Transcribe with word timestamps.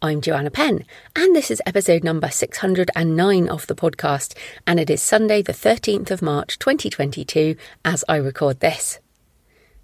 I'm 0.00 0.20
Joanna 0.20 0.52
Penn, 0.52 0.84
and 1.16 1.34
this 1.34 1.50
is 1.50 1.60
episode 1.66 2.04
number 2.04 2.30
609 2.30 3.48
of 3.48 3.66
the 3.66 3.74
podcast, 3.74 4.36
and 4.64 4.78
it 4.78 4.88
is 4.90 5.02
Sunday, 5.02 5.42
the 5.42 5.52
13th 5.52 6.12
of 6.12 6.22
March 6.22 6.56
2022, 6.60 7.56
as 7.84 8.04
I 8.08 8.14
record 8.14 8.60
this. 8.60 9.00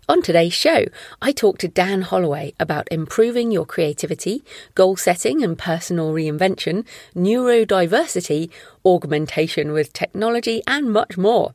On 0.08 0.22
today's 0.22 0.52
show, 0.52 0.84
I 1.20 1.32
talk 1.32 1.58
to 1.58 1.66
Dan 1.66 2.02
Holloway 2.02 2.55
about 2.60 2.86
improving 2.92 3.50
your 3.50 3.66
creativity, 3.66 4.45
goal 4.77 4.95
setting 4.95 5.42
and 5.42 5.58
personal 5.58 6.12
reinvention, 6.12 6.86
neurodiversity, 7.16 8.50
augmentation 8.86 9.72
with 9.72 9.92
technology, 9.92 10.62
and 10.64 10.92
much 10.92 11.19
more. 11.19 11.55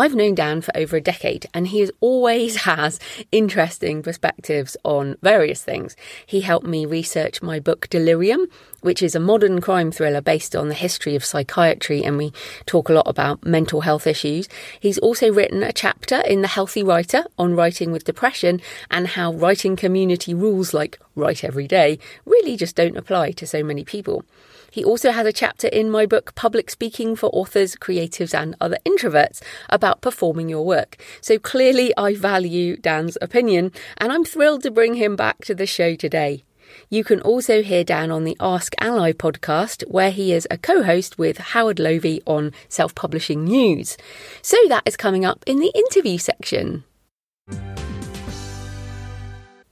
I've 0.00 0.14
known 0.14 0.34
Dan 0.34 0.62
for 0.62 0.74
over 0.74 0.96
a 0.96 1.00
decade 1.00 1.46
and 1.52 1.68
he 1.68 1.90
always 2.00 2.56
has 2.64 2.98
interesting 3.30 4.02
perspectives 4.02 4.76
on 4.82 5.16
various 5.20 5.62
things. 5.62 5.94
He 6.24 6.40
helped 6.40 6.66
me 6.66 6.86
research 6.86 7.42
my 7.42 7.60
book 7.60 7.86
Delirium, 7.90 8.46
which 8.80 9.02
is 9.02 9.14
a 9.14 9.20
modern 9.20 9.60
crime 9.60 9.92
thriller 9.92 10.22
based 10.22 10.56
on 10.56 10.68
the 10.68 10.74
history 10.74 11.14
of 11.14 11.24
psychiatry, 11.24 12.02
and 12.02 12.16
we 12.16 12.32
talk 12.64 12.88
a 12.88 12.94
lot 12.94 13.06
about 13.06 13.44
mental 13.44 13.82
health 13.82 14.06
issues. 14.06 14.48
He's 14.78 14.98
also 14.98 15.30
written 15.30 15.62
a 15.62 15.72
chapter 15.72 16.20
in 16.20 16.40
The 16.40 16.48
Healthy 16.48 16.82
Writer 16.82 17.24
on 17.38 17.54
writing 17.54 17.92
with 17.92 18.04
depression 18.04 18.62
and 18.90 19.08
how 19.08 19.32
writing 19.34 19.76
community 19.76 20.32
rules 20.32 20.72
like 20.72 20.98
write 21.14 21.44
every 21.44 21.68
day 21.68 21.98
really 22.24 22.56
just 22.56 22.76
don't 22.76 22.96
apply 22.96 23.32
to 23.32 23.46
so 23.46 23.62
many 23.62 23.84
people. 23.84 24.24
He 24.70 24.84
also 24.84 25.10
has 25.10 25.26
a 25.26 25.32
chapter 25.32 25.66
in 25.68 25.90
my 25.90 26.06
book, 26.06 26.34
Public 26.34 26.70
Speaking 26.70 27.16
for 27.16 27.28
Authors, 27.32 27.74
Creatives, 27.74 28.32
and 28.32 28.54
Other 28.60 28.78
Introverts, 28.86 29.42
about 29.68 30.00
performing 30.00 30.48
your 30.48 30.64
work. 30.64 30.96
So 31.20 31.38
clearly, 31.38 31.92
I 31.96 32.14
value 32.14 32.76
Dan's 32.76 33.18
opinion, 33.20 33.72
and 33.98 34.12
I'm 34.12 34.24
thrilled 34.24 34.62
to 34.62 34.70
bring 34.70 34.94
him 34.94 35.16
back 35.16 35.44
to 35.46 35.54
the 35.54 35.66
show 35.66 35.96
today. 35.96 36.44
You 36.88 37.04
can 37.04 37.20
also 37.22 37.62
hear 37.62 37.82
Dan 37.82 38.10
on 38.10 38.24
the 38.24 38.36
AskALLi 38.38 39.14
podcast, 39.14 39.82
where 39.88 40.10
he 40.10 40.32
is 40.32 40.46
a 40.50 40.58
co 40.58 40.82
host 40.82 41.18
with 41.18 41.38
Howard 41.38 41.78
Lovy 41.78 42.22
on 42.26 42.52
self 42.68 42.94
publishing 42.94 43.44
news. 43.44 43.96
So 44.42 44.56
that 44.68 44.84
is 44.86 44.96
coming 44.96 45.24
up 45.24 45.42
in 45.46 45.58
the 45.58 45.72
interview 45.74 46.18
section. 46.18 46.84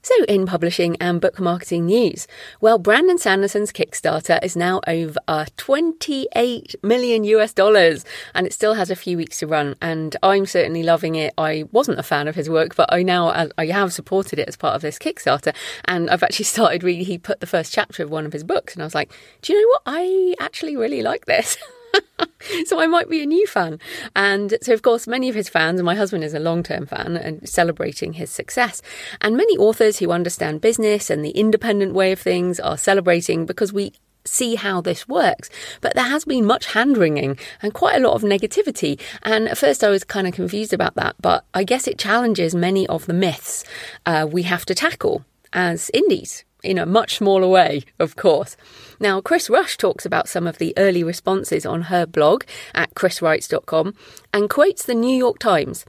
So, 0.08 0.24
in 0.24 0.46
publishing 0.46 0.96
and 1.02 1.20
book 1.20 1.38
marketing 1.38 1.84
news, 1.84 2.26
well, 2.62 2.78
Brandon 2.78 3.18
Sanderson's 3.18 3.70
Kickstarter 3.70 4.42
is 4.42 4.56
now 4.56 4.80
over 4.86 5.18
28 5.58 6.76
million 6.82 7.24
US 7.24 7.52
dollars 7.52 8.06
and 8.34 8.46
it 8.46 8.54
still 8.54 8.72
has 8.72 8.90
a 8.90 8.96
few 8.96 9.18
weeks 9.18 9.40
to 9.40 9.46
run. 9.46 9.74
And 9.82 10.16
I'm 10.22 10.46
certainly 10.46 10.82
loving 10.82 11.16
it. 11.16 11.34
I 11.36 11.64
wasn't 11.72 11.98
a 11.98 12.02
fan 12.02 12.26
of 12.26 12.36
his 12.36 12.48
work, 12.48 12.74
but 12.74 12.90
I 12.90 13.02
now 13.02 13.28
uh, 13.28 13.48
I 13.58 13.66
have 13.66 13.92
supported 13.92 14.38
it 14.38 14.48
as 14.48 14.56
part 14.56 14.74
of 14.74 14.80
this 14.80 14.98
Kickstarter. 14.98 15.54
And 15.84 16.08
I've 16.08 16.22
actually 16.22 16.44
started 16.56 16.82
reading, 16.82 17.04
he 17.04 17.18
put 17.18 17.40
the 17.40 17.46
first 17.46 17.74
chapter 17.74 18.02
of 18.02 18.08
one 18.08 18.24
of 18.24 18.32
his 18.32 18.44
books, 18.44 18.72
and 18.72 18.82
I 18.82 18.86
was 18.86 18.94
like, 18.94 19.12
do 19.42 19.52
you 19.52 19.60
know 19.60 19.68
what? 19.68 19.82
I 19.84 20.34
actually 20.40 20.74
really 20.74 21.02
like 21.02 21.26
this. 21.26 21.58
so 22.66 22.80
I 22.80 22.86
might 22.86 23.08
be 23.08 23.22
a 23.22 23.26
new 23.26 23.46
fan. 23.46 23.78
And 24.14 24.56
so, 24.62 24.72
of 24.72 24.82
course, 24.82 25.06
many 25.06 25.28
of 25.28 25.34
his 25.34 25.48
fans, 25.48 25.78
and 25.78 25.86
my 25.86 25.94
husband 25.94 26.24
is 26.24 26.34
a 26.34 26.38
long 26.38 26.62
term 26.62 26.86
fan 26.86 27.16
and 27.16 27.48
celebrating 27.48 28.14
his 28.14 28.30
success. 28.30 28.82
And 29.20 29.36
many 29.36 29.56
authors 29.56 29.98
who 29.98 30.10
understand 30.10 30.60
business 30.60 31.10
and 31.10 31.24
the 31.24 31.30
independent 31.30 31.94
way 31.94 32.12
of 32.12 32.20
things 32.20 32.60
are 32.60 32.78
celebrating 32.78 33.46
because 33.46 33.72
we 33.72 33.92
see 34.24 34.56
how 34.56 34.80
this 34.80 35.08
works. 35.08 35.48
But 35.80 35.94
there 35.94 36.04
has 36.04 36.24
been 36.24 36.44
much 36.44 36.66
hand 36.66 36.98
wringing 36.98 37.38
and 37.62 37.72
quite 37.72 37.96
a 37.96 38.06
lot 38.06 38.14
of 38.14 38.22
negativity. 38.22 39.00
And 39.22 39.48
at 39.48 39.58
first 39.58 39.82
I 39.82 39.88
was 39.88 40.04
kind 40.04 40.26
of 40.26 40.34
confused 40.34 40.72
about 40.72 40.94
that, 40.96 41.16
but 41.20 41.44
I 41.54 41.64
guess 41.64 41.86
it 41.86 41.98
challenges 41.98 42.54
many 42.54 42.86
of 42.88 43.06
the 43.06 43.14
myths 43.14 43.64
uh, 44.04 44.26
we 44.30 44.42
have 44.42 44.66
to 44.66 44.74
tackle 44.74 45.24
as 45.52 45.90
indies 45.94 46.44
in 46.62 46.78
a 46.78 46.86
much 46.86 47.16
smaller 47.16 47.48
way, 47.48 47.82
of 47.98 48.16
course. 48.16 48.56
Now, 49.00 49.20
Kris 49.20 49.48
Rusch 49.48 49.76
talks 49.76 50.04
about 50.04 50.28
some 50.28 50.46
of 50.46 50.58
the 50.58 50.74
early 50.76 51.04
responses 51.04 51.64
on 51.64 51.82
her 51.82 52.06
blog 52.06 52.44
at 52.74 52.94
kriswrites.com 52.94 53.94
and 54.32 54.50
quotes 54.50 54.84
the 54.84 54.94
New 54.94 55.16
York 55.16 55.38
Times. 55.38 55.84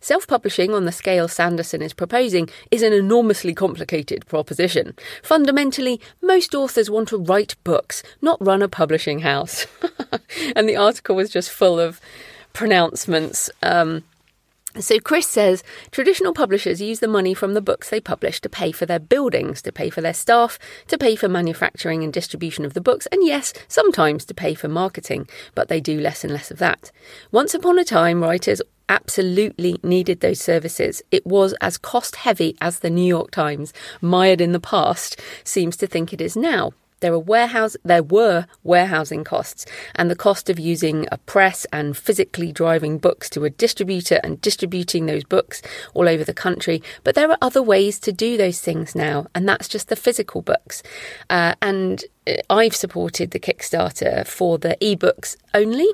Self 0.00 0.26
publishing 0.26 0.74
on 0.74 0.84
the 0.84 0.92
scale 0.92 1.28
Sanderson 1.28 1.82
is 1.82 1.92
proposing 1.92 2.48
is 2.70 2.82
an 2.82 2.92
enormously 2.92 3.54
complicated 3.54 4.26
proposition. 4.26 4.94
Fundamentally, 5.22 6.00
most 6.20 6.54
authors 6.54 6.90
want 6.90 7.08
to 7.08 7.18
write 7.18 7.54
books, 7.64 8.02
not 8.20 8.44
run 8.44 8.62
a 8.62 8.68
publishing 8.68 9.20
house. 9.20 9.66
and 10.56 10.68
the 10.68 10.76
article 10.76 11.14
was 11.14 11.30
just 11.30 11.50
full 11.50 11.78
of 11.78 12.00
pronouncements. 12.52 13.50
Um, 13.62 14.02
so 14.84 14.98
Kris 14.98 15.26
says 15.26 15.62
traditional 15.90 16.32
publishers 16.32 16.80
use 16.80 17.00
the 17.00 17.08
money 17.08 17.34
from 17.34 17.54
the 17.54 17.60
books 17.60 17.90
they 17.90 18.00
publish 18.00 18.40
to 18.40 18.48
pay 18.48 18.72
for 18.72 18.86
their 18.86 18.98
buildings, 18.98 19.62
to 19.62 19.72
pay 19.72 19.90
for 19.90 20.00
their 20.00 20.14
staff, 20.14 20.58
to 20.86 20.98
pay 20.98 21.16
for 21.16 21.28
manufacturing 21.28 22.02
and 22.04 22.12
distribution 22.12 22.64
of 22.64 22.74
the 22.74 22.80
books, 22.80 23.06
and 23.06 23.24
yes, 23.24 23.52
sometimes 23.68 24.24
to 24.24 24.34
pay 24.34 24.54
for 24.54 24.68
marketing, 24.68 25.28
but 25.54 25.68
they 25.68 25.80
do 25.80 26.00
less 26.00 26.24
and 26.24 26.32
less 26.32 26.50
of 26.50 26.58
that. 26.58 26.90
Once 27.32 27.54
upon 27.54 27.78
a 27.78 27.84
time, 27.84 28.22
writers 28.22 28.62
absolutely 28.88 29.78
needed 29.82 30.20
those 30.20 30.40
services. 30.40 31.02
It 31.10 31.26
was 31.26 31.54
as 31.60 31.78
cost 31.78 32.16
heavy 32.16 32.56
as 32.60 32.78
the 32.78 32.90
New 32.90 33.06
York 33.06 33.30
Times, 33.30 33.72
mired 34.00 34.40
in 34.40 34.52
the 34.52 34.60
past, 34.60 35.20
seems 35.44 35.76
to 35.78 35.86
think 35.86 36.12
it 36.12 36.20
is 36.20 36.36
now. 36.36 36.72
There 37.00 37.12
are 37.12 37.18
warehouse 37.18 37.76
there 37.84 38.02
were 38.02 38.46
warehousing 38.64 39.24
costs 39.24 39.66
and 39.94 40.10
the 40.10 40.16
cost 40.16 40.50
of 40.50 40.58
using 40.58 41.06
a 41.12 41.18
press 41.18 41.66
and 41.72 41.96
physically 41.96 42.52
driving 42.52 42.98
books 42.98 43.30
to 43.30 43.44
a 43.44 43.50
distributor 43.50 44.20
and 44.22 44.40
distributing 44.40 45.06
those 45.06 45.24
books 45.24 45.62
all 45.94 46.08
over 46.08 46.24
the 46.24 46.34
country. 46.34 46.82
But 47.04 47.14
there 47.14 47.30
are 47.30 47.38
other 47.40 47.62
ways 47.62 47.98
to 48.00 48.12
do 48.12 48.36
those 48.36 48.60
things 48.60 48.94
now, 48.94 49.26
and 49.34 49.48
that's 49.48 49.68
just 49.68 49.88
the 49.88 49.96
physical 49.96 50.42
books. 50.42 50.82
Uh, 51.30 51.54
and 51.62 52.04
I've 52.50 52.74
supported 52.74 53.30
the 53.30 53.40
Kickstarter 53.40 54.26
for 54.26 54.58
the 54.58 54.76
ebooks 54.80 55.36
only, 55.54 55.88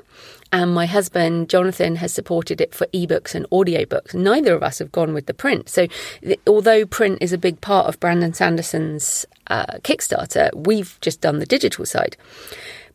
and 0.51 0.73
my 0.73 0.85
husband 0.85 1.49
Jonathan 1.49 1.97
has 1.97 2.13
supported 2.13 2.61
it 2.61 2.73
for 2.73 2.87
ebooks 2.87 3.35
and 3.35 3.49
audiobooks. 3.49 4.13
Neither 4.13 4.53
of 4.53 4.63
us 4.63 4.79
have 4.79 4.91
gone 4.91 5.13
with 5.13 5.25
the 5.25 5.33
print. 5.33 5.69
So, 5.69 5.87
the, 6.21 6.39
although 6.47 6.85
print 6.85 7.19
is 7.21 7.33
a 7.33 7.37
big 7.37 7.61
part 7.61 7.87
of 7.87 7.99
Brandon 7.99 8.33
Sanderson's 8.33 9.25
uh, 9.47 9.77
Kickstarter, 9.83 10.53
we've 10.53 10.97
just 11.01 11.21
done 11.21 11.39
the 11.39 11.45
digital 11.45 11.85
side. 11.85 12.17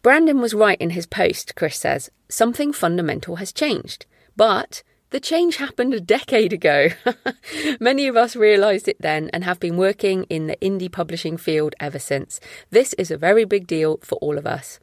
Brandon 0.03 0.41
was 0.41 0.55
right 0.55 0.81
in 0.81 0.91
his 0.91 1.07
post, 1.07 1.55
Kris 1.55 1.77
says. 1.77 2.11
Something 2.29 2.73
fundamental 2.73 3.37
has 3.37 3.53
changed. 3.53 4.07
But 4.37 4.83
the 5.11 5.21
change 5.21 5.57
happened 5.57 5.95
a 5.95 6.01
decade 6.01 6.53
ago. 6.53 6.89
Many 7.81 8.07
of 8.07 8.17
us 8.17 8.37
realised 8.37 8.89
it 8.89 9.01
then 9.01 9.31
and 9.33 9.45
have 9.45 9.61
been 9.61 9.77
working 9.77 10.25
in 10.25 10.47
the 10.47 10.57
indie 10.57 10.91
publishing 10.91 11.37
field 11.37 11.75
ever 11.81 11.99
since. 11.99 12.41
This 12.71 12.93
is 12.95 13.11
a 13.11 13.17
very 13.17 13.45
big 13.45 13.67
deal 13.67 13.99
for 14.03 14.17
all 14.17 14.39
of 14.39 14.47
us. 14.47 14.81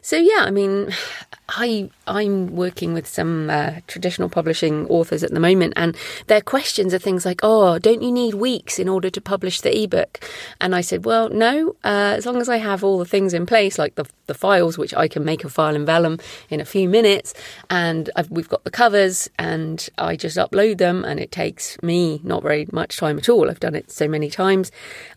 So 0.00 0.16
yeah, 0.16 0.44
I 0.44 0.50
mean, 0.50 0.90
I 1.48 1.90
I'm 2.06 2.56
working 2.56 2.94
with 2.94 3.06
some 3.06 3.50
uh, 3.50 3.80
traditional 3.86 4.28
publishing 4.28 4.86
authors 4.86 5.22
at 5.22 5.32
the 5.32 5.40
moment, 5.40 5.74
and 5.76 5.96
their 6.26 6.40
questions 6.40 6.94
are 6.94 6.98
things 6.98 7.24
like, 7.26 7.40
"Oh, 7.42 7.78
don't 7.78 8.02
you 8.02 8.12
need 8.12 8.34
weeks 8.34 8.78
in 8.78 8.88
order 8.88 9.10
to 9.10 9.20
publish 9.20 9.60
the 9.60 9.76
ebook?" 9.82 10.20
And 10.60 10.74
I 10.74 10.80
said, 10.80 11.04
"Well, 11.04 11.28
no. 11.28 11.76
Uh, 11.84 12.14
as 12.16 12.26
long 12.26 12.40
as 12.40 12.48
I 12.48 12.56
have 12.56 12.82
all 12.82 12.98
the 12.98 13.04
things 13.04 13.34
in 13.34 13.46
place, 13.46 13.78
like 13.78 13.96
the 13.96 14.06
the 14.26 14.34
files, 14.34 14.78
which 14.78 14.94
I 14.94 15.08
can 15.08 15.24
make 15.24 15.44
a 15.44 15.50
file 15.50 15.76
in 15.76 15.84
Vellum 15.84 16.18
in 16.48 16.60
a 16.60 16.64
few 16.64 16.88
minutes, 16.88 17.34
and 17.68 18.08
I've, 18.16 18.30
we've 18.30 18.48
got 18.48 18.64
the 18.64 18.70
covers, 18.70 19.28
and 19.38 19.86
I 19.98 20.16
just 20.16 20.36
upload 20.36 20.78
them, 20.78 21.04
and 21.04 21.20
it 21.20 21.30
takes 21.32 21.80
me 21.82 22.20
not 22.24 22.42
very 22.42 22.66
much 22.72 22.96
time 22.96 23.18
at 23.18 23.28
all. 23.28 23.50
I've 23.50 23.60
done 23.60 23.74
it 23.74 23.90
so 23.90 24.08
many 24.08 24.30
times. 24.30 24.70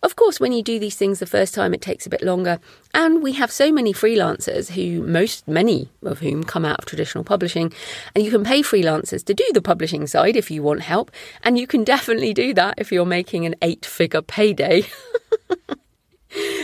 Of 0.04 0.16
course, 0.16 0.40
when 0.40 0.52
you 0.52 0.64
do 0.64 0.80
these 0.80 0.96
things 0.96 1.20
the 1.20 1.26
first 1.26 1.54
time, 1.54 1.74
it 1.74 1.82
takes 1.82 2.06
a 2.06 2.10
bit 2.10 2.24
longer, 2.24 2.60
and 2.96 3.22
we 3.22 3.34
have 3.34 3.52
so 3.52 3.74
many 3.74 3.92
freelancers 3.94 4.72
who 4.72 5.04
most 5.06 5.50
many 5.50 5.90
of 6.04 6.20
whom 6.20 6.46
come 6.46 6.64
out 6.64 6.80
of 6.80 6.86
traditional 6.86 7.26
publishing. 7.26 7.74
And 8.16 8.24
you 8.24 8.32
can 8.32 8.46
pay 8.46 8.62
freelancers 8.62 9.24
to 9.26 9.34
do 9.34 9.46
the 9.54 9.62
publishing 9.62 10.08
side 10.08 10.38
if 10.38 10.50
you 10.50 10.64
want 10.64 10.82
help. 10.82 11.12
And 11.44 11.60
you 11.60 11.68
can 11.68 11.84
definitely 11.84 12.34
do 12.34 12.54
that 12.54 12.76
if 12.78 12.94
you're 12.94 13.06
making 13.06 13.46
an 13.46 13.56
eight 13.62 13.86
figure 13.86 14.22
payday. 14.22 14.86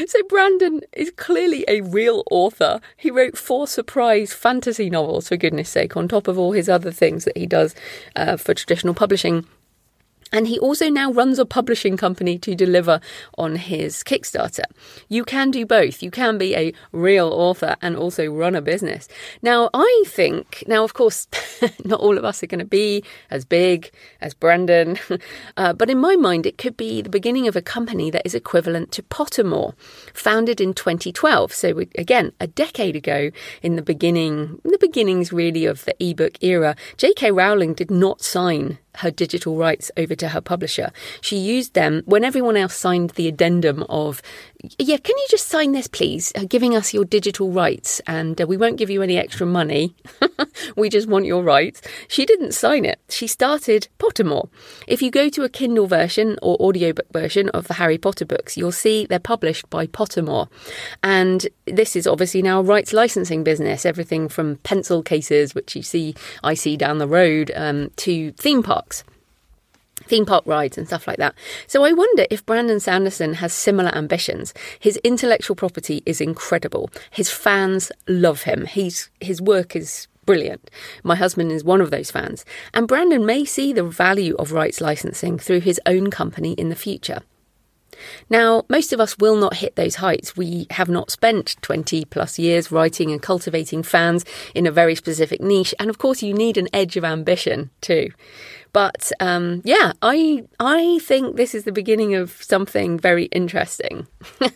So, 0.05 0.21
Brandon 0.27 0.81
is 0.91 1.13
clearly 1.15 1.63
a 1.65 1.79
real 1.79 2.23
author. 2.29 2.81
He 2.97 3.09
wrote 3.09 3.37
four 3.37 3.67
surprise 3.67 4.33
fantasy 4.33 4.89
novels, 4.89 5.29
for 5.29 5.37
goodness 5.37 5.69
sake, 5.69 5.95
on 5.95 6.09
top 6.09 6.27
of 6.27 6.37
all 6.37 6.51
his 6.51 6.67
other 6.67 6.91
things 6.91 7.23
that 7.23 7.37
he 7.37 7.45
does 7.45 7.73
uh, 8.17 8.35
for 8.35 8.53
traditional 8.53 8.93
publishing. 8.93 9.45
And 10.31 10.47
he 10.47 10.57
also 10.59 10.89
now 10.89 11.11
runs 11.11 11.39
a 11.39 11.45
publishing 11.45 11.97
company 11.97 12.37
to 12.39 12.55
deliver 12.55 13.01
on 13.37 13.55
his 13.55 14.03
Kickstarter. 14.03 14.63
You 15.09 15.25
can 15.25 15.51
do 15.51 15.65
both. 15.65 16.01
You 16.01 16.11
can 16.11 16.37
be 16.37 16.55
a 16.55 16.73
real 16.91 17.27
author 17.27 17.75
and 17.81 17.95
also 17.95 18.27
run 18.27 18.55
a 18.55 18.61
business. 18.61 19.07
Now, 19.41 19.69
I 19.73 20.03
think, 20.07 20.63
now, 20.67 20.83
of 20.83 20.93
course, 20.93 21.27
not 21.83 21.99
all 21.99 22.17
of 22.17 22.25
us 22.25 22.41
are 22.41 22.47
going 22.47 22.59
to 22.59 22.65
be 22.65 23.03
as 23.29 23.45
big 23.45 23.91
as 24.21 24.33
Brandon, 24.33 24.97
uh, 25.57 25.73
but 25.73 25.89
in 25.89 25.97
my 25.97 26.15
mind, 26.15 26.45
it 26.45 26.57
could 26.57 26.77
be 26.77 27.01
the 27.01 27.09
beginning 27.09 27.47
of 27.47 27.55
a 27.55 27.61
company 27.61 28.09
that 28.11 28.25
is 28.25 28.35
equivalent 28.35 28.91
to 28.93 29.03
Pottermore, 29.03 29.73
founded 30.13 30.61
in 30.61 30.73
2012. 30.73 31.53
So, 31.53 31.79
again, 31.97 32.31
a 32.39 32.47
decade 32.47 32.95
ago, 32.95 33.31
in 33.61 33.75
the 33.75 33.81
beginning, 33.81 34.61
the 34.63 34.77
beginnings 34.79 35.33
really 35.33 35.65
of 35.65 35.85
the 35.85 35.95
ebook 35.99 36.41
era, 36.41 36.75
J.K. 36.97 37.31
Rowling 37.31 37.73
did 37.73 37.91
not 37.91 38.21
sign 38.21 38.77
her 38.95 39.11
digital 39.11 39.57
rights 39.57 39.91
over 39.97 40.15
to 40.15 40.29
her 40.29 40.41
publisher. 40.41 40.91
She 41.21 41.38
used 41.38 41.73
them 41.73 42.03
when 42.05 42.23
everyone 42.23 42.57
else 42.57 42.75
signed 42.75 43.11
the 43.11 43.27
addendum 43.27 43.83
of, 43.89 44.21
yeah, 44.77 44.97
can 44.97 45.17
you 45.17 45.25
just 45.29 45.47
sign 45.47 45.71
this, 45.71 45.87
please, 45.87 46.31
uh, 46.35 46.45
giving 46.47 46.75
us 46.75 46.93
your 46.93 47.05
digital 47.05 47.51
rights 47.51 48.01
and 48.07 48.41
uh, 48.41 48.45
we 48.45 48.57
won't 48.57 48.77
give 48.77 48.89
you 48.89 49.01
any 49.01 49.17
extra 49.17 49.45
money. 49.45 49.95
we 50.75 50.89
just 50.89 51.07
want 51.07 51.25
your 51.25 51.43
rights. 51.43 51.81
She 52.07 52.25
didn't 52.25 52.53
sign 52.53 52.83
it. 52.83 52.99
She 53.09 53.27
started 53.27 53.87
Pottermore. 53.99 54.49
If 54.87 55.01
you 55.01 55.11
go 55.11 55.29
to 55.29 55.43
a 55.43 55.49
Kindle 55.49 55.87
version 55.87 56.37
or 56.41 56.57
audiobook 56.61 57.11
version 57.13 57.49
of 57.49 57.67
the 57.67 57.75
Harry 57.75 57.97
Potter 57.97 58.25
books, 58.25 58.57
you'll 58.57 58.71
see 58.71 59.05
they're 59.05 59.19
published 59.19 59.69
by 59.69 59.87
Pottermore. 59.87 60.47
And 61.01 61.47
this 61.65 61.95
is 61.95 62.07
obviously 62.07 62.41
now 62.41 62.59
a 62.59 62.63
rights 62.63 62.93
licensing 62.93 63.43
business, 63.43 63.85
everything 63.85 64.27
from 64.27 64.57
pencil 64.57 65.01
cases, 65.01 65.55
which 65.55 65.75
you 65.75 65.83
see, 65.83 66.15
I 66.43 66.53
see 66.55 66.75
down 66.77 66.97
the 66.97 67.07
road, 67.07 67.51
um, 67.55 67.91
to 67.97 68.31
theme 68.33 68.63
parks 68.63 68.81
parks 68.81 69.03
theme 70.11 70.25
park 70.25 70.43
rides 70.45 70.77
and 70.77 70.85
stuff 70.87 71.07
like 71.07 71.17
that. 71.19 71.33
So 71.67 71.85
I 71.85 71.93
wonder 71.93 72.25
if 72.29 72.45
Brandon 72.45 72.81
Sanderson 72.81 73.35
has 73.35 73.53
similar 73.53 73.95
ambitions. 73.95 74.53
His 74.77 74.97
intellectual 75.05 75.55
property 75.55 76.03
is 76.05 76.19
incredible. 76.19 76.89
His 77.11 77.31
fans 77.31 77.93
love 78.09 78.41
him. 78.43 78.65
He's 78.65 79.09
his 79.21 79.41
work 79.41 79.73
is 79.73 80.09
brilliant. 80.25 80.69
My 81.03 81.15
husband 81.15 81.53
is 81.53 81.63
one 81.63 81.79
of 81.79 81.91
those 81.91 82.11
fans. 82.11 82.43
And 82.73 82.89
Brandon 82.89 83.25
may 83.25 83.45
see 83.45 83.71
the 83.71 83.85
value 83.85 84.35
of 84.35 84.51
rights 84.51 84.81
licensing 84.81 85.39
through 85.39 85.61
his 85.61 85.79
own 85.85 86.11
company 86.11 86.51
in 86.53 86.67
the 86.67 86.75
future. 86.75 87.21
Now, 88.29 88.63
most 88.67 88.93
of 88.93 88.99
us 88.99 89.17
will 89.17 89.37
not 89.37 89.55
hit 89.57 89.75
those 89.75 89.95
heights. 89.95 90.35
We 90.35 90.67
have 90.71 90.89
not 90.89 91.11
spent 91.11 91.55
20 91.61 92.05
plus 92.05 92.37
years 92.39 92.71
writing 92.71 93.11
and 93.11 93.21
cultivating 93.21 93.83
fans 93.83 94.25
in 94.53 94.67
a 94.67 94.71
very 94.71 94.95
specific 94.95 95.41
niche. 95.41 95.73
And 95.79 95.89
of 95.89 95.97
course, 95.97 96.21
you 96.21 96.33
need 96.33 96.57
an 96.57 96.67
edge 96.73 96.97
of 96.97 97.05
ambition 97.05 97.69
too. 97.79 98.09
But 98.73 99.12
um, 99.19 99.62
yeah, 99.65 99.94
I 100.01 100.44
I 100.59 101.00
think 101.00 101.35
this 101.35 101.53
is 101.53 101.63
the 101.63 101.71
beginning 101.71 102.15
of 102.15 102.41
something 102.41 103.00
very 103.00 103.25
interesting. 103.25 104.07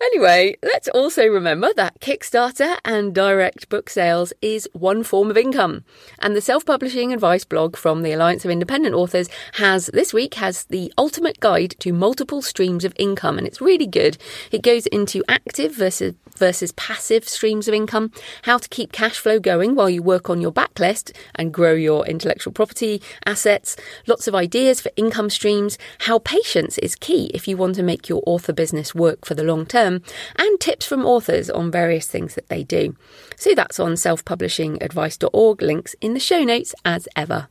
Anyway, 0.00 0.56
let's 0.62 0.88
also 0.88 1.26
remember 1.26 1.72
that 1.74 2.00
Kickstarter 2.00 2.78
and 2.84 3.12
direct 3.12 3.68
book 3.68 3.90
sales 3.90 4.32
is 4.40 4.68
one 4.72 5.02
form 5.02 5.28
of 5.28 5.36
income. 5.36 5.84
And 6.20 6.36
the 6.36 6.40
self-publishing 6.40 7.12
advice 7.12 7.44
blog 7.44 7.76
from 7.76 8.02
the 8.02 8.12
Alliance 8.12 8.44
of 8.44 8.50
Independent 8.52 8.94
Authors 8.94 9.28
has 9.54 9.86
this 9.86 10.14
week 10.14 10.34
has 10.34 10.64
the 10.66 10.92
ultimate 10.96 11.40
guide 11.40 11.74
to 11.80 11.92
multiple 11.92 12.42
streams 12.42 12.84
of 12.84 12.94
income 12.96 13.38
and 13.38 13.46
it's 13.46 13.60
really 13.60 13.88
good. 13.88 14.18
It 14.52 14.62
goes 14.62 14.86
into 14.86 15.24
active 15.28 15.74
versus 15.74 16.14
versus 16.38 16.72
passive 16.72 17.28
streams 17.28 17.68
of 17.68 17.74
income, 17.74 18.12
how 18.42 18.58
to 18.58 18.68
keep 18.68 18.92
cash 18.92 19.18
flow 19.18 19.38
going 19.38 19.74
while 19.74 19.90
you 19.90 20.02
work 20.02 20.30
on 20.30 20.40
your 20.40 20.52
backlist 20.52 21.14
and 21.34 21.52
grow 21.52 21.72
your 21.72 22.06
intellectual 22.06 22.52
property 22.52 23.02
assets, 23.26 23.76
lots 24.06 24.26
of 24.26 24.34
ideas 24.34 24.80
for 24.80 24.90
income 24.96 25.30
streams, 25.30 25.76
how 26.00 26.18
patience 26.18 26.78
is 26.78 26.94
key 26.94 27.26
if 27.34 27.46
you 27.46 27.56
want 27.56 27.74
to 27.74 27.82
make 27.82 28.08
your 28.08 28.22
author 28.26 28.52
business 28.52 28.94
work 28.94 29.24
for 29.24 29.34
the 29.34 29.44
long 29.44 29.66
term 29.66 30.02
and 30.36 30.60
tips 30.60 30.86
from 30.86 31.04
authors 31.04 31.50
on 31.50 31.70
various 31.70 32.06
things 32.06 32.34
that 32.34 32.48
they 32.48 32.64
do. 32.64 32.96
So 33.36 33.54
that's 33.54 33.78
on 33.80 33.92
selfpublishingadvice.org, 33.92 35.62
links 35.62 35.94
in 36.00 36.14
the 36.14 36.20
show 36.20 36.44
notes 36.44 36.74
as 36.84 37.08
ever. 37.16 37.48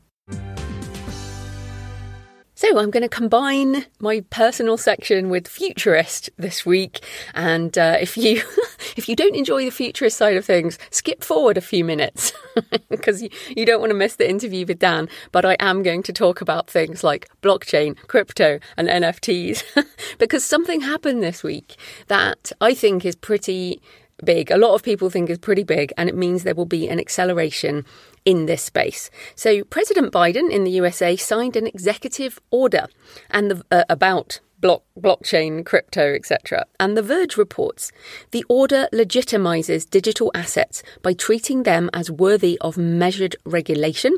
So 2.57 2.79
I'm 2.79 2.89
going 2.89 3.03
to 3.03 3.07
combine 3.07 3.85
my 3.99 4.21
personal 4.31 4.77
section 4.77 5.29
with 5.29 5.47
futurist 5.47 6.31
this 6.37 6.65
week, 6.65 7.01
and 7.35 7.77
uh, 7.77 7.97
if 8.01 8.17
you 8.17 8.41
if 8.97 9.07
you 9.07 9.15
don't 9.15 9.35
enjoy 9.35 9.65
the 9.65 9.69
futurist 9.69 10.17
side 10.17 10.35
of 10.35 10.43
things, 10.43 10.79
skip 10.89 11.23
forward 11.23 11.59
a 11.59 11.61
few 11.61 11.85
minutes 11.85 12.33
because 12.89 13.21
you, 13.21 13.29
you 13.55 13.63
don't 13.63 13.79
want 13.79 13.91
to 13.91 13.95
miss 13.95 14.15
the 14.15 14.27
interview 14.27 14.65
with 14.65 14.79
Dan. 14.79 15.07
But 15.31 15.45
I 15.45 15.55
am 15.59 15.83
going 15.83 16.01
to 16.01 16.11
talk 16.11 16.41
about 16.41 16.67
things 16.67 17.03
like 17.03 17.29
blockchain, 17.43 17.95
crypto, 18.07 18.59
and 18.75 18.87
NFTs 18.87 19.61
because 20.17 20.43
something 20.43 20.81
happened 20.81 21.21
this 21.21 21.43
week 21.43 21.75
that 22.07 22.51
I 22.59 22.73
think 22.73 23.05
is 23.05 23.15
pretty 23.15 23.79
big. 24.23 24.49
A 24.49 24.57
lot 24.57 24.73
of 24.73 24.81
people 24.81 25.11
think 25.11 25.29
is 25.29 25.37
pretty 25.37 25.63
big, 25.63 25.93
and 25.95 26.09
it 26.09 26.15
means 26.15 26.41
there 26.41 26.55
will 26.55 26.65
be 26.65 26.89
an 26.89 26.99
acceleration 26.99 27.85
in 28.27 28.45
this 28.45 28.61
space. 28.61 29.09
So, 29.35 29.63
President 29.63 30.11
Biden 30.11 30.51
in 30.51 30.65
the 30.65 30.71
USA 30.71 31.15
signed 31.15 31.55
an 31.55 31.65
executive 31.65 32.39
order 32.51 32.87
and 33.31 33.49
the, 33.49 33.63
uh, 33.71 33.85
about 33.87 34.41
block, 34.59 34.83
blockchain, 34.99 35.65
crypto, 35.65 36.13
etc. 36.13 36.65
And 36.77 36.97
The 36.97 37.01
Verge 37.01 37.37
reports 37.37 37.93
the 38.31 38.43
order 38.49 38.89
legitimizes 38.91 39.89
digital 39.89 40.29
assets 40.35 40.83
by 41.01 41.13
treating 41.13 41.63
them 41.63 41.89
as 41.93 42.11
worthy 42.11 42.57
of 42.59 42.77
measured 42.77 43.37
regulation 43.45 44.17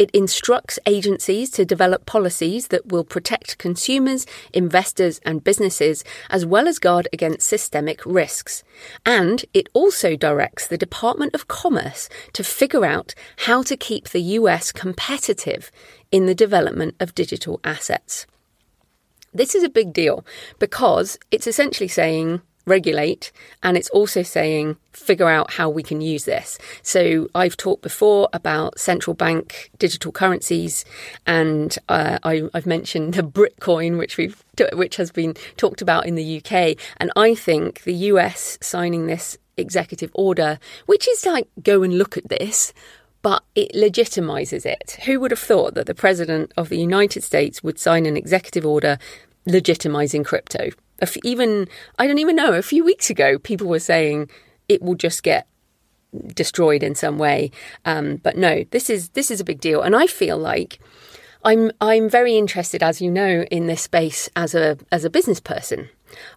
it 0.00 0.10
instructs 0.12 0.78
agencies 0.86 1.50
to 1.50 1.66
develop 1.66 2.06
policies 2.06 2.68
that 2.68 2.86
will 2.86 3.04
protect 3.04 3.58
consumers, 3.58 4.24
investors, 4.54 5.20
and 5.26 5.44
businesses, 5.44 6.02
as 6.30 6.46
well 6.46 6.66
as 6.66 6.78
guard 6.78 7.06
against 7.12 7.46
systemic 7.46 8.00
risks. 8.06 8.64
And 9.04 9.44
it 9.52 9.68
also 9.74 10.16
directs 10.16 10.66
the 10.66 10.78
Department 10.78 11.34
of 11.34 11.48
Commerce 11.48 12.08
to 12.32 12.42
figure 12.42 12.86
out 12.86 13.14
how 13.44 13.62
to 13.62 13.76
keep 13.76 14.08
the 14.08 14.22
US 14.38 14.72
competitive 14.72 15.70
in 16.10 16.24
the 16.24 16.34
development 16.34 16.94
of 16.98 17.14
digital 17.14 17.60
assets. 17.62 18.26
This 19.34 19.54
is 19.54 19.62
a 19.62 19.68
big 19.68 19.92
deal 19.92 20.24
because 20.58 21.18
it's 21.30 21.46
essentially 21.46 21.88
saying 21.88 22.40
regulate 22.66 23.32
and 23.62 23.76
it's 23.76 23.90
also 23.90 24.22
saying 24.22 24.76
figure 24.92 25.28
out 25.28 25.52
how 25.52 25.68
we 25.68 25.82
can 25.82 26.00
use 26.00 26.24
this. 26.24 26.58
So 26.82 27.28
I've 27.34 27.56
talked 27.56 27.82
before 27.82 28.28
about 28.32 28.78
central 28.78 29.14
bank 29.14 29.70
digital 29.78 30.12
currencies 30.12 30.84
and 31.26 31.76
uh, 31.88 32.18
I, 32.22 32.48
have 32.54 32.66
mentioned 32.66 33.14
the 33.14 33.22
Britcoin 33.22 33.98
which 33.98 34.16
we've 34.16 34.44
which 34.72 34.96
has 34.96 35.10
been 35.10 35.34
talked 35.56 35.80
about 35.80 36.06
in 36.06 36.14
the 36.16 36.38
UK 36.38 36.76
and 36.98 37.10
I 37.16 37.34
think 37.34 37.82
the 37.82 37.94
US 37.94 38.58
signing 38.60 39.06
this 39.06 39.38
executive 39.56 40.10
order 40.14 40.58
which 40.86 41.08
is 41.08 41.26
like 41.26 41.48
go 41.62 41.82
and 41.82 41.96
look 41.96 42.16
at 42.16 42.28
this 42.28 42.72
but 43.22 43.42
it 43.54 43.72
legitimizes 43.74 44.64
it. 44.64 44.98
Who 45.04 45.20
would 45.20 45.30
have 45.30 45.40
thought 45.40 45.74
that 45.74 45.86
the 45.86 45.94
President 45.94 46.52
of 46.56 46.68
the 46.68 46.78
United 46.78 47.22
States 47.22 47.62
would 47.62 47.78
sign 47.78 48.06
an 48.06 48.16
executive 48.16 48.64
order 48.64 48.98
legitimizing 49.46 50.24
crypto? 50.24 50.70
Even 51.24 51.68
I 51.98 52.06
don't 52.06 52.18
even 52.18 52.36
know. 52.36 52.52
A 52.52 52.62
few 52.62 52.84
weeks 52.84 53.10
ago, 53.10 53.38
people 53.38 53.68
were 53.68 53.78
saying 53.78 54.30
it 54.68 54.82
will 54.82 54.94
just 54.94 55.22
get 55.22 55.46
destroyed 56.34 56.82
in 56.82 56.94
some 56.94 57.18
way. 57.18 57.50
Um, 57.84 58.16
but 58.16 58.36
no, 58.36 58.64
this 58.70 58.90
is 58.90 59.10
this 59.10 59.30
is 59.30 59.40
a 59.40 59.44
big 59.44 59.60
deal, 59.60 59.82
and 59.82 59.94
I 59.94 60.06
feel 60.06 60.38
like 60.38 60.78
I'm 61.44 61.70
I'm 61.80 62.08
very 62.08 62.36
interested, 62.36 62.82
as 62.82 63.00
you 63.00 63.10
know, 63.10 63.44
in 63.50 63.66
this 63.66 63.82
space 63.82 64.28
as 64.36 64.54
a 64.54 64.78
as 64.92 65.04
a 65.04 65.10
business 65.10 65.40
person. 65.40 65.88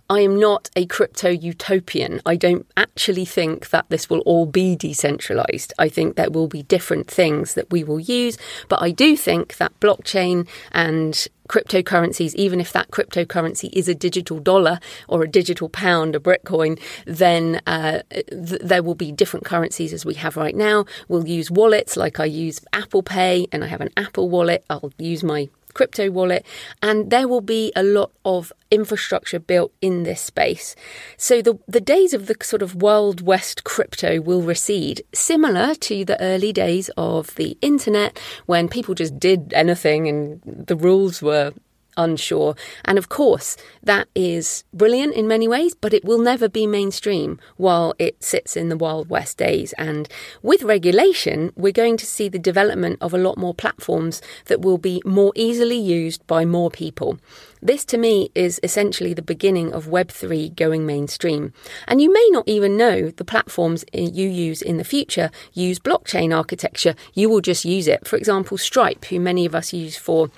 I 0.10 0.20
am 0.20 0.40
not 0.40 0.70
a 0.76 0.86
crypto 0.86 1.30
utopian. 1.30 2.22
I 2.26 2.36
don't 2.36 2.68
actually 2.76 3.26
think 3.26 3.70
that 3.70 3.86
this 3.90 4.10
will 4.10 4.20
all 4.20 4.46
be 4.46 4.76
decentralized. 4.76 5.74
I 5.80 5.88
think 5.90 6.16
there 6.16 6.30
will 6.30 6.48
be 6.48 6.64
different 6.64 7.10
things 7.10 7.54
that 7.54 7.72
we 7.72 7.84
will 7.84 8.00
use, 8.00 8.38
but 8.68 8.82
I 8.82 8.92
do 8.92 9.16
think 9.16 9.58
that 9.58 9.80
blockchain 9.80 10.48
and 10.72 11.28
cryptocurrencies, 11.48 12.34
even 12.36 12.60
if 12.60 12.72
that 12.74 12.92
cryptocurrency 12.92 13.70
is 13.74 13.88
a 13.88 13.96
digital 13.96 14.40
dollar 14.40 14.80
or 15.08 15.24
a 15.24 15.28
digital 15.28 15.70
pound, 15.70 16.16
a 16.16 16.20
Bitcoin, 16.20 16.80
then 17.06 17.62
uh, 17.68 18.02
th- 18.12 18.62
there 18.62 18.84
will 18.84 18.96
be 18.96 19.12
different 19.12 19.46
currencies 19.46 19.94
as 19.94 20.06
we 20.06 20.16
have 20.16 20.38
right 20.38 20.56
now. 20.56 20.86
We'll 21.08 21.28
use 21.28 21.50
wallets 21.50 21.96
like 21.98 22.20
I 22.20 22.26
use 22.26 22.60
Apple 22.74 23.04
Pay 23.04 23.48
and 23.52 23.64
I 23.64 23.68
have 23.68 23.82
an 23.82 23.92
Apple 23.98 24.30
wallet. 24.30 24.66
I'll 24.70 24.92
use 24.98 25.24
my 25.24 25.50
crypto 25.74 26.10
wallet, 26.10 26.46
and 26.82 27.10
there 27.10 27.28
will 27.28 27.42
be 27.42 27.72
a 27.76 27.84
lot 27.84 28.12
of 28.26 28.52
infrastructure 28.72 29.40
built 29.40 29.72
in 29.82 30.04
this 30.04 30.22
space. 30.22 30.76
So 31.18 31.42
the, 31.42 31.60
the 31.68 31.82
days 31.82 32.14
of 32.14 32.28
the 32.28 32.36
sort 32.42 32.62
of 32.62 32.82
Wild 32.82 33.22
West 33.22 33.64
crypto 33.64 34.22
will 34.22 34.42
recede, 34.42 35.04
similar 35.14 35.76
to 35.76 36.06
the 36.06 36.20
early 36.22 36.54
days 36.54 36.90
of 36.98 37.36
the 37.36 37.58
internet 37.62 38.20
when 38.46 38.68
people 38.68 38.96
just 38.96 39.20
did 39.20 39.54
anything 39.54 40.08
and 40.08 40.42
the 40.44 40.76
rules 40.76 41.22
were 41.22 41.54
unsure. 41.98 42.56
And 42.86 42.98
of 42.98 43.10
course, 43.10 43.58
that 43.82 44.08
is 44.16 44.64
brilliant 44.74 45.16
in 45.16 45.28
many 45.28 45.48
ways, 45.48 45.74
but 45.74 45.94
it 45.94 46.06
will 46.06 46.20
never 46.20 46.50
be 46.50 46.68
mainstream 46.68 47.40
while 47.58 47.94
it 48.00 48.24
sits 48.24 48.56
in 48.56 48.70
the 48.70 48.78
Wild 48.78 49.10
West 49.10 49.38
days. 49.38 49.74
And 49.74 50.08
with 50.42 50.64
regulation, 50.64 51.52
we're 51.56 51.72
going 51.72 51.98
to 51.98 52.06
see 52.06 52.30
the 52.30 52.40
development 52.40 52.98
of 53.02 53.14
a 53.14 53.18
lot 53.18 53.38
more 53.38 53.54
platforms 53.54 54.22
that 54.46 54.62
will 54.62 54.78
be 54.78 55.02
more 55.06 55.32
easily 55.36 55.78
used 55.78 56.26
by 56.28 56.46
more 56.46 56.70
people. 56.70 57.18
This 57.62 57.86
to 57.86 57.98
me 57.98 58.30
is 58.36 58.60
essentially 58.62 59.14
the 59.14 59.22
beginning 59.22 59.72
of 59.72 59.86
Web3 59.86 60.54
going 60.54 60.86
mainstream. 60.86 61.54
And 61.88 62.02
you 62.02 62.12
may 62.12 62.28
not 62.30 62.44
even 62.46 62.76
know 62.76 63.10
the 63.10 63.24
platforms 63.24 63.86
you 63.94 64.28
use 64.28 64.62
in 64.62 64.76
the 64.76 64.84
future 64.84 65.30
use 65.54 65.80
blockchain 65.80 66.36
architecture. 66.36 66.94
You 67.14 67.30
will 67.30 67.40
just 67.40 67.64
use 67.64 67.88
it. 67.88 68.06
For 68.06 68.18
example, 68.18 68.58
Stripe, 68.58 69.06
who 69.06 69.18
many 69.18 69.46
of 69.46 69.56
us 69.56 69.72
use 69.72 69.96
for 69.96 70.30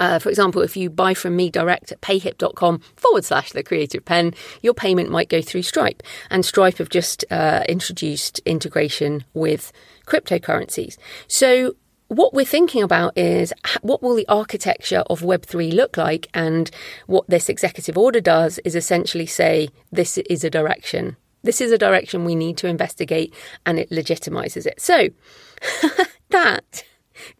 uh, 0.00 0.18
for 0.18 0.28
example, 0.28 0.62
if 0.62 0.76
you 0.76 0.90
buy 0.90 1.14
from 1.14 1.36
me 1.36 1.50
direct 1.50 1.92
at 1.92 2.00
payhip.com 2.00 2.80
forward 2.96 3.24
slash 3.24 3.52
the 3.52 3.62
creative 3.62 4.04
pen, 4.04 4.34
your 4.62 4.74
payment 4.74 5.10
might 5.10 5.28
go 5.28 5.40
through 5.40 5.62
Stripe. 5.62 6.02
And 6.30 6.44
Stripe 6.44 6.78
have 6.78 6.88
just 6.88 7.24
uh, 7.30 7.64
introduced 7.68 8.40
integration 8.44 9.24
with 9.34 9.72
cryptocurrencies. 10.06 10.96
So 11.28 11.76
what 12.08 12.34
we're 12.34 12.44
thinking 12.44 12.82
about 12.82 13.16
is 13.16 13.54
what 13.80 14.02
will 14.02 14.14
the 14.14 14.28
architecture 14.28 15.02
of 15.08 15.20
Web3 15.20 15.72
look 15.72 15.96
like? 15.96 16.28
And 16.34 16.70
what 17.06 17.28
this 17.28 17.48
executive 17.48 17.96
order 17.96 18.20
does 18.20 18.58
is 18.64 18.74
essentially 18.74 19.26
say 19.26 19.70
this 19.90 20.18
is 20.18 20.44
a 20.44 20.50
direction. 20.50 21.16
This 21.42 21.60
is 21.60 21.72
a 21.72 21.78
direction 21.78 22.24
we 22.24 22.36
need 22.36 22.56
to 22.58 22.68
investigate, 22.68 23.34
and 23.66 23.78
it 23.78 23.90
legitimizes 23.90 24.66
it. 24.66 24.80
So 24.80 25.08
that 26.28 26.84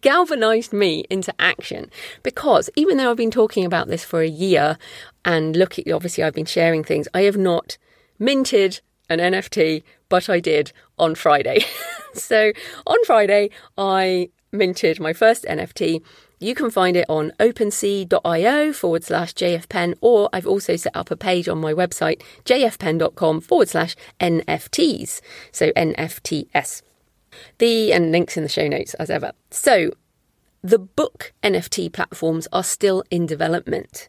galvanized 0.01 0.73
me 0.73 1.05
into 1.09 1.33
action 1.39 1.89
because 2.21 2.69
even 2.75 2.97
though 2.97 3.11
I've 3.11 3.17
been 3.17 3.31
talking 3.31 3.65
about 3.65 3.87
this 3.87 4.03
for 4.03 4.21
a 4.21 4.27
year 4.27 4.77
and 5.25 5.55
look 5.55 5.79
at 5.79 5.91
obviously 5.91 6.23
I've 6.23 6.33
been 6.33 6.45
sharing 6.45 6.83
things, 6.83 7.07
I 7.13 7.21
have 7.21 7.37
not 7.37 7.77
minted 8.19 8.81
an 9.09 9.19
NFT, 9.19 9.83
but 10.09 10.29
I 10.29 10.39
did 10.39 10.71
on 10.97 11.15
Friday. 11.15 11.65
so 12.13 12.51
on 12.85 13.03
Friday, 13.05 13.49
I 13.77 14.29
minted 14.51 14.99
my 14.99 15.13
first 15.13 15.43
NFT. 15.45 16.01
You 16.39 16.55
can 16.55 16.69
find 16.69 16.97
it 16.97 17.05
on 17.07 17.31
opensea.io 17.39 18.73
forward 18.73 19.03
slash 19.03 19.33
jfpenn, 19.33 19.95
or 20.01 20.29
I've 20.33 20.47
also 20.47 20.75
set 20.75 20.95
up 20.95 21.09
a 21.09 21.15
page 21.15 21.47
on 21.47 21.59
my 21.59 21.73
website, 21.73 22.21
jfpenn.com 22.45 23.41
forward 23.41 23.69
slash 23.69 23.95
NFTs. 24.19 25.21
So 25.51 25.71
NFTS. 25.71 26.81
The 27.57 27.93
and 27.93 28.11
links 28.11 28.37
in 28.37 28.43
the 28.43 28.49
show 28.49 28.67
notes 28.67 28.93
as 28.95 29.09
ever. 29.09 29.31
So 29.51 29.91
the 30.61 30.79
book 30.79 31.33
NFT 31.43 31.91
platforms 31.91 32.47
are 32.53 32.63
still 32.63 33.03
in 33.11 33.25
development. 33.25 34.07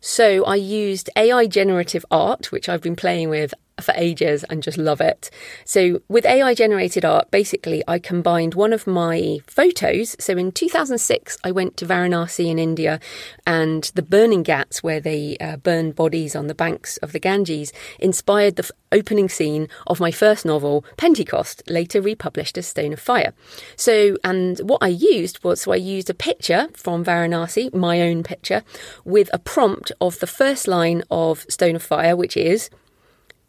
So 0.00 0.44
I 0.44 0.56
used 0.56 1.08
AI 1.14 1.46
generative 1.46 2.04
art, 2.10 2.50
which 2.50 2.68
I've 2.68 2.82
been 2.82 2.96
playing 2.96 3.28
with 3.28 3.54
for 3.80 3.94
ages 3.96 4.44
and 4.44 4.62
just 4.62 4.78
love 4.78 5.00
it. 5.00 5.30
So, 5.64 6.02
with 6.08 6.26
AI 6.26 6.54
generated 6.54 7.04
art, 7.04 7.30
basically, 7.30 7.82
I 7.88 7.98
combined 7.98 8.54
one 8.54 8.72
of 8.72 8.86
my 8.86 9.38
photos. 9.46 10.16
So, 10.18 10.36
in 10.36 10.52
2006, 10.52 11.38
I 11.44 11.50
went 11.50 11.76
to 11.78 11.86
Varanasi 11.86 12.46
in 12.46 12.58
India 12.58 13.00
and 13.46 13.84
the 13.94 14.02
burning 14.02 14.42
ghats, 14.42 14.82
where 14.82 15.00
they 15.00 15.36
uh, 15.38 15.56
burn 15.56 15.92
bodies 15.92 16.36
on 16.36 16.46
the 16.46 16.54
banks 16.54 16.96
of 16.98 17.12
the 17.12 17.18
Ganges, 17.18 17.72
inspired 17.98 18.56
the 18.56 18.64
f- 18.64 18.70
opening 18.90 19.28
scene 19.28 19.68
of 19.86 20.00
my 20.00 20.10
first 20.10 20.44
novel, 20.44 20.84
Pentecost, 20.96 21.62
later 21.68 22.00
republished 22.00 22.58
as 22.58 22.66
Stone 22.66 22.92
of 22.92 23.00
Fire. 23.00 23.32
So, 23.76 24.16
and 24.22 24.58
what 24.58 24.82
I 24.82 24.88
used 24.88 25.42
was 25.44 25.62
so 25.62 25.72
I 25.72 25.76
used 25.76 26.10
a 26.10 26.14
picture 26.14 26.68
from 26.74 27.04
Varanasi, 27.04 27.72
my 27.72 28.00
own 28.00 28.22
picture, 28.22 28.62
with 29.04 29.30
a 29.32 29.38
prompt 29.38 29.92
of 30.00 30.18
the 30.18 30.26
first 30.26 30.66
line 30.66 31.02
of 31.10 31.46
Stone 31.48 31.76
of 31.76 31.82
Fire, 31.82 32.16
which 32.16 32.36
is 32.36 32.68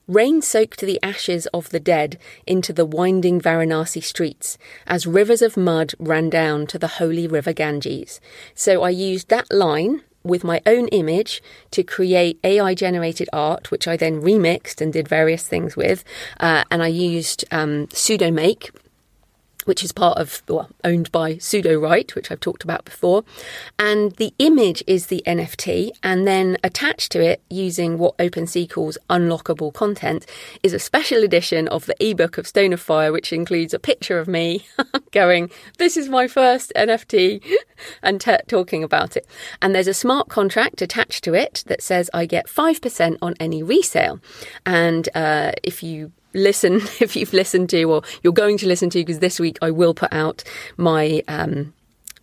Rain 0.08 0.42
soaked 0.42 0.82
the 0.82 1.00
ashes 1.02 1.46
of 1.48 1.70
the 1.70 1.80
dead 1.80 2.20
into 2.46 2.74
the 2.74 2.86
winding 2.86 3.40
Varanasi 3.40 4.04
streets 4.04 4.58
as 4.86 5.08
rivers 5.08 5.42
of 5.42 5.56
mud 5.56 5.94
ran 5.98 6.30
down 6.30 6.68
to 6.68 6.78
the 6.78 7.00
holy 7.00 7.26
river 7.26 7.54
Ganges. 7.54 8.20
So 8.54 8.84
I 8.84 8.90
used 8.90 9.30
that 9.30 9.50
line 9.50 10.02
with 10.24 10.44
my 10.44 10.62
own 10.66 10.88
image 10.90 11.42
to 11.72 11.84
create 11.84 12.40
AI 12.44 12.74
generated 12.74 13.30
art, 13.32 13.72
which 13.72 13.88
I 13.88 13.96
then 13.96 14.22
remixed 14.22 14.82
and 14.82 14.92
did 14.92 15.08
various 15.08 15.48
things 15.48 15.78
with. 15.78 16.04
Uh, 16.40 16.64
and 16.70 16.84
I 16.84 16.88
used 16.88 17.46
um, 17.52 17.88
Sudomake, 17.88 18.72
which 19.66 19.84
is 19.84 19.92
part 19.92 20.18
of, 20.18 20.42
well, 20.48 20.70
owned 20.84 21.12
by 21.12 21.36
Sudowrite, 21.36 22.16
which 22.16 22.32
I've 22.32 22.40
talked 22.40 22.64
about 22.64 22.86
before. 22.86 23.24
And 23.80 24.14
the 24.14 24.34
image 24.40 24.84
is 24.88 25.08
the 25.08 25.24
NFT, 25.26 25.92
and 26.02 26.28
then 26.28 26.58
attached 26.64 27.12
to 27.14 27.22
it, 27.24 27.42
using 27.50 27.98
what 27.98 28.18
OpenSea 28.18 28.70
calls 28.70 28.98
unlockable 29.10 29.74
content, 29.74 30.26
is 30.62 30.74
a 30.74 30.80
special 30.80 31.24
edition 31.24 31.68
of 31.68 31.86
the 31.86 31.96
ebook 32.00 32.38
of 32.38 32.48
Stone 32.48 32.74
of 32.74 32.82
Fire, 32.82 33.12
which 33.12 33.34
includes 33.34 33.74
a 33.74 33.80
picture 33.80 34.20
of 34.20 34.28
me 34.28 34.66
going, 35.12 35.50
This 35.78 35.98
is 35.98 36.10
my 36.10 36.28
first 36.28 36.72
NFT, 36.76 37.44
and 38.04 38.20
t- 38.20 38.38
talking 38.48 38.84
about 38.84 39.16
it. 39.18 39.28
And 39.62 39.74
there's 39.74 39.88
a 39.88 39.94
smart 39.94 40.30
contract 40.30 40.82
attached 40.82 41.24
to 41.26 41.34
it 41.34 41.64
that 41.68 41.82
says 41.82 42.10
I 42.14 42.26
get 42.26 42.48
5% 42.48 43.18
on 43.22 43.36
any 43.40 43.64
resale. 43.64 44.20
And 44.66 45.10
uh, 45.16 45.52
if 45.64 45.84
you 45.84 46.12
listen 46.34 46.76
if 47.00 47.16
you've 47.16 47.34
listened 47.34 47.70
to 47.70 47.84
or 47.84 48.02
you're 48.24 48.34
going 48.34 48.58
to 48.58 48.68
listen 48.68 48.90
to 48.92 49.00
because 49.00 49.20
this 49.20 49.40
week 49.40 49.58
I 49.62 49.72
will 49.72 49.94
put 49.94 50.14
out 50.14 50.44
my 50.78 51.24
um, 51.28 51.74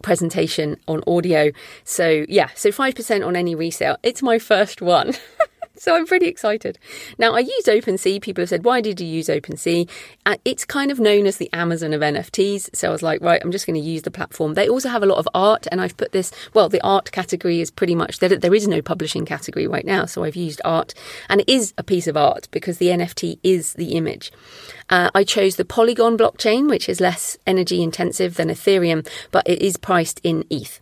presentation 0.02 0.76
on 0.88 1.02
audio. 1.06 1.50
So 1.84 2.24
yeah, 2.28 2.48
so 2.54 2.70
5% 2.70 3.26
on 3.26 3.36
any 3.36 3.54
resale. 3.54 3.96
It's 4.02 4.22
my 4.22 4.38
first 4.38 4.82
one. 4.82 5.14
So 5.80 5.96
I'm 5.96 6.04
pretty 6.04 6.26
excited. 6.26 6.78
Now, 7.16 7.34
I 7.34 7.38
use 7.38 7.64
OpenSea. 7.64 8.20
People 8.20 8.42
have 8.42 8.50
said, 8.50 8.66
why 8.66 8.82
did 8.82 9.00
you 9.00 9.06
use 9.06 9.28
OpenSea? 9.28 9.88
Uh, 10.26 10.36
it's 10.44 10.66
kind 10.66 10.90
of 10.90 11.00
known 11.00 11.24
as 11.24 11.38
the 11.38 11.48
Amazon 11.54 11.94
of 11.94 12.02
NFTs. 12.02 12.76
So 12.76 12.88
I 12.88 12.92
was 12.92 13.02
like, 13.02 13.22
right, 13.22 13.40
I'm 13.42 13.50
just 13.50 13.66
going 13.66 13.80
to 13.80 13.88
use 13.88 14.02
the 14.02 14.10
platform. 14.10 14.52
They 14.52 14.68
also 14.68 14.90
have 14.90 15.02
a 15.02 15.06
lot 15.06 15.16
of 15.16 15.26
art, 15.32 15.66
and 15.72 15.80
I've 15.80 15.96
put 15.96 16.12
this, 16.12 16.32
well, 16.52 16.68
the 16.68 16.82
art 16.82 17.10
category 17.12 17.62
is 17.62 17.70
pretty 17.70 17.94
much, 17.94 18.18
there, 18.18 18.28
there 18.28 18.54
is 18.54 18.68
no 18.68 18.82
publishing 18.82 19.24
category 19.24 19.66
right 19.66 19.86
now. 19.86 20.04
So 20.04 20.22
I've 20.22 20.36
used 20.36 20.60
art, 20.66 20.92
and 21.30 21.40
it 21.40 21.48
is 21.48 21.72
a 21.78 21.82
piece 21.82 22.06
of 22.06 22.14
art 22.14 22.48
because 22.50 22.76
the 22.76 22.88
NFT 22.88 23.38
is 23.42 23.72
the 23.72 23.92
image. 23.92 24.30
Uh, 24.90 25.10
I 25.14 25.24
chose 25.24 25.56
the 25.56 25.64
Polygon 25.64 26.18
blockchain, 26.18 26.68
which 26.68 26.90
is 26.90 27.00
less 27.00 27.38
energy 27.46 27.82
intensive 27.82 28.34
than 28.34 28.48
Ethereum, 28.50 29.08
but 29.30 29.48
it 29.48 29.62
is 29.62 29.78
priced 29.78 30.20
in 30.22 30.44
ETH. 30.50 30.78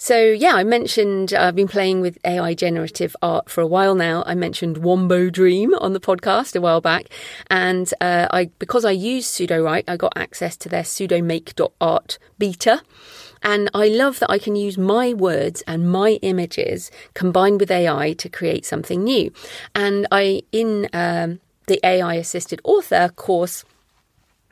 So, 0.00 0.16
yeah, 0.16 0.54
I 0.54 0.62
mentioned 0.62 1.34
uh, 1.34 1.40
I've 1.40 1.56
been 1.56 1.66
playing 1.66 2.00
with 2.00 2.18
AI 2.24 2.54
generative 2.54 3.16
art 3.20 3.50
for 3.50 3.60
a 3.60 3.66
while 3.66 3.96
now. 3.96 4.22
I 4.26 4.36
mentioned 4.36 4.78
Wombo 4.78 5.28
Dream 5.28 5.74
on 5.74 5.92
the 5.92 5.98
podcast 5.98 6.54
a 6.54 6.60
while 6.60 6.80
back. 6.80 7.08
And 7.50 7.92
uh, 8.00 8.28
I 8.30 8.50
because 8.60 8.84
I 8.84 8.92
use 8.92 9.26
Sudowrite, 9.26 9.84
I 9.88 9.96
got 9.96 10.12
access 10.16 10.56
to 10.58 10.68
their 10.68 10.84
sudomake.art 10.84 12.18
beta. 12.38 12.82
And 13.42 13.70
I 13.74 13.88
love 13.88 14.20
that 14.20 14.30
I 14.30 14.38
can 14.38 14.54
use 14.54 14.78
my 14.78 15.14
words 15.14 15.62
and 15.66 15.90
my 15.90 16.12
images 16.22 16.92
combined 17.14 17.58
with 17.58 17.70
AI 17.70 18.12
to 18.14 18.28
create 18.28 18.64
something 18.64 19.02
new. 19.02 19.32
And 19.74 20.06
I, 20.12 20.42
in 20.52 20.88
um, 20.92 21.40
the 21.66 21.80
AI 21.84 22.14
assisted 22.14 22.60
author 22.62 23.08
course, 23.08 23.64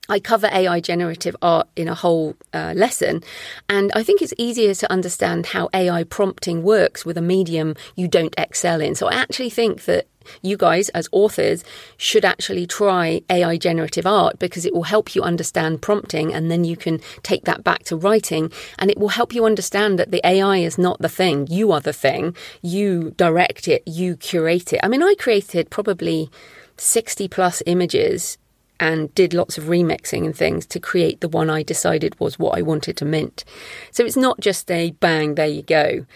I 0.08 0.20
cover 0.20 0.48
AI 0.52 0.80
generative 0.80 1.36
art 1.42 1.68
in 1.76 1.88
a 1.88 1.94
whole 1.94 2.36
uh, 2.52 2.72
lesson, 2.76 3.22
and 3.68 3.90
I 3.94 4.02
think 4.02 4.22
it's 4.22 4.34
easier 4.38 4.74
to 4.74 4.92
understand 4.92 5.46
how 5.46 5.68
AI 5.74 6.04
prompting 6.04 6.62
works 6.62 7.04
with 7.04 7.18
a 7.18 7.22
medium 7.22 7.74
you 7.96 8.08
don't 8.08 8.34
excel 8.38 8.80
in. 8.80 8.94
So 8.94 9.08
I 9.08 9.14
actually 9.14 9.50
think 9.50 9.84
that 9.84 10.06
you 10.42 10.56
guys, 10.56 10.88
as 10.90 11.08
authors, 11.12 11.64
should 11.96 12.24
actually 12.24 12.66
try 12.66 13.22
AI 13.30 13.56
generative 13.56 14.06
art 14.06 14.38
because 14.38 14.64
it 14.64 14.74
will 14.74 14.84
help 14.84 15.14
you 15.14 15.22
understand 15.22 15.82
prompting 15.82 16.32
and 16.32 16.50
then 16.50 16.64
you 16.64 16.76
can 16.76 17.00
take 17.22 17.44
that 17.44 17.64
back 17.64 17.84
to 17.84 17.96
writing 17.96 18.50
and 18.78 18.90
it 18.90 18.98
will 18.98 19.08
help 19.08 19.34
you 19.34 19.44
understand 19.44 19.98
that 19.98 20.10
the 20.10 20.26
AI 20.26 20.58
is 20.58 20.78
not 20.78 21.00
the 21.00 21.08
thing. 21.08 21.46
You 21.48 21.72
are 21.72 21.80
the 21.80 21.92
thing. 21.92 22.36
You 22.62 23.12
direct 23.16 23.68
it, 23.68 23.82
you 23.86 24.16
curate 24.16 24.72
it. 24.72 24.80
I 24.82 24.88
mean, 24.88 25.02
I 25.02 25.14
created 25.18 25.70
probably 25.70 26.30
60 26.76 27.28
plus 27.28 27.62
images 27.66 28.38
and 28.80 29.14
did 29.14 29.34
lots 29.34 29.58
of 29.58 29.64
remixing 29.64 30.24
and 30.24 30.36
things 30.36 30.66
to 30.66 30.80
create 30.80 31.20
the 31.20 31.28
one 31.28 31.50
I 31.50 31.62
decided 31.62 32.18
was 32.20 32.38
what 32.38 32.58
I 32.58 32.62
wanted 32.62 32.96
to 32.98 33.04
mint. 33.04 33.44
So 33.90 34.04
it's 34.04 34.16
not 34.16 34.40
just 34.40 34.70
a 34.70 34.90
bang, 34.92 35.34
there 35.34 35.46
you 35.46 35.62
go. 35.62 36.06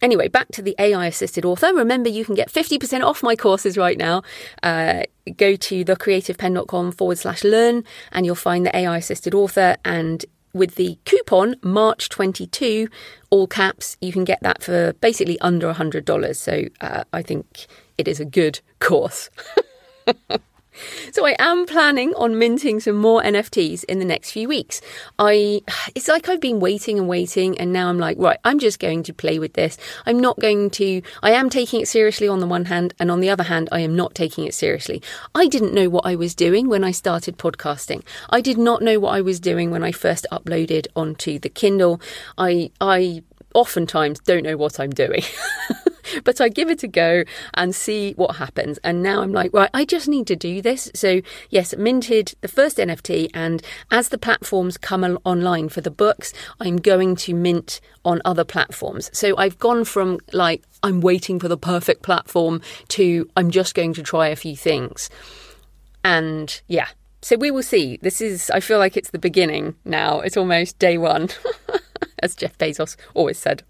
Anyway, 0.00 0.28
back 0.28 0.48
to 0.52 0.62
the 0.62 0.76
AI 0.78 1.06
assisted 1.06 1.44
author. 1.44 1.74
Remember, 1.74 2.08
you 2.08 2.24
can 2.24 2.34
get 2.34 2.52
50% 2.52 3.04
off 3.04 3.22
my 3.22 3.34
courses 3.34 3.76
right 3.76 3.98
now. 3.98 4.22
Uh, 4.62 5.02
go 5.36 5.56
to 5.56 5.84
thecreativepenn.com 5.84 6.92
forward 6.92 7.18
slash 7.18 7.42
learn 7.42 7.84
and 8.12 8.24
you'll 8.24 8.36
find 8.36 8.64
the 8.64 8.76
AI 8.76 8.98
assisted 8.98 9.34
author. 9.34 9.76
And 9.84 10.24
with 10.52 10.76
the 10.76 10.98
coupon 11.04 11.54
March22, 11.56 12.88
all 13.30 13.46
caps, 13.48 13.96
you 14.00 14.12
can 14.12 14.24
get 14.24 14.40
that 14.42 14.62
for 14.62 14.92
basically 14.94 15.38
under 15.40 15.72
$100. 15.72 16.36
So 16.36 16.64
uh, 16.80 17.04
I 17.12 17.22
think 17.22 17.66
it 17.96 18.06
is 18.06 18.20
a 18.20 18.24
good 18.24 18.60
course. 18.78 19.30
So 21.12 21.26
I 21.26 21.36
am 21.38 21.66
planning 21.66 22.14
on 22.14 22.38
minting 22.38 22.80
some 22.80 22.96
more 22.96 23.22
NFTs 23.22 23.84
in 23.84 23.98
the 23.98 24.04
next 24.04 24.30
few 24.30 24.48
weeks. 24.48 24.80
I 25.18 25.62
it's 25.94 26.08
like 26.08 26.28
I've 26.28 26.40
been 26.40 26.60
waiting 26.60 26.98
and 26.98 27.08
waiting 27.08 27.58
and 27.58 27.72
now 27.72 27.88
I'm 27.88 27.98
like, 27.98 28.16
right, 28.18 28.38
I'm 28.44 28.58
just 28.58 28.78
going 28.78 29.02
to 29.04 29.12
play 29.12 29.38
with 29.38 29.54
this. 29.54 29.76
I'm 30.06 30.20
not 30.20 30.38
going 30.38 30.70
to 30.70 31.02
I 31.22 31.32
am 31.32 31.50
taking 31.50 31.80
it 31.80 31.88
seriously 31.88 32.28
on 32.28 32.40
the 32.40 32.46
one 32.46 32.66
hand 32.66 32.94
and 32.98 33.10
on 33.10 33.20
the 33.20 33.30
other 33.30 33.44
hand 33.44 33.68
I 33.72 33.80
am 33.80 33.96
not 33.96 34.14
taking 34.14 34.46
it 34.46 34.54
seriously. 34.54 35.02
I 35.34 35.46
didn't 35.48 35.74
know 35.74 35.88
what 35.88 36.06
I 36.06 36.14
was 36.14 36.34
doing 36.34 36.68
when 36.68 36.84
I 36.84 36.90
started 36.90 37.38
podcasting. 37.38 38.02
I 38.30 38.40
did 38.40 38.58
not 38.58 38.82
know 38.82 38.98
what 38.98 39.14
I 39.14 39.20
was 39.20 39.40
doing 39.40 39.70
when 39.70 39.82
I 39.82 39.92
first 39.92 40.26
uploaded 40.30 40.86
onto 40.94 41.38
the 41.38 41.48
Kindle. 41.48 42.00
I 42.36 42.70
I 42.80 43.22
oftentimes 43.54 44.20
don't 44.20 44.44
know 44.44 44.56
what 44.56 44.78
I'm 44.78 44.90
doing. 44.90 45.22
but 46.24 46.40
I 46.40 46.48
give 46.48 46.70
it 46.70 46.82
a 46.82 46.88
go 46.88 47.24
and 47.54 47.74
see 47.74 48.12
what 48.14 48.36
happens. 48.36 48.78
And 48.84 49.02
now 49.02 49.22
I'm 49.22 49.32
like, 49.32 49.52
right, 49.52 49.70
I 49.74 49.84
just 49.84 50.08
need 50.08 50.26
to 50.28 50.36
do 50.36 50.62
this. 50.62 50.90
So, 50.94 51.20
yes, 51.50 51.74
minted 51.76 52.34
the 52.40 52.48
first 52.48 52.78
NFT. 52.78 53.30
And 53.34 53.62
as 53.90 54.08
the 54.08 54.18
platforms 54.18 54.76
come 54.76 55.18
online 55.24 55.68
for 55.68 55.80
the 55.80 55.90
books, 55.90 56.32
I'm 56.60 56.76
going 56.76 57.16
to 57.16 57.34
mint 57.34 57.80
on 58.04 58.22
other 58.24 58.44
platforms. 58.44 59.10
So 59.12 59.36
I've 59.36 59.58
gone 59.58 59.84
from 59.84 60.18
like, 60.32 60.62
I'm 60.82 61.00
waiting 61.00 61.38
for 61.40 61.48
the 61.48 61.58
perfect 61.58 62.02
platform 62.02 62.60
to 62.88 63.28
I'm 63.36 63.50
just 63.50 63.74
going 63.74 63.92
to 63.94 64.02
try 64.02 64.28
a 64.28 64.36
few 64.36 64.56
things. 64.56 65.10
And 66.04 66.60
yeah, 66.68 66.88
so 67.20 67.36
we 67.36 67.50
will 67.50 67.62
see. 67.62 67.98
This 68.00 68.20
is, 68.20 68.50
I 68.50 68.60
feel 68.60 68.78
like 68.78 68.96
it's 68.96 69.10
the 69.10 69.18
beginning 69.18 69.74
now. 69.84 70.20
It's 70.20 70.36
almost 70.36 70.78
day 70.78 70.98
one, 70.98 71.28
as 72.22 72.34
Jeff 72.34 72.56
Bezos 72.58 72.96
always 73.14 73.38
said. 73.38 73.62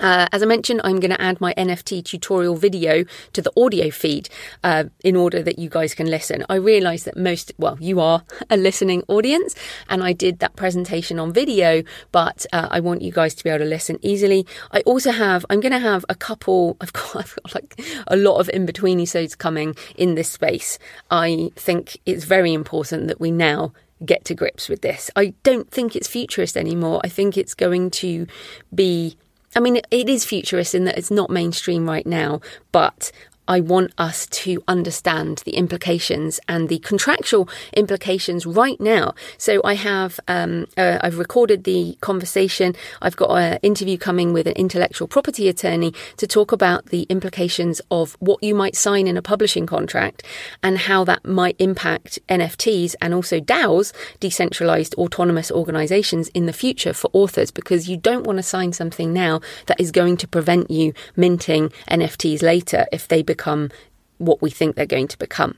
Uh, 0.00 0.26
as 0.32 0.42
I 0.42 0.46
mentioned, 0.46 0.80
I'm 0.84 1.00
going 1.00 1.10
to 1.10 1.20
add 1.20 1.40
my 1.40 1.52
NFT 1.54 2.04
tutorial 2.04 2.56
video 2.56 3.04
to 3.34 3.42
the 3.42 3.52
audio 3.60 3.90
feed 3.90 4.28
uh, 4.64 4.84
in 5.02 5.16
order 5.16 5.42
that 5.42 5.58
you 5.58 5.68
guys 5.68 5.94
can 5.94 6.08
listen. 6.08 6.44
I 6.48 6.54
realise 6.54 7.04
that 7.04 7.16
most, 7.16 7.52
well, 7.58 7.76
you 7.80 8.00
are 8.00 8.22
a 8.50 8.56
listening 8.56 9.02
audience, 9.08 9.54
and 9.88 10.02
I 10.02 10.12
did 10.12 10.38
that 10.38 10.56
presentation 10.56 11.18
on 11.18 11.32
video, 11.32 11.82
but 12.12 12.46
uh, 12.52 12.68
I 12.70 12.80
want 12.80 13.02
you 13.02 13.12
guys 13.12 13.34
to 13.34 13.44
be 13.44 13.50
able 13.50 13.64
to 13.64 13.64
listen 13.64 13.98
easily. 14.00 14.46
I 14.72 14.80
also 14.80 15.10
have, 15.10 15.44
I'm 15.50 15.60
going 15.60 15.72
to 15.72 15.78
have 15.78 16.04
a 16.08 16.14
couple, 16.14 16.76
I've 16.80 16.92
got, 16.92 17.16
I've 17.16 17.36
got 17.42 17.54
like 17.54 17.80
a 18.06 18.16
lot 18.16 18.38
of 18.38 18.48
in 18.50 18.64
between 18.64 18.98
episodes 19.08 19.34
coming 19.34 19.74
in 19.96 20.16
this 20.16 20.30
space. 20.30 20.78
I 21.10 21.50
think 21.56 21.98
it's 22.04 22.24
very 22.24 22.52
important 22.52 23.08
that 23.08 23.18
we 23.18 23.30
now 23.30 23.72
get 24.04 24.24
to 24.26 24.34
grips 24.34 24.68
with 24.68 24.82
this. 24.82 25.10
I 25.16 25.32
don't 25.42 25.70
think 25.70 25.96
it's 25.96 26.06
futurist 26.06 26.58
anymore. 26.58 27.00
I 27.02 27.08
think 27.08 27.38
it's 27.38 27.54
going 27.54 27.90
to 28.02 28.26
be 28.74 29.16
I 29.56 29.60
mean, 29.60 29.80
it 29.90 30.08
is 30.08 30.24
futurist 30.24 30.74
in 30.74 30.84
that 30.84 30.98
it's 30.98 31.10
not 31.10 31.30
mainstream 31.30 31.88
right 31.88 32.06
now, 32.06 32.40
but 32.72 33.10
I 33.48 33.60
want 33.60 33.92
us 33.96 34.26
to 34.26 34.62
understand 34.68 35.38
the 35.46 35.52
implications 35.52 36.38
and 36.48 36.68
the 36.68 36.78
contractual 36.80 37.48
implications 37.72 38.44
right 38.44 38.78
now. 38.78 39.14
So 39.38 39.62
I 39.64 39.74
have 39.74 40.20
um, 40.28 40.66
uh, 40.76 40.98
I've 41.00 41.18
recorded 41.18 41.64
the 41.64 41.96
conversation. 42.02 42.74
I've 43.00 43.16
got 43.16 43.30
an 43.30 43.58
interview 43.62 43.96
coming 43.96 44.34
with 44.34 44.46
an 44.46 44.52
intellectual 44.52 45.08
property 45.08 45.48
attorney 45.48 45.94
to 46.18 46.26
talk 46.26 46.52
about 46.52 46.86
the 46.86 47.04
implications 47.04 47.80
of 47.90 48.16
what 48.20 48.42
you 48.42 48.54
might 48.54 48.76
sign 48.76 49.06
in 49.06 49.16
a 49.16 49.22
publishing 49.22 49.64
contract 49.64 50.22
and 50.62 50.76
how 50.76 51.02
that 51.04 51.24
might 51.24 51.56
impact 51.58 52.18
NFTs 52.28 52.94
and 53.00 53.14
also 53.14 53.40
DAOs, 53.40 53.94
decentralized 54.20 54.94
autonomous 54.96 55.50
organizations 55.50 56.28
in 56.28 56.44
the 56.44 56.52
future 56.52 56.92
for 56.92 57.08
authors 57.14 57.50
because 57.50 57.88
you 57.88 57.96
don't 57.96 58.26
want 58.26 58.36
to 58.36 58.42
sign 58.42 58.74
something 58.74 59.14
now 59.14 59.40
that 59.66 59.80
is 59.80 59.90
going 59.90 60.18
to 60.18 60.28
prevent 60.28 60.70
you 60.70 60.92
minting 61.16 61.70
NFTs 61.90 62.42
later 62.42 62.84
if 62.92 63.08
they 63.08 63.22
become 63.22 63.37
become 63.38 63.70
what 64.18 64.42
we 64.42 64.50
think 64.50 64.74
they're 64.74 64.86
going 64.96 65.08
to 65.08 65.18
become. 65.18 65.54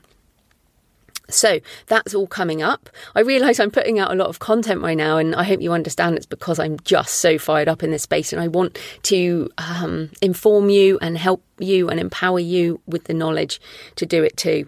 So 1.29 1.59
that's 1.87 2.13
all 2.13 2.27
coming 2.27 2.61
up. 2.61 2.89
I 3.15 3.21
realise 3.21 3.59
I'm 3.59 3.71
putting 3.71 3.99
out 3.99 4.11
a 4.11 4.15
lot 4.15 4.27
of 4.27 4.39
content 4.39 4.81
right 4.81 4.97
now, 4.97 5.17
and 5.17 5.33
I 5.33 5.43
hope 5.43 5.61
you 5.61 5.71
understand 5.71 6.17
it's 6.17 6.25
because 6.25 6.59
I'm 6.59 6.77
just 6.81 7.15
so 7.15 7.37
fired 7.37 7.69
up 7.69 7.83
in 7.83 7.91
this 7.91 8.03
space 8.03 8.33
and 8.33 8.41
I 8.41 8.47
want 8.47 8.77
to 9.03 9.49
um, 9.57 10.09
inform 10.21 10.69
you 10.69 10.99
and 11.01 11.17
help 11.17 11.43
you 11.57 11.89
and 11.89 11.99
empower 11.99 12.39
you 12.39 12.81
with 12.85 13.05
the 13.05 13.13
knowledge 13.13 13.61
to 13.95 14.05
do 14.05 14.23
it 14.23 14.35
too. 14.37 14.67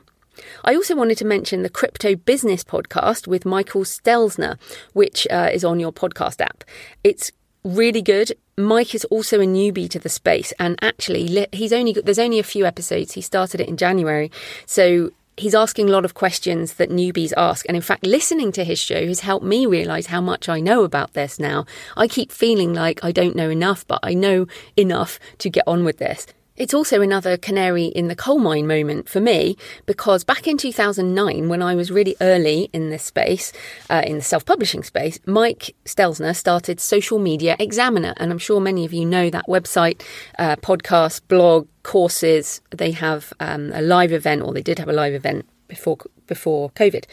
I 0.63 0.75
also 0.75 0.95
wanted 0.95 1.17
to 1.19 1.25
mention 1.25 1.61
the 1.61 1.69
Crypto 1.69 2.15
Business 2.15 2.63
podcast 2.63 3.27
with 3.27 3.45
Michael 3.45 3.83
Stelzner, 3.83 4.57
which 4.93 5.27
uh, 5.29 5.49
is 5.53 5.63
on 5.63 5.79
your 5.79 5.93
podcast 5.93 6.41
app. 6.41 6.63
It's 7.03 7.31
really 7.63 8.01
good. 8.01 8.31
Mike 8.57 8.93
is 8.93 9.05
also 9.05 9.39
a 9.39 9.45
newbie 9.45 9.89
to 9.89 9.99
the 9.99 10.09
space, 10.09 10.53
and 10.59 10.77
actually, 10.81 11.47
he's 11.51 11.73
only 11.73 11.93
there's 11.93 12.19
only 12.19 12.39
a 12.39 12.43
few 12.43 12.65
episodes. 12.65 13.13
He 13.13 13.21
started 13.21 13.59
it 13.61 13.67
in 13.67 13.77
January, 13.77 14.31
so 14.65 15.11
he's 15.37 15.55
asking 15.55 15.89
a 15.89 15.91
lot 15.91 16.05
of 16.05 16.13
questions 16.13 16.75
that 16.75 16.89
newbies 16.89 17.33
ask. 17.35 17.65
And 17.67 17.75
in 17.75 17.81
fact, 17.81 18.05
listening 18.05 18.51
to 18.51 18.63
his 18.63 18.77
show 18.77 19.07
has 19.07 19.21
helped 19.21 19.45
me 19.45 19.65
realize 19.65 20.07
how 20.07 20.21
much 20.21 20.47
I 20.49 20.59
know 20.59 20.83
about 20.83 21.13
this 21.13 21.39
now. 21.39 21.65
I 21.97 22.07
keep 22.07 22.31
feeling 22.31 22.73
like 22.73 23.03
I 23.03 23.11
don't 23.11 23.35
know 23.35 23.49
enough, 23.49 23.87
but 23.87 23.99
I 24.03 24.13
know 24.13 24.45
enough 24.77 25.19
to 25.39 25.49
get 25.49 25.63
on 25.67 25.83
with 25.83 25.97
this. 25.97 26.27
It's 26.55 26.73
also 26.73 27.01
another 27.01 27.35
canary 27.35 27.85
in 27.85 28.09
the 28.09 28.15
coal 28.15 28.37
mine 28.37 28.67
moment 28.67 29.09
for 29.09 29.19
me 29.19 29.57
because 29.87 30.23
back 30.23 30.47
in 30.47 30.55
2009, 30.55 31.49
when 31.49 31.63
I 31.63 31.73
was 31.73 31.89
really 31.89 32.15
early 32.21 32.69
in 32.71 32.91
this 32.91 33.03
space, 33.03 33.51
uh, 33.89 34.03
in 34.05 34.17
the 34.17 34.23
self 34.23 34.45
publishing 34.45 34.83
space, 34.83 35.19
Mike 35.25 35.75
Stelzner 35.85 36.35
started 36.35 36.79
Social 36.79 37.17
Media 37.17 37.55
Examiner. 37.57 38.13
And 38.17 38.31
I'm 38.31 38.37
sure 38.37 38.59
many 38.59 38.85
of 38.85 38.93
you 38.93 39.03
know 39.03 39.31
that 39.31 39.47
website, 39.47 40.03
uh, 40.37 40.55
podcast, 40.57 41.21
blog, 41.27 41.67
courses. 41.81 42.61
They 42.69 42.91
have 42.91 43.33
um, 43.39 43.71
a 43.73 43.81
live 43.81 44.11
event, 44.11 44.43
or 44.43 44.53
they 44.53 44.61
did 44.61 44.77
have 44.77 44.89
a 44.89 44.93
live 44.93 45.13
event 45.15 45.47
before, 45.67 45.97
before 46.27 46.69
COVID. 46.71 47.05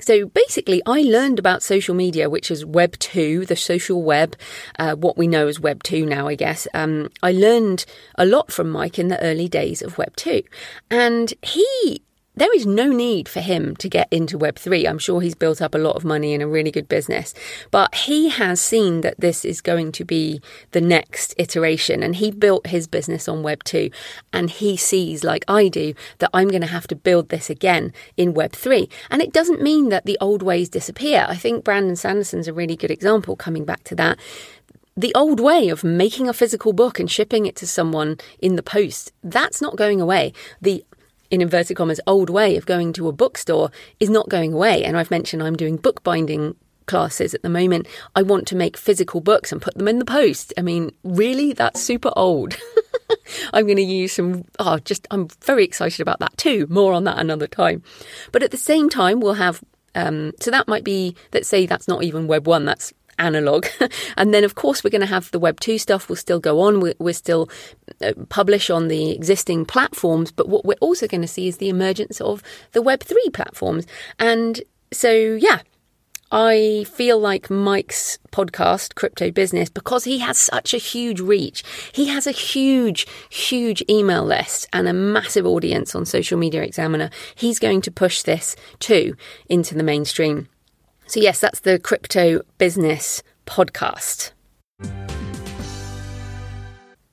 So 0.00 0.26
basically, 0.26 0.82
I 0.86 1.02
learned 1.02 1.38
about 1.38 1.62
social 1.62 1.94
media, 1.94 2.30
which 2.30 2.50
is 2.50 2.64
Web 2.64 2.98
2, 2.98 3.46
the 3.46 3.56
social 3.56 4.02
web, 4.02 4.36
uh, 4.78 4.94
what 4.94 5.16
we 5.16 5.26
know 5.26 5.46
as 5.48 5.60
Web 5.60 5.82
2 5.82 6.06
now, 6.06 6.28
I 6.28 6.34
guess. 6.34 6.66
Um, 6.74 7.10
I 7.22 7.32
learned 7.32 7.84
a 8.16 8.26
lot 8.26 8.52
from 8.52 8.70
Mike 8.70 8.98
in 8.98 9.08
the 9.08 9.22
early 9.22 9.48
days 9.48 9.82
of 9.82 9.98
Web 9.98 10.16
2. 10.16 10.42
And 10.90 11.32
he 11.42 12.02
there 12.40 12.54
is 12.54 12.64
no 12.64 12.86
need 12.86 13.28
for 13.28 13.40
him 13.40 13.76
to 13.76 13.86
get 13.86 14.08
into 14.10 14.38
Web3. 14.38 14.88
I'm 14.88 14.98
sure 14.98 15.20
he's 15.20 15.34
built 15.34 15.60
up 15.60 15.74
a 15.74 15.78
lot 15.78 15.94
of 15.94 16.06
money 16.06 16.32
in 16.32 16.40
a 16.40 16.48
really 16.48 16.70
good 16.70 16.88
business, 16.88 17.34
but 17.70 17.94
he 17.94 18.30
has 18.30 18.62
seen 18.62 19.02
that 19.02 19.20
this 19.20 19.44
is 19.44 19.60
going 19.60 19.92
to 19.92 20.06
be 20.06 20.40
the 20.70 20.80
next 20.80 21.34
iteration 21.36 22.02
and 22.02 22.16
he 22.16 22.30
built 22.30 22.68
his 22.68 22.86
business 22.86 23.28
on 23.28 23.42
Web2 23.42 23.92
and 24.32 24.48
he 24.48 24.74
sees, 24.74 25.22
like 25.22 25.44
I 25.48 25.68
do, 25.68 25.92
that 26.20 26.30
I'm 26.32 26.48
going 26.48 26.62
to 26.62 26.66
have 26.66 26.86
to 26.86 26.96
build 26.96 27.28
this 27.28 27.50
again 27.50 27.92
in 28.16 28.32
Web3. 28.32 28.90
And 29.10 29.20
it 29.20 29.34
doesn't 29.34 29.60
mean 29.60 29.90
that 29.90 30.06
the 30.06 30.16
old 30.18 30.42
ways 30.42 30.70
disappear. 30.70 31.26
I 31.28 31.36
think 31.36 31.62
Brandon 31.62 31.94
Sanderson's 31.94 32.48
a 32.48 32.54
really 32.54 32.74
good 32.74 32.90
example 32.90 33.36
coming 33.36 33.66
back 33.66 33.84
to 33.84 33.94
that 33.96 34.18
the 34.96 35.14
old 35.14 35.40
way 35.40 35.68
of 35.68 35.84
making 35.84 36.28
a 36.28 36.34
physical 36.34 36.72
book 36.72 36.98
and 36.98 37.10
shipping 37.10 37.46
it 37.46 37.56
to 37.56 37.66
someone 37.66 38.18
in 38.38 38.56
the 38.56 38.62
post, 38.62 39.12
that's 39.22 39.62
not 39.62 39.76
going 39.76 40.00
away. 40.00 40.32
The 40.60 40.84
in 41.30 41.40
inverted 41.40 41.76
commas, 41.76 42.00
old 42.06 42.30
way 42.30 42.56
of 42.56 42.66
going 42.66 42.92
to 42.94 43.08
a 43.08 43.12
bookstore 43.12 43.70
is 43.98 44.10
not 44.10 44.28
going 44.28 44.52
away. 44.52 44.84
And 44.84 44.96
I've 44.96 45.10
mentioned 45.10 45.42
I'm 45.42 45.56
doing 45.56 45.76
bookbinding 45.76 46.56
classes 46.86 47.34
at 47.34 47.42
the 47.42 47.48
moment. 47.48 47.86
I 48.16 48.22
want 48.22 48.46
to 48.48 48.56
make 48.56 48.76
physical 48.76 49.20
books 49.20 49.52
and 49.52 49.62
put 49.62 49.76
them 49.76 49.88
in 49.88 49.98
the 49.98 50.04
post. 50.04 50.52
I 50.58 50.62
mean, 50.62 50.90
really? 51.04 51.52
That's 51.52 51.80
super 51.80 52.12
old. 52.16 52.56
I'm 53.52 53.64
going 53.64 53.76
to 53.76 53.82
use 53.82 54.12
some, 54.12 54.44
oh, 54.58 54.78
just, 54.78 55.06
I'm 55.10 55.28
very 55.44 55.64
excited 55.64 56.00
about 56.00 56.18
that 56.18 56.36
too. 56.36 56.66
More 56.68 56.92
on 56.92 57.04
that 57.04 57.18
another 57.18 57.46
time. 57.46 57.82
But 58.32 58.42
at 58.42 58.50
the 58.50 58.56
same 58.56 58.88
time, 58.88 59.20
we'll 59.20 59.34
have 59.34 59.62
um, 59.94 60.32
so 60.40 60.50
that 60.50 60.68
might 60.68 60.84
be, 60.84 61.16
let's 61.32 61.48
say 61.48 61.66
that's 61.66 61.88
not 61.88 62.02
even 62.02 62.26
Web 62.26 62.46
1, 62.46 62.64
that's 62.64 62.92
analog. 63.20 63.66
and 64.16 64.34
then, 64.34 64.44
of 64.44 64.54
course, 64.54 64.82
we're 64.82 64.90
going 64.90 65.00
to 65.00 65.06
have 65.06 65.30
the 65.30 65.38
Web 65.38 65.60
2 65.60 65.78
stuff 65.78 66.08
will 66.08 66.16
still 66.16 66.40
go 66.40 66.60
on. 66.60 66.80
We're, 66.80 66.94
we're 66.98 67.14
still 67.14 67.48
uh, 68.02 68.12
publish 68.28 68.70
on 68.70 68.88
the 68.88 69.12
existing 69.12 69.64
platforms. 69.66 70.32
But 70.32 70.48
what 70.48 70.64
we're 70.64 70.74
also 70.80 71.06
going 71.06 71.22
to 71.22 71.28
see 71.28 71.48
is 71.48 71.58
the 71.58 71.68
emergence 71.68 72.20
of 72.20 72.42
the 72.72 72.82
Web 72.82 73.02
3 73.02 73.30
platforms. 73.32 73.86
And 74.18 74.62
so, 74.92 75.12
yeah, 75.12 75.60
I 76.32 76.86
feel 76.88 77.18
like 77.18 77.50
Mike's 77.50 78.18
podcast, 78.30 78.94
Crypto 78.94 79.32
Business, 79.32 79.68
because 79.68 80.04
he 80.04 80.18
has 80.20 80.38
such 80.38 80.72
a 80.72 80.78
huge 80.78 81.18
reach, 81.20 81.64
he 81.92 82.06
has 82.06 82.26
a 82.26 82.32
huge, 82.32 83.06
huge 83.30 83.82
email 83.90 84.24
list 84.24 84.68
and 84.72 84.86
a 84.86 84.92
massive 84.92 85.44
audience 85.44 85.94
on 85.96 86.04
Social 86.04 86.38
Media 86.38 86.62
Examiner. 86.62 87.10
He's 87.34 87.58
going 87.58 87.80
to 87.82 87.90
push 87.90 88.22
this 88.22 88.54
too 88.78 89.16
into 89.48 89.74
the 89.74 89.82
mainstream. 89.82 90.48
So, 91.10 91.18
yes, 91.18 91.40
that's 91.40 91.58
the 91.58 91.80
Crypto 91.80 92.42
Business 92.58 93.24
podcast. 93.44 94.30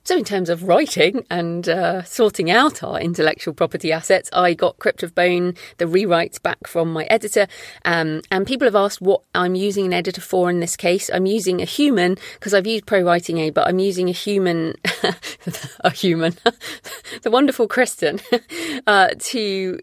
So, 0.04 0.16
in 0.16 0.22
terms 0.22 0.48
of 0.50 0.62
writing 0.62 1.26
and 1.30 1.68
uh, 1.68 2.04
sorting 2.04 2.48
out 2.48 2.84
our 2.84 3.00
intellectual 3.00 3.54
property 3.54 3.90
assets, 3.90 4.30
I 4.32 4.54
got 4.54 4.78
Crypt 4.78 5.02
of 5.02 5.16
Bone, 5.16 5.54
the 5.78 5.86
rewrites 5.86 6.40
back 6.40 6.68
from 6.68 6.92
my 6.92 7.06
editor. 7.10 7.48
Um, 7.84 8.22
and 8.30 8.46
people 8.46 8.66
have 8.66 8.76
asked 8.76 9.00
what 9.00 9.22
I'm 9.34 9.56
using 9.56 9.84
an 9.84 9.92
editor 9.92 10.20
for 10.20 10.48
in 10.48 10.60
this 10.60 10.76
case. 10.76 11.10
I'm 11.12 11.26
using 11.26 11.60
a 11.60 11.64
human 11.64 12.18
because 12.34 12.54
I've 12.54 12.68
used 12.68 12.86
ProWritingAid, 12.86 13.52
but 13.52 13.66
I'm 13.66 13.80
using 13.80 14.08
a 14.08 14.12
human, 14.12 14.76
a 15.80 15.90
human, 15.90 16.36
the 17.22 17.32
wonderful 17.32 17.66
Kristen, 17.66 18.20
uh, 18.86 19.08
to 19.18 19.80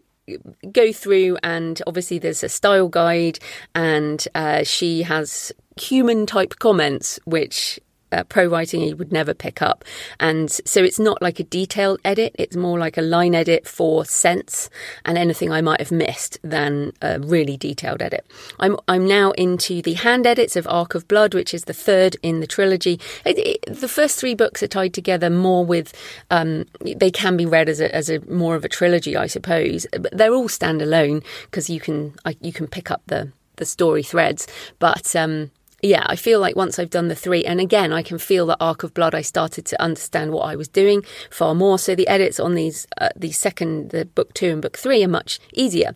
go 0.72 0.92
through 0.92 1.38
and 1.42 1.82
obviously 1.86 2.18
there's 2.18 2.42
a 2.42 2.48
style 2.48 2.88
guide 2.88 3.38
and 3.74 4.26
uh, 4.34 4.62
she 4.62 5.02
has 5.02 5.52
human 5.80 6.26
type 6.26 6.54
comments 6.58 7.20
which 7.24 7.78
uh, 8.12 8.24
pro 8.24 8.46
writing 8.46 8.80
you 8.80 8.96
would 8.96 9.12
never 9.12 9.34
pick 9.34 9.62
up. 9.62 9.84
And 10.20 10.50
so 10.50 10.82
it's 10.82 10.98
not 10.98 11.20
like 11.20 11.40
a 11.40 11.44
detailed 11.44 12.00
edit, 12.04 12.34
it's 12.38 12.56
more 12.56 12.78
like 12.78 12.96
a 12.96 13.02
line 13.02 13.34
edit 13.34 13.66
for 13.66 14.04
sense 14.04 14.70
and 15.04 15.18
anything 15.18 15.50
I 15.50 15.60
might 15.60 15.80
have 15.80 15.92
missed 15.92 16.38
than 16.42 16.92
a 17.02 17.18
really 17.20 17.56
detailed 17.56 18.02
edit. 18.02 18.26
I'm, 18.58 18.76
I'm 18.88 19.06
now 19.06 19.32
into 19.32 19.82
the 19.82 19.94
hand 19.94 20.26
edits 20.26 20.56
of 20.56 20.66
Arc 20.68 20.94
of 20.94 21.08
Blood, 21.08 21.34
which 21.34 21.52
is 21.52 21.64
the 21.64 21.72
third 21.72 22.16
in 22.22 22.40
the 22.40 22.46
trilogy. 22.46 23.00
It, 23.24 23.38
it, 23.38 23.80
the 23.80 23.88
first 23.88 24.18
three 24.18 24.34
books 24.34 24.62
are 24.62 24.68
tied 24.68 24.94
together 24.94 25.30
more 25.30 25.64
with, 25.64 25.92
um, 26.30 26.66
they 26.80 27.10
can 27.10 27.36
be 27.36 27.46
read 27.46 27.68
as 27.68 27.80
a, 27.80 27.94
as 27.94 28.08
a 28.10 28.20
more 28.30 28.54
of 28.54 28.64
a 28.64 28.68
trilogy, 28.68 29.16
I 29.16 29.26
suppose, 29.26 29.86
but 29.92 30.16
they're 30.16 30.34
all 30.34 30.48
standalone 30.48 31.24
because 31.44 31.68
you 31.68 31.80
can, 31.80 32.14
I, 32.24 32.36
you 32.40 32.52
can 32.52 32.66
pick 32.66 32.90
up 32.90 33.02
the, 33.06 33.32
the 33.56 33.64
story 33.64 34.02
threads. 34.02 34.46
But, 34.78 35.14
um, 35.16 35.50
yeah, 35.82 36.04
I 36.06 36.16
feel 36.16 36.40
like 36.40 36.56
once 36.56 36.78
I've 36.78 36.90
done 36.90 37.08
the 37.08 37.14
three, 37.14 37.44
and 37.44 37.60
again, 37.60 37.92
I 37.92 38.02
can 38.02 38.18
feel 38.18 38.46
that 38.46 38.56
Arc 38.60 38.82
of 38.82 38.94
Blood. 38.94 39.14
I 39.14 39.20
started 39.20 39.66
to 39.66 39.82
understand 39.82 40.32
what 40.32 40.42
I 40.42 40.56
was 40.56 40.68
doing 40.68 41.04
far 41.30 41.54
more. 41.54 41.78
So 41.78 41.94
the 41.94 42.08
edits 42.08 42.40
on 42.40 42.54
these, 42.54 42.86
uh, 42.98 43.10
the 43.14 43.30
second, 43.32 43.90
the 43.90 44.06
book 44.06 44.32
two 44.32 44.50
and 44.50 44.62
book 44.62 44.78
three, 44.78 45.04
are 45.04 45.08
much 45.08 45.38
easier. 45.52 45.94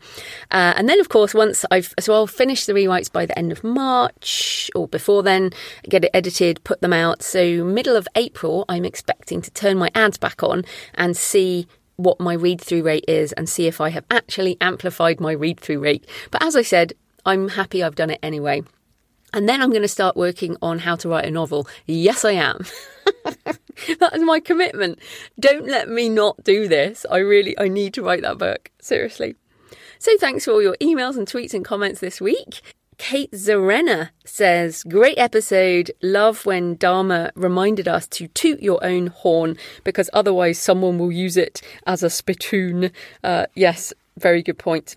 Uh, 0.51 0.75
and 0.77 0.88
then, 0.88 1.01
of 1.01 1.09
course, 1.09 1.33
once 1.33 1.64
I've, 1.71 1.95
so 1.99 2.12
I'll 2.12 2.27
finish 2.27 2.66
the 2.66 2.75
rewrites 2.75 3.11
by 3.11 3.25
the 3.25 3.38
end 3.38 3.53
of 3.53 3.64
March 3.64 4.71
or 4.75 4.87
before 4.87 5.23
then, 5.23 5.51
get 5.88 6.05
it 6.05 6.11
edited, 6.12 6.62
put 6.62 6.83
them 6.83 6.93
out. 6.93 7.23
So 7.23 7.64
middle 7.64 7.97
of 7.97 8.07
April, 8.16 8.66
I'm 8.69 8.85
expecting 8.85 9.40
to 9.43 9.51
turn 9.51 9.79
my 9.79 9.90
ads 9.95 10.19
back 10.19 10.43
on 10.43 10.64
and 10.95 11.16
see 11.16 11.66
what 11.97 12.21
my 12.21 12.35
read 12.35 12.61
through 12.61 12.83
rate 12.83 13.05
is 13.09 13.33
and 13.33 13.49
see 13.49 13.66
if 13.66 13.81
I 13.81 13.90
have 13.90 14.05
actually 14.11 14.57
amplified 14.61 15.21
my 15.21 15.33
read 15.33 15.59
through 15.59 15.81
rate. 15.81 16.07
But 16.31 16.43
as 16.43 16.55
I 16.55 16.62
said, 16.62 16.93
I'm 17.25 17.49
happy 17.49 17.83
I've 17.83 17.95
done 17.95 18.11
it 18.11 18.19
anyway. 18.23 18.62
And 19.33 19.49
then 19.49 19.62
I'm 19.62 19.71
going 19.71 19.83
to 19.83 19.88
start 19.88 20.16
working 20.16 20.57
on 20.61 20.81
how 20.81 20.97
to 20.97 21.09
write 21.09 21.25
a 21.25 21.31
novel. 21.31 21.69
Yes, 21.87 22.25
I 22.25 22.33
am. 22.33 22.64
that 23.25 24.11
is 24.14 24.23
my 24.23 24.40
commitment. 24.40 24.99
Don't 25.38 25.66
let 25.66 25.88
me 25.88 26.09
not 26.09 26.43
do 26.45 26.69
this. 26.69 27.07
I 27.11 27.19
really, 27.19 27.59
I 27.59 27.69
need 27.69 27.95
to 27.95 28.03
write 28.03 28.23
that 28.23 28.38
book. 28.38 28.71
Seriously. 28.81 29.37
So 29.99 30.16
thanks 30.19 30.45
for 30.45 30.53
all 30.53 30.62
your 30.62 30.77
emails 30.81 31.16
and 31.16 31.27
tweets 31.27 31.55
and 31.55 31.64
comments 31.64 32.01
this 32.01 32.21
week. 32.21 32.62
Kate 33.01 33.33
Zarena 33.33 34.11
says, 34.27 34.83
Great 34.83 35.19
episode. 35.19 35.90
Love 36.03 36.45
when 36.45 36.77
Dharma 36.77 37.31
reminded 37.35 37.88
us 37.88 38.07
to 38.09 38.29
toot 38.29 38.61
your 38.61 38.83
own 38.85 39.07
horn 39.07 39.57
because 39.85 40.11
otherwise 40.12 40.59
someone 40.59 40.99
will 40.99 41.11
use 41.11 41.38
it 41.38 41.62
as 41.87 42.03
a 42.03 42.11
spittoon. 42.11 42.90
Uh, 43.25 43.47
yes, 43.55 43.95
very 44.19 44.43
good 44.43 44.59
point. 44.59 44.97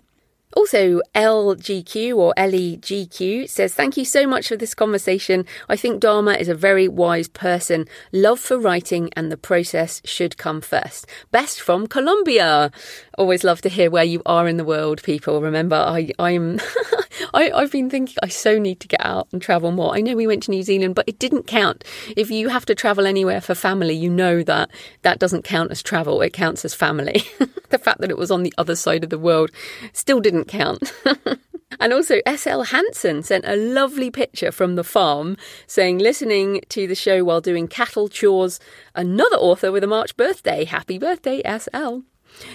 Also, 0.54 1.00
LGQ 1.14 2.16
or 2.16 2.32
LEGQ 2.36 3.48
says, 3.48 3.74
Thank 3.74 3.96
you 3.96 4.04
so 4.04 4.26
much 4.26 4.48
for 4.48 4.56
this 4.56 4.74
conversation. 4.74 5.46
I 5.68 5.76
think 5.76 6.00
Dharma 6.00 6.32
is 6.34 6.48
a 6.48 6.54
very 6.54 6.88
wise 6.88 7.28
person. 7.28 7.86
Love 8.12 8.40
for 8.40 8.58
writing 8.58 9.10
and 9.16 9.30
the 9.30 9.36
process 9.36 10.00
should 10.04 10.36
come 10.36 10.60
first. 10.60 11.06
Best 11.30 11.60
from 11.60 11.86
Colombia. 11.86 12.70
Always 13.18 13.44
love 13.44 13.60
to 13.62 13.68
hear 13.68 13.90
where 13.90 14.04
you 14.04 14.22
are 14.26 14.48
in 14.48 14.56
the 14.56 14.64
world, 14.64 15.02
people. 15.02 15.40
Remember, 15.40 15.76
I, 15.76 16.10
I'm 16.18 16.60
I, 17.34 17.50
I've 17.50 17.70
been 17.70 17.90
thinking 17.90 18.16
I 18.22 18.28
so 18.28 18.58
need 18.58 18.80
to 18.80 18.88
get 18.88 19.04
out 19.04 19.28
and 19.32 19.40
travel 19.40 19.70
more. 19.70 19.94
I 19.94 20.00
know 20.00 20.16
we 20.16 20.26
went 20.26 20.42
to 20.44 20.50
New 20.50 20.62
Zealand, 20.62 20.94
but 20.94 21.08
it 21.08 21.18
didn't 21.18 21.46
count. 21.46 21.84
If 22.16 22.30
you 22.30 22.48
have 22.48 22.66
to 22.66 22.74
travel 22.74 23.06
anywhere 23.06 23.40
for 23.40 23.54
family, 23.54 23.94
you 23.94 24.10
know 24.10 24.42
that 24.42 24.70
that 25.02 25.18
doesn't 25.18 25.42
count 25.42 25.70
as 25.70 25.82
travel. 25.82 26.22
It 26.22 26.32
counts 26.32 26.64
as 26.64 26.74
family. 26.74 27.22
the 27.70 27.78
fact 27.78 28.00
that 28.00 28.10
it 28.10 28.18
was 28.18 28.30
on 28.30 28.42
the 28.42 28.54
other 28.58 28.76
side 28.76 29.04
of 29.04 29.10
the 29.10 29.18
world 29.18 29.50
still 29.92 30.20
didn't 30.20 30.43
count. 30.44 30.92
And 31.80 31.92
also, 31.92 32.20
S.L. 32.26 32.64
Hansen 32.64 33.22
sent 33.22 33.44
a 33.46 33.56
lovely 33.56 34.10
picture 34.10 34.52
from 34.52 34.76
the 34.76 34.84
farm 34.84 35.36
saying, 35.66 35.98
listening 35.98 36.60
to 36.68 36.86
the 36.86 36.94
show 36.94 37.24
while 37.24 37.40
doing 37.40 37.68
cattle 37.68 38.08
chores. 38.08 38.60
Another 38.94 39.36
author 39.36 39.72
with 39.72 39.84
a 39.84 39.88
March 39.88 40.16
birthday. 40.16 40.64
Happy 40.64 40.98
birthday, 40.98 41.42
S.L. 41.44 42.04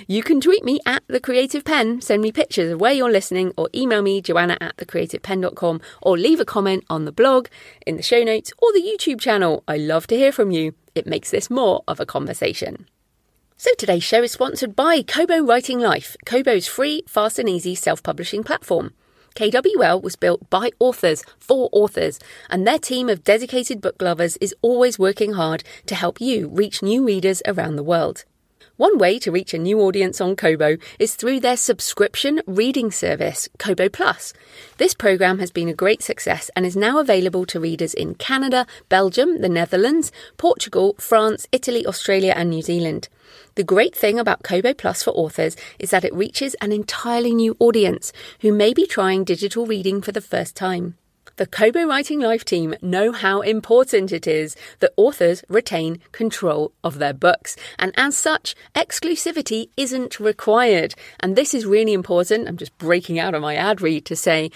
You 0.07 0.23
can 0.23 0.41
tweet 0.41 0.65
me 0.65 0.79
at 0.85 1.03
The 1.07 1.21
Creative 1.21 1.63
Penn, 1.63 2.01
send 2.01 2.21
me 2.21 2.33
pictures 2.33 2.71
of 2.71 2.81
where 2.81 2.91
you're 2.91 3.11
listening, 3.11 3.53
or 3.55 3.69
email 3.73 4.01
me, 4.01 4.21
joanna 4.21 4.57
at 4.59 4.75
thecreativepenn.com, 4.75 5.81
or 6.01 6.17
leave 6.17 6.41
a 6.41 6.45
comment 6.45 6.83
on 6.89 7.05
the 7.05 7.13
blog, 7.13 7.47
in 7.87 7.95
the 7.95 8.03
show 8.03 8.23
notes, 8.23 8.51
or 8.57 8.73
the 8.73 8.81
YouTube 8.81 9.21
channel. 9.21 9.63
I 9.67 9.77
love 9.77 10.05
to 10.07 10.17
hear 10.17 10.33
from 10.33 10.51
you. 10.51 10.73
It 10.95 11.07
makes 11.07 11.31
this 11.31 11.49
more 11.49 11.83
of 11.87 11.99
a 11.99 12.05
conversation. 12.05 12.87
So 13.61 13.71
today's 13.77 14.05
show 14.05 14.23
is 14.23 14.31
sponsored 14.31 14.73
by 14.73 15.01
Kobo 15.01 15.43
Writing 15.43 15.81
Life, 15.81 16.15
Kobo's 16.25 16.65
free, 16.65 17.03
fast 17.09 17.37
and 17.39 17.49
easy 17.49 17.75
self-publishing 17.75 18.41
platform. 18.41 18.93
KWL 19.35 20.01
was 20.01 20.15
built 20.15 20.49
by 20.49 20.71
authors 20.79 21.25
for 21.39 21.67
authors, 21.73 22.19
and 22.49 22.65
their 22.65 22.79
team 22.79 23.09
of 23.09 23.25
dedicated 23.25 23.81
book 23.81 24.01
lovers 24.01 24.37
is 24.37 24.55
always 24.61 24.97
working 24.97 25.33
hard 25.33 25.65
to 25.87 25.95
help 25.95 26.21
you 26.21 26.47
reach 26.47 26.81
new 26.81 27.05
readers 27.05 27.41
around 27.45 27.75
the 27.75 27.83
world. 27.83 28.23
One 28.79 28.97
way 28.97 29.19
to 29.19 29.31
reach 29.33 29.53
a 29.53 29.57
new 29.57 29.81
audience 29.81 30.21
on 30.21 30.37
Kobo 30.37 30.77
is 30.99 31.15
through 31.15 31.41
their 31.41 31.57
subscription 31.57 32.41
reading 32.47 32.91
service, 32.91 33.49
Kobo 33.57 33.89
Plus. 33.89 34.31
This 34.77 34.93
program 34.93 35.39
has 35.39 35.51
been 35.51 35.67
a 35.67 35.73
great 35.73 36.01
success 36.01 36.49
and 36.55 36.65
is 36.65 36.77
now 36.77 36.97
available 36.99 37.45
to 37.47 37.59
readers 37.59 37.93
in 37.93 38.15
Canada, 38.15 38.65
Belgium, 38.87 39.41
the 39.41 39.49
Netherlands, 39.49 40.13
Portugal, 40.37 40.95
France, 40.97 41.45
Italy, 41.51 41.85
Australia, 41.85 42.31
and 42.37 42.51
New 42.51 42.61
Zealand. 42.61 43.09
The 43.55 43.65
great 43.65 43.93
thing 43.93 44.17
about 44.17 44.43
Kobo 44.43 44.73
Plus 44.73 45.03
for 45.03 45.11
authors 45.11 45.57
is 45.77 45.89
that 45.89 46.05
it 46.05 46.15
reaches 46.15 46.53
an 46.61 46.71
entirely 46.71 47.35
new 47.35 47.57
audience 47.59 48.13
who 48.39 48.53
may 48.53 48.73
be 48.73 48.87
trying 48.87 49.25
digital 49.25 49.65
reading 49.65 50.01
for 50.01 50.13
the 50.13 50.21
first 50.21 50.55
time. 50.55 50.95
The 51.39 51.47
Kobo 51.47 51.85
Writing 51.85 52.19
Life 52.19 52.43
team 52.43 52.75
know 52.81 53.13
how 53.13 53.39
important 53.39 54.11
it 54.11 54.27
is 54.27 54.57
that 54.79 54.91
authors 54.97 55.41
retain 55.47 56.01
control 56.11 56.73
of 56.83 56.99
their 56.99 57.13
books, 57.13 57.55
and 57.77 57.93
as 57.95 58.17
such, 58.17 58.55
exclusivity 58.75 59.69
isn't 59.77 60.19
required. 60.19 60.95
And 61.21 61.37
this 61.37 61.53
is 61.53 61.65
really 61.65 61.93
important. 61.93 62.49
I'm 62.49 62.57
just 62.57 62.77
breaking 62.77 63.19
out 63.19 63.35
of 63.35 63.41
my 63.41 63.55
ad 63.55 63.79
read 63.79 64.03
to 64.07 64.17
say 64.17 64.51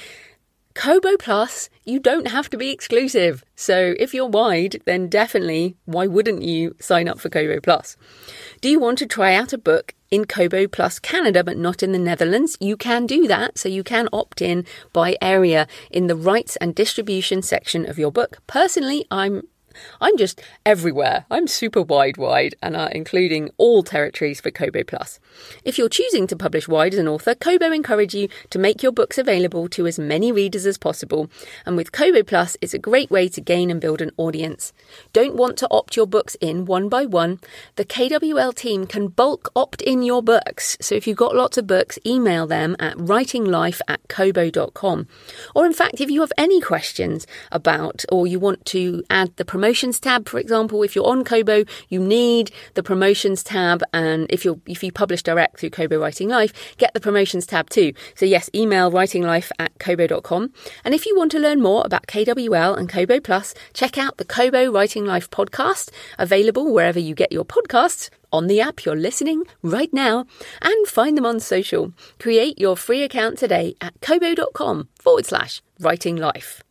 Kobo 0.74 1.16
Plus, 1.16 1.70
you 1.86 2.02
don't 2.02 2.28
have 2.28 2.50
to 2.50 2.58
be 2.58 2.72
exclusive. 2.72 3.46
So 3.56 3.94
if 3.98 4.14
you're 4.14 4.28
wide, 4.28 4.82
then 4.86 5.08
definitely, 5.08 5.78
why 5.86 6.08
wouldn't 6.08 6.42
you 6.42 6.76
sign 6.82 7.08
up 7.08 7.18
for 7.18 7.30
Kobo 7.30 7.62
Plus? 7.62 7.96
Do 8.64 8.70
you 8.70 8.80
want 8.80 8.98
to 9.00 9.06
try 9.06 9.36
out 9.36 9.52
a 9.52 9.58
book 9.58 9.94
in 10.10 10.24
Kobo 10.24 10.70
Plus 10.70 10.98
Canada, 10.98 11.44
but 11.44 11.58
not 11.58 11.84
in 11.84 11.92
the 11.92 12.00
Netherlands? 12.00 12.56
You 12.62 12.78
can 12.78 13.06
do 13.06 13.28
that. 13.28 13.58
So 13.58 13.68
you 13.68 13.84
can 13.84 14.08
opt 14.14 14.42
in 14.42 14.66
by 14.94 15.18
area 15.22 15.68
in 15.92 16.08
the 16.08 16.16
rights 16.16 16.56
and 16.56 16.74
distribution 16.74 17.42
section 17.42 17.86
of 17.86 18.00
your 18.00 18.10
book. 18.10 18.38
Personally, 18.48 19.06
I'm 19.12 19.42
I'm 20.02 20.18
just 20.18 20.42
everywhere. 20.66 21.26
I'm 21.30 21.48
super 21.48 21.82
wide 21.82 22.18
wide 22.18 22.56
and 22.62 22.76
uh, 22.76 22.90
including 22.92 23.50
all 23.58 23.84
territories 23.84 24.42
for 24.42 24.52
Kobo 24.52 24.84
Plus. 24.84 25.20
If 25.64 25.78
you're 25.78 25.90
choosing 25.90 26.28
to 26.28 26.36
publish 26.36 26.68
wide 26.68 26.94
as 26.94 27.00
an 27.00 27.08
author, 27.08 27.36
Kobo 27.36 27.72
encourage 27.72 28.14
you 28.14 28.30
to 28.50 28.60
make 28.60 28.84
your 28.84 28.92
books 28.92 29.18
available 29.18 29.68
to 29.70 29.88
as 29.88 30.00
many 30.00 30.32
readers 30.32 30.66
as 30.66 30.78
possible. 30.78 31.30
And 31.66 31.76
with 31.76 31.92
Kobo 31.92 32.24
Plus, 32.24 32.58
it's 32.62 32.74
a 32.74 32.80
great 32.80 33.10
way 33.10 33.30
to 33.30 33.42
gain 33.42 33.70
and 33.70 33.82
build 33.82 34.02
an 34.02 34.12
audience. 34.18 34.74
Don't 35.12 35.36
want 35.36 35.58
to 35.58 35.68
opt 35.72 35.96
your 35.96 36.08
books 36.08 36.36
in 36.42 36.66
one 36.66 36.90
by 36.90 37.06
one? 37.06 37.40
The 37.76 37.86
KWL 37.86 38.54
team 38.54 38.86
can 38.88 39.08
bulk 39.08 39.52
opt 39.56 39.82
in 39.82 40.04
your 40.04 40.22
books. 40.22 40.78
So 40.82 40.96
if 40.96 41.08
you've 41.08 41.18
got 41.18 41.36
lots 41.36 41.58
of 41.58 41.68
books, 41.68 42.00
email 42.06 42.48
them 42.48 42.76
at 42.80 42.98
writinglife 42.98 43.82
at 43.88 44.08
kobo.com. 44.08 45.08
Or 45.56 45.66
in 45.66 45.74
fact, 45.74 46.02
if 46.02 46.10
you 46.10 46.22
have 46.22 46.34
any 46.38 46.62
questions 46.62 47.26
about 47.52 48.06
or 48.12 48.28
you 48.28 48.40
want 48.40 48.66
to 48.68 49.04
add 49.10 49.36
the 49.38 49.46
promotions 49.64 49.98
tab, 49.98 50.28
for 50.28 50.42
example, 50.42 50.84
if 50.84 50.94
you're 50.94 51.08
on 51.08 51.24
Kobo, 51.24 51.64
you 51.88 52.02
need 52.02 52.52
the 52.74 52.84
promotions 52.84 53.44
tab, 53.44 53.82
and 53.94 54.28
if 54.30 54.44
you 54.44 54.62
if 54.66 54.84
you 54.84 54.92
publish 54.92 55.24
direct 55.24 55.58
through 55.58 55.70
Kobo 55.70 55.98
Writing 56.02 56.28
Life, 56.28 56.76
get 56.76 56.94
the 56.94 57.00
promotions 57.00 57.46
tab 57.46 57.70
too. 57.70 57.94
So 58.16 58.26
yes, 58.26 58.50
email 58.54 58.92
writinglife 58.92 59.52
at 59.60 59.72
kobo.com. 59.80 60.52
And 60.84 60.94
if 60.94 61.06
you 61.06 61.16
want 61.16 61.32
to 61.32 61.40
learn 61.40 61.62
more 61.62 61.82
about 61.86 62.08
KWL 62.08 62.78
and 62.78 62.90
Kobo 62.90 63.22
Plus, 63.22 63.56
check 63.74 63.98
out 63.98 64.18
the 64.18 64.26
Kobo 64.26 64.70
Writing 64.70 65.06
Life 65.06 65.30
podcast, 65.30 65.92
available 66.20 66.74
wherever 66.74 67.00
you 67.00 67.16
get 67.16 67.32
your 67.32 67.46
podcasts 67.46 68.10
on 68.34 68.48
the 68.48 68.60
app 68.60 68.84
you're 68.84 68.98
listening 68.98 69.44
right 69.62 69.94
now 69.94 70.26
and 70.62 70.88
find 70.88 71.16
them 71.16 71.26
on 71.26 71.40
social. 71.40 71.94
Create 72.20 72.60
your 72.60 72.76
free 72.76 73.02
account 73.02 73.38
today 73.38 73.76
at 73.80 73.94
kobo.com 74.02 74.90
forward 75.00 75.26
slash 75.26 75.62
writing 75.80 76.18
life. 76.18 76.64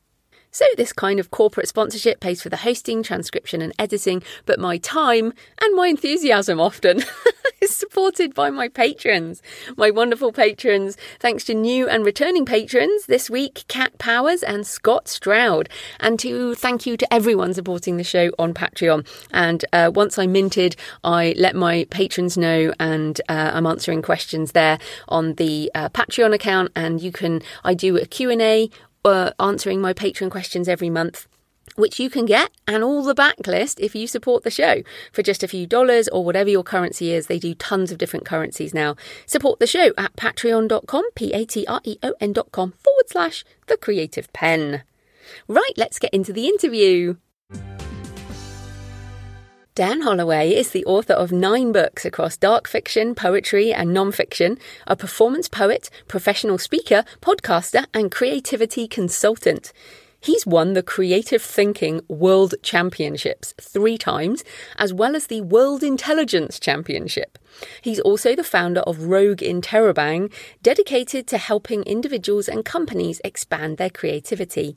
So, 0.54 0.66
this 0.76 0.92
kind 0.92 1.18
of 1.18 1.30
corporate 1.30 1.66
sponsorship 1.66 2.20
pays 2.20 2.42
for 2.42 2.50
the 2.50 2.58
hosting, 2.58 3.02
transcription, 3.02 3.62
and 3.62 3.72
editing, 3.78 4.22
but 4.44 4.60
my 4.60 4.76
time 4.76 5.32
and 5.62 5.74
my 5.74 5.86
enthusiasm 5.86 6.60
often 6.60 7.02
is 7.62 7.74
supported 7.74 8.34
by 8.34 8.50
my 8.50 8.68
patrons, 8.68 9.40
my 9.78 9.90
wonderful 9.90 10.30
patrons. 10.30 10.98
Thanks 11.20 11.44
to 11.44 11.54
new 11.54 11.88
and 11.88 12.04
returning 12.04 12.44
patrons 12.44 13.06
this 13.06 13.30
week, 13.30 13.64
Kat 13.68 13.96
Powers 13.96 14.42
and 14.42 14.66
Scott 14.66 15.08
Stroud. 15.08 15.70
And 16.00 16.18
to 16.18 16.54
thank 16.54 16.84
you 16.84 16.98
to 16.98 17.14
everyone 17.14 17.54
supporting 17.54 17.96
the 17.96 18.04
show 18.04 18.30
on 18.38 18.52
Patreon. 18.52 19.08
And 19.30 19.64
uh, 19.72 19.90
once 19.94 20.18
I 20.18 20.26
minted, 20.26 20.76
I 21.02 21.34
let 21.38 21.56
my 21.56 21.86
patrons 21.88 22.36
know, 22.36 22.74
and 22.78 23.18
uh, 23.26 23.52
I'm 23.54 23.66
answering 23.66 24.02
questions 24.02 24.52
there 24.52 24.78
on 25.08 25.36
the 25.36 25.70
uh, 25.74 25.88
Patreon 25.88 26.34
account. 26.34 26.72
And 26.76 27.00
you 27.00 27.10
can, 27.10 27.40
I 27.64 27.72
do 27.72 27.96
a 27.96 28.04
Q&A 28.04 28.68
uh, 29.04 29.30
answering 29.38 29.80
my 29.80 29.92
patron 29.92 30.30
questions 30.30 30.68
every 30.68 30.90
month 30.90 31.26
which 31.76 31.98
you 31.98 32.10
can 32.10 32.26
get 32.26 32.50
and 32.66 32.84
all 32.84 33.02
the 33.02 33.14
backlist 33.14 33.80
if 33.80 33.94
you 33.94 34.06
support 34.06 34.44
the 34.44 34.50
show 34.50 34.82
for 35.12 35.22
just 35.22 35.42
a 35.42 35.48
few 35.48 35.66
dollars 35.66 36.08
or 36.08 36.24
whatever 36.24 36.50
your 36.50 36.62
currency 36.62 37.12
is. 37.12 37.26
They 37.26 37.38
do 37.38 37.54
tons 37.54 37.90
of 37.90 37.98
different 37.98 38.26
currencies 38.26 38.74
now. 38.74 38.96
Support 39.26 39.58
the 39.58 39.66
show 39.66 39.92
at 39.96 40.14
patreon.com, 40.16 41.10
P 41.14 41.32
A 41.32 41.44
T 41.44 41.66
R 41.66 41.80
E 41.84 41.96
O 42.02 42.14
N.com 42.20 42.74
forward 42.84 43.08
slash 43.08 43.44
the 43.66 43.76
creative 43.76 44.32
pen. 44.32 44.82
Right, 45.48 45.72
let's 45.76 45.98
get 45.98 46.12
into 46.12 46.32
the 46.32 46.46
interview. 46.46 47.16
Dan 49.74 50.02
Holloway 50.02 50.50
is 50.50 50.72
the 50.72 50.84
author 50.84 51.14
of 51.14 51.32
nine 51.32 51.72
books 51.72 52.04
across 52.04 52.36
dark 52.36 52.68
fiction, 52.68 53.14
poetry, 53.14 53.72
and 53.72 53.94
non-fiction, 53.94 54.58
a 54.86 54.94
performance 54.94 55.48
poet, 55.48 55.88
professional 56.08 56.58
speaker, 56.58 57.06
podcaster, 57.22 57.86
and 57.94 58.12
creativity 58.12 58.86
consultant. 58.86 59.72
He's 60.20 60.44
won 60.44 60.74
the 60.74 60.82
Creative 60.82 61.40
Thinking 61.40 62.02
World 62.06 62.54
Championships 62.62 63.54
three 63.58 63.96
times, 63.96 64.44
as 64.76 64.92
well 64.92 65.16
as 65.16 65.28
the 65.28 65.40
World 65.40 65.82
Intelligence 65.82 66.60
Championship. 66.60 67.38
He's 67.80 68.00
also 68.00 68.36
the 68.36 68.44
founder 68.44 68.80
of 68.80 69.04
Rogue 69.04 69.38
Interrobang, 69.38 70.30
dedicated 70.62 71.26
to 71.28 71.38
helping 71.38 71.82
individuals 71.84 72.46
and 72.46 72.62
companies 72.62 73.22
expand 73.24 73.78
their 73.78 73.88
creativity. 73.88 74.76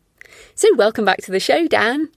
So, 0.56 0.74
welcome 0.76 1.04
back 1.04 1.20
to 1.24 1.34
the 1.34 1.42
show, 1.42 1.68
Dan. 1.68 2.12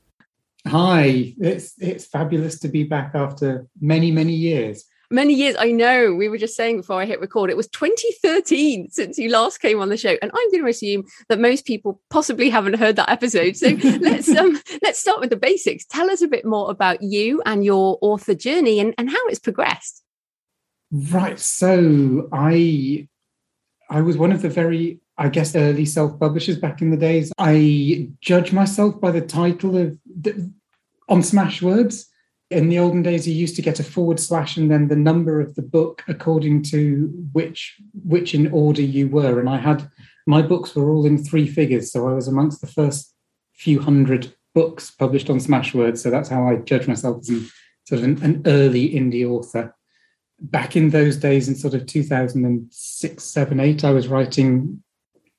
Hi, 0.69 1.35
it's 1.39 1.75
it's 1.79 2.07
fabulous 2.07 2.59
to 2.61 2.69
be 2.69 2.85
back 2.85 3.15
after 3.15 3.67
many 3.81 4.11
many 4.11 4.35
years. 4.35 4.85
Many 5.11 5.33
years, 5.33 5.57
I 5.59 5.73
know. 5.73 6.15
We 6.15 6.29
were 6.29 6.37
just 6.37 6.55
saying 6.55 6.77
before 6.77 7.01
I 7.01 7.07
hit 7.07 7.19
record, 7.19 7.49
it 7.49 7.57
was 7.57 7.69
2013 7.69 8.91
since 8.91 9.17
you 9.17 9.31
last 9.31 9.59
came 9.59 9.81
on 9.81 9.89
the 9.89 9.97
show, 9.97 10.17
and 10.21 10.31
I'm 10.35 10.51
going 10.51 10.63
to 10.63 10.69
assume 10.69 11.05
that 11.31 11.41
most 11.41 11.65
people 11.65 12.03
possibly 12.11 12.51
haven't 12.51 12.75
heard 12.75 12.97
that 12.97 13.09
episode. 13.09 13.57
So 13.57 13.69
let's 14.01 14.29
um 14.29 14.61
let's 14.83 14.99
start 14.99 15.21
with 15.21 15.31
the 15.31 15.37
basics. 15.37 15.87
Tell 15.87 16.11
us 16.11 16.21
a 16.21 16.29
bit 16.29 16.45
more 16.45 16.71
about 16.71 17.03
you 17.03 17.41
and 17.47 17.65
your 17.65 17.99
author 18.03 18.35
journey 18.35 18.81
and, 18.81 18.95
and 18.99 19.09
how 19.09 19.27
it's 19.29 19.39
progressed. 19.39 20.03
Right. 20.91 21.41
So 21.41 22.29
I 22.31 23.09
I 23.89 24.03
was 24.03 24.19
one 24.19 24.33
of 24.33 24.43
the 24.43 24.51
very 24.51 25.01
I 25.17 25.31
guess 25.31 25.57
early 25.57 25.87
self-publishers 25.87 26.59
back 26.59 26.83
in 26.83 26.91
the 26.91 26.97
days. 26.97 27.33
I 27.39 28.11
judge 28.21 28.53
myself 28.53 29.01
by 29.01 29.11
the 29.11 29.23
title 29.23 29.77
of 29.77 29.99
on 31.09 31.21
Smashwords. 31.21 32.05
In 32.51 32.71
the 32.71 32.79
olden 32.79 33.03
days, 33.03 33.29
you 33.29 33.35
used 33.35 33.57
to 33.57 33.63
get 33.63 33.79
a 33.79 33.85
forward 33.85 34.19
slash 34.19 34.57
and 34.57 34.71
then 34.71 34.89
the 34.89 34.97
number 34.97 35.41
of 35.41 35.55
the 35.55 35.63
book 35.63 36.03
according 36.09 36.63
to 36.63 37.13
which 37.33 37.77
which 38.05 38.35
in 38.35 38.51
order 38.53 38.81
you 38.81 39.09
were. 39.09 39.39
And 39.39 39.49
I 39.49 39.59
had 39.59 39.91
my 40.27 40.43
books 40.43 40.75
were 40.75 40.91
all 40.91 41.05
in 41.05 41.23
three 41.23 41.47
figures, 41.47 41.93
so 41.93 42.09
I 42.09 42.15
was 42.15 42.29
amongst 42.29 42.61
the 42.61 42.67
first 42.67 43.15
few 43.55 43.81
hundred 43.81 44.35
books 44.55 44.91
published 44.91 45.31
on 45.31 45.39
Smashwords. 45.39 45.99
So 45.99 46.11
that's 46.11 46.29
how 46.29 46.49
I 46.49 46.57
judge 46.57 46.89
myself 46.89 47.19
as 47.21 47.29
an, 47.29 47.49
sort 47.87 47.99
of 48.01 48.05
an, 48.05 48.23
an 48.23 48.43
early 48.47 48.91
indie 48.91 49.29
author. 49.29 49.75
Back 50.41 50.77
in 50.77 50.91
those 50.91 51.17
days, 51.17 51.49
in 51.49 51.55
sort 51.55 51.75
of 51.75 51.87
2006, 51.87 53.25
7, 53.25 53.61
8, 53.61 53.85
I 53.85 53.91
was 53.91 54.09
writing 54.09 54.83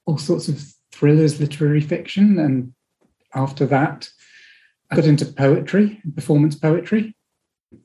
all 0.05 0.17
sorts 0.17 0.47
of 0.47 0.61
thrillers, 0.91 1.39
literary 1.39 1.81
fiction, 1.81 2.37
and 2.39 2.73
after 3.33 3.65
that, 3.67 4.09
I 4.91 4.95
got 4.95 5.05
into 5.05 5.25
poetry, 5.25 6.01
performance 6.15 6.55
poetry. 6.55 7.15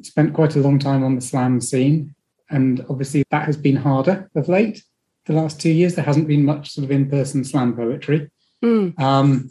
Spent 0.02 0.32
quite 0.32 0.56
a 0.56 0.60
long 0.60 0.78
time 0.78 1.04
on 1.04 1.14
the 1.14 1.20
slam 1.20 1.60
scene. 1.60 2.14
And 2.50 2.84
obviously, 2.88 3.24
that 3.30 3.46
has 3.46 3.56
been 3.56 3.76
harder 3.76 4.30
of 4.34 4.48
late. 4.48 4.82
The 5.26 5.34
last 5.34 5.60
two 5.60 5.70
years, 5.70 5.94
there 5.94 6.04
hasn't 6.04 6.28
been 6.28 6.44
much 6.44 6.70
sort 6.70 6.84
of 6.84 6.90
in 6.90 7.10
person 7.10 7.44
slam 7.44 7.74
poetry. 7.74 8.30
Mm. 8.62 8.98
Um, 8.98 9.50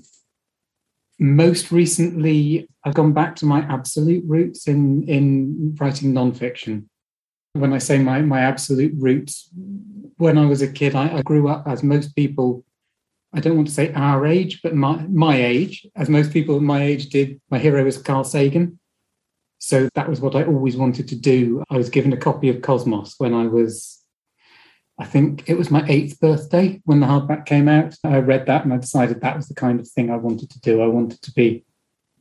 most 1.20 1.72
recently, 1.72 2.68
I've 2.84 2.96
gone 2.96 3.13
back 3.13 3.36
to 3.38 3.46
my 3.46 3.60
absolute 3.62 4.24
roots 4.28 4.68
in, 4.68 5.04
in 5.08 5.76
writing 5.80 6.13
nonfiction. 6.13 6.86
When 7.54 7.74
I 7.74 7.78
say 7.78 8.00
my, 8.00 8.22
my 8.22 8.42
absolute 8.42 8.94
roots, 8.98 9.50
when 10.18 10.38
I 10.38 10.46
was 10.46 10.62
a 10.62 10.68
kid, 10.68 10.96
I, 10.96 11.18
I 11.18 11.22
grew 11.22 11.48
up 11.48 11.68
as 11.68 11.84
most 11.84 12.16
people 12.16 12.66
I 13.34 13.39
don't 13.39 13.56
want 13.56 13.67
to 13.67 13.74
say 13.74 13.91
our 13.93 14.26
age, 14.28 14.62
but 14.62 14.76
my, 14.76 15.06
my 15.08 15.36
age, 15.36 15.88
as 15.96 16.08
most 16.08 16.32
people 16.32 16.60
my 16.60 16.84
age 16.84 17.10
did. 17.10 17.41
My 17.50 17.58
hero 17.58 17.86
is 17.86 17.98
Carl 17.98 18.24
Sagan. 18.24 18.80
So 19.58 19.89
that 19.96 20.10
was 20.10 20.22
what 20.22 20.36
I 20.36 20.43
always 20.43 20.78
wanted 20.78 21.08
to 21.08 21.15
do. 21.15 21.63
I 21.69 21.78
was 21.78 21.89
given 21.89 22.13
a 22.13 22.17
copy 22.17 22.50
of 22.50 22.62
Cosmos 22.62 23.15
when 23.17 23.34
I 23.34 23.48
was, 23.48 24.04
I 25.00 25.06
think 25.06 25.50
it 25.50 25.58
was 25.58 25.72
my 25.72 25.84
eighth 25.88 26.19
birthday 26.19 26.82
when 26.86 27.00
the 27.00 27.08
hardback 27.08 27.46
came 27.46 27.67
out. 27.67 27.96
I 28.04 28.17
read 28.17 28.46
that 28.46 28.65
and 28.65 28.74
I 28.74 28.78
decided 28.78 29.22
that 29.22 29.36
was 29.36 29.48
the 29.48 29.56
kind 29.56 29.80
of 29.80 29.88
thing 29.88 30.12
I 30.12 30.17
wanted 30.17 30.52
to 30.52 30.60
do. 30.60 30.82
I 30.82 30.88
wanted 30.88 31.22
to 31.24 31.32
be 31.32 31.65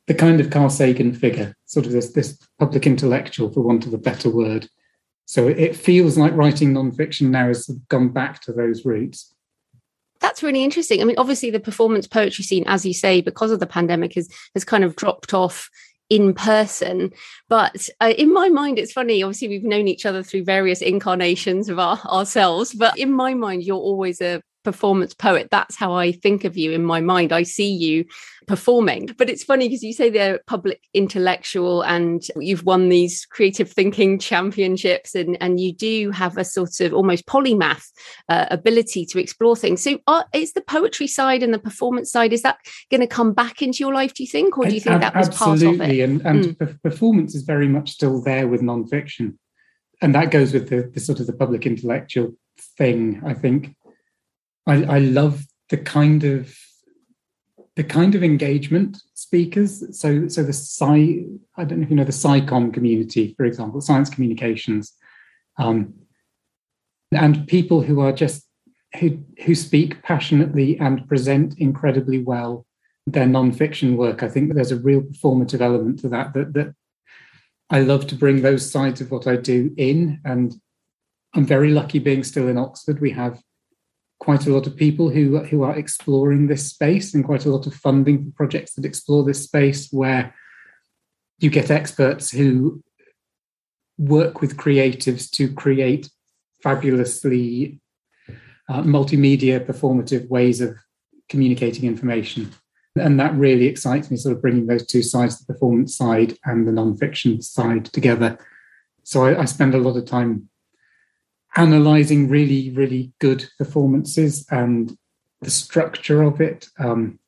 the 0.06 0.14
kind 0.14 0.40
of 0.40 0.50
Carl 0.50 0.70
Sagan 0.70 1.12
figure, 1.12 1.54
sort 1.66 1.84
of 1.84 1.92
this, 1.92 2.12
this 2.12 2.38
public 2.58 2.86
intellectual, 2.86 3.52
for 3.52 3.60
want 3.60 3.86
of 3.86 3.92
a 3.92 3.98
better 3.98 4.30
word. 4.30 4.68
So 5.26 5.46
it 5.46 5.76
feels 5.76 6.16
like 6.16 6.34
writing 6.34 6.72
nonfiction 6.72 7.30
now 7.30 7.48
has 7.48 7.66
gone 7.88 8.08
back 8.08 8.40
to 8.42 8.52
those 8.52 8.84
roots 8.84 9.34
that's 10.22 10.42
really 10.42 10.64
interesting. 10.64 11.02
I 11.02 11.04
mean, 11.04 11.18
obviously, 11.18 11.50
the 11.50 11.60
performance 11.60 12.06
poetry 12.06 12.44
scene, 12.44 12.64
as 12.66 12.86
you 12.86 12.94
say, 12.94 13.20
because 13.20 13.50
of 13.50 13.60
the 13.60 13.66
pandemic, 13.66 14.14
has 14.14 14.30
has 14.54 14.64
kind 14.64 14.84
of 14.84 14.96
dropped 14.96 15.34
off 15.34 15.68
in 16.08 16.32
person. 16.34 17.12
But 17.48 17.88
uh, 18.00 18.12
in 18.16 18.32
my 18.32 18.48
mind, 18.48 18.78
it's 18.78 18.92
funny. 18.92 19.22
Obviously, 19.22 19.48
we've 19.48 19.64
known 19.64 19.88
each 19.88 20.06
other 20.06 20.22
through 20.22 20.44
various 20.44 20.80
incarnations 20.80 21.68
of 21.68 21.78
our, 21.78 21.98
ourselves. 22.06 22.74
But 22.74 22.98
in 22.98 23.12
my 23.12 23.34
mind, 23.34 23.64
you're 23.64 23.76
always 23.76 24.20
a 24.20 24.42
performance 24.64 25.14
poet. 25.14 25.48
That's 25.50 25.76
how 25.76 25.92
I 25.92 26.12
think 26.12 26.44
of 26.44 26.56
you 26.56 26.72
in 26.72 26.84
my 26.84 27.00
mind. 27.00 27.32
I 27.32 27.42
see 27.42 27.70
you 27.70 28.04
performing. 28.46 29.10
But 29.16 29.30
it's 29.30 29.44
funny 29.44 29.68
because 29.68 29.82
you 29.82 29.92
say 29.92 30.10
they're 30.10 30.40
public 30.46 30.80
intellectual 30.94 31.82
and 31.82 32.22
you've 32.36 32.64
won 32.64 32.88
these 32.88 33.26
creative 33.26 33.70
thinking 33.70 34.18
championships 34.18 35.14
and, 35.14 35.36
and 35.40 35.60
you 35.60 35.72
do 35.72 36.10
have 36.10 36.36
a 36.36 36.44
sort 36.44 36.80
of 36.80 36.92
almost 36.92 37.26
polymath 37.26 37.84
uh, 38.28 38.46
ability 38.50 39.06
to 39.06 39.18
explore 39.18 39.56
things. 39.56 39.82
So 39.82 39.98
are, 40.06 40.26
is 40.32 40.52
the 40.52 40.62
poetry 40.62 41.06
side 41.06 41.42
and 41.42 41.52
the 41.52 41.58
performance 41.58 42.10
side, 42.10 42.32
is 42.32 42.42
that 42.42 42.58
going 42.90 43.00
to 43.00 43.06
come 43.06 43.32
back 43.32 43.62
into 43.62 43.78
your 43.78 43.94
life, 43.94 44.14
do 44.14 44.22
you 44.22 44.28
think? 44.28 44.58
Or 44.58 44.64
do 44.64 44.74
you 44.74 44.80
think 44.80 45.00
that 45.00 45.14
was 45.14 45.28
Absolutely. 45.28 45.78
part 45.78 45.90
of 45.90 45.94
it? 45.94 46.00
And, 46.02 46.20
and 46.22 46.44
mm. 46.58 46.82
performance 46.82 47.34
is 47.34 47.42
very 47.42 47.68
much 47.68 47.90
still 47.90 48.22
there 48.22 48.48
with 48.48 48.60
nonfiction. 48.60 49.36
And 50.00 50.14
that 50.16 50.30
goes 50.30 50.52
with 50.52 50.68
the, 50.68 50.90
the 50.92 51.00
sort 51.00 51.20
of 51.20 51.26
the 51.28 51.32
public 51.32 51.64
intellectual 51.64 52.34
thing, 52.76 53.22
I 53.24 53.34
think. 53.34 53.76
I, 54.66 54.84
I 54.84 54.98
love 54.98 55.44
the 55.70 55.78
kind 55.78 56.24
of 56.24 56.54
the 57.76 57.84
kind 57.84 58.14
of 58.14 58.22
engagement 58.22 59.00
speakers. 59.14 59.98
So, 59.98 60.28
so 60.28 60.42
the 60.42 60.50
sci, 60.50 61.24
I 61.56 61.64
don't 61.64 61.78
know 61.78 61.84
if 61.84 61.90
you 61.90 61.96
know 61.96 62.04
the 62.04 62.12
SciComm 62.12 62.72
community, 62.72 63.34
for 63.36 63.46
example, 63.46 63.80
science 63.80 64.10
communications, 64.10 64.92
um, 65.58 65.94
and 67.12 67.46
people 67.46 67.82
who 67.82 68.00
are 68.00 68.12
just 68.12 68.46
who 68.98 69.18
who 69.44 69.54
speak 69.54 70.02
passionately 70.02 70.78
and 70.78 71.08
present 71.08 71.58
incredibly 71.58 72.18
well 72.18 72.66
their 73.06 73.26
nonfiction 73.26 73.96
work. 73.96 74.22
I 74.22 74.28
think 74.28 74.52
there's 74.52 74.72
a 74.72 74.76
real 74.76 75.00
performative 75.00 75.60
element 75.60 76.00
to 76.00 76.08
that. 76.10 76.34
That 76.34 76.52
that 76.54 76.74
I 77.70 77.80
love 77.80 78.06
to 78.08 78.14
bring 78.14 78.42
those 78.42 78.70
sides 78.70 79.00
of 79.00 79.10
what 79.10 79.26
I 79.26 79.36
do 79.36 79.72
in, 79.78 80.20
and 80.24 80.54
I'm 81.34 81.46
very 81.46 81.70
lucky 81.70 81.98
being 81.98 82.22
still 82.22 82.48
in 82.48 82.58
Oxford. 82.58 83.00
We 83.00 83.12
have 83.12 83.40
quite 84.22 84.46
a 84.46 84.52
lot 84.52 84.68
of 84.68 84.76
people 84.76 85.10
who 85.10 85.40
who 85.50 85.64
are 85.64 85.76
exploring 85.76 86.46
this 86.46 86.70
space 86.70 87.12
and 87.12 87.24
quite 87.24 87.44
a 87.44 87.50
lot 87.50 87.66
of 87.66 87.74
funding 87.74 88.22
for 88.22 88.30
projects 88.36 88.72
that 88.74 88.84
explore 88.84 89.24
this 89.24 89.42
space 89.42 89.88
where 89.90 90.32
you 91.40 91.50
get 91.50 91.72
experts 91.72 92.30
who 92.30 92.80
work 93.98 94.40
with 94.40 94.56
creatives 94.56 95.28
to 95.28 95.52
create 95.52 96.08
fabulously 96.62 97.80
uh, 98.70 98.82
multimedia 98.82 99.58
performative 99.58 100.28
ways 100.28 100.60
of 100.60 100.76
communicating 101.28 101.84
information. 101.84 102.48
And 102.94 103.18
that 103.18 103.34
really 103.34 103.66
excites 103.66 104.08
me 104.08 104.16
sort 104.16 104.36
of 104.36 104.42
bringing 104.42 104.66
those 104.68 104.86
two 104.86 105.02
sides 105.02 105.36
the 105.36 105.52
performance 105.52 105.96
side 105.96 106.38
and 106.44 106.68
the 106.68 106.72
nonfiction 106.72 107.42
side 107.42 107.86
together. 107.86 108.38
So 109.02 109.24
I, 109.24 109.40
I 109.40 109.44
spend 109.46 109.74
a 109.74 109.78
lot 109.78 109.96
of 109.96 110.04
time 110.04 110.48
analyzing 111.56 112.28
really, 112.28 112.70
really 112.70 113.12
good 113.20 113.48
performances 113.58 114.46
and 114.50 114.96
the 115.40 115.50
structure 115.50 116.22
of 116.22 116.40
it. 116.40 116.68
Um, 116.78 117.18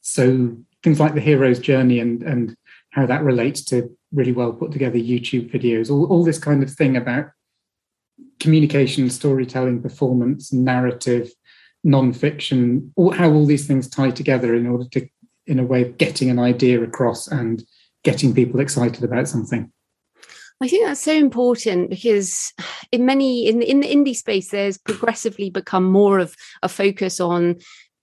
so 0.00 0.56
things 0.82 1.00
like 1.00 1.14
the 1.14 1.20
hero's 1.20 1.58
journey 1.58 1.98
and 1.98 2.22
and 2.22 2.56
how 2.90 3.06
that 3.06 3.24
relates 3.24 3.64
to 3.64 3.90
really 4.12 4.32
well 4.32 4.52
put 4.52 4.70
together 4.70 4.98
YouTube 4.98 5.50
videos, 5.50 5.90
all, 5.90 6.06
all 6.06 6.22
this 6.22 6.38
kind 6.38 6.62
of 6.62 6.70
thing 6.70 6.96
about 6.96 7.26
communication, 8.38 9.10
storytelling, 9.10 9.82
performance, 9.82 10.52
narrative, 10.52 11.32
non-fiction, 11.82 12.92
all, 12.94 13.10
how 13.10 13.30
all 13.30 13.46
these 13.46 13.66
things 13.66 13.88
tie 13.88 14.10
together 14.10 14.54
in 14.54 14.66
order 14.66 14.88
to, 14.90 15.08
in 15.46 15.58
a 15.58 15.64
way, 15.64 15.82
of 15.82 15.98
getting 15.98 16.30
an 16.30 16.38
idea 16.38 16.80
across 16.82 17.26
and 17.26 17.64
getting 18.04 18.34
people 18.34 18.60
excited 18.60 19.02
about 19.02 19.28
something. 19.28 19.72
I 20.60 20.68
think 20.68 20.86
that's 20.86 21.00
so 21.00 21.12
important 21.12 21.90
because 21.90 22.52
in 22.92 23.04
many 23.04 23.48
in 23.48 23.60
in 23.60 23.80
the 23.80 23.88
indie 23.88 24.16
space, 24.16 24.50
there's 24.50 24.78
progressively 24.78 25.50
become 25.50 25.84
more 25.84 26.18
of 26.18 26.34
a 26.62 26.68
focus 26.68 27.20
on 27.20 27.56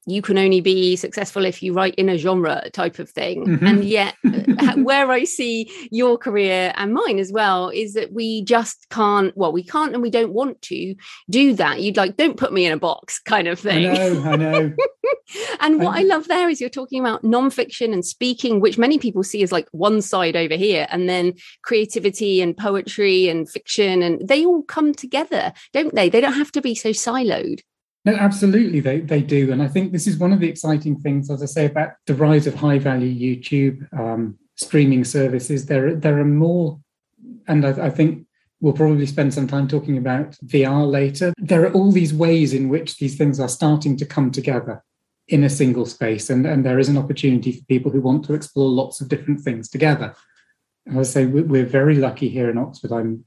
you 0.07 0.21
can 0.21 0.37
only 0.37 0.61
be 0.61 0.95
successful 0.95 1.45
if 1.45 1.61
you 1.61 1.73
write 1.73 1.95
in 1.95 2.09
a 2.09 2.17
genre 2.17 2.69
type 2.71 2.97
of 2.99 3.09
thing. 3.09 3.45
Mm-hmm. 3.45 3.65
And 3.65 3.83
yet, 3.83 4.15
uh, 4.25 4.75
where 4.77 5.11
I 5.11 5.25
see 5.25 5.71
your 5.91 6.17
career 6.17 6.73
and 6.75 6.93
mine 6.93 7.19
as 7.19 7.31
well 7.31 7.69
is 7.69 7.93
that 7.93 8.11
we 8.11 8.43
just 8.43 8.87
can't, 8.89 9.35
well, 9.37 9.51
we 9.51 9.63
can't 9.63 9.93
and 9.93 10.01
we 10.01 10.09
don't 10.09 10.33
want 10.33 10.61
to 10.63 10.95
do 11.29 11.53
that. 11.53 11.81
You'd 11.81 11.97
like, 11.97 12.17
don't 12.17 12.37
put 12.37 12.51
me 12.51 12.65
in 12.65 12.73
a 12.73 12.77
box 12.77 13.19
kind 13.19 13.47
of 13.47 13.59
thing. 13.59 13.87
I 13.91 14.09
know, 14.09 14.23
I 14.23 14.35
know. 14.35 14.73
and 15.59 15.79
what 15.79 15.95
I, 15.95 16.01
I 16.01 16.03
love 16.03 16.27
there 16.27 16.49
is 16.49 16.59
you're 16.59 16.69
talking 16.69 16.99
about 16.99 17.23
nonfiction 17.23 17.93
and 17.93 18.05
speaking, 18.05 18.59
which 18.59 18.77
many 18.77 18.97
people 18.97 19.23
see 19.23 19.43
as 19.43 19.51
like 19.51 19.67
one 19.71 20.01
side 20.01 20.35
over 20.35 20.55
here, 20.55 20.87
and 20.89 21.07
then 21.07 21.33
creativity 21.63 22.41
and 22.41 22.57
poetry 22.57 23.29
and 23.29 23.49
fiction, 23.49 24.01
and 24.01 24.27
they 24.27 24.45
all 24.45 24.63
come 24.63 24.93
together, 24.93 25.53
don't 25.73 25.93
they? 25.93 26.09
They 26.09 26.21
don't 26.21 26.33
have 26.33 26.51
to 26.53 26.61
be 26.61 26.75
so 26.75 26.89
siloed. 26.89 27.61
No, 28.03 28.15
absolutely, 28.15 28.79
they 28.79 28.99
they 28.99 29.21
do, 29.21 29.51
and 29.51 29.61
I 29.61 29.67
think 29.67 29.91
this 29.91 30.07
is 30.07 30.17
one 30.17 30.33
of 30.33 30.39
the 30.39 30.49
exciting 30.49 30.99
things, 30.99 31.29
as 31.29 31.43
I 31.43 31.45
say, 31.45 31.65
about 31.65 31.91
the 32.07 32.15
rise 32.15 32.47
of 32.47 32.55
high 32.55 32.79
value 32.79 33.13
YouTube 33.13 33.87
um, 33.97 34.39
streaming 34.55 35.03
services. 35.03 35.67
There 35.67 35.93
there 35.93 36.17
are 36.19 36.25
more, 36.25 36.79
and 37.47 37.63
I, 37.65 37.85
I 37.85 37.89
think 37.91 38.25
we'll 38.59 38.73
probably 38.73 39.05
spend 39.05 39.35
some 39.35 39.47
time 39.47 39.67
talking 39.67 39.99
about 39.99 40.31
VR 40.45 40.89
later. 40.89 41.31
There 41.37 41.63
are 41.63 41.73
all 41.73 41.91
these 41.91 42.13
ways 42.13 42.53
in 42.53 42.69
which 42.69 42.97
these 42.97 43.17
things 43.17 43.39
are 43.39 43.49
starting 43.49 43.97
to 43.97 44.05
come 44.05 44.31
together 44.31 44.83
in 45.27 45.43
a 45.43 45.49
single 45.49 45.85
space, 45.85 46.31
and 46.31 46.47
and 46.47 46.65
there 46.65 46.79
is 46.79 46.89
an 46.89 46.97
opportunity 46.97 47.51
for 47.51 47.65
people 47.65 47.91
who 47.91 48.01
want 48.01 48.25
to 48.25 48.33
explore 48.33 48.69
lots 48.69 48.99
of 48.99 49.09
different 49.09 49.41
things 49.41 49.69
together. 49.69 50.15
And 50.87 50.97
I 50.97 51.03
say 51.03 51.27
we're 51.27 51.65
very 51.65 51.97
lucky 51.97 52.29
here 52.29 52.49
in 52.49 52.57
Oxford. 52.57 52.91
I'm 52.91 53.25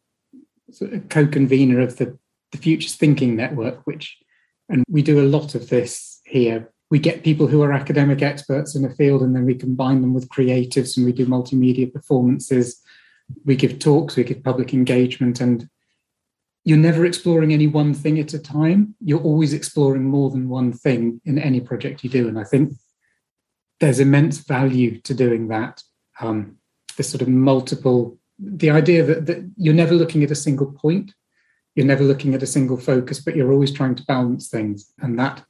a 0.80 0.98
co-convener 0.98 1.80
of 1.80 1.96
the 1.98 2.18
the 2.50 2.58
Futures 2.58 2.96
Thinking 2.96 3.36
Network, 3.36 3.86
which 3.86 4.18
and 4.68 4.84
we 4.88 5.02
do 5.02 5.20
a 5.20 5.28
lot 5.28 5.54
of 5.54 5.68
this 5.68 6.20
here. 6.24 6.70
We 6.90 6.98
get 6.98 7.24
people 7.24 7.46
who 7.46 7.62
are 7.62 7.72
academic 7.72 8.22
experts 8.22 8.74
in 8.74 8.84
a 8.84 8.94
field 8.94 9.22
and 9.22 9.34
then 9.34 9.44
we 9.44 9.54
combine 9.54 10.00
them 10.00 10.14
with 10.14 10.28
creatives 10.28 10.96
and 10.96 11.04
we 11.04 11.12
do 11.12 11.26
multimedia 11.26 11.92
performances. 11.92 12.80
We 13.44 13.56
give 13.56 13.78
talks, 13.78 14.16
we 14.16 14.24
give 14.24 14.44
public 14.44 14.74
engagement, 14.74 15.40
and 15.40 15.68
you're 16.64 16.78
never 16.78 17.04
exploring 17.04 17.52
any 17.52 17.66
one 17.66 17.94
thing 17.94 18.18
at 18.18 18.34
a 18.34 18.38
time. 18.38 18.94
You're 19.00 19.22
always 19.22 19.52
exploring 19.52 20.04
more 20.04 20.30
than 20.30 20.48
one 20.48 20.72
thing 20.72 21.20
in 21.24 21.38
any 21.38 21.60
project 21.60 22.04
you 22.04 22.10
do. 22.10 22.28
And 22.28 22.38
I 22.38 22.44
think 22.44 22.72
there's 23.80 24.00
immense 24.00 24.38
value 24.38 25.00
to 25.02 25.14
doing 25.14 25.48
that. 25.48 25.82
Um, 26.20 26.56
this 26.96 27.08
sort 27.08 27.22
of 27.22 27.28
multiple, 27.28 28.18
the 28.38 28.70
idea 28.70 29.02
that, 29.04 29.26
that 29.26 29.50
you're 29.56 29.74
never 29.74 29.94
looking 29.94 30.22
at 30.22 30.30
a 30.30 30.36
single 30.36 30.72
point, 30.72 31.12
you're 31.74 31.86
never 31.86 32.04
looking 32.04 32.34
at 32.34 32.42
a 32.42 32.46
single 32.46 32.76
focus, 32.76 33.20
but 33.20 33.36
you're 33.36 33.52
always 33.52 33.72
trying 33.72 33.94
to 33.96 34.04
balance 34.04 34.48
things. 34.48 34.92
And 35.00 35.18
that 35.18 35.44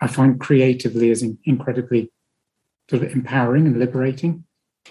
I 0.00 0.06
find 0.06 0.38
creatively 0.38 1.10
is 1.10 1.24
incredibly 1.44 2.12
sort 2.88 3.02
of 3.02 3.12
empowering 3.12 3.66
and 3.66 3.78
liberating. 3.78 4.44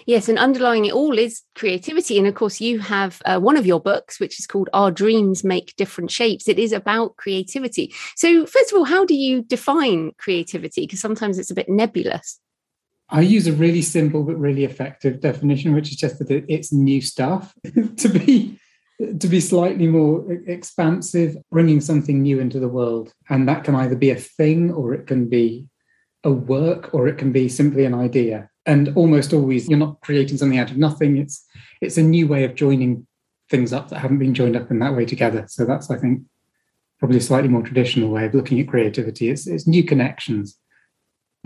Yes, 0.04 0.28
and 0.28 0.38
underlying 0.38 0.84
it 0.84 0.92
all 0.92 1.18
is 1.18 1.42
creativity. 1.54 2.18
And 2.18 2.26
of 2.26 2.34
course, 2.34 2.60
you 2.60 2.80
have 2.80 3.22
uh, 3.24 3.40
one 3.40 3.56
of 3.56 3.64
your 3.64 3.80
books, 3.80 4.20
which 4.20 4.38
is 4.38 4.46
called 4.46 4.68
Our 4.74 4.90
Dreams 4.90 5.42
Make 5.42 5.74
Different 5.76 6.10
Shapes. 6.10 6.48
It 6.48 6.58
is 6.58 6.72
about 6.72 7.16
creativity. 7.16 7.94
So, 8.14 8.44
first 8.44 8.72
of 8.72 8.78
all, 8.78 8.84
how 8.84 9.06
do 9.06 9.14
you 9.14 9.42
define 9.42 10.12
creativity? 10.18 10.82
Because 10.82 11.00
sometimes 11.00 11.38
it's 11.38 11.50
a 11.50 11.54
bit 11.54 11.70
nebulous. 11.70 12.38
I 13.08 13.20
use 13.22 13.46
a 13.46 13.52
really 13.52 13.82
simple 13.82 14.24
but 14.24 14.36
really 14.36 14.64
effective 14.64 15.20
definition, 15.20 15.72
which 15.72 15.90
is 15.90 15.96
just 15.96 16.18
that 16.18 16.30
it's 16.30 16.72
new 16.72 17.00
stuff. 17.00 17.54
to 17.96 18.08
be 18.08 18.58
to 18.98 19.28
be 19.28 19.40
slightly 19.40 19.86
more 19.86 20.24
expansive, 20.46 21.36
bringing 21.50 21.80
something 21.80 22.22
new 22.22 22.40
into 22.40 22.58
the 22.58 22.68
world. 22.68 23.12
And 23.28 23.48
that 23.48 23.64
can 23.64 23.74
either 23.74 23.96
be 23.96 24.10
a 24.10 24.16
thing 24.16 24.72
or 24.72 24.94
it 24.94 25.06
can 25.06 25.28
be 25.28 25.66
a 26.24 26.30
work 26.32 26.94
or 26.94 27.06
it 27.06 27.18
can 27.18 27.32
be 27.32 27.48
simply 27.48 27.84
an 27.84 27.94
idea. 27.94 28.50
And 28.64 28.96
almost 28.96 29.32
always 29.32 29.68
you're 29.68 29.78
not 29.78 30.00
creating 30.00 30.38
something 30.38 30.58
out 30.58 30.70
of 30.70 30.76
nothing. 30.76 31.18
It's 31.18 31.44
it's 31.80 31.98
a 31.98 32.02
new 32.02 32.26
way 32.26 32.44
of 32.44 32.54
joining 32.54 33.06
things 33.50 33.72
up 33.72 33.90
that 33.90 34.00
haven't 34.00 34.18
been 34.18 34.34
joined 34.34 34.56
up 34.56 34.70
in 34.70 34.78
that 34.80 34.96
way 34.96 35.04
together. 35.04 35.44
So 35.48 35.64
that's 35.64 35.90
I 35.90 35.98
think 35.98 36.22
probably 36.98 37.18
a 37.18 37.20
slightly 37.20 37.48
more 37.48 37.62
traditional 37.62 38.10
way 38.10 38.24
of 38.24 38.34
looking 38.34 38.58
at 38.60 38.68
creativity. 38.68 39.28
It's 39.28 39.46
it's 39.46 39.66
new 39.66 39.84
connections 39.84 40.58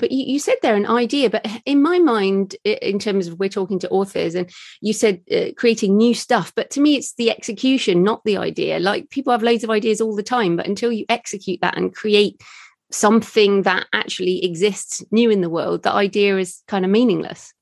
but 0.01 0.11
you, 0.11 0.25
you, 0.25 0.39
said 0.39 0.57
there 0.63 0.75
an 0.75 0.87
idea 0.87 1.29
but 1.31 1.47
in 1.67 1.83
my 1.83 1.99
mind 1.99 2.57
in 2.65 2.99
terms 2.99 3.27
of 3.27 3.39
we're 3.39 3.49
talking 3.49 3.79
to 3.79 3.89
authors 3.91 4.35
and 4.35 4.51
you 4.81 4.93
said 4.93 5.21
uh, 5.31 5.53
creating 5.57 5.97
new 5.97 6.15
stuff 6.15 6.53
but 6.57 6.71
to 6.71 6.81
me 6.81 6.97
it's 6.97 7.15
the 7.15 7.31
execution 7.31 8.03
not 8.03 8.25
the 8.25 8.37
idea. 8.37 8.81
Like 8.81 9.11
people 9.11 9.31
have 9.31 9.43
loads 9.43 9.63
of 9.63 9.71
ideas 9.71 10.01
all 10.01 10.17
the 10.17 10.23
time 10.23 10.57
but 10.57 10.67
until 10.67 10.91
you 10.91 11.05
execute 11.09 11.61
that 11.61 11.77
and 11.77 11.95
create 11.95 12.43
something 12.91 13.63
that 13.63 13.87
actually 13.93 14.45
exists 14.45 15.05
new 15.13 15.31
in 15.31 15.43
the 15.43 15.51
world 15.51 15.83
the 15.83 15.93
idea 15.93 16.39
is 16.39 16.63
kind 16.67 16.85
of 16.85 16.91
meaningless. 16.91 17.53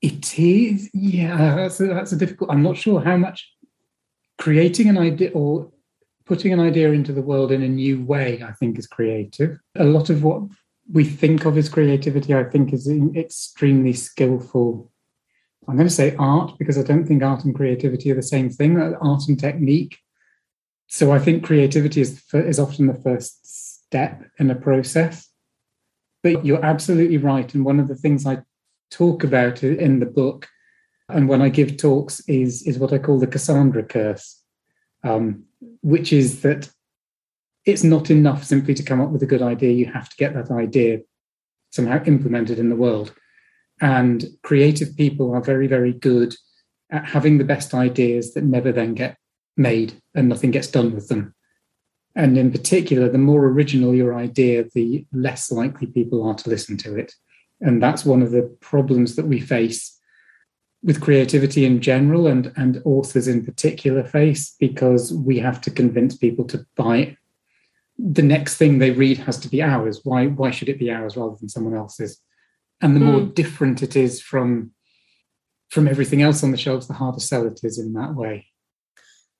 It 0.00 0.38
is 0.38 0.90
yeah 0.94 1.56
that's 1.56 1.80
a, 1.80 1.86
that's 1.86 2.12
a 2.12 2.16
difficult 2.16 2.50
i'm 2.50 2.62
not 2.62 2.76
sure 2.76 3.00
how 3.00 3.16
much 3.16 3.50
creating 4.38 4.88
an 4.88 4.96
idea 4.96 5.30
or 5.34 5.70
putting 6.24 6.52
an 6.52 6.60
idea 6.60 6.92
into 6.92 7.12
the 7.12 7.22
world 7.22 7.50
in 7.50 7.62
a 7.62 7.68
new 7.68 8.04
way 8.04 8.42
i 8.42 8.52
think 8.52 8.78
is 8.78 8.86
creative. 8.86 9.58
A 9.76 9.84
lot 9.84 10.08
of 10.08 10.22
what 10.22 10.42
we 10.90 11.04
think 11.04 11.44
of 11.44 11.56
as 11.58 11.68
creativity, 11.68 12.34
I 12.34 12.44
think, 12.44 12.72
is 12.72 12.88
extremely 13.14 13.92
skillful. 13.92 14.90
I'm 15.68 15.76
going 15.76 15.88
to 15.88 15.94
say 15.94 16.16
art 16.16 16.58
because 16.58 16.78
I 16.78 16.82
don't 16.82 17.04
think 17.04 17.22
art 17.22 17.44
and 17.44 17.54
creativity 17.54 18.10
are 18.10 18.14
the 18.14 18.22
same 18.22 18.48
thing. 18.48 18.80
Uh, 18.80 18.92
art 19.02 19.22
and 19.28 19.38
technique. 19.38 19.98
So 20.86 21.12
I 21.12 21.18
think 21.18 21.44
creativity 21.44 22.00
is 22.00 22.22
is 22.32 22.58
often 22.58 22.86
the 22.86 22.94
first 22.94 23.82
step 23.86 24.24
in 24.38 24.50
a 24.50 24.54
process. 24.54 25.28
But 26.22 26.44
you're 26.44 26.64
absolutely 26.64 27.18
right, 27.18 27.54
and 27.54 27.64
one 27.64 27.78
of 27.78 27.88
the 27.88 27.94
things 27.94 28.26
I 28.26 28.38
talk 28.90 29.22
about 29.22 29.62
in 29.62 30.00
the 30.00 30.06
book, 30.06 30.48
and 31.08 31.28
when 31.28 31.42
I 31.42 31.50
give 31.50 31.76
talks, 31.76 32.20
is 32.20 32.62
is 32.62 32.78
what 32.78 32.94
I 32.94 32.98
call 32.98 33.18
the 33.18 33.26
Cassandra 33.26 33.82
curse, 33.82 34.42
um, 35.04 35.44
which 35.82 36.14
is 36.14 36.40
that 36.40 36.70
it's 37.68 37.84
not 37.84 38.10
enough 38.10 38.44
simply 38.44 38.74
to 38.74 38.82
come 38.82 39.00
up 39.00 39.10
with 39.10 39.22
a 39.22 39.26
good 39.26 39.42
idea. 39.42 39.72
You 39.72 39.86
have 39.86 40.08
to 40.08 40.16
get 40.16 40.34
that 40.34 40.50
idea 40.50 41.00
somehow 41.70 42.02
implemented 42.04 42.58
in 42.58 42.70
the 42.70 42.76
world. 42.76 43.12
And 43.80 44.24
creative 44.42 44.96
people 44.96 45.34
are 45.34 45.42
very, 45.42 45.66
very 45.66 45.92
good 45.92 46.34
at 46.90 47.04
having 47.04 47.36
the 47.36 47.44
best 47.44 47.74
ideas 47.74 48.32
that 48.34 48.44
never 48.44 48.72
then 48.72 48.94
get 48.94 49.18
made 49.56 50.00
and 50.14 50.28
nothing 50.28 50.50
gets 50.50 50.68
done 50.68 50.94
with 50.94 51.08
them. 51.08 51.34
And 52.16 52.38
in 52.38 52.50
particular, 52.50 53.08
the 53.08 53.18
more 53.18 53.44
original 53.44 53.94
your 53.94 54.14
idea, 54.14 54.64
the 54.74 55.06
less 55.12 55.52
likely 55.52 55.86
people 55.88 56.26
are 56.26 56.34
to 56.34 56.48
listen 56.48 56.76
to 56.78 56.96
it. 56.96 57.12
And 57.60 57.82
that's 57.82 58.04
one 58.04 58.22
of 58.22 58.30
the 58.30 58.42
problems 58.60 59.14
that 59.16 59.26
we 59.26 59.40
face 59.40 59.96
with 60.82 61.00
creativity 61.00 61.64
in 61.64 61.80
general 61.80 62.26
and, 62.26 62.52
and 62.56 62.80
authors 62.84 63.28
in 63.28 63.44
particular 63.44 64.04
face 64.04 64.54
because 64.58 65.12
we 65.12 65.38
have 65.38 65.60
to 65.60 65.70
convince 65.70 66.16
people 66.16 66.44
to 66.46 66.64
buy 66.76 67.16
the 67.98 68.22
next 68.22 68.56
thing 68.56 68.78
they 68.78 68.90
read 68.90 69.18
has 69.18 69.38
to 69.40 69.48
be 69.48 69.62
ours. 69.62 70.00
Why 70.04 70.26
why 70.26 70.50
should 70.50 70.68
it 70.68 70.78
be 70.78 70.90
ours 70.90 71.16
rather 71.16 71.36
than 71.38 71.48
someone 71.48 71.74
else's? 71.74 72.20
And 72.80 72.94
the 72.94 73.00
mm. 73.00 73.12
more 73.12 73.20
hmm. 73.20 73.32
different 73.32 73.82
it 73.82 73.96
is 73.96 74.22
from 74.22 74.72
from 75.70 75.88
everything 75.88 76.22
else 76.22 76.42
on 76.42 76.50
the 76.50 76.56
shelves, 76.56 76.86
the 76.86 76.94
harder 76.94 77.20
sell 77.20 77.46
it 77.46 77.60
is 77.62 77.78
in 77.78 77.92
that 77.94 78.14
way 78.14 78.46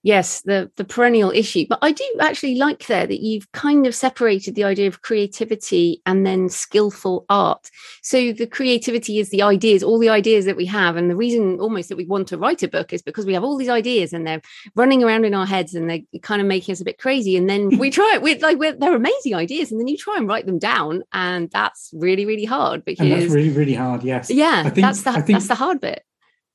yes 0.02 0.42
the 0.42 0.70
the 0.76 0.84
perennial 0.84 1.30
issue. 1.30 1.66
But 1.68 1.78
i 1.82 1.92
do 1.92 2.04
actually 2.20 2.54
like 2.54 2.86
there 2.86 3.06
that 3.06 3.20
you've 3.20 3.50
kind 3.52 3.86
of 3.86 3.94
separated 3.94 4.54
the 4.54 4.64
idea 4.64 4.88
of 4.88 5.02
creativity 5.02 6.02
and 6.06 6.24
then 6.24 6.48
skillful 6.48 7.26
art. 7.28 7.70
So 8.02 8.32
the 8.32 8.46
creativity 8.46 9.18
is 9.18 9.30
the 9.30 9.42
ideas 9.42 9.82
all 9.82 9.98
the 9.98 10.08
ideas 10.08 10.44
that 10.44 10.56
we 10.56 10.66
have. 10.66 10.96
And 10.96 11.10
the 11.10 11.16
reason 11.16 11.60
almost 11.60 11.88
that 11.88 11.96
we 11.96 12.06
want 12.06 12.28
to 12.28 12.38
write 12.38 12.62
a 12.62 12.68
book 12.68 12.92
is 12.92 13.02
because 13.02 13.26
we 13.26 13.34
have 13.34 13.44
all 13.44 13.56
these 13.56 13.68
ideas 13.68 14.12
and 14.12 14.26
they're 14.26 14.42
running 14.74 15.02
around 15.02 15.24
in 15.24 15.34
our 15.34 15.46
heads 15.46 15.74
and 15.74 15.90
they're 15.90 16.20
kind 16.22 16.40
of 16.40 16.46
making 16.46 16.72
us 16.72 16.80
a 16.80 16.84
bit 16.84 16.98
crazy. 16.98 17.36
And 17.36 17.48
then 17.48 17.78
we 17.78 17.90
try 17.98 18.12
it 18.14 18.22
with 18.22 18.42
like 18.42 18.58
they're 18.58 18.94
amazing 18.94 19.34
ideas. 19.34 19.70
And 19.70 19.80
then 19.80 19.88
you 19.88 19.96
try 19.96 20.16
and 20.16 20.28
write 20.28 20.46
them 20.46 20.58
down 20.58 21.02
and 21.12 21.50
that's 21.50 21.90
really 21.92 22.24
really 22.24 22.44
hard 22.44 22.84
because 22.84 23.10
and 23.10 23.22
that's 23.22 23.32
really 23.32 23.50
really 23.50 23.74
hard 23.74 24.02
yes. 24.02 24.30
Yeah 24.30 24.68
think, 24.70 24.76
that's 24.76 25.02
the 25.02 25.12
think, 25.12 25.26
that's 25.26 25.48
the 25.48 25.54
hard 25.54 25.80
bit 25.80 26.04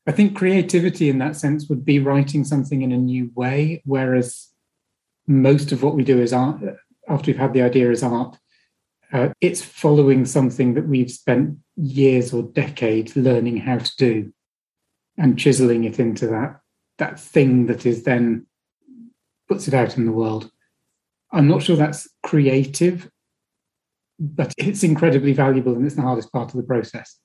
I 0.05 0.11
think 0.11 0.35
creativity 0.35 1.09
in 1.09 1.19
that 1.19 1.35
sense 1.35 1.69
would 1.69 1.85
be 1.85 1.99
writing 1.99 2.43
something 2.43 2.81
in 2.81 2.91
a 2.91 2.97
new 2.97 3.31
way, 3.35 3.81
whereas 3.85 4.49
most 5.27 5.71
of 5.71 5.81
what 5.81 5.95
we 5.95 6.03
do 6.03 6.19
is 6.19 6.33
art. 6.33 6.61
After 7.07 7.31
we've 7.31 7.39
had 7.39 7.53
the 7.53 7.61
idea 7.61 7.89
as 7.89 8.03
art, 8.03 8.37
uh, 9.11 9.29
it's 9.39 9.61
following 9.61 10.25
something 10.25 10.73
that 10.73 10.87
we've 10.87 11.11
spent 11.11 11.57
years 11.75 12.33
or 12.33 12.43
decades 12.43 13.15
learning 13.15 13.57
how 13.57 13.77
to 13.77 13.91
do, 13.97 14.33
and 15.17 15.39
chiseling 15.39 15.83
it 15.83 15.99
into 15.99 16.27
that 16.27 16.59
that 16.97 17.19
thing 17.19 17.65
that 17.67 17.85
is 17.85 18.03
then 18.03 18.45
puts 19.47 19.67
it 19.67 19.73
out 19.73 19.97
in 19.97 20.05
the 20.05 20.11
world. 20.11 20.49
I'm 21.31 21.47
not 21.47 21.63
sure 21.63 21.75
that's 21.75 22.07
creative, 22.21 23.09
but 24.19 24.53
it's 24.57 24.83
incredibly 24.83 25.33
valuable 25.33 25.73
and 25.73 25.85
it's 25.85 25.95
the 25.95 26.01
hardest 26.01 26.31
part 26.31 26.49
of 26.49 26.57
the 26.57 26.63
process. 26.63 27.19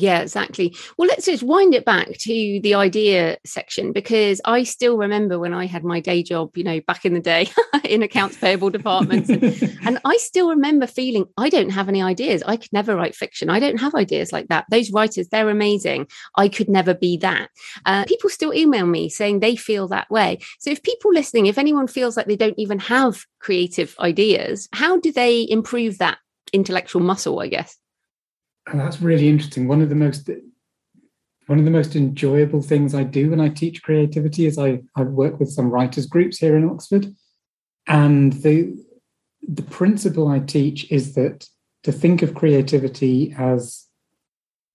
Yeah, 0.00 0.20
exactly. 0.20 0.76
Well, 0.96 1.08
let's 1.08 1.26
just 1.26 1.42
wind 1.42 1.74
it 1.74 1.84
back 1.84 2.08
to 2.18 2.60
the 2.62 2.74
idea 2.74 3.38
section 3.44 3.92
because 3.92 4.40
I 4.44 4.62
still 4.62 4.96
remember 4.96 5.38
when 5.38 5.52
I 5.52 5.66
had 5.66 5.84
my 5.84 6.00
day 6.00 6.22
job, 6.22 6.56
you 6.56 6.64
know, 6.64 6.80
back 6.80 7.04
in 7.04 7.14
the 7.14 7.20
day 7.20 7.50
in 7.84 8.02
accounts 8.02 8.36
payable 8.36 8.70
departments. 8.70 9.28
And, 9.28 9.42
and, 9.86 9.98
I 10.04 10.16
still 10.18 10.50
remember 10.50 10.86
feeling 10.86 11.26
I 11.36 11.48
don't 11.48 11.70
have 11.70 11.88
any 11.88 12.00
ideas. 12.00 12.42
I 12.46 12.56
could 12.56 12.72
never 12.72 12.94
write 12.94 13.16
fiction. 13.16 13.50
I 13.50 13.58
don't 13.58 13.78
have 13.78 13.94
ideas 13.94 14.32
like 14.32 14.48
that. 14.48 14.66
Those 14.70 14.92
writers, 14.92 15.28
they're 15.28 15.50
amazing. 15.50 16.06
I 16.36 16.48
could 16.48 16.68
never 16.68 16.94
be 16.94 17.16
that. 17.18 17.48
Uh, 17.84 18.04
people 18.04 18.30
still 18.30 18.54
email 18.54 18.86
me 18.86 19.08
saying 19.08 19.40
they 19.40 19.56
feel 19.56 19.88
that 19.88 20.08
way. 20.10 20.38
So 20.60 20.70
if 20.70 20.82
people 20.82 21.12
listening, 21.12 21.46
if 21.46 21.58
anyone 21.58 21.88
feels 21.88 22.16
like 22.16 22.26
they 22.26 22.36
don't 22.36 22.58
even 22.58 22.78
have 22.78 23.24
creative 23.40 23.96
ideas, 23.98 24.68
how 24.72 24.98
do 25.00 25.10
they 25.10 25.46
improve 25.48 25.98
that 25.98 26.18
intellectual 26.52 27.02
muscle, 27.02 27.40
I 27.40 27.48
guess? 27.48 27.76
And 28.68 28.78
that's 28.78 29.00
really 29.00 29.28
interesting. 29.28 29.66
One 29.66 29.82
of 29.82 29.88
the 29.88 29.94
most 29.94 30.28
one 31.46 31.58
of 31.58 31.64
the 31.64 31.70
most 31.70 31.96
enjoyable 31.96 32.60
things 32.60 32.94
I 32.94 33.04
do 33.04 33.30
when 33.30 33.40
I 33.40 33.48
teach 33.48 33.82
creativity 33.82 34.44
is 34.44 34.58
I, 34.58 34.82
I 34.94 35.02
work 35.02 35.40
with 35.40 35.50
some 35.50 35.70
writers 35.70 36.04
groups 36.04 36.36
here 36.38 36.56
in 36.56 36.68
Oxford. 36.68 37.14
And 37.86 38.34
the 38.34 38.76
the 39.42 39.62
principle 39.62 40.28
I 40.28 40.40
teach 40.40 40.90
is 40.92 41.14
that 41.14 41.48
to 41.84 41.92
think 41.92 42.20
of 42.20 42.34
creativity 42.34 43.34
as 43.38 43.86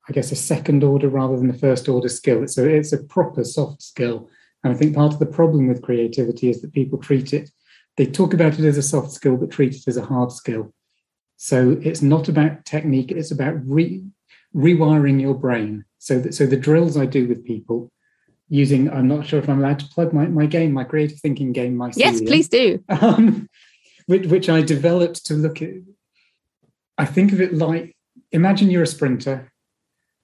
I 0.09 0.13
guess 0.13 0.31
a 0.31 0.35
second 0.35 0.83
order 0.83 1.07
rather 1.07 1.37
than 1.37 1.49
a 1.51 1.57
first 1.57 1.87
order 1.87 2.09
skill. 2.09 2.41
It's 2.41 2.57
a 2.57 2.67
it's 2.67 2.93
a 2.93 3.03
proper 3.03 3.43
soft 3.43 3.83
skill. 3.83 4.29
And 4.63 4.73
I 4.73 4.75
think 4.75 4.95
part 4.95 5.13
of 5.13 5.19
the 5.19 5.25
problem 5.27 5.67
with 5.67 5.83
creativity 5.83 6.49
is 6.49 6.61
that 6.61 6.73
people 6.73 6.97
treat 6.97 7.33
it, 7.33 7.51
they 7.97 8.05
talk 8.05 8.33
about 8.33 8.57
it 8.57 8.65
as 8.65 8.77
a 8.77 8.81
soft 8.81 9.11
skill, 9.11 9.37
but 9.37 9.51
treat 9.51 9.75
it 9.75 9.87
as 9.87 9.97
a 9.97 10.05
hard 10.05 10.31
skill. 10.31 10.73
So 11.43 11.77
it's 11.81 12.01
not 12.01 12.29
about 12.29 12.63
technique, 12.63 13.11
it's 13.11 13.31
about 13.31 13.55
re, 13.67 14.01
rewiring 14.55 15.19
your 15.19 15.33
brain. 15.33 15.83
So, 15.99 16.17
that, 16.19 16.33
so 16.33 16.45
the 16.45 16.55
drills 16.55 16.95
I 16.95 17.05
do 17.05 17.27
with 17.27 17.43
people 17.43 17.91
using, 18.47 18.89
I'm 18.89 19.09
not 19.09 19.25
sure 19.25 19.39
if 19.39 19.49
I'm 19.49 19.59
allowed 19.59 19.79
to 19.79 19.89
plug 19.89 20.13
my, 20.13 20.25
my 20.27 20.45
game, 20.45 20.71
my 20.71 20.85
creative 20.85 21.19
thinking 21.19 21.51
game, 21.51 21.75
my 21.75 21.91
Yes, 21.97 22.21
please 22.21 22.47
do. 22.47 22.81
Um, 22.89 23.49
which, 24.05 24.27
which 24.27 24.47
I 24.47 24.61
developed 24.61 25.25
to 25.25 25.33
look 25.33 25.61
at, 25.61 25.71
I 26.97 27.03
think 27.03 27.33
of 27.33 27.41
it 27.41 27.53
like, 27.53 27.93
imagine 28.31 28.69
you're 28.71 28.83
a 28.83 28.87
sprinter. 28.87 29.51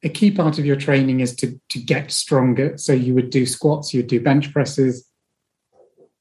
A 0.03 0.07
key 0.07 0.31
part 0.31 0.57
of 0.57 0.65
your 0.65 0.77
training 0.77 1.19
is 1.19 1.35
to, 1.37 1.59
to 1.71 1.79
get 1.79 2.13
stronger. 2.13 2.77
So 2.77 2.93
you 2.93 3.13
would 3.13 3.29
do 3.29 3.45
squats, 3.45 3.93
you 3.93 3.99
would 3.99 4.09
do 4.09 4.21
bench 4.21 4.53
presses. 4.53 5.05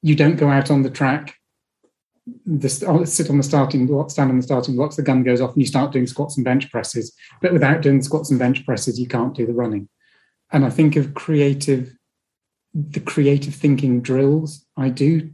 You 0.01 0.17
don't 0.17 0.35
go 0.35 0.49
out 0.49 0.69
on 0.69 0.81
the 0.81 0.89
track 0.89 1.38
the, 2.45 2.69
sit 2.69 3.29
on 3.29 3.37
the 3.37 3.43
starting 3.43 3.87
block, 3.87 4.09
stand 4.09 4.29
on 4.29 4.37
the 4.37 4.43
starting 4.43 4.75
blocks, 4.75 4.95
the 4.95 5.03
gun 5.03 5.23
goes 5.23 5.41
off, 5.41 5.53
and 5.53 5.61
you 5.61 5.67
start 5.67 5.91
doing 5.91 6.07
squats 6.07 6.37
and 6.37 6.45
bench 6.45 6.71
presses. 6.71 7.15
But 7.41 7.53
without 7.53 7.81
doing 7.81 8.01
squats 8.01 8.29
and 8.29 8.39
bench 8.39 8.65
presses, 8.65 8.99
you 8.99 9.07
can't 9.07 9.35
do 9.35 9.45
the 9.45 9.53
running. 9.53 9.89
And 10.51 10.65
I 10.65 10.69
think 10.69 10.95
of 10.95 11.13
creative, 11.13 11.95
the 12.73 12.99
creative 12.99 13.53
thinking 13.53 14.01
drills 14.01 14.65
I 14.77 14.89
do 14.89 15.33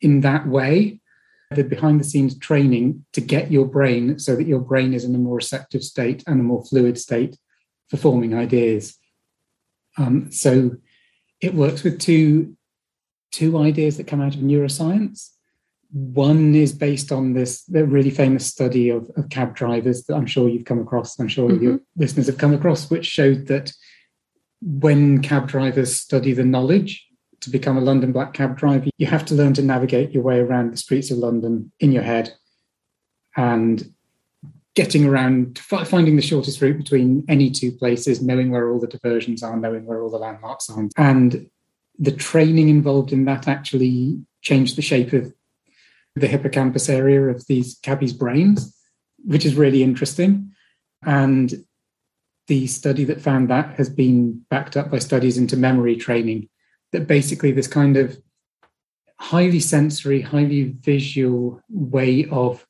in 0.00 0.20
that 0.20 0.46
way, 0.46 1.00
the 1.50 1.64
behind 1.64 2.00
the 2.00 2.04
scenes 2.04 2.38
training 2.38 3.04
to 3.12 3.20
get 3.20 3.50
your 3.50 3.66
brain 3.66 4.18
so 4.18 4.36
that 4.36 4.46
your 4.46 4.60
brain 4.60 4.94
is 4.94 5.04
in 5.04 5.14
a 5.14 5.18
more 5.18 5.36
receptive 5.36 5.82
state 5.82 6.22
and 6.26 6.40
a 6.40 6.44
more 6.44 6.64
fluid 6.64 6.98
state 6.98 7.36
for 7.88 7.96
forming 7.96 8.34
ideas. 8.34 8.96
Um, 9.96 10.30
so 10.30 10.76
it 11.40 11.54
works 11.54 11.82
with 11.82 12.00
two 12.00 12.56
two 13.32 13.58
ideas 13.58 13.96
that 13.96 14.06
come 14.06 14.20
out 14.20 14.34
of 14.34 14.40
neuroscience 14.40 15.30
one 15.92 16.54
is 16.54 16.72
based 16.72 17.12
on 17.12 17.32
this 17.32 17.64
really 17.68 18.10
famous 18.10 18.46
study 18.46 18.90
of, 18.90 19.10
of 19.16 19.28
cab 19.28 19.54
drivers 19.54 20.04
that 20.04 20.14
I'm 20.14 20.26
sure 20.26 20.48
you've 20.48 20.64
come 20.64 20.80
across. 20.80 21.18
I'm 21.18 21.28
sure 21.28 21.50
mm-hmm. 21.50 21.62
your 21.62 21.80
listeners 21.96 22.26
have 22.26 22.38
come 22.38 22.54
across, 22.54 22.90
which 22.90 23.06
showed 23.06 23.46
that 23.46 23.72
when 24.60 25.22
cab 25.22 25.48
drivers 25.48 25.96
study 25.96 26.32
the 26.32 26.44
knowledge 26.44 27.06
to 27.40 27.50
become 27.50 27.76
a 27.76 27.80
London 27.82 28.12
black 28.12 28.32
cab 28.32 28.56
driver, 28.56 28.86
you 28.98 29.06
have 29.06 29.24
to 29.26 29.34
learn 29.34 29.54
to 29.54 29.62
navigate 29.62 30.12
your 30.12 30.22
way 30.22 30.40
around 30.40 30.72
the 30.72 30.76
streets 30.76 31.10
of 31.10 31.18
London 31.18 31.70
in 31.80 31.92
your 31.92 32.02
head 32.02 32.34
and 33.36 33.92
getting 34.74 35.06
around, 35.06 35.58
finding 35.58 36.16
the 36.16 36.22
shortest 36.22 36.60
route 36.60 36.76
between 36.76 37.24
any 37.28 37.50
two 37.50 37.72
places, 37.72 38.20
knowing 38.20 38.50
where 38.50 38.70
all 38.70 38.80
the 38.80 38.86
diversions 38.86 39.42
are, 39.42 39.56
knowing 39.56 39.86
where 39.86 40.02
all 40.02 40.10
the 40.10 40.18
landmarks 40.18 40.68
are. 40.68 40.86
And 40.96 41.48
the 41.98 42.12
training 42.12 42.68
involved 42.68 43.12
in 43.12 43.24
that 43.24 43.48
actually 43.48 44.20
changed 44.42 44.76
the 44.76 44.82
shape 44.82 45.12
of 45.12 45.32
the 46.16 46.26
hippocampus 46.26 46.88
area 46.88 47.22
of 47.22 47.46
these 47.46 47.78
cabbies' 47.82 48.12
brains, 48.12 48.74
which 49.24 49.44
is 49.44 49.54
really 49.54 49.82
interesting. 49.82 50.50
And 51.04 51.64
the 52.46 52.66
study 52.66 53.04
that 53.04 53.20
found 53.20 53.50
that 53.50 53.74
has 53.76 53.88
been 53.88 54.44
backed 54.50 54.76
up 54.76 54.90
by 54.90 54.98
studies 54.98 55.38
into 55.38 55.56
memory 55.56 55.96
training. 55.96 56.48
That 56.92 57.06
basically, 57.06 57.52
this 57.52 57.66
kind 57.66 57.96
of 57.96 58.16
highly 59.18 59.60
sensory, 59.60 60.20
highly 60.20 60.74
visual 60.80 61.60
way 61.68 62.26
of 62.30 62.64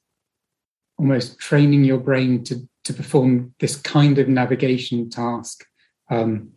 almost 0.99 1.39
training 1.39 1.85
your 1.85 1.99
brain 1.99 2.43
to, 2.45 2.67
to 2.85 2.95
perform 2.95 3.55
this 3.61 3.77
kind 3.77 4.19
of 4.19 4.29
navigation 4.29 5.11
task 5.11 5.67
um, 6.11 6.51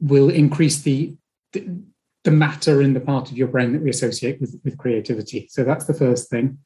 will 0.00 0.30
increase 0.30 0.80
the, 0.80 1.14
the 1.52 1.82
the 2.24 2.30
matter 2.30 2.80
in 2.82 2.94
the 2.94 3.00
part 3.00 3.30
of 3.30 3.36
your 3.36 3.48
brain 3.48 3.72
that 3.72 3.82
we 3.82 3.90
associate 3.90 4.40
with, 4.40 4.58
with 4.64 4.78
creativity. 4.78 5.48
So 5.50 5.64
that's 5.64 5.86
the 5.86 5.94
first 5.94 6.30
thing. 6.30 6.58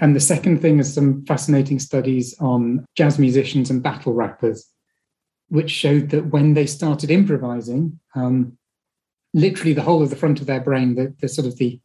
And 0.00 0.16
the 0.16 0.20
second 0.20 0.60
thing 0.62 0.78
is 0.78 0.92
some 0.92 1.24
fascinating 1.26 1.78
studies 1.78 2.34
on 2.40 2.86
jazz 2.96 3.18
musicians 3.18 3.68
and 3.68 3.82
battle 3.82 4.14
rappers, 4.14 4.66
which 5.48 5.70
showed 5.70 6.10
that 6.10 6.26
when 6.28 6.54
they 6.54 6.64
started 6.64 7.10
improvising, 7.10 8.00
um, 8.14 8.56
literally 9.34 9.74
the 9.74 9.82
whole 9.82 10.02
of 10.02 10.08
the 10.08 10.16
front 10.16 10.40
of 10.40 10.46
their 10.46 10.60
brain, 10.60 10.94
the, 10.94 11.14
the 11.20 11.28
sort 11.28 11.46
of 11.46 11.56
the 11.58 11.78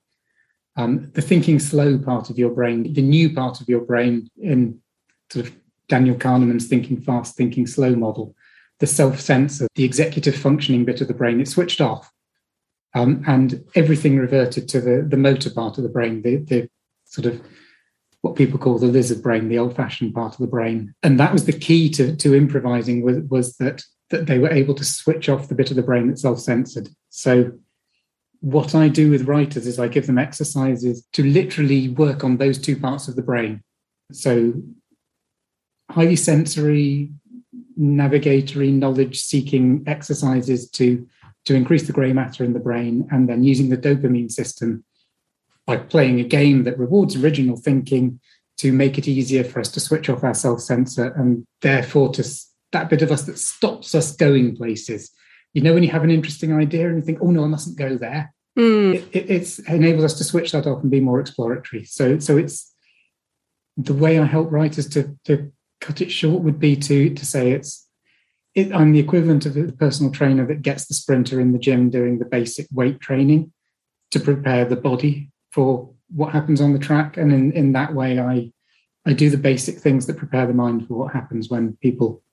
um, 0.78 1.09
the 1.15 1.23
thinking 1.23 1.57
slow 1.57 1.97
part 1.97 2.30
of 2.30 2.38
your 2.38 2.51
brain, 2.51 2.93
the 2.93 3.01
new 3.01 3.34
part 3.34 3.61
of 3.61 3.67
your 3.67 3.82
brain 3.82 4.30
in 4.38 4.80
sort 5.32 5.47
of 5.47 5.55
Daniel 5.89 6.15
Kahneman's 6.15 6.67
thinking 6.67 7.01
fast, 7.01 7.36
thinking 7.36 7.65
slow 7.65 7.95
model, 7.95 8.36
the 8.80 8.86
self 8.86 9.19
censor, 9.19 9.67
the 9.73 9.84
executive 9.84 10.36
functioning 10.36 10.86
bit 10.86 11.01
of 11.01 11.07
the 11.07 11.15
brain, 11.15 11.41
it 11.41 11.47
switched 11.47 11.82
off 11.82 12.13
um, 12.93 13.23
and 13.27 13.63
everything 13.75 14.17
reverted 14.17 14.67
to 14.69 14.81
the, 14.81 15.05
the 15.07 15.17
motor 15.17 15.49
part 15.49 15.77
of 15.77 15.83
the 15.83 15.89
brain, 15.89 16.21
the, 16.21 16.38
the 16.38 16.69
sort 17.05 17.25
of 17.25 17.41
what 18.21 18.35
people 18.35 18.57
call 18.59 18.79
the 18.79 18.88
lizard 18.88 19.21
brain, 19.21 19.47
the 19.47 19.59
old-fashioned 19.59 20.13
part 20.13 20.33
of 20.33 20.39
the 20.39 20.47
brain. 20.47 20.93
And 21.03 21.19
that 21.19 21.33
was 21.33 21.45
the 21.45 21.53
key 21.53 21.89
to, 21.91 22.15
to 22.15 22.35
improvising 22.35 23.03
was, 23.03 23.17
was 23.29 23.57
that, 23.57 23.83
that 24.09 24.25
they 24.25 24.39
were 24.39 24.51
able 24.51 24.73
to 24.75 24.83
switch 24.83 25.29
off 25.29 25.47
the 25.47 25.55
bit 25.55 25.69
of 25.69 25.75
the 25.75 25.83
brain 25.83 26.07
that's 26.07 26.23
self-censored. 26.23 26.89
So 27.09 27.51
what 28.39 28.73
I 28.75 28.89
do 28.89 29.11
with 29.11 29.27
writers 29.27 29.67
is 29.67 29.79
I 29.79 29.88
give 29.88 30.07
them 30.07 30.17
exercises 30.17 31.05
to 31.13 31.23
literally 31.23 31.89
work 31.89 32.23
on 32.23 32.38
those 32.38 32.57
two 32.59 32.77
parts 32.77 33.07
of 33.07 33.15
the 33.15 33.21
brain. 33.21 33.63
So 34.11 34.53
highly 35.89 36.15
sensory, 36.15 37.11
navigatory, 37.75 38.71
knowledge 38.71 39.21
seeking 39.21 39.83
exercises 39.88 40.69
to 40.71 41.07
to 41.47 41.55
increase 41.55 41.87
the 41.87 41.93
grey 41.93 42.11
matter 42.11 42.43
in 42.43 42.51
the 42.51 42.59
brain, 42.59 43.07
and 43.09 43.29
then 43.29 43.41
using 43.41 43.69
the 43.69 43.77
dopamine 43.77 44.29
system 44.29 44.83
by 45.65 45.77
playing 45.77 46.19
a 46.19 46.23
game 46.23 46.65
that 46.65 46.77
rewards 46.77 47.15
original 47.15 47.55
thinking 47.55 48.19
to 48.57 48.73
make 48.73 48.97
it 48.97 49.07
easier 49.07 49.45
for 49.45 49.61
us 49.61 49.69
to 49.69 49.79
switch 49.79 50.09
off 50.09 50.25
our 50.25 50.33
self 50.33 50.59
censor 50.59 51.13
and 51.13 51.45
therefore 51.61 52.11
to 52.11 52.23
that 52.73 52.89
bit 52.89 53.01
of 53.01 53.11
us 53.11 53.23
that 53.23 53.39
stops 53.39 53.95
us 53.95 54.13
going 54.13 54.57
places. 54.57 55.11
You 55.53 55.61
know, 55.61 55.73
when 55.73 55.83
you 55.83 55.91
have 55.91 56.03
an 56.03 56.11
interesting 56.11 56.53
idea 56.53 56.87
and 56.87 56.97
you 56.97 57.01
think, 57.01 57.19
oh 57.21 57.31
no, 57.31 57.45
I 57.45 57.47
mustn't 57.47 57.77
go 57.77 57.95
there. 57.97 58.33
Mm. 58.59 58.95
It, 58.95 59.07
it 59.13 59.29
it's, 59.29 59.59
enables 59.59 60.03
us 60.03 60.15
to 60.15 60.25
switch 60.25 60.51
that 60.51 60.67
off 60.67 60.81
and 60.81 60.91
be 60.91 60.99
more 60.99 61.21
exploratory. 61.21 61.85
So, 61.85 62.19
so 62.19 62.37
it's 62.37 62.73
the 63.77 63.93
way 63.93 64.19
I 64.19 64.25
help 64.25 64.51
writers 64.51 64.89
to, 64.89 65.15
to 65.25 65.49
cut 65.79 66.01
it 66.01 66.11
short 66.11 66.43
would 66.43 66.59
be 66.59 66.75
to, 66.75 67.13
to 67.13 67.25
say 67.25 67.51
it's 67.51 67.86
it, 68.58 68.74
I'm 68.74 68.91
the 68.91 68.99
equivalent 68.99 69.45
of 69.45 69.55
a 69.55 69.72
personal 69.72 70.12
trainer 70.12 70.43
that 70.47 70.64
gets 70.64 70.88
the 70.88 70.95
sprinter 70.95 71.39
in 71.39 71.51
the 71.51 71.60
gym 71.60 71.91
doing 71.91 72.18
the 72.18 72.26
basic 72.26 72.66
weight 72.72 72.99
training 72.99 73.53
to 74.10 74.20
prepare 74.20 74.66
the 74.66 74.76
body 74.76 75.32
for 75.51 75.93
what 76.10 76.34
happens 76.34 76.60
on 76.60 76.74
the 76.74 76.80
track. 76.80 77.18
And 77.18 77.32
in, 77.32 77.51
in 77.51 77.74
that 77.74 77.93
way, 77.93 78.20
I, 78.20 78.51
I 79.05 79.14
do 79.14 79.30
the 79.30 79.38
basic 79.38 79.78
things 79.78 80.08
that 80.08 80.18
prepare 80.18 80.47
the 80.47 80.55
mind 80.55 80.88
for 80.88 80.95
what 80.95 81.14
happens 81.14 81.49
when 81.49 81.78
people 81.84 82.24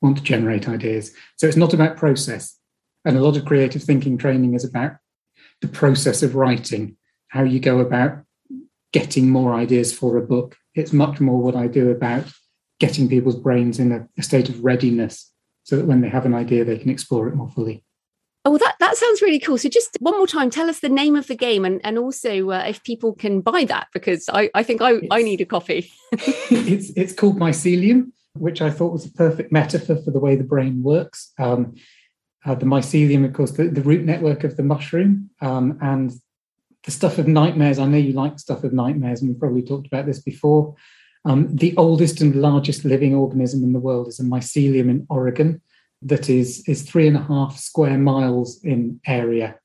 want 0.00 0.16
to 0.18 0.22
generate 0.22 0.68
ideas. 0.68 1.12
So 1.36 1.48
it's 1.48 1.56
not 1.56 1.74
about 1.74 1.96
process. 1.96 2.56
And 3.04 3.16
a 3.16 3.20
lot 3.20 3.36
of 3.36 3.44
creative 3.44 3.82
thinking 3.82 4.18
training 4.18 4.54
is 4.54 4.64
about 4.64 4.92
the 5.60 5.66
process 5.66 6.22
of 6.22 6.36
writing, 6.36 6.96
how 7.28 7.42
you 7.42 7.58
go 7.58 7.80
about 7.80 8.18
getting 8.92 9.28
more 9.28 9.54
ideas 9.54 9.92
for 9.92 10.16
a 10.18 10.22
book. 10.22 10.56
It's 10.76 10.92
much 10.92 11.18
more 11.18 11.42
what 11.42 11.56
I 11.56 11.66
do 11.66 11.90
about 11.90 12.26
getting 12.78 13.08
people's 13.08 13.36
brains 13.36 13.80
in 13.80 13.90
a, 13.90 14.08
a 14.16 14.22
state 14.22 14.48
of 14.48 14.62
readiness 14.62 15.31
so 15.72 15.78
that 15.78 15.86
when 15.86 16.02
they 16.02 16.08
have 16.10 16.26
an 16.26 16.34
idea, 16.34 16.66
they 16.66 16.76
can 16.76 16.90
explore 16.90 17.28
it 17.28 17.34
more 17.34 17.48
fully. 17.48 17.82
Oh, 18.44 18.58
that, 18.58 18.74
that 18.78 18.94
sounds 18.98 19.22
really 19.22 19.38
cool. 19.38 19.56
So, 19.56 19.70
just 19.70 19.96
one 20.00 20.14
more 20.18 20.26
time, 20.26 20.50
tell 20.50 20.68
us 20.68 20.80
the 20.80 20.90
name 20.90 21.16
of 21.16 21.28
the 21.28 21.34
game 21.34 21.64
and, 21.64 21.80
and 21.82 21.96
also 21.96 22.50
uh, 22.50 22.64
if 22.68 22.84
people 22.84 23.14
can 23.14 23.40
buy 23.40 23.64
that, 23.64 23.86
because 23.94 24.28
I, 24.30 24.50
I 24.54 24.64
think 24.64 24.82
I, 24.82 25.00
I 25.10 25.22
need 25.22 25.40
a 25.40 25.46
copy. 25.46 25.90
it's, 26.12 26.90
it's 26.94 27.14
called 27.14 27.38
Mycelium, 27.38 28.12
which 28.34 28.60
I 28.60 28.68
thought 28.68 28.92
was 28.92 29.06
a 29.06 29.12
perfect 29.12 29.50
metaphor 29.50 29.96
for 29.96 30.10
the 30.10 30.18
way 30.18 30.36
the 30.36 30.44
brain 30.44 30.82
works. 30.82 31.32
Um, 31.38 31.74
uh, 32.44 32.54
the 32.54 32.66
mycelium, 32.66 33.24
of 33.24 33.32
course, 33.32 33.52
the, 33.52 33.68
the 33.68 33.80
root 33.80 34.04
network 34.04 34.44
of 34.44 34.58
the 34.58 34.62
mushroom, 34.62 35.30
um, 35.40 35.78
and 35.80 36.12
the 36.84 36.90
stuff 36.90 37.16
of 37.16 37.26
nightmares. 37.26 37.78
I 37.78 37.86
know 37.86 37.96
you 37.96 38.12
like 38.12 38.38
stuff 38.38 38.62
of 38.62 38.74
nightmares, 38.74 39.22
and 39.22 39.30
we've 39.30 39.40
probably 39.40 39.62
talked 39.62 39.86
about 39.86 40.04
this 40.04 40.20
before. 40.20 40.74
Um, 41.24 41.54
the 41.54 41.76
oldest 41.76 42.20
and 42.20 42.34
largest 42.34 42.84
living 42.84 43.14
organism 43.14 43.62
in 43.62 43.72
the 43.72 43.78
world 43.78 44.08
is 44.08 44.18
a 44.18 44.24
mycelium 44.24 44.90
in 44.90 45.06
Oregon 45.08 45.60
that 46.02 46.28
is, 46.28 46.64
is 46.66 46.82
three 46.82 47.06
and 47.06 47.16
a 47.16 47.22
half 47.22 47.58
square 47.58 47.96
miles 47.96 48.62
in 48.64 49.00
area. 49.06 49.56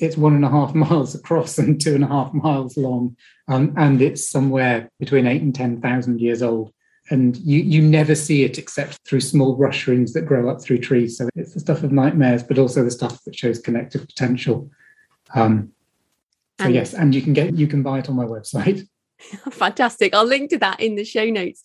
It's 0.00 0.18
one 0.18 0.34
and 0.34 0.44
a 0.44 0.50
half 0.50 0.74
miles 0.86 1.14
across 1.14 1.58
and 1.58 1.80
two 1.80 1.94
and 1.94 2.04
a 2.04 2.08
half 2.08 2.32
miles 2.34 2.76
long, 2.76 3.16
um, 3.48 3.72
and 3.76 4.02
it's 4.02 4.28
somewhere 4.28 4.90
between 4.98 5.26
eight 5.26 5.42
and 5.42 5.54
10,000 5.54 6.20
years 6.20 6.42
old 6.42 6.72
and 7.10 7.36
you 7.38 7.60
you 7.60 7.82
never 7.82 8.14
see 8.14 8.44
it 8.44 8.58
except 8.58 8.98
through 9.06 9.20
small 9.20 9.56
mushrooms 9.56 10.12
that 10.12 10.26
grow 10.26 10.50
up 10.50 10.60
through 10.60 10.78
trees. 10.78 11.16
So 11.16 11.28
it's 11.34 11.54
the 11.54 11.60
stuff 11.60 11.82
of 11.82 11.92
nightmares, 11.92 12.42
but 12.42 12.58
also 12.58 12.84
the 12.84 12.90
stuff 12.90 13.22
that 13.24 13.34
shows 13.34 13.58
connective 13.58 14.06
potential. 14.06 14.70
Um, 15.34 15.72
so 16.58 16.66
and 16.66 16.74
yes, 16.74 16.94
and 16.94 17.14
you 17.14 17.22
can 17.22 17.32
get 17.32 17.54
you 17.54 17.66
can 17.66 17.82
buy 17.82 18.00
it 18.00 18.08
on 18.08 18.16
my 18.16 18.24
website. 18.24 18.86
Fantastic. 19.50 20.14
I'll 20.14 20.24
link 20.24 20.50
to 20.50 20.58
that 20.58 20.80
in 20.80 20.94
the 20.94 21.04
show 21.04 21.24
notes. 21.26 21.62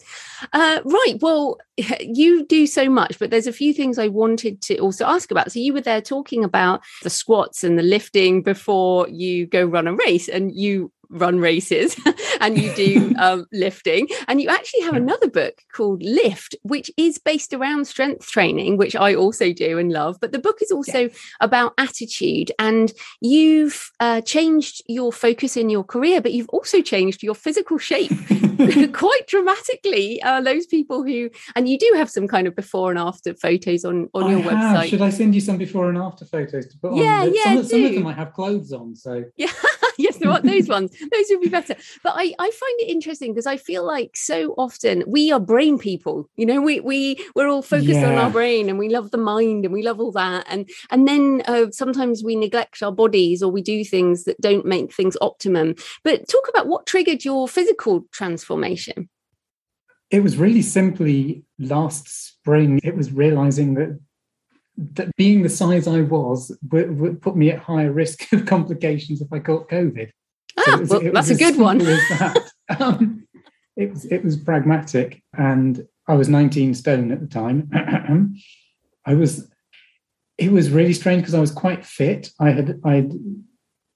Uh, 0.53 0.81
right. 0.83 1.15
Well, 1.21 1.57
you 1.99 2.45
do 2.45 2.67
so 2.67 2.89
much, 2.89 3.19
but 3.19 3.29
there's 3.29 3.47
a 3.47 3.53
few 3.53 3.73
things 3.73 3.97
I 3.97 4.07
wanted 4.07 4.61
to 4.63 4.77
also 4.79 5.05
ask 5.05 5.31
about. 5.31 5.51
So, 5.51 5.59
you 5.59 5.73
were 5.73 5.81
there 5.81 6.01
talking 6.01 6.43
about 6.43 6.81
the 7.03 7.09
squats 7.09 7.63
and 7.63 7.77
the 7.77 7.83
lifting 7.83 8.41
before 8.41 9.07
you 9.09 9.45
go 9.45 9.63
run 9.63 9.87
a 9.87 9.93
race, 9.93 10.27
and 10.27 10.55
you 10.55 10.91
run 11.13 11.39
races 11.39 11.95
and 12.41 12.57
you 12.57 12.73
do 12.75 13.13
um, 13.19 13.45
lifting. 13.51 14.07
And 14.27 14.41
you 14.41 14.49
actually 14.49 14.81
have 14.81 14.95
another 14.95 15.29
book 15.29 15.61
called 15.73 16.03
Lift, 16.03 16.55
which 16.63 16.91
is 16.97 17.17
based 17.17 17.53
around 17.53 17.85
strength 17.85 18.27
training, 18.27 18.77
which 18.77 18.95
I 18.95 19.15
also 19.15 19.53
do 19.53 19.77
and 19.77 19.91
love. 19.91 20.17
But 20.19 20.31
the 20.31 20.39
book 20.39 20.61
is 20.61 20.71
also 20.71 21.03
yes. 21.03 21.17
about 21.39 21.73
attitude. 21.77 22.51
And 22.59 22.91
you've 23.21 23.91
uh, 23.99 24.21
changed 24.21 24.83
your 24.87 25.13
focus 25.13 25.55
in 25.55 25.69
your 25.69 25.83
career, 25.83 26.21
but 26.21 26.33
you've 26.33 26.49
also 26.49 26.81
changed 26.81 27.23
your 27.23 27.35
physical 27.35 27.77
shape 27.77 28.11
quite 28.93 29.27
dramatically. 29.27 30.21
Uh, 30.21 30.41
those 30.41 30.65
people 30.65 31.03
who, 31.03 31.29
and 31.55 31.69
you 31.69 31.77
do 31.77 31.91
have 31.95 32.09
some 32.09 32.27
kind 32.27 32.47
of 32.47 32.55
before 32.55 32.89
and 32.89 32.99
after 32.99 33.33
photos 33.35 33.85
on, 33.85 34.09
on 34.13 34.29
your 34.29 34.41
have. 34.41 34.51
website. 34.51 34.89
Should 34.89 35.01
I 35.01 35.09
send 35.09 35.35
you 35.35 35.41
some 35.41 35.57
before 35.57 35.89
and 35.89 35.97
after 35.97 36.25
photos 36.25 36.67
to 36.67 36.77
put 36.77 36.95
yeah, 36.95 37.21
on? 37.21 37.33
Yeah, 37.33 37.43
some, 37.43 37.63
some 37.65 37.83
of 37.85 37.93
them 37.93 38.07
I 38.07 38.13
have 38.13 38.33
clothes 38.33 38.73
on. 38.73 38.95
So, 38.95 39.25
yeah. 39.37 39.51
Yes, 40.33 40.53
those 40.53 40.69
ones, 40.69 40.91
those 40.91 41.25
would 41.29 41.41
be 41.41 41.49
better. 41.49 41.75
But 42.03 42.13
I, 42.15 42.33
I 42.39 42.51
find 42.51 42.79
it 42.79 42.89
interesting 42.89 43.33
because 43.33 43.45
I 43.45 43.57
feel 43.57 43.85
like 43.85 44.15
so 44.15 44.53
often 44.57 45.03
we 45.07 45.31
are 45.31 45.39
brain 45.39 45.77
people. 45.77 46.29
You 46.35 46.45
know, 46.45 46.61
we 46.61 46.79
we 46.79 47.23
we're 47.35 47.47
all 47.47 47.61
focused 47.61 47.89
yeah. 47.89 48.09
on 48.09 48.17
our 48.17 48.29
brain 48.29 48.69
and 48.69 48.79
we 48.79 48.89
love 48.89 49.11
the 49.11 49.17
mind 49.17 49.65
and 49.65 49.73
we 49.73 49.83
love 49.83 49.99
all 49.99 50.11
that. 50.13 50.45
And 50.49 50.69
and 50.89 51.07
then 51.07 51.43
uh, 51.47 51.71
sometimes 51.71 52.23
we 52.23 52.35
neglect 52.35 52.81
our 52.81 52.91
bodies 52.91 53.41
or 53.43 53.51
we 53.51 53.61
do 53.61 53.83
things 53.83 54.23
that 54.25 54.39
don't 54.41 54.65
make 54.65 54.93
things 54.93 55.17
optimum. 55.21 55.75
But 56.03 56.27
talk 56.27 56.47
about 56.49 56.67
what 56.67 56.85
triggered 56.85 57.25
your 57.25 57.47
physical 57.47 58.05
transformation. 58.11 59.09
It 60.09 60.21
was 60.21 60.37
really 60.37 60.61
simply 60.61 61.43
last 61.57 62.07
spring. 62.07 62.79
It 62.83 62.95
was 62.95 63.11
realizing 63.11 63.73
that 63.75 63.99
that 64.77 65.15
being 65.15 65.43
the 65.43 65.49
size 65.49 65.87
I 65.87 66.01
was 66.01 66.55
would, 66.71 66.99
would, 66.99 67.21
put 67.21 67.35
me 67.35 67.51
at 67.51 67.59
higher 67.59 67.91
risk 67.91 68.31
of 68.33 68.45
complications 68.45 69.21
if 69.21 69.31
I 69.31 69.39
caught 69.39 69.69
COVID. 69.69 70.09
Ah, 70.57 70.81
so 70.85 70.99
well, 70.99 71.11
that's 71.11 71.29
a 71.29 71.35
good 71.35 71.57
one. 71.57 71.81
um, 72.79 73.27
it 73.75 73.91
was 73.91 74.05
it 74.05 74.23
was 74.23 74.37
pragmatic, 74.37 75.23
and 75.37 75.85
I 76.07 76.15
was 76.15 76.29
19 76.29 76.73
stone 76.73 77.11
at 77.11 77.19
the 77.19 77.27
time. 77.27 77.69
I 79.05 79.13
was. 79.13 79.49
It 80.37 80.51
was 80.51 80.71
really 80.71 80.93
strange 80.93 81.21
because 81.21 81.35
I 81.35 81.39
was 81.39 81.51
quite 81.51 81.85
fit. 81.85 82.31
I 82.39 82.49
had 82.51 82.81
I 82.83 83.07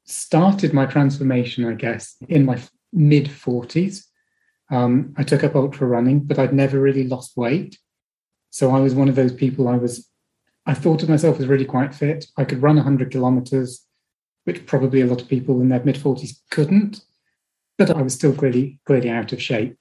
started 0.06 0.74
my 0.74 0.86
transformation, 0.86 1.66
I 1.66 1.74
guess, 1.74 2.16
in 2.30 2.46
my 2.46 2.60
mid 2.94 3.26
40s. 3.26 4.04
Um, 4.70 5.14
I 5.18 5.24
took 5.24 5.44
up 5.44 5.56
ultra 5.56 5.88
running, 5.88 6.22
but 6.22 6.38
I'd 6.38 6.54
never 6.54 6.80
really 6.80 7.08
lost 7.08 7.38
weight. 7.38 7.78
So 8.50 8.72
I 8.72 8.80
was 8.80 8.94
one 8.96 9.10
of 9.10 9.16
those 9.16 9.34
people. 9.34 9.68
I 9.68 9.78
was 9.78 10.08
I 10.68 10.74
thought 10.74 11.02
of 11.02 11.10
myself 11.10 11.40
as 11.40 11.48
really 11.48 11.66
quite 11.66 11.96
fit. 11.96 12.26
I 12.38 12.44
could 12.44 12.62
run 12.62 12.76
100 12.76 13.10
kilometers, 13.10 13.87
which 14.48 14.66
probably 14.66 15.02
a 15.02 15.06
lot 15.06 15.22
of 15.22 15.28
people 15.28 15.60
in 15.60 15.68
their 15.68 15.84
mid 15.84 15.98
40s 15.98 16.40
couldn't, 16.52 17.02
but 17.78 17.92
I 17.92 18.02
was 18.02 18.14
still 18.14 18.34
clearly, 18.34 18.80
clearly 18.86 19.10
out 19.10 19.34
of 19.34 19.42
shape. 19.42 19.76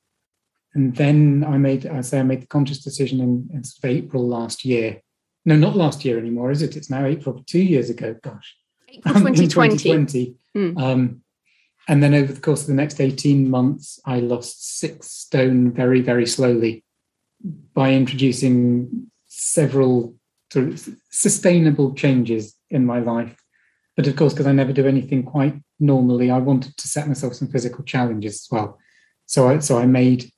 And 0.74 0.96
then 0.96 1.44
I 1.46 1.56
made, 1.56 1.86
I 1.86 2.00
say, 2.00 2.18
I 2.18 2.24
made 2.24 2.42
the 2.42 2.48
conscious 2.48 2.82
decision 2.82 3.20
in, 3.20 3.48
in 3.52 3.62
April 3.84 4.26
last 4.26 4.64
year. 4.64 5.02
No, 5.44 5.54
not 5.54 5.76
last 5.76 6.04
year 6.04 6.18
anymore, 6.18 6.50
is 6.50 6.62
it? 6.62 6.76
It's 6.76 6.90
now 6.90 7.06
April, 7.06 7.44
two 7.46 7.62
years 7.62 7.90
ago. 7.90 8.16
Gosh, 8.20 8.56
April 8.88 9.14
2020. 9.14 9.76
2020. 9.76 10.34
Mm. 10.56 10.82
Um, 10.82 11.22
and 11.86 12.02
then 12.02 12.12
over 12.12 12.32
the 12.32 12.40
course 12.40 12.62
of 12.62 12.66
the 12.66 12.74
next 12.74 13.00
18 13.00 13.48
months, 13.48 14.00
I 14.04 14.18
lost 14.18 14.80
six 14.80 15.06
stone 15.06 15.70
very, 15.70 16.00
very 16.00 16.26
slowly 16.26 16.84
by 17.72 17.92
introducing 17.92 19.12
several 19.28 20.16
sort 20.52 20.66
of 20.66 20.88
sustainable 21.10 21.94
changes 21.94 22.56
in 22.68 22.84
my 22.84 22.98
life. 22.98 23.40
But 23.96 24.06
of 24.06 24.16
course, 24.16 24.34
because 24.34 24.46
I 24.46 24.52
never 24.52 24.72
do 24.72 24.86
anything 24.86 25.22
quite 25.22 25.54
normally, 25.80 26.30
I 26.30 26.38
wanted 26.38 26.76
to 26.76 26.88
set 26.88 27.08
myself 27.08 27.34
some 27.34 27.48
physical 27.48 27.82
challenges 27.82 28.34
as 28.34 28.48
well. 28.50 28.78
So 29.24 29.48
I 29.48 29.58
so 29.58 29.78
I 29.78 29.86
made 29.86 30.30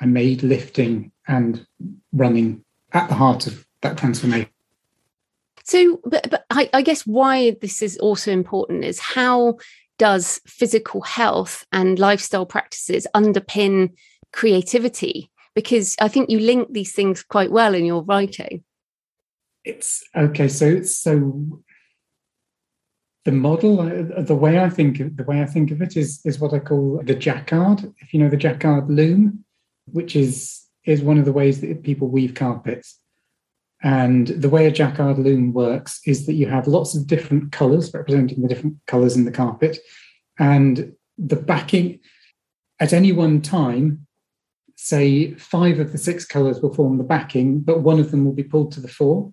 I 0.00 0.06
made 0.06 0.42
lifting 0.42 1.12
and 1.28 1.64
running 2.12 2.64
at 2.92 3.08
the 3.08 3.14
heart 3.14 3.46
of 3.46 3.64
that 3.82 3.96
transformation. 3.96 4.50
So, 5.62 6.00
but, 6.04 6.28
but 6.28 6.44
I, 6.50 6.68
I 6.74 6.82
guess 6.82 7.06
why 7.06 7.56
this 7.62 7.80
is 7.80 7.96
also 7.98 8.30
important 8.30 8.84
is 8.84 8.98
how 8.98 9.58
does 9.96 10.40
physical 10.46 11.00
health 11.00 11.64
and 11.72 11.98
lifestyle 11.98 12.44
practices 12.44 13.06
underpin 13.14 13.92
creativity? 14.32 15.30
Because 15.54 15.96
I 16.00 16.08
think 16.08 16.28
you 16.28 16.40
link 16.40 16.68
these 16.72 16.92
things 16.92 17.22
quite 17.22 17.50
well 17.50 17.74
in 17.74 17.86
your 17.86 18.02
writing 18.02 18.64
it's 19.64 20.04
okay. 20.14 20.48
So 20.48 20.82
so 20.82 21.62
the 23.24 23.32
model, 23.32 23.80
uh, 23.80 24.22
the 24.22 24.34
way 24.34 24.58
I 24.58 24.68
think 24.68 25.00
of, 25.00 25.16
the 25.16 25.24
way 25.24 25.40
I 25.40 25.46
think 25.46 25.70
of 25.70 25.80
it 25.80 25.96
is 25.96 26.20
is 26.24 26.38
what 26.38 26.52
I 26.52 26.58
call 26.58 27.00
the 27.04 27.14
jacquard. 27.14 27.92
If 27.98 28.12
you 28.12 28.20
know 28.20 28.28
the 28.28 28.36
jacquard 28.36 28.90
loom, 28.90 29.44
which 29.86 30.14
is 30.14 30.62
is 30.84 31.02
one 31.02 31.18
of 31.18 31.24
the 31.24 31.32
ways 31.32 31.60
that 31.60 31.82
people 31.82 32.08
weave 32.08 32.34
carpets. 32.34 33.00
And 33.82 34.28
the 34.28 34.48
way 34.48 34.66
a 34.66 34.70
jacquard 34.70 35.18
loom 35.18 35.52
works 35.52 36.00
is 36.06 36.26
that 36.26 36.34
you 36.34 36.46
have 36.46 36.66
lots 36.66 36.94
of 36.94 37.06
different 37.06 37.52
colors 37.52 37.92
representing 37.92 38.42
the 38.42 38.48
different 38.48 38.76
colors 38.86 39.16
in 39.16 39.24
the 39.24 39.30
carpet. 39.30 39.78
And 40.38 40.94
the 41.18 41.36
backing 41.36 42.00
at 42.80 42.92
any 42.92 43.12
one 43.12 43.40
time, 43.40 44.06
say 44.76 45.34
five 45.34 45.78
of 45.80 45.92
the 45.92 45.98
six 45.98 46.26
colors 46.26 46.60
will 46.60 46.74
form 46.74 46.98
the 46.98 47.04
backing, 47.04 47.60
but 47.60 47.80
one 47.80 48.00
of 48.00 48.10
them 48.10 48.24
will 48.24 48.32
be 48.32 48.42
pulled 48.42 48.72
to 48.72 48.80
the 48.80 48.88
fore 48.88 49.32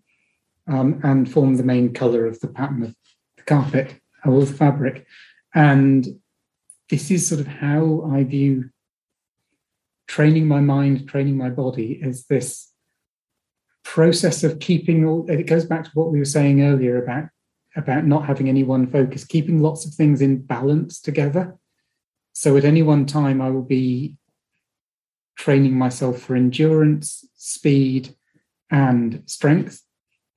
um, 0.67 0.99
and 1.03 1.31
form 1.31 1.55
the 1.55 1.63
main 1.63 1.93
color 1.93 2.25
of 2.25 2.39
the 2.39 2.47
pattern 2.47 2.83
of 2.83 2.95
the 3.41 3.53
carpet 3.53 3.99
or 4.25 4.39
the 4.39 4.53
fabric. 4.53 5.05
And 5.53 6.07
this 6.89 7.11
is 7.11 7.27
sort 7.27 7.41
of 7.41 7.47
how 7.47 8.09
I 8.11 8.23
view 8.23 8.69
training 10.07 10.47
my 10.47 10.59
mind, 10.59 11.07
training 11.07 11.37
my 11.37 11.49
body 11.49 11.99
is 12.01 12.25
this 12.25 12.69
process 13.83 14.43
of 14.43 14.59
keeping 14.59 15.05
all 15.05 15.29
it 15.29 15.47
goes 15.47 15.65
back 15.65 15.83
to 15.85 15.91
what 15.93 16.11
we 16.11 16.19
were 16.19 16.25
saying 16.25 16.61
earlier 16.61 17.01
about 17.01 17.25
about 17.75 18.05
not 18.05 18.25
having 18.25 18.49
any 18.49 18.63
one 18.63 18.85
focus, 18.85 19.23
keeping 19.23 19.61
lots 19.61 19.85
of 19.85 19.93
things 19.93 20.21
in 20.21 20.41
balance 20.41 20.99
together. 20.99 21.57
So 22.33 22.57
at 22.57 22.65
any 22.65 22.81
one 22.81 23.05
time, 23.05 23.41
I 23.41 23.49
will 23.49 23.63
be 23.63 24.17
training 25.37 25.77
myself 25.77 26.19
for 26.19 26.35
endurance, 26.35 27.25
speed, 27.35 28.13
and 28.69 29.23
strength. 29.25 29.81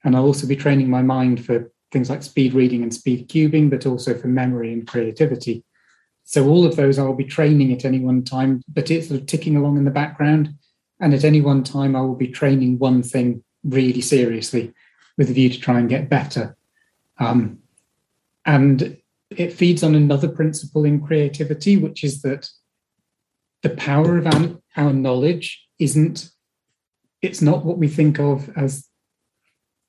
And 0.05 0.15
I'll 0.15 0.27
also 0.27 0.47
be 0.47 0.55
training 0.55 0.89
my 0.89 1.03
mind 1.03 1.45
for 1.45 1.73
things 1.95 2.11
like 2.11 2.23
speed 2.23 2.53
reading 2.53 2.83
and 2.83 2.93
speed 2.93 3.29
cubing, 3.29 3.71
but 3.71 3.87
also 3.87 4.19
for 4.19 4.27
memory 4.27 4.73
and 4.73 4.87
creativity. 4.87 5.65
So 6.25 6.47
all 6.49 6.67
of 6.67 6.77
those 6.77 6.99
I'll 6.99 7.15
be 7.15 7.25
training 7.25 7.73
at 7.73 7.85
any 7.85 8.01
one 8.01 8.25
time, 8.25 8.63
but 8.69 8.91
it's 8.91 9.09
sort 9.09 9.21
of 9.21 9.27
ticking 9.27 9.57
along 9.57 9.79
in 9.79 9.85
the 9.85 9.91
background. 9.91 10.55
And 11.01 11.15
at 11.15 11.25
any 11.25 11.41
one 11.41 11.63
time, 11.63 11.95
I 11.95 12.01
will 12.01 12.17
be 12.17 12.29
training 12.29 12.79
one 12.79 13.03
thing 13.03 13.45
really 13.63 14.01
seriously 14.01 14.75
with 15.17 15.31
a 15.31 15.33
view 15.33 15.49
to 15.51 15.61
try 15.61 15.79
and 15.79 15.89
get 15.89 16.11
better. 16.11 16.57
Um, 17.19 17.61
and 18.45 18.97
it 19.31 19.53
feeds 19.53 19.83
on 19.83 19.95
another 19.95 20.29
principle 20.29 20.85
in 20.85 21.01
creativity, 21.01 21.77
which 21.77 22.03
is 22.03 22.23
that 22.23 22.49
the 23.63 23.71
power 23.71 24.19
of 24.19 24.27
our, 24.27 24.59
our 24.77 24.93
knowledge 24.93 25.65
isn't, 25.79 26.31
it's 27.23 27.41
not 27.41 27.65
what 27.65 27.79
we 27.79 27.89
think 27.89 28.19
of 28.19 28.51
as 28.57 28.89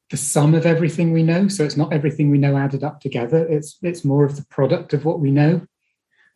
the 0.10 0.18
sum 0.18 0.54
of 0.54 0.66
everything 0.66 1.12
we 1.12 1.24
know. 1.24 1.48
So 1.48 1.64
it's 1.64 1.78
not 1.78 1.92
everything 1.92 2.30
we 2.30 2.38
know 2.38 2.58
added 2.58 2.84
up 2.84 3.02
together. 3.02 3.46
It's 3.48 3.78
it's 3.82 4.06
more 4.06 4.26
of 4.26 4.36
the 4.36 4.46
product 4.46 4.94
of 4.94 5.06
what 5.06 5.20
we 5.20 5.32
know. 5.32 5.62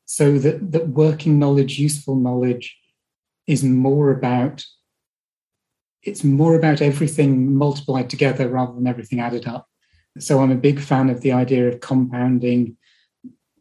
So 0.06 0.40
that 0.40 0.72
that 0.72 0.90
working 0.90 1.40
knowledge, 1.40 1.80
useful 1.80 2.16
knowledge, 2.16 2.78
is 3.48 3.64
more 3.64 4.12
about 4.12 4.66
it's 6.02 6.24
more 6.24 6.56
about 6.56 6.82
everything 6.82 7.54
multiplied 7.54 8.10
together 8.10 8.48
rather 8.48 8.74
than 8.74 8.88
everything 8.88 9.20
added 9.20 9.48
up. 9.48 9.68
So 10.18 10.42
I'm 10.42 10.52
a 10.52 10.56
big 10.56 10.80
fan 10.80 11.10
of 11.10 11.22
the 11.22 11.34
idea 11.34 11.68
of 11.68 11.82
compounding, 11.82 12.78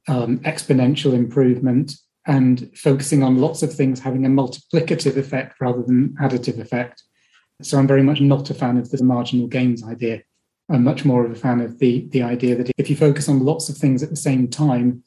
um, 0.07 0.39
exponential 0.41 1.13
improvement, 1.13 1.95
and 2.27 2.71
focusing 2.77 3.23
on 3.23 3.39
lots 3.39 3.63
of 3.63 3.73
things 3.73 4.01
having 4.01 4.25
a 4.25 4.29
multiplicative 4.29 5.17
effect 5.17 5.61
rather 5.61 5.83
than 5.83 6.15
additive 6.21 6.59
effect. 6.61 7.03
So 7.63 7.79
I'm 7.79 7.87
very 7.87 8.03
much 8.03 8.21
not 8.21 8.51
a 8.51 8.55
fan 8.55 8.77
of 8.77 8.91
the 8.91 9.03
marginal 9.03 9.49
gains 9.49 9.83
idea. 9.83 10.23
I'm 10.71 10.85
much 10.85 11.05
more 11.05 11.25
of 11.25 11.33
a 11.33 11.35
fan 11.35 11.61
of 11.61 11.79
the 11.79 12.07
the 12.11 12.23
idea 12.23 12.55
that 12.57 12.71
if 12.77 12.91
you 12.91 12.97
focus 12.97 13.29
on 13.29 13.45
lots 13.45 13.69
of 13.69 13.77
things 13.77 14.03
at 14.03 14.11
the 14.11 14.17
same 14.17 14.49
time, 14.49 15.03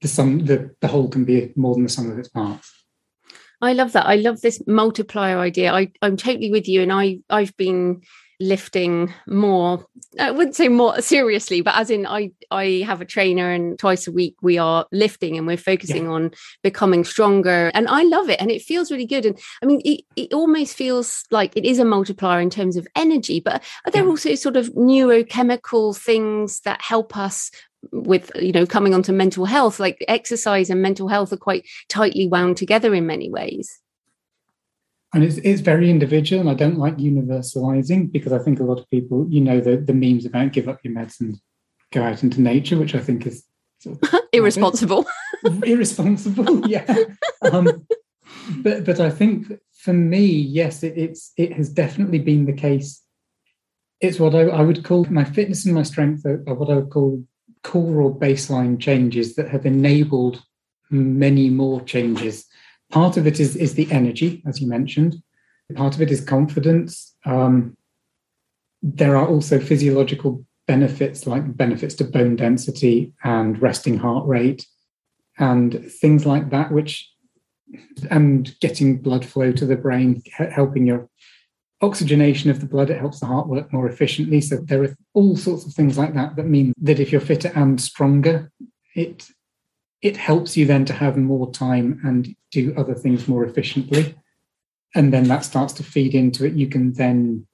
the 0.00 0.08
sum 0.08 0.46
the, 0.46 0.74
the 0.80 0.88
whole 0.88 1.08
can 1.08 1.24
be 1.24 1.52
more 1.56 1.74
than 1.74 1.82
the 1.82 1.88
sum 1.88 2.10
of 2.10 2.18
its 2.18 2.28
parts. 2.28 2.72
I 3.60 3.74
love 3.74 3.92
that. 3.92 4.06
I 4.06 4.16
love 4.16 4.40
this 4.40 4.60
multiplier 4.66 5.38
idea. 5.38 5.72
I, 5.72 5.92
I'm 6.02 6.16
totally 6.16 6.50
with 6.50 6.68
you. 6.68 6.82
And 6.82 6.92
I 6.92 7.18
I've 7.28 7.56
been 7.56 8.02
lifting 8.42 9.12
more 9.26 9.86
i 10.18 10.30
wouldn't 10.30 10.56
say 10.56 10.68
more 10.68 11.00
seriously 11.00 11.60
but 11.60 11.74
as 11.76 11.90
in 11.90 12.06
i 12.06 12.30
i 12.50 12.82
have 12.84 13.00
a 13.00 13.04
trainer 13.04 13.50
and 13.50 13.78
twice 13.78 14.08
a 14.08 14.12
week 14.12 14.34
we 14.42 14.58
are 14.58 14.84
lifting 14.90 15.38
and 15.38 15.46
we're 15.46 15.56
focusing 15.56 16.04
yeah. 16.04 16.10
on 16.10 16.30
becoming 16.62 17.04
stronger 17.04 17.70
and 17.72 17.86
i 17.88 18.02
love 18.02 18.28
it 18.28 18.40
and 18.40 18.50
it 18.50 18.60
feels 18.60 18.90
really 18.90 19.06
good 19.06 19.24
and 19.24 19.38
i 19.62 19.66
mean 19.66 19.80
it, 19.84 20.02
it 20.16 20.32
almost 20.32 20.74
feels 20.74 21.24
like 21.30 21.56
it 21.56 21.64
is 21.64 21.78
a 21.78 21.84
multiplier 21.84 22.40
in 22.40 22.50
terms 22.50 22.76
of 22.76 22.86
energy 22.96 23.38
but 23.38 23.62
are 23.86 23.92
there 23.92 24.02
yeah. 24.02 24.10
also 24.10 24.34
sort 24.34 24.56
of 24.56 24.68
neurochemical 24.74 25.96
things 25.96 26.60
that 26.62 26.82
help 26.82 27.16
us 27.16 27.50
with 27.90 28.30
you 28.40 28.52
know 28.52 28.66
coming 28.66 28.94
onto 28.94 29.12
mental 29.12 29.44
health 29.44 29.78
like 29.78 30.04
exercise 30.08 30.68
and 30.68 30.82
mental 30.82 31.08
health 31.08 31.32
are 31.32 31.36
quite 31.36 31.64
tightly 31.88 32.26
wound 32.26 32.56
together 32.56 32.94
in 32.94 33.06
many 33.06 33.30
ways 33.30 33.80
and 35.14 35.22
it's, 35.22 35.36
it's 35.38 35.60
very 35.60 35.90
individual 35.90 36.40
and 36.40 36.50
i 36.50 36.54
don't 36.54 36.78
like 36.78 36.96
universalizing 36.96 38.10
because 38.10 38.32
i 38.32 38.38
think 38.38 38.60
a 38.60 38.64
lot 38.64 38.78
of 38.78 38.88
people 38.90 39.26
you 39.28 39.40
know 39.40 39.60
the, 39.60 39.76
the 39.76 39.92
memes 39.92 40.24
about 40.24 40.52
give 40.52 40.68
up 40.68 40.80
your 40.82 40.94
meds 40.94 41.20
and 41.20 41.38
go 41.92 42.02
out 42.02 42.22
into 42.22 42.40
nature 42.40 42.78
which 42.78 42.94
i 42.94 43.00
think 43.00 43.26
is 43.26 43.44
sort 43.82 43.98
of 44.02 44.20
irresponsible. 44.32 45.04
Irresponsible 45.64 46.68
yeah. 46.68 47.04
Um, 47.42 47.86
but 48.58 48.84
but 48.84 49.00
i 49.00 49.10
think 49.10 49.52
for 49.72 49.92
me 49.92 50.24
yes 50.24 50.82
it, 50.82 50.96
it's 50.96 51.32
it 51.36 51.52
has 51.54 51.68
definitely 51.68 52.18
been 52.18 52.46
the 52.46 52.52
case. 52.52 53.02
It's 54.00 54.18
what 54.18 54.34
I, 54.34 54.42
I 54.42 54.62
would 54.62 54.84
call 54.84 55.04
my 55.04 55.24
fitness 55.24 55.64
and 55.64 55.74
my 55.74 55.82
strength 55.82 56.24
are, 56.26 56.42
are 56.46 56.54
what 56.54 56.70
i 56.70 56.76
would 56.76 56.90
call 56.90 57.24
core 57.62 58.00
or 58.02 58.14
baseline 58.14 58.78
changes 58.78 59.34
that 59.34 59.48
have 59.48 59.66
enabled 59.66 60.42
many 60.90 61.50
more 61.50 61.80
changes 61.80 62.46
Part 62.92 63.16
of 63.16 63.26
it 63.26 63.40
is, 63.40 63.56
is 63.56 63.74
the 63.74 63.90
energy, 63.90 64.42
as 64.46 64.60
you 64.60 64.68
mentioned. 64.68 65.16
Part 65.74 65.94
of 65.94 66.02
it 66.02 66.10
is 66.10 66.20
confidence. 66.20 67.16
Um, 67.24 67.76
there 68.82 69.16
are 69.16 69.26
also 69.26 69.58
physiological 69.58 70.44
benefits 70.66 71.26
like 71.26 71.56
benefits 71.56 71.94
to 71.96 72.04
bone 72.04 72.36
density 72.36 73.12
and 73.24 73.60
resting 73.60 73.98
heart 73.98 74.26
rate 74.26 74.66
and 75.38 75.90
things 76.00 76.26
like 76.26 76.50
that, 76.50 76.70
which 76.70 77.10
and 78.10 78.54
getting 78.60 78.98
blood 78.98 79.24
flow 79.24 79.50
to 79.52 79.64
the 79.64 79.76
brain, 79.76 80.22
helping 80.36 80.86
your 80.86 81.08
oxygenation 81.80 82.50
of 82.50 82.60
the 82.60 82.66
blood, 82.66 82.90
it 82.90 83.00
helps 83.00 83.20
the 83.20 83.26
heart 83.26 83.48
work 83.48 83.72
more 83.72 83.88
efficiently. 83.88 84.40
So 84.40 84.58
there 84.58 84.84
are 84.84 84.96
all 85.14 85.36
sorts 85.36 85.66
of 85.66 85.72
things 85.72 85.98
like 85.98 86.14
that 86.14 86.36
that 86.36 86.46
mean 86.46 86.72
that 86.82 87.00
if 87.00 87.10
you're 87.10 87.20
fitter 87.20 87.50
and 87.54 87.80
stronger, 87.80 88.52
it 88.94 89.26
it 90.02 90.16
helps 90.16 90.56
you 90.56 90.66
then 90.66 90.84
to 90.84 90.92
have 90.92 91.16
more 91.16 91.50
time 91.52 92.00
and 92.04 92.34
do 92.50 92.74
other 92.76 92.94
things 92.94 93.28
more 93.28 93.44
efficiently. 93.44 94.16
And 94.94 95.12
then 95.12 95.28
that 95.28 95.44
starts 95.44 95.72
to 95.74 95.84
feed 95.84 96.14
into 96.14 96.44
it. 96.44 96.54
You 96.54 96.66
can 96.66 96.92
then 96.92 97.46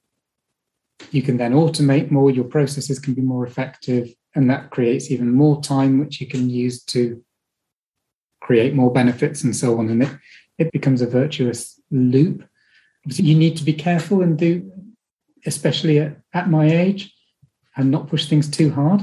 you 1.11 1.21
can 1.21 1.37
then 1.37 1.53
automate 1.53 2.11
more. 2.11 2.29
Your 2.29 2.43
processes 2.43 2.99
can 2.99 3.13
be 3.13 3.21
more 3.21 3.45
effective 3.45 4.13
and 4.35 4.49
that 4.49 4.71
creates 4.71 5.09
even 5.11 5.31
more 5.31 5.61
time 5.61 5.99
which 5.99 6.19
you 6.19 6.27
can 6.27 6.49
use 6.49 6.83
to 6.85 7.23
create 8.41 8.73
more 8.73 8.91
benefits 8.91 9.43
and 9.43 9.55
so 9.55 9.77
on. 9.77 9.89
And 9.89 10.03
it 10.03 10.09
it 10.57 10.71
becomes 10.71 11.01
a 11.01 11.07
virtuous 11.07 11.79
loop. 11.91 12.43
So 13.09 13.23
you 13.23 13.35
need 13.35 13.55
to 13.57 13.63
be 13.63 13.73
careful 13.73 14.21
and 14.21 14.37
do 14.37 14.71
especially 15.45 15.99
at, 15.99 16.17
at 16.33 16.49
my 16.49 16.69
age 16.69 17.13
and 17.77 17.91
not 17.91 18.09
push 18.09 18.27
things 18.27 18.49
too 18.49 18.71
hard 18.71 19.01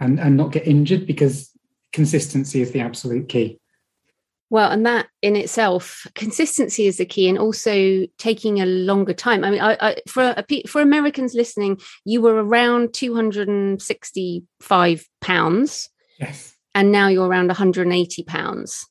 and 0.00 0.18
and 0.18 0.36
not 0.36 0.50
get 0.50 0.66
injured 0.66 1.06
because 1.06 1.50
consistency 1.92 2.60
is 2.60 2.72
the 2.72 2.80
absolute 2.80 3.28
key. 3.28 3.58
Well, 4.50 4.70
and 4.70 4.86
that 4.86 5.08
in 5.20 5.36
itself, 5.36 6.06
consistency 6.14 6.86
is 6.86 6.96
the 6.96 7.04
key, 7.04 7.28
and 7.28 7.38
also 7.38 8.06
taking 8.16 8.60
a 8.60 8.66
longer 8.66 9.12
time. 9.12 9.44
I 9.44 9.50
mean, 9.50 9.60
I, 9.60 9.76
I, 9.78 9.96
for 10.08 10.34
for 10.66 10.80
Americans 10.80 11.34
listening, 11.34 11.78
you 12.06 12.22
were 12.22 12.42
around 12.42 12.94
two 12.94 13.14
hundred 13.14 13.48
and 13.48 13.80
sixty-five 13.82 15.04
pounds, 15.20 15.90
yes, 16.18 16.56
and 16.74 16.90
now 16.90 17.08
you're 17.08 17.28
around 17.28 17.48
one 17.48 17.56
hundred 17.56 17.88
and 17.88 17.94
eighty 17.94 18.22
pounds. 18.22 18.86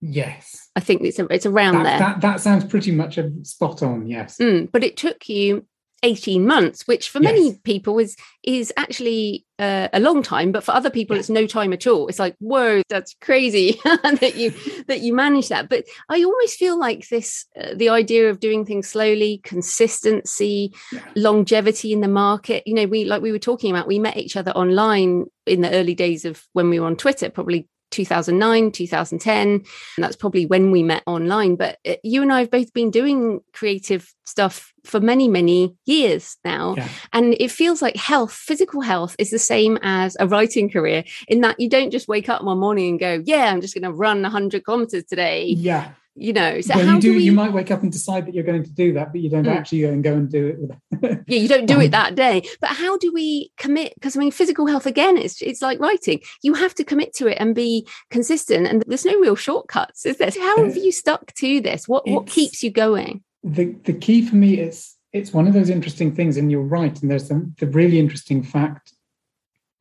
Yes, 0.00 0.70
I 0.74 0.80
think 0.80 1.02
it's 1.02 1.18
a, 1.18 1.26
it's 1.26 1.44
around 1.44 1.74
that, 1.74 1.84
there. 1.84 1.98
That, 1.98 2.20
that 2.22 2.40
sounds 2.40 2.64
pretty 2.64 2.92
much 2.92 3.18
a 3.18 3.30
spot 3.42 3.82
on. 3.82 4.06
Yes, 4.06 4.38
mm, 4.38 4.72
but 4.72 4.82
it 4.82 4.96
took 4.96 5.28
you 5.28 5.66
18 6.02 6.46
months 6.46 6.86
which 6.86 7.08
for 7.08 7.22
yes. 7.22 7.32
many 7.32 7.54
people 7.64 7.98
is 7.98 8.16
is 8.42 8.72
actually 8.76 9.46
uh, 9.58 9.86
a 9.92 10.00
long 10.00 10.22
time 10.22 10.50
but 10.50 10.64
for 10.64 10.72
other 10.72 10.90
people 10.90 11.16
it's 11.16 11.28
no 11.30 11.46
time 11.46 11.72
at 11.72 11.86
all 11.86 12.08
it's 12.08 12.18
like 12.18 12.34
whoa 12.40 12.82
that's 12.88 13.14
crazy 13.20 13.80
that 13.84 14.34
you 14.34 14.52
that 14.88 15.00
you 15.00 15.14
manage 15.14 15.48
that 15.48 15.68
but 15.68 15.84
i 16.08 16.22
always 16.22 16.54
feel 16.56 16.78
like 16.78 17.08
this 17.08 17.46
uh, 17.60 17.74
the 17.74 17.88
idea 17.88 18.28
of 18.28 18.40
doing 18.40 18.64
things 18.64 18.88
slowly 18.88 19.40
consistency 19.44 20.74
yeah. 20.90 21.00
longevity 21.14 21.92
in 21.92 22.00
the 22.00 22.08
market 22.08 22.66
you 22.66 22.74
know 22.74 22.86
we 22.86 23.04
like 23.04 23.22
we 23.22 23.30
were 23.30 23.38
talking 23.38 23.70
about 23.70 23.86
we 23.86 23.98
met 23.98 24.16
each 24.16 24.36
other 24.36 24.50
online 24.52 25.26
in 25.46 25.60
the 25.60 25.70
early 25.70 25.94
days 25.94 26.24
of 26.24 26.44
when 26.52 26.68
we 26.68 26.80
were 26.80 26.86
on 26.86 26.96
twitter 26.96 27.30
probably 27.30 27.68
2009 27.92 28.72
2010 28.72 29.48
and 29.48 29.64
that's 29.98 30.16
probably 30.16 30.46
when 30.46 30.70
we 30.70 30.82
met 30.82 31.02
online 31.06 31.56
but 31.56 31.78
uh, 31.86 31.94
you 32.02 32.22
and 32.22 32.32
i 32.32 32.40
have 32.40 32.50
both 32.50 32.72
been 32.72 32.90
doing 32.90 33.40
creative 33.52 34.12
stuff 34.24 34.72
for 34.84 34.98
many 34.98 35.28
many 35.28 35.74
years 35.84 36.36
now. 36.44 36.74
Yeah. 36.76 36.88
and 37.12 37.34
it 37.38 37.50
feels 37.50 37.82
like 37.82 37.96
health 37.96 38.32
physical 38.32 38.80
health 38.80 39.14
is 39.18 39.30
the 39.30 39.38
same 39.38 39.78
as 39.82 40.16
a 40.18 40.26
writing 40.26 40.70
career 40.70 41.04
in 41.28 41.40
that 41.42 41.60
you 41.60 41.68
don't 41.68 41.90
just 41.90 42.08
wake 42.08 42.28
up 42.28 42.42
one 42.42 42.58
morning 42.58 42.90
and 42.90 43.00
go 43.00 43.22
yeah 43.24 43.52
i'm 43.52 43.60
just 43.60 43.74
going 43.74 43.84
to 43.84 43.92
run 43.92 44.22
100 44.22 44.64
kilometers 44.64 45.04
today. 45.04 45.46
Yeah 45.46 45.92
you 46.14 46.32
know 46.32 46.60
so 46.60 46.76
well, 46.76 46.86
how 46.86 46.94
you 46.96 47.00
do, 47.00 47.12
do 47.12 47.18
we... 47.18 47.24
you 47.24 47.32
might 47.32 47.52
wake 47.52 47.70
up 47.70 47.82
and 47.82 47.90
decide 47.90 48.26
that 48.26 48.34
you're 48.34 48.44
going 48.44 48.62
to 48.62 48.70
do 48.70 48.92
that 48.92 49.12
but 49.12 49.20
you 49.20 49.30
don't 49.30 49.44
mm. 49.44 49.54
actually 49.54 49.80
go 49.80 49.88
and 49.88 50.04
go 50.04 50.12
and 50.12 50.30
do 50.30 50.70
it 51.00 51.22
yeah 51.26 51.38
you 51.38 51.48
don't 51.48 51.66
do 51.66 51.80
it 51.80 51.90
that 51.90 52.14
day. 52.14 52.42
But 52.60 52.70
how 52.70 52.98
do 52.98 53.12
we 53.12 53.50
commit 53.56 53.94
because 53.94 54.16
i 54.16 54.20
mean 54.20 54.30
physical 54.30 54.66
health 54.66 54.86
again 54.86 55.16
it's 55.16 55.40
it's 55.42 55.62
like 55.62 55.80
writing. 55.80 56.20
You 56.42 56.54
have 56.54 56.74
to 56.74 56.84
commit 56.84 57.14
to 57.14 57.28
it 57.28 57.38
and 57.40 57.54
be 57.54 57.86
consistent 58.10 58.66
and 58.66 58.84
there's 58.86 59.04
no 59.04 59.18
real 59.18 59.36
shortcuts 59.36 60.04
is 60.06 60.18
there? 60.18 60.30
So 60.30 60.40
how 60.40 60.64
have 60.64 60.76
you 60.76 60.92
stuck 60.92 61.32
to 61.34 61.60
this? 61.60 61.88
What 61.88 62.06
what 62.08 62.26
keeps 62.26 62.62
you 62.62 62.70
going? 62.70 63.22
The 63.42 63.74
the 63.84 63.94
key 63.94 64.22
for 64.22 64.36
me 64.36 64.58
is 64.58 64.94
it's 65.12 65.32
one 65.32 65.46
of 65.46 65.54
those 65.54 65.70
interesting 65.70 66.14
things 66.14 66.36
and 66.36 66.50
you're 66.50 66.62
right 66.62 67.00
and 67.00 67.10
there's 67.10 67.28
some 67.28 67.54
the 67.58 67.66
really 67.66 67.98
interesting 67.98 68.42
fact 68.42 68.92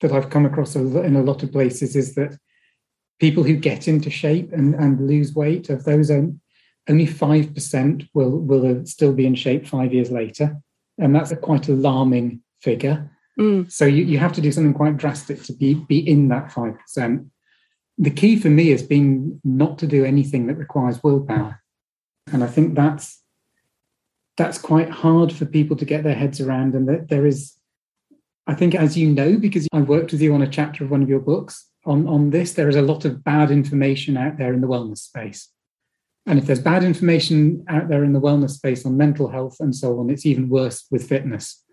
that 0.02 0.12
i've 0.12 0.30
come 0.30 0.46
across 0.46 0.76
in 0.76 1.16
a 1.16 1.24
lot 1.24 1.44
of 1.44 1.52
places 1.52 1.96
is 1.96 2.16
that 2.16 2.38
people 3.22 3.44
who 3.44 3.56
get 3.56 3.88
into 3.88 4.10
shape 4.10 4.52
and, 4.52 4.74
and 4.74 5.08
lose 5.08 5.36
weight, 5.36 5.70
of 5.70 5.84
those, 5.84 6.10
only 6.10 6.36
5% 6.90 8.10
will, 8.16 8.32
will 8.32 8.86
still 8.88 9.14
be 9.14 9.28
in 9.28 9.36
shape 9.36 9.68
five 9.68 9.94
years 9.94 10.10
later. 10.10 10.58
And 10.98 11.16
that's 11.16 11.30
a 11.30 11.36
quite 11.36 11.70
alarming 11.70 12.42
figure. 12.62 13.12
Mm. 13.40 13.72
So 13.72 13.86
you, 13.86 14.04
you 14.06 14.18
have 14.18 14.34
to 14.34 14.42
do 14.42 14.52
something 14.52 14.74
quite 14.74 14.98
drastic 14.98 15.44
to 15.44 15.54
be, 15.54 15.76
be 15.76 16.00
in 16.00 16.30
that 16.30 16.50
5%. 16.50 17.30
The 18.00 18.10
key 18.10 18.40
for 18.40 18.50
me 18.50 18.70
has 18.70 18.82
been 18.82 19.40
not 19.44 19.78
to 19.78 19.88
do 19.88 20.04
anything 20.04 20.48
that 20.48 20.58
requires 20.58 21.04
willpower. 21.04 21.62
And 22.34 22.44
I 22.44 22.48
think 22.48 22.74
that's 22.74 23.20
that's 24.38 24.58
quite 24.58 24.90
hard 24.90 25.32
for 25.32 25.46
people 25.46 25.76
to 25.76 25.86
get 25.86 26.04
their 26.04 26.16
heads 26.16 26.42
around. 26.42 26.74
And 26.74 26.88
that 26.88 27.10
there 27.10 27.28
is, 27.28 27.54
I 28.48 28.56
think, 28.56 28.74
as 28.74 28.98
you 28.98 29.10
know, 29.12 29.38
because 29.38 29.68
I 29.72 29.82
worked 29.82 30.14
with 30.14 30.22
you 30.22 30.34
on 30.34 30.42
a 30.42 30.48
chapter 30.48 30.84
of 30.84 30.90
one 30.90 31.04
of 31.04 31.10
your 31.10 31.20
books, 31.20 31.71
on, 31.86 32.08
on 32.08 32.30
this. 32.30 32.54
There 32.54 32.70
is 32.70 32.76
a 32.76 32.82
lot 32.82 33.06
of 33.06 33.24
bad 33.24 33.52
information 33.52 34.18
out 34.18 34.38
there 34.38 34.54
in 34.54 34.62
the 34.62 34.68
wellness 34.68 35.00
space. 35.00 35.50
And 36.26 36.38
if 36.38 36.46
there's 36.46 36.60
bad 36.60 36.84
information 36.84 37.66
out 37.68 37.88
there 37.88 38.04
in 38.04 38.14
the 38.14 38.22
wellness 38.22 38.52
space 38.52 38.86
on 38.86 38.98
mental 38.98 39.28
health 39.28 39.58
and 39.60 39.76
so 39.76 40.00
on, 40.00 40.10
it's 40.10 40.26
even 40.26 40.50
worse 40.50 40.86
with 40.92 41.08
fitness. 41.08 41.64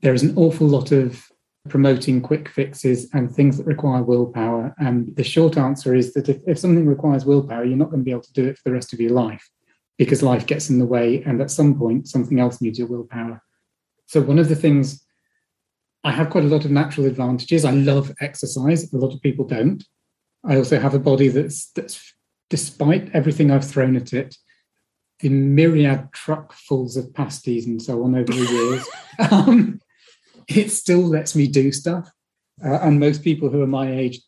There 0.00 0.14
is 0.14 0.22
an 0.22 0.36
awful 0.36 0.66
lot 0.66 0.90
of 0.90 1.26
promoting 1.68 2.22
quick 2.22 2.48
fixes 2.48 3.10
and 3.12 3.30
things 3.30 3.58
that 3.58 3.66
require 3.66 4.02
willpower. 4.02 4.74
And 4.78 5.14
the 5.16 5.24
short 5.24 5.58
answer 5.58 5.94
is 5.94 6.14
that 6.14 6.30
if, 6.30 6.38
if 6.46 6.58
something 6.58 6.86
requires 6.86 7.26
willpower, 7.26 7.64
you're 7.64 7.76
not 7.76 7.90
going 7.90 8.00
to 8.00 8.04
be 8.04 8.10
able 8.10 8.22
to 8.22 8.32
do 8.32 8.46
it 8.46 8.56
for 8.56 8.62
the 8.64 8.72
rest 8.72 8.94
of 8.94 9.00
your 9.00 9.12
life 9.12 9.46
because 9.98 10.22
life 10.22 10.46
gets 10.46 10.70
in 10.70 10.78
the 10.78 10.86
way. 10.86 11.22
And 11.24 11.42
at 11.42 11.50
some 11.50 11.78
point, 11.78 12.08
something 12.08 12.40
else 12.40 12.62
needs 12.62 12.78
your 12.78 12.88
willpower. 12.88 13.42
So 14.06 14.22
one 14.22 14.38
of 14.38 14.48
the 14.48 14.56
things 14.56 15.04
I 16.02 16.12
have 16.12 16.30
quite 16.30 16.44
a 16.44 16.48
lot 16.48 16.64
of 16.64 16.70
natural 16.70 17.06
advantages. 17.06 17.64
I 17.64 17.72
love 17.72 18.12
exercise. 18.20 18.92
A 18.92 18.96
lot 18.96 19.12
of 19.12 19.20
people 19.20 19.44
don't. 19.44 19.84
I 20.44 20.56
also 20.56 20.80
have 20.80 20.94
a 20.94 20.98
body 20.98 21.28
that's 21.28 21.70
that's 21.72 22.14
despite 22.50 23.14
everything 23.14 23.50
I've 23.50 23.66
thrown 23.66 23.96
at 23.96 24.12
it, 24.12 24.36
the 25.20 25.28
myriad 25.28 26.08
truckfuls 26.12 26.96
of 26.96 27.14
pasties 27.14 27.66
and 27.66 27.80
so 27.80 28.02
on 28.02 28.14
over 28.14 28.32
the 28.32 28.38
years, 28.38 28.88
um, 29.30 29.80
it 30.48 30.70
still 30.70 31.02
lets 31.02 31.34
me 31.34 31.46
do 31.46 31.72
stuff. 31.72 32.10
Uh, 32.62 32.78
and 32.82 33.00
most 33.00 33.22
people 33.22 33.48
who 33.48 33.62
are 33.62 33.66
my 33.66 33.90
age, 33.90 34.20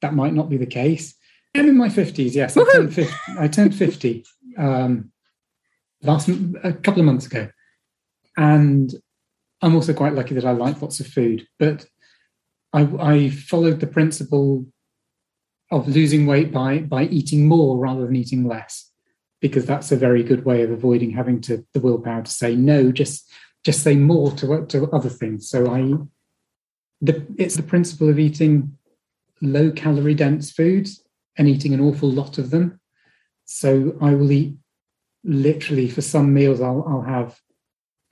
that 0.00 0.14
might 0.14 0.32
not 0.32 0.48
be 0.48 0.56
the 0.56 0.66
case. 0.66 1.14
I'm 1.54 1.68
in 1.68 1.76
my 1.76 1.88
50s, 1.88 2.34
yes. 2.34 2.56
I 2.56 2.64
turned 2.72 2.94
50, 2.94 3.14
I 3.38 3.48
turned 3.48 3.74
50 3.74 4.24
um, 4.58 5.12
last 6.02 6.28
a 6.28 6.72
couple 6.72 7.00
of 7.00 7.06
months 7.06 7.26
ago. 7.26 7.48
And 8.36 8.92
I'm 9.66 9.74
also 9.74 9.92
quite 9.92 10.14
lucky 10.14 10.32
that 10.36 10.44
I 10.44 10.52
like 10.52 10.80
lots 10.80 11.00
of 11.00 11.08
food. 11.08 11.44
But 11.58 11.86
I, 12.72 12.82
I 13.00 13.30
followed 13.30 13.80
the 13.80 13.88
principle 13.88 14.64
of 15.72 15.88
losing 15.88 16.24
weight 16.24 16.52
by 16.52 16.78
by 16.78 17.06
eating 17.06 17.48
more 17.48 17.76
rather 17.76 18.06
than 18.06 18.14
eating 18.14 18.46
less 18.46 18.88
because 19.40 19.66
that's 19.66 19.90
a 19.90 19.96
very 19.96 20.22
good 20.22 20.44
way 20.44 20.62
of 20.62 20.70
avoiding 20.70 21.10
having 21.10 21.40
to 21.40 21.66
the 21.74 21.80
willpower 21.80 22.22
to 22.22 22.30
say 22.30 22.54
no 22.54 22.92
just 22.92 23.28
just 23.64 23.82
say 23.82 23.96
more 23.96 24.30
to 24.30 24.64
to 24.66 24.88
other 24.92 25.08
things 25.08 25.50
so 25.50 25.68
i 25.68 25.92
the 27.00 27.26
it's 27.36 27.56
the 27.56 27.64
principle 27.64 28.08
of 28.08 28.20
eating 28.20 28.78
low 29.42 29.72
calorie 29.72 30.14
dense 30.14 30.52
foods 30.52 31.02
and 31.36 31.48
eating 31.48 31.74
an 31.74 31.80
awful 31.80 32.08
lot 32.08 32.38
of 32.38 32.50
them 32.50 32.78
so 33.44 33.96
i 34.00 34.14
will 34.14 34.30
eat 34.30 34.54
literally 35.24 35.88
for 35.88 36.00
some 36.00 36.32
meals 36.32 36.60
i'll, 36.60 36.84
I'll 36.88 37.02
have 37.02 37.40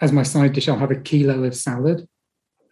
as 0.00 0.12
my 0.12 0.22
side 0.22 0.52
dish 0.52 0.68
i'll 0.68 0.78
have 0.78 0.90
a 0.90 0.96
kilo 0.96 1.44
of 1.44 1.54
salad 1.54 2.08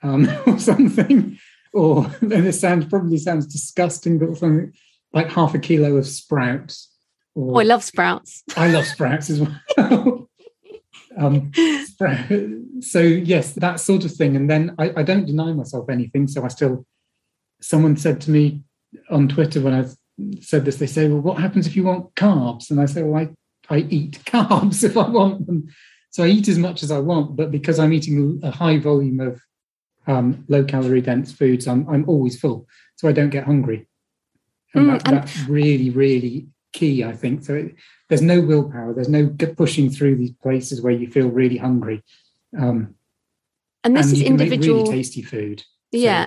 um, 0.03 0.29
or 0.47 0.59
something 0.59 1.39
or 1.73 2.05
then 2.21 2.45
this 2.45 2.61
sounds 2.61 2.87
probably 2.87 3.19
sounds 3.19 3.47
disgusting, 3.47 4.19
but 4.19 4.37
something 4.37 4.73
like 5.13 5.31
half 5.31 5.55
a 5.55 5.59
kilo 5.59 5.97
of 5.97 6.07
sprouts. 6.07 6.91
Or, 7.35 7.57
oh, 7.57 7.61
I 7.61 7.65
love 7.65 7.83
sprouts. 7.83 8.43
I 8.57 8.69
love 8.69 8.87
sprouts 8.87 9.31
as 9.31 9.41
well. 9.41 10.29
um, 11.19 11.51
so 12.81 13.01
yes, 13.01 13.55
that 13.55 13.81
sort 13.81 14.05
of 14.05 14.13
thing. 14.13 14.37
And 14.37 14.51
then 14.51 14.75
I, 14.79 14.93
I, 14.99 15.03
don't 15.03 15.25
deny 15.25 15.53
myself 15.53 15.89
anything. 15.89 16.29
So 16.29 16.45
I 16.45 16.49
still. 16.49 16.87
Someone 17.63 17.97
said 17.97 18.21
to 18.23 18.31
me 18.31 18.61
on 19.09 19.29
Twitter 19.29 19.61
when 19.61 19.73
I 19.73 19.87
said 20.41 20.65
this, 20.65 20.77
they 20.77 20.87
say, 20.87 21.09
"Well, 21.09 21.21
what 21.21 21.39
happens 21.39 21.67
if 21.67 21.77
you 21.77 21.85
want 21.85 22.15
carbs?" 22.17 22.71
And 22.71 22.81
I 22.81 22.87
say, 22.87 23.03
"Well, 23.03 23.23
I 23.71 23.75
I 23.75 23.79
eat 23.89 24.19
carbs 24.27 24.83
if 24.85 24.97
I 24.97 25.09
want 25.09 25.47
them." 25.47 25.69
So 26.13 26.23
I 26.23 26.29
eat 26.29 26.47
as 26.47 26.59
much 26.59 26.83
as 26.83 26.91
I 26.91 26.99
want, 26.99 27.37
but 27.37 27.51
because 27.51 27.79
I'm 27.79 27.93
eating 27.93 28.39
a 28.43 28.51
high 28.51 28.79
volume 28.79 29.19
of 29.19 29.41
um, 30.07 30.45
low 30.49 30.63
calorie 30.63 31.01
dense 31.01 31.33
foods, 31.33 31.67
I'm, 31.67 31.89
I'm 31.89 32.09
always 32.09 32.39
full. 32.39 32.69
So 32.97 33.09
I 33.09 33.13
don't 33.13 33.31
get 33.31 33.45
hungry. 33.45 33.89
And, 34.75 34.87
mm, 34.87 34.93
that, 34.93 35.09
and 35.09 35.17
that's 35.17 35.39
really, 35.49 35.89
really 35.89 36.49
key, 36.75 37.03
I 37.03 37.13
think. 37.13 37.45
So 37.45 37.55
it, 37.55 37.75
there's 38.09 38.21
no 38.21 38.43
willpower, 38.43 38.93
there's 38.93 39.09
no 39.09 39.35
pushing 39.57 39.89
through 39.89 40.17
these 40.17 40.33
places 40.33 40.83
where 40.83 40.93
you 40.93 41.11
feel 41.11 41.29
really 41.29 41.57
hungry. 41.57 42.05
Um, 42.59 42.95
and 43.83 43.97
this 43.97 44.09
and 44.09 44.17
is 44.17 44.23
individual. 44.23 44.83
really 44.83 44.97
tasty 44.97 45.23
food. 45.23 45.61
So. 45.61 45.67
Yeah. 45.93 46.27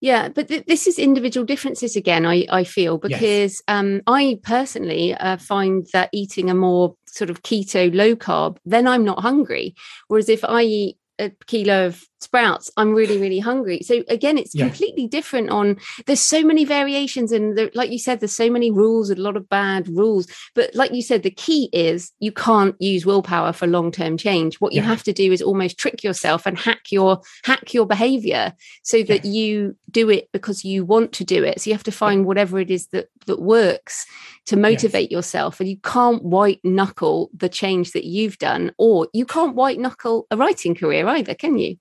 Yeah, 0.00 0.28
but 0.28 0.48
th- 0.48 0.66
this 0.66 0.86
is 0.86 0.98
individual 0.98 1.46
differences 1.46 1.96
again. 1.96 2.26
I 2.26 2.44
I 2.50 2.64
feel 2.64 2.98
because 2.98 3.22
yes. 3.22 3.62
um, 3.68 4.02
I 4.06 4.38
personally 4.42 5.14
uh, 5.14 5.38
find 5.38 5.86
that 5.94 6.10
eating 6.12 6.50
a 6.50 6.54
more 6.54 6.94
sort 7.14 7.30
of 7.30 7.42
keto, 7.42 7.94
low 7.94 8.16
carb, 8.16 8.58
then 8.64 8.86
I'm 8.86 9.04
not 9.04 9.20
hungry. 9.20 9.74
Whereas 10.08 10.28
if 10.28 10.44
I 10.44 10.62
eat 10.62 10.98
a 11.18 11.30
kilo 11.46 11.86
of 11.86 12.02
sprouts 12.24 12.70
i'm 12.76 12.94
really 12.94 13.18
really 13.18 13.38
hungry. 13.38 13.80
So 13.82 14.02
again 14.08 14.38
it's 14.38 14.54
yeah. 14.54 14.66
completely 14.66 15.06
different 15.06 15.50
on 15.50 15.76
there's 16.06 16.20
so 16.20 16.42
many 16.42 16.64
variations 16.64 17.32
and 17.32 17.56
there, 17.56 17.70
like 17.74 17.90
you 17.90 17.98
said 17.98 18.20
there's 18.20 18.36
so 18.36 18.50
many 18.50 18.70
rules 18.70 19.10
a 19.10 19.14
lot 19.14 19.36
of 19.36 19.48
bad 19.48 19.88
rules. 19.88 20.26
But 20.54 20.74
like 20.74 20.92
you 20.92 21.02
said 21.02 21.22
the 21.22 21.30
key 21.30 21.68
is 21.72 22.12
you 22.20 22.32
can't 22.32 22.74
use 22.80 23.06
willpower 23.06 23.52
for 23.52 23.66
long-term 23.66 24.16
change. 24.16 24.56
What 24.56 24.72
you 24.72 24.82
yeah. 24.82 24.88
have 24.88 25.02
to 25.04 25.12
do 25.12 25.32
is 25.32 25.42
almost 25.42 25.78
trick 25.78 26.02
yourself 26.02 26.46
and 26.46 26.58
hack 26.58 26.90
your 26.90 27.20
hack 27.44 27.72
your 27.74 27.86
behavior 27.86 28.54
so 28.82 29.02
that 29.04 29.24
you 29.24 29.76
do 29.90 30.10
it 30.10 30.28
because 30.32 30.64
you 30.64 30.84
want 30.84 31.12
to 31.12 31.24
do 31.24 31.44
it. 31.44 31.60
So 31.60 31.70
you 31.70 31.74
have 31.74 31.84
to 31.84 31.92
find 31.92 32.26
whatever 32.26 32.58
it 32.58 32.70
is 32.70 32.88
that 32.88 33.08
that 33.26 33.40
works 33.40 34.06
to 34.46 34.56
motivate 34.56 35.10
yes. 35.10 35.16
yourself. 35.16 35.60
And 35.60 35.68
you 35.68 35.78
can't 35.78 36.22
white 36.22 36.60
knuckle 36.62 37.30
the 37.34 37.48
change 37.48 37.92
that 37.92 38.04
you've 38.04 38.38
done 38.38 38.72
or 38.78 39.08
you 39.12 39.24
can't 39.24 39.54
white 39.54 39.78
knuckle 39.78 40.26
a 40.30 40.36
writing 40.36 40.74
career 40.74 41.06
either 41.08 41.34
can 41.34 41.58
you 41.58 41.76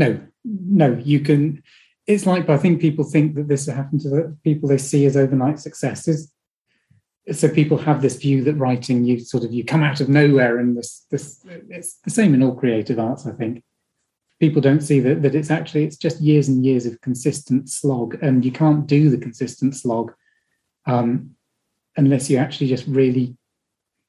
no, 0.00 0.20
no, 0.44 0.96
you 1.04 1.20
can. 1.20 1.62
It's 2.06 2.26
like 2.26 2.48
I 2.48 2.56
think 2.56 2.80
people 2.80 3.04
think 3.04 3.34
that 3.34 3.48
this 3.48 3.66
will 3.66 3.74
happen 3.74 3.98
to 4.00 4.08
the 4.08 4.36
people 4.42 4.68
they 4.68 4.78
see 4.78 5.04
as 5.04 5.16
overnight 5.16 5.58
successes. 5.60 6.32
So 7.30 7.48
people 7.48 7.76
have 7.78 8.00
this 8.00 8.16
view 8.16 8.42
that 8.44 8.54
writing, 8.54 9.04
you 9.04 9.20
sort 9.20 9.44
of 9.44 9.52
you 9.52 9.62
come 9.62 9.82
out 9.82 10.00
of 10.00 10.08
nowhere, 10.08 10.58
and 10.58 10.76
this 10.76 11.06
this 11.10 11.44
it's 11.68 11.98
the 12.04 12.10
same 12.10 12.32
in 12.34 12.42
all 12.42 12.54
creative 12.54 12.98
arts. 12.98 13.26
I 13.26 13.32
think 13.32 13.62
people 14.40 14.62
don't 14.62 14.80
see 14.80 15.00
that 15.00 15.22
that 15.22 15.34
it's 15.34 15.50
actually 15.50 15.84
it's 15.84 15.98
just 15.98 16.20
years 16.20 16.48
and 16.48 16.64
years 16.64 16.86
of 16.86 17.00
consistent 17.02 17.68
slog, 17.68 18.18
and 18.22 18.44
you 18.44 18.52
can't 18.52 18.86
do 18.86 19.10
the 19.10 19.18
consistent 19.18 19.76
slog 19.76 20.12
um, 20.86 21.36
unless 21.96 22.30
you 22.30 22.38
actually 22.38 22.68
just 22.68 22.86
really 22.86 23.36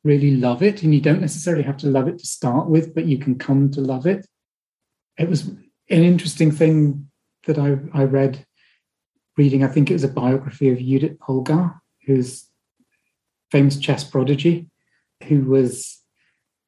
really 0.03 0.31
love 0.35 0.63
it 0.63 0.81
and 0.81 0.95
you 0.95 1.01
don't 1.01 1.21
necessarily 1.21 1.63
have 1.63 1.77
to 1.77 1.87
love 1.87 2.07
it 2.07 2.17
to 2.17 2.25
start 2.25 2.67
with 2.67 2.95
but 2.95 3.05
you 3.05 3.19
can 3.19 3.37
come 3.37 3.69
to 3.69 3.81
love 3.81 4.07
it 4.07 4.25
it 5.19 5.29
was 5.29 5.51
an 5.91 6.03
interesting 6.03 6.51
thing 6.51 7.09
that 7.45 7.57
I, 7.57 7.77
I 7.93 8.03
read 8.05 8.45
reading, 9.37 9.63
I 9.63 9.67
think 9.67 9.89
it 9.89 9.93
was 9.93 10.03
a 10.03 10.09
biography 10.09 10.69
of 10.69 10.79
Judith 10.79 11.19
Polgar, 11.19 11.79
who's 12.05 12.45
famous 13.51 13.77
chess 13.77 14.03
prodigy, 14.03 14.69
who 15.27 15.43
was 15.43 15.99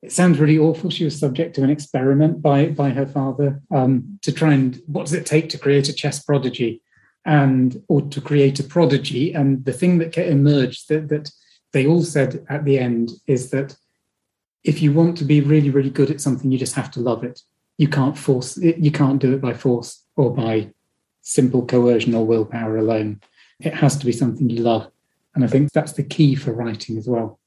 it 0.02 0.12
sounds 0.12 0.38
really 0.38 0.58
awful. 0.58 0.90
She 0.90 1.06
was 1.06 1.18
subject 1.18 1.56
to 1.56 1.64
an 1.64 1.70
experiment 1.70 2.42
by 2.42 2.68
by 2.68 2.90
her 2.90 3.06
father 3.06 3.62
um, 3.72 4.20
to 4.22 4.32
try 4.32 4.54
and 4.54 4.82
what 4.86 5.06
does 5.06 5.14
it 5.14 5.26
take 5.26 5.48
to 5.50 5.58
create 5.58 5.88
a 5.88 5.94
chess 5.94 6.22
prodigy, 6.22 6.82
and 7.26 7.82
or 7.88 8.02
to 8.02 8.20
create 8.20 8.60
a 8.60 8.64
prodigy. 8.64 9.34
And 9.34 9.64
the 9.64 9.72
thing 9.72 10.00
that 10.00 10.18
emerged 10.18 10.90
that 10.90 11.08
that 11.10 11.32
they 11.72 11.88
all 11.88 12.04
said 12.04 12.46
at 12.50 12.66
the 12.66 12.78
end 12.80 13.12
is 13.28 13.50
that 13.52 13.78
if 14.64 14.82
you 14.82 14.92
want 14.92 15.18
to 15.18 15.26
be 15.26 15.40
really 15.40 15.70
really 15.70 15.90
good 15.90 16.12
at 16.12 16.22
something, 16.22 16.52
you 16.52 16.58
just 16.58 16.76
have 16.76 16.92
to 16.92 17.00
love 17.00 17.24
it 17.24 17.40
you 17.78 17.88
can't 17.88 18.18
force 18.18 18.58
it, 18.58 18.78
you 18.78 18.92
can't 18.92 19.20
do 19.20 19.34
it 19.34 19.42
by 19.42 19.54
force 19.54 20.04
or 20.16 20.34
by 20.34 20.72
simple 21.22 21.66
coercion 21.66 22.14
or 22.14 22.26
willpower 22.26 22.78
alone. 22.78 23.22
It 23.60 23.74
has 23.74 23.98
to 23.98 24.06
be 24.06 24.12
something 24.12 24.50
you 24.50 24.62
love. 24.62 24.92
And 25.36 25.44
I 25.44 25.48
think 25.48 25.72
that's 25.72 25.94
the 25.94 26.04
key 26.04 26.36
for 26.36 26.54
writing 26.54 26.98
as 26.98 27.08
well. 27.08 27.40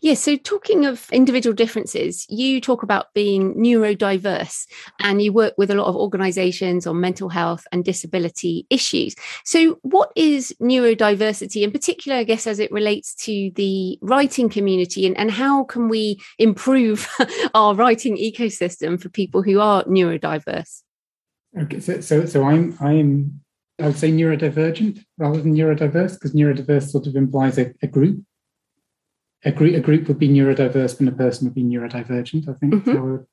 Yeah, 0.00 0.14
so 0.14 0.36
talking 0.36 0.84
of 0.84 1.08
individual 1.10 1.54
differences, 1.54 2.26
you 2.28 2.60
talk 2.60 2.82
about 2.82 3.12
being 3.14 3.54
neurodiverse 3.54 4.66
and 5.00 5.22
you 5.22 5.32
work 5.32 5.54
with 5.56 5.70
a 5.70 5.74
lot 5.74 5.86
of 5.86 5.96
organizations 5.96 6.86
on 6.86 7.00
mental 7.00 7.28
health 7.28 7.66
and 7.72 7.84
disability 7.84 8.66
issues. 8.70 9.14
So, 9.44 9.78
what 9.82 10.12
is 10.16 10.54
neurodiversity 10.60 11.62
in 11.62 11.70
particular, 11.70 12.18
I 12.18 12.24
guess, 12.24 12.46
as 12.46 12.58
it 12.58 12.72
relates 12.72 13.14
to 13.24 13.50
the 13.54 13.98
writing 14.02 14.48
community, 14.48 15.06
and, 15.06 15.16
and 15.16 15.30
how 15.30 15.64
can 15.64 15.88
we 15.88 16.20
improve 16.38 17.08
our 17.54 17.74
writing 17.74 18.16
ecosystem 18.16 19.00
for 19.00 19.08
people 19.08 19.42
who 19.42 19.60
are 19.60 19.84
neurodiverse? 19.84 20.82
Okay, 21.58 21.80
so, 21.80 22.00
so, 22.00 22.26
so 22.26 22.44
I'm, 22.44 22.76
I'm, 22.80 23.40
I 23.80 23.86
would 23.86 23.96
say 23.96 24.10
neurodivergent 24.10 25.04
rather 25.18 25.40
than 25.40 25.54
neurodiverse 25.54 26.14
because 26.14 26.32
neurodiverse 26.32 26.90
sort 26.90 27.06
of 27.06 27.16
implies 27.16 27.58
a, 27.58 27.72
a 27.82 27.86
group 27.86 28.24
a 29.44 29.52
group, 29.52 29.74
a 29.74 29.80
group 29.80 30.08
would 30.08 30.18
be 30.18 30.28
neurodiverse 30.28 30.98
and 30.98 31.08
a 31.08 31.12
person 31.12 31.46
would 31.46 31.54
be 31.54 31.62
neurodivergent. 31.62 32.48
I 32.48 32.54
think 32.54 32.74
mm-hmm. 32.74 32.90
how 32.92 32.98
I 32.98 33.10
would 33.10 33.26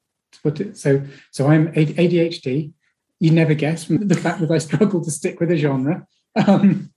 put 0.43 0.59
it. 0.59 0.77
So, 0.77 1.01
so 1.31 1.47
I'm 1.47 1.71
ADHD. 1.73 2.73
You 3.19 3.31
never 3.31 3.53
guess 3.53 3.83
from 3.83 4.07
the 4.07 4.15
fact 4.15 4.41
that 4.41 4.51
I 4.51 4.57
struggle 4.57 5.03
to 5.03 5.11
stick 5.11 5.39
with 5.39 5.51
a 5.51 5.57
genre. 5.57 6.05
Um, 6.35 6.93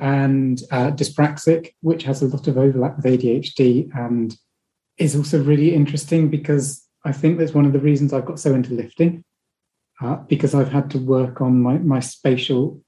and 0.00 0.60
uh, 0.70 0.90
dyspraxic, 0.90 1.70
which 1.80 2.02
has 2.02 2.20
a 2.20 2.26
lot 2.26 2.48
of 2.48 2.58
overlap 2.58 2.96
with 2.96 3.04
ADHD, 3.04 3.94
and 3.96 4.36
is 4.98 5.14
also 5.16 5.42
really 5.42 5.74
interesting 5.74 6.28
because 6.28 6.84
I 7.04 7.12
think 7.12 7.38
that's 7.38 7.54
one 7.54 7.64
of 7.64 7.72
the 7.72 7.78
reasons 7.78 8.12
I've 8.12 8.26
got 8.26 8.40
so 8.40 8.54
into 8.54 8.74
lifting, 8.74 9.24
uh, 10.00 10.16
because 10.16 10.54
I've 10.54 10.72
had 10.72 10.90
to 10.90 10.98
work 10.98 11.40
on 11.40 11.62
my 11.62 11.78
my 11.78 12.00
spatial, 12.00 12.82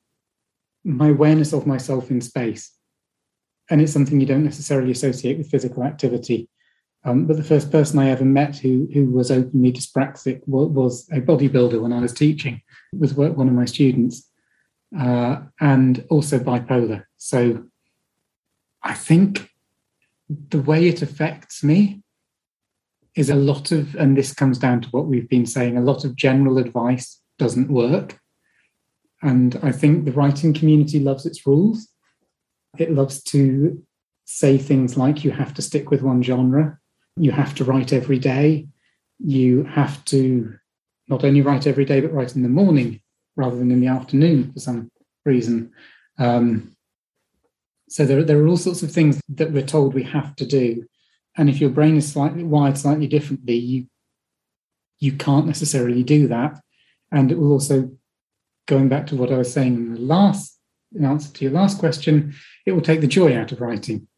my 0.84 1.08
awareness 1.08 1.52
of 1.52 1.66
myself 1.66 2.10
in 2.10 2.20
space 2.20 2.75
and 3.70 3.80
it's 3.80 3.92
something 3.92 4.20
you 4.20 4.26
don't 4.26 4.44
necessarily 4.44 4.90
associate 4.90 5.38
with 5.38 5.50
physical 5.50 5.82
activity. 5.82 6.48
Um, 7.04 7.26
but 7.26 7.36
the 7.36 7.44
first 7.44 7.70
person 7.70 7.98
I 7.98 8.10
ever 8.10 8.24
met 8.24 8.56
who 8.56 8.88
who 8.92 9.06
was 9.06 9.30
openly 9.30 9.72
dyspraxic 9.72 10.42
was, 10.46 10.68
was 10.68 11.08
a 11.12 11.20
bodybuilder 11.20 11.80
when 11.80 11.92
I 11.92 12.00
was 12.00 12.12
teaching, 12.12 12.62
was 12.92 13.14
one 13.14 13.48
of 13.48 13.54
my 13.54 13.64
students, 13.64 14.28
uh, 14.98 15.42
and 15.60 16.04
also 16.10 16.38
bipolar. 16.38 17.04
So 17.16 17.64
I 18.82 18.94
think 18.94 19.50
the 20.28 20.60
way 20.60 20.88
it 20.88 21.02
affects 21.02 21.62
me 21.62 22.02
is 23.14 23.30
a 23.30 23.34
lot 23.34 23.72
of, 23.72 23.94
and 23.96 24.16
this 24.16 24.34
comes 24.34 24.58
down 24.58 24.80
to 24.82 24.88
what 24.88 25.06
we've 25.06 25.28
been 25.28 25.46
saying, 25.46 25.76
a 25.76 25.80
lot 25.80 26.04
of 26.04 26.16
general 26.16 26.58
advice 26.58 27.20
doesn't 27.38 27.70
work. 27.70 28.18
And 29.22 29.58
I 29.62 29.72
think 29.72 30.04
the 30.04 30.12
writing 30.12 30.52
community 30.52 31.00
loves 31.00 31.24
its 31.24 31.46
rules. 31.46 31.88
It 32.78 32.92
loves 32.92 33.22
to 33.24 33.82
say 34.24 34.58
things 34.58 34.96
like 34.96 35.24
you 35.24 35.30
have 35.30 35.54
to 35.54 35.62
stick 35.62 35.90
with 35.90 36.02
one 36.02 36.22
genre, 36.22 36.78
you 37.16 37.30
have 37.30 37.54
to 37.54 37.64
write 37.64 37.92
every 37.92 38.18
day, 38.18 38.68
you 39.18 39.64
have 39.64 40.04
to 40.06 40.54
not 41.08 41.24
only 41.24 41.40
write 41.40 41.66
every 41.66 41.84
day, 41.84 42.00
but 42.00 42.12
write 42.12 42.34
in 42.34 42.42
the 42.42 42.48
morning 42.48 43.00
rather 43.36 43.56
than 43.56 43.70
in 43.70 43.80
the 43.80 43.86
afternoon 43.86 44.52
for 44.52 44.58
some 44.58 44.90
reason. 45.24 45.70
Um, 46.18 46.76
so 47.88 48.04
there, 48.04 48.24
there 48.24 48.42
are 48.42 48.48
all 48.48 48.56
sorts 48.56 48.82
of 48.82 48.90
things 48.90 49.20
that 49.28 49.52
we're 49.52 49.62
told 49.62 49.94
we 49.94 50.02
have 50.02 50.34
to 50.36 50.46
do. 50.46 50.86
And 51.36 51.48
if 51.48 51.60
your 51.60 51.70
brain 51.70 51.96
is 51.96 52.10
slightly 52.10 52.42
wired 52.42 52.78
slightly 52.78 53.06
differently, 53.06 53.54
you 53.54 53.86
you 54.98 55.12
can't 55.12 55.46
necessarily 55.46 56.02
do 56.02 56.26
that. 56.28 56.58
And 57.12 57.30
it 57.30 57.38
will 57.38 57.52
also, 57.52 57.90
going 58.66 58.88
back 58.88 59.06
to 59.08 59.16
what 59.16 59.30
I 59.30 59.36
was 59.36 59.52
saying 59.52 59.74
in 59.74 59.94
the 59.94 60.00
last 60.00 60.58
in 60.94 61.04
answer 61.04 61.32
to 61.32 61.44
your 61.44 61.52
last 61.52 61.78
question, 61.78 62.34
it 62.66 62.72
will 62.72 62.82
take 62.82 63.00
the 63.00 63.06
joy 63.06 63.36
out 63.36 63.52
of 63.52 63.60
writing. 63.60 64.08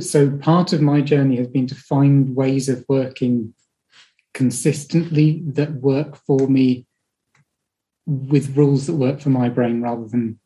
So 0.00 0.30
part 0.38 0.72
of 0.72 0.80
my 0.80 1.00
journey 1.00 1.36
has 1.36 1.48
been 1.48 1.66
to 1.66 1.74
find 1.74 2.34
ways 2.34 2.68
of 2.68 2.84
working 2.88 3.54
consistently 4.32 5.42
that 5.46 5.74
work 5.74 6.16
for 6.16 6.48
me 6.48 6.86
with 8.06 8.56
rules 8.56 8.86
that 8.86 8.94
work 8.94 9.20
for 9.20 9.30
my 9.30 9.48
brain 9.48 9.82
rather 9.82 10.06
than 10.06 10.40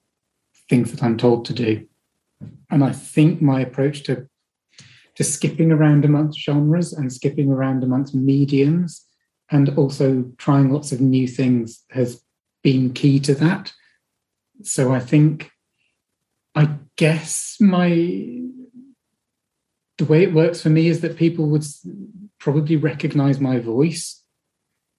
things 0.69 0.91
that 0.91 1.03
I'm 1.03 1.17
told 1.17 1.45
to 1.47 1.53
do. 1.53 1.87
And 2.71 2.83
I 2.83 2.93
think 2.93 3.41
my 3.41 3.61
approach 3.61 4.03
to 4.05 4.29
to 5.15 5.25
skipping 5.25 5.73
around 5.73 6.05
amongst 6.05 6.39
genres 6.39 6.93
and 6.93 7.11
skipping 7.11 7.51
around 7.51 7.83
amongst 7.83 8.15
mediums 8.15 9.07
and 9.51 9.71
also 9.79 10.31
trying 10.37 10.71
lots 10.71 10.93
of 10.93 11.01
new 11.01 11.27
things 11.27 11.85
has 11.91 12.23
been 12.63 12.93
key 12.93 13.19
to 13.21 13.35
that. 13.35 13.73
So 14.63 14.93
I 14.93 15.01
think 15.01 15.51
I 16.55 16.69
guess 16.97 17.57
my 17.61 17.89
the 19.99 20.05
way 20.05 20.23
it 20.23 20.35
works 20.35 20.61
for 20.61 20.69
me 20.69 20.89
is 20.89 21.01
that 21.01 21.17
people 21.17 21.47
would 21.47 21.65
probably 22.39 22.77
recognize 22.77 23.41
my 23.41 23.59
voice 23.59 24.23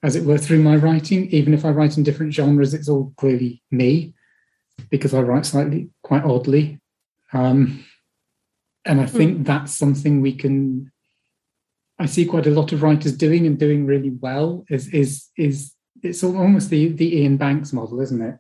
as 0.04 0.16
it 0.16 0.26
were 0.26 0.38
through 0.38 0.62
my 0.62 0.76
writing 0.76 1.30
even 1.32 1.54
if 1.54 1.66
i 1.66 1.70
write 1.70 1.98
in 1.98 2.04
different 2.04 2.34
genres 2.34 2.74
it's 2.74 2.90
all 2.90 3.14
clearly 3.18 3.62
me 3.72 4.14
because 4.90 5.14
i 5.14 5.20
write 5.20 5.46
slightly 5.46 5.90
quite 6.04 6.24
oddly 6.24 6.80
um, 7.34 7.84
and 8.86 9.02
i 9.02 9.06
hmm. 9.06 9.18
think 9.18 9.38
mm. 9.40 9.46
that's 9.46 9.74
something 9.74 10.22
we 10.22 10.34
can 10.34 10.92
i 12.00 12.06
see 12.06 12.26
quite 12.26 12.48
a 12.48 12.52
lot 12.52 12.72
of 12.72 12.84
writers 12.84 13.16
doing 13.16 13.46
and 13.46 13.58
doing 13.60 13.86
really 13.86 14.12
well 14.22 14.66
is 14.70 14.88
is 14.94 15.30
is 15.38 15.74
it's 16.04 16.24
almost 16.24 16.70
the 16.70 16.90
the 16.90 17.22
iain 17.22 17.38
banks 17.38 17.74
model 17.74 18.00
isn't 18.02 18.22
it 18.22 18.38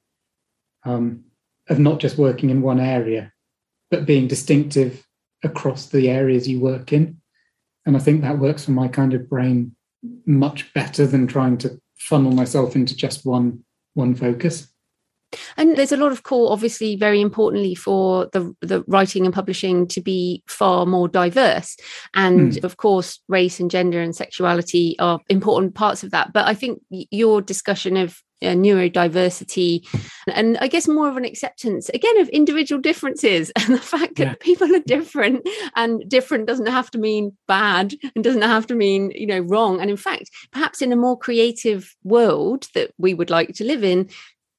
um, 0.86 1.24
of 1.70 1.80
not 1.80 1.99
just 1.99 2.18
working 2.18 2.49
in 2.49 2.62
one 2.62 2.80
area 2.80 3.34
but 3.89 4.05
being 4.05 4.27
distinctive 4.27 5.05
across 5.43 5.88
the 5.88 6.09
areas 6.09 6.47
you 6.47 6.59
work 6.59 6.91
in 6.91 7.21
and 7.88 7.95
I 7.95 7.99
think 7.99 8.21
that 8.21 8.38
works 8.38 8.65
for 8.65 8.71
my 8.71 8.89
kind 8.89 9.13
of 9.13 9.29
brain 9.29 9.73
much 10.25 10.71
better 10.73 11.07
than 11.07 11.25
trying 11.25 11.57
to 11.59 11.79
funnel 11.97 12.33
myself 12.33 12.75
into 12.75 12.95
just 12.95 13.25
one 13.25 13.63
one 13.93 14.13
focus. 14.13 14.67
And 15.57 15.75
there's 15.75 15.91
a 15.91 15.97
lot 15.97 16.11
of 16.11 16.23
call, 16.23 16.49
obviously, 16.49 16.95
very 16.95 17.19
importantly, 17.19 17.75
for 17.75 18.29
the, 18.31 18.53
the 18.61 18.83
writing 18.88 19.25
and 19.25 19.33
publishing 19.33 19.88
to 19.88 20.01
be 20.01 20.43
far 20.47 20.85
more 20.85 21.07
diverse. 21.07 21.75
And 22.13 22.53
mm. 22.53 22.63
of 22.63 22.77
course, 22.77 23.19
race 23.27 23.59
and 23.59 23.71
gender 23.71 24.01
and 24.01 24.15
sexuality 24.15 24.97
are 24.99 25.19
important 25.29 25.75
parts 25.75 26.03
of 26.03 26.11
that. 26.11 26.31
But 26.31 26.45
I 26.45 26.53
think 26.53 26.81
your 26.89 27.41
discussion 27.41 27.97
of 27.97 28.21
uh, 28.41 28.47
neurodiversity 28.47 29.88
and 30.27 30.57
I 30.59 30.67
guess 30.67 30.88
more 30.88 31.09
of 31.09 31.17
an 31.17 31.25
acceptance 31.25 31.89
again 31.89 32.19
of 32.19 32.29
individual 32.29 32.79
differences 32.79 33.51
and 33.55 33.73
the 33.73 33.79
fact 33.79 34.15
that 34.15 34.27
yeah. 34.27 34.35
people 34.39 34.73
are 34.75 34.81
different 34.85 35.47
and 35.75 36.07
different 36.07 36.45
doesn't 36.45 36.67
have 36.67 36.91
to 36.91 36.97
mean 36.97 37.35
bad 37.47 37.95
and 38.15 38.23
doesn't 38.23 38.41
have 38.43 38.67
to 38.67 38.75
mean 38.75 39.11
you 39.11 39.27
know 39.27 39.39
wrong. 39.39 39.81
And 39.81 39.89
in 39.89 39.97
fact 39.97 40.29
perhaps 40.51 40.81
in 40.81 40.91
a 40.91 40.95
more 40.95 41.17
creative 41.17 41.95
world 42.03 42.67
that 42.73 42.91
we 42.97 43.13
would 43.13 43.29
like 43.29 43.53
to 43.55 43.65
live 43.65 43.83
in 43.83 44.09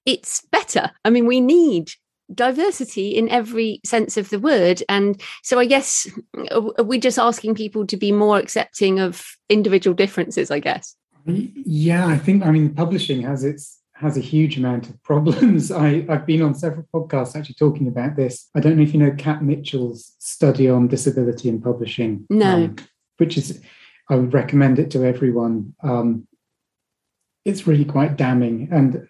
it's 0.06 0.42
better. 0.50 0.90
I 1.04 1.10
mean 1.10 1.26
we 1.26 1.40
need 1.40 1.92
diversity 2.34 3.10
in 3.16 3.28
every 3.30 3.80
sense 3.86 4.16
of 4.16 4.28
the 4.30 4.38
word. 4.38 4.82
And 4.88 5.20
so 5.42 5.58
i 5.58 5.66
guess 5.66 6.08
we're 6.34 6.84
we 6.84 6.98
just 6.98 7.18
asking 7.18 7.54
people 7.54 7.86
to 7.86 7.96
be 7.96 8.12
more 8.12 8.38
accepting 8.38 8.98
of 8.98 9.24
individual 9.48 9.94
differences 9.94 10.50
i 10.50 10.58
guess 10.58 10.94
yeah, 11.28 12.06
I 12.06 12.18
think 12.18 12.44
I 12.44 12.50
mean 12.50 12.74
publishing 12.74 13.22
has 13.22 13.44
its 13.44 13.80
has 13.94 14.16
a 14.16 14.20
huge 14.20 14.56
amount 14.56 14.88
of 14.88 15.02
problems. 15.02 15.70
I, 15.70 16.06
I've 16.08 16.26
been 16.26 16.42
on 16.42 16.54
several 16.54 16.86
podcasts 16.94 17.36
actually 17.36 17.56
talking 17.56 17.88
about 17.88 18.16
this. 18.16 18.48
I 18.54 18.60
don't 18.60 18.76
know 18.76 18.82
if 18.82 18.94
you 18.94 19.00
know 19.00 19.14
Kat 19.16 19.42
Mitchell's 19.42 20.14
study 20.18 20.68
on 20.68 20.88
disability 20.88 21.48
in 21.48 21.60
publishing. 21.60 22.26
No. 22.30 22.64
Um, 22.64 22.76
which 23.18 23.36
is 23.36 23.60
I 24.08 24.14
would 24.14 24.32
recommend 24.32 24.78
it 24.78 24.90
to 24.92 25.04
everyone. 25.04 25.74
Um, 25.82 26.26
it's 27.44 27.66
really 27.66 27.84
quite 27.84 28.16
damning. 28.16 28.68
And 28.70 29.08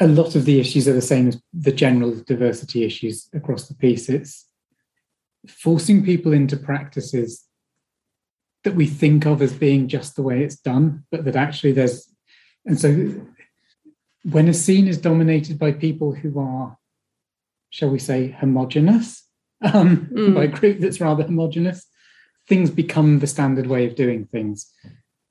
a 0.00 0.06
lot 0.06 0.34
of 0.34 0.44
the 0.44 0.60
issues 0.60 0.88
are 0.88 0.92
the 0.92 1.00
same 1.00 1.28
as 1.28 1.40
the 1.52 1.72
general 1.72 2.14
diversity 2.26 2.84
issues 2.84 3.28
across 3.34 3.68
the 3.68 3.74
piece. 3.74 4.08
It's 4.08 4.46
forcing 5.48 6.04
people 6.04 6.32
into 6.32 6.56
practices 6.56 7.44
that 8.64 8.74
we 8.74 8.86
think 8.86 9.26
of 9.26 9.42
as 9.42 9.52
being 9.52 9.88
just 9.88 10.16
the 10.16 10.22
way 10.22 10.42
it's 10.42 10.56
done, 10.56 11.04
but 11.10 11.24
that 11.24 11.36
actually 11.36 11.72
there's, 11.72 12.08
and 12.64 12.78
so 12.78 13.14
when 14.24 14.48
a 14.48 14.54
scene 14.54 14.86
is 14.86 14.98
dominated 14.98 15.58
by 15.58 15.72
people 15.72 16.12
who 16.14 16.38
are, 16.38 16.76
shall 17.70 17.90
we 17.90 17.98
say, 17.98 18.28
homogenous, 18.28 19.26
um, 19.74 20.08
mm. 20.12 20.34
by 20.34 20.44
a 20.44 20.48
group 20.48 20.80
that's 20.80 21.00
rather 21.00 21.24
homogenous, 21.24 21.86
things 22.48 22.70
become 22.70 23.18
the 23.18 23.26
standard 23.26 23.66
way 23.66 23.86
of 23.86 23.94
doing 23.94 24.26
things. 24.26 24.72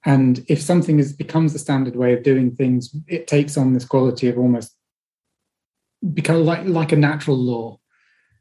And 0.05 0.43
if 0.47 0.61
something 0.61 0.99
is 0.99 1.13
becomes 1.13 1.53
the 1.53 1.59
standard 1.59 1.95
way 1.95 2.13
of 2.13 2.23
doing 2.23 2.55
things, 2.55 2.95
it 3.07 3.27
takes 3.27 3.57
on 3.57 3.73
this 3.73 3.85
quality 3.85 4.27
of 4.29 4.37
almost 4.37 4.75
become 6.13 6.43
like 6.43 6.65
like 6.65 6.91
a 6.91 6.95
natural 6.95 7.37
law. 7.37 7.79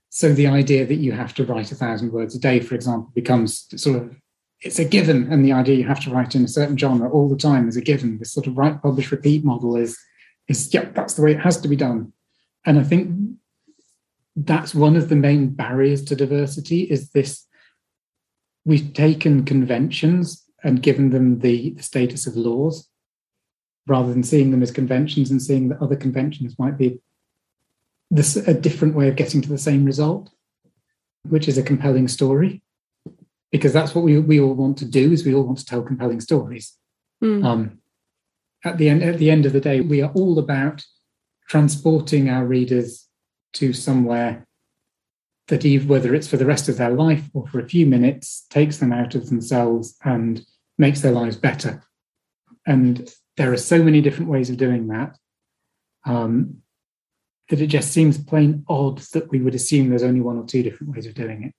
So 0.09 0.32
the 0.32 0.47
idea 0.47 0.86
that 0.86 0.97
you 0.97 1.12
have 1.12 1.34
to 1.34 1.45
write 1.45 1.70
a 1.70 1.74
thousand 1.74 2.12
words 2.12 2.34
a 2.34 2.41
day, 2.41 2.61
for 2.61 2.74
example, 2.74 3.12
becomes 3.14 3.66
sort 3.76 4.03
of 4.03 4.16
it's 4.63 4.79
a 4.79 4.85
given, 4.85 5.33
and 5.33 5.45
the 5.45 5.53
idea 5.53 5.77
you 5.77 5.87
have 5.87 6.01
to 6.01 6.11
write 6.11 6.35
in 6.35 6.45
a 6.45 6.49
certain 6.49 6.77
genre 6.77 7.09
all 7.11 7.29
the 7.29 7.37
time 7.37 7.69
is 7.69 7.77
a 7.77 7.81
given. 7.81 8.19
This 8.19 8.33
sort 8.33 8.47
of 8.47 8.59
write, 8.59 8.83
publish, 8.83 9.11
repeat 9.11 9.45
model 9.45 9.77
is 9.77 9.99
is 10.49 10.73
yeah, 10.75 10.91
that's 10.95 11.15
the 11.15 11.23
way 11.23 11.33
it 11.33 11.41
has 11.41 11.61
to 11.61 11.69
be 11.69 11.77
done. 11.77 12.13
And 12.67 12.79
I 12.79 12.83
think 12.83 13.15
that's 14.37 14.75
one 14.75 14.97
of 14.97 15.09
the 15.09 15.17
main 15.17 15.51
barriers 15.51 16.05
to 16.05 16.17
diversity 16.17 16.83
is 16.83 17.11
this 17.11 17.47
we've 18.65 18.93
taken 18.93 19.45
conventions 19.45 20.45
and 20.63 20.83
given 20.83 21.11
them 21.11 21.39
the, 21.39 21.71
the 21.71 21.83
status 21.83 22.27
of 22.27 22.37
laws 22.37 22.89
rather 23.87 24.13
than 24.13 24.23
seeing 24.23 24.51
them 24.51 24.63
as 24.63 24.71
conventions 24.71 25.31
and 25.31 25.41
seeing 25.41 25.69
that 25.69 25.81
other 25.81 25.97
conventions 25.97 26.59
might 26.59 26.77
be 26.77 27.01
this 28.11 28.37
a 28.37 28.53
different 28.53 28.95
way 28.95 29.09
of 29.09 29.17
getting 29.17 29.41
to 29.41 29.49
the 29.49 29.57
same 29.57 29.85
result, 29.85 30.31
which 31.29 31.49
is 31.49 31.57
a 31.57 31.63
compelling 31.63 32.09
story 32.09 32.63
because 33.53 33.72
that's 33.72 33.94
what 33.94 34.05
we, 34.05 34.18
we 34.18 34.40
all 34.40 34.55
want 34.55 34.78
to 34.78 34.84
do 34.84 35.12
is 35.12 35.24
we 35.24 35.34
all 35.34 35.42
want 35.42 35.59
to 35.59 35.64
tell 35.64 35.82
compelling 35.82 36.20
stories. 36.20 36.76
Mm. 37.22 37.44
um, 37.44 37.78
at 38.64 38.78
the 38.78 38.88
end 38.88 39.03
at 39.03 39.18
the 39.18 39.30
end 39.30 39.44
of 39.44 39.53
the 39.53 39.61
day 39.61 39.82
we 39.82 40.01
are 40.01 40.11
all 40.12 40.38
about 40.38 40.82
transporting 41.48 42.30
our 42.30 42.46
readers 42.46 43.09
to 43.53 43.72
somewhere 43.72 44.46
that 45.48 45.64
even 45.64 45.88
whether 45.88 46.14
it's 46.14 46.28
for 46.28 46.36
the 46.36 46.46
rest 46.46 46.68
of 46.68 46.76
their 46.76 46.90
life 46.90 47.24
or 47.34 47.46
for 47.48 47.59
a 47.59 47.68
few 47.68 47.84
minutes 47.84 48.46
takes 48.51 48.78
them 48.78 48.92
out 48.92 49.14
of 49.14 49.28
themselves 49.28 49.96
and 50.05 50.46
makes 50.78 51.01
their 51.01 51.12
lives 51.12 51.36
better. 51.36 51.82
And 52.66 53.12
there 53.36 53.53
are 53.53 53.57
so 53.57 53.82
many 53.82 54.01
different 54.01 54.30
ways 54.30 54.48
of 54.48 54.57
doing 54.57 54.86
that 54.88 55.18
um, 56.07 56.59
that 57.48 57.61
it 57.61 57.66
just 57.66 57.90
seems 57.90 58.22
plain 58.22 58.64
odd 58.68 58.98
that 59.12 59.30
we 59.30 59.40
would 59.40 59.55
assume 59.55 59.88
there's 59.88 60.05
only 60.05 60.20
one 60.20 60.38
or 60.38 60.46
two 60.46 60.62
different 60.62 60.94
ways 60.94 61.07
of 61.07 61.14
doing 61.14 61.42
it 61.42 61.55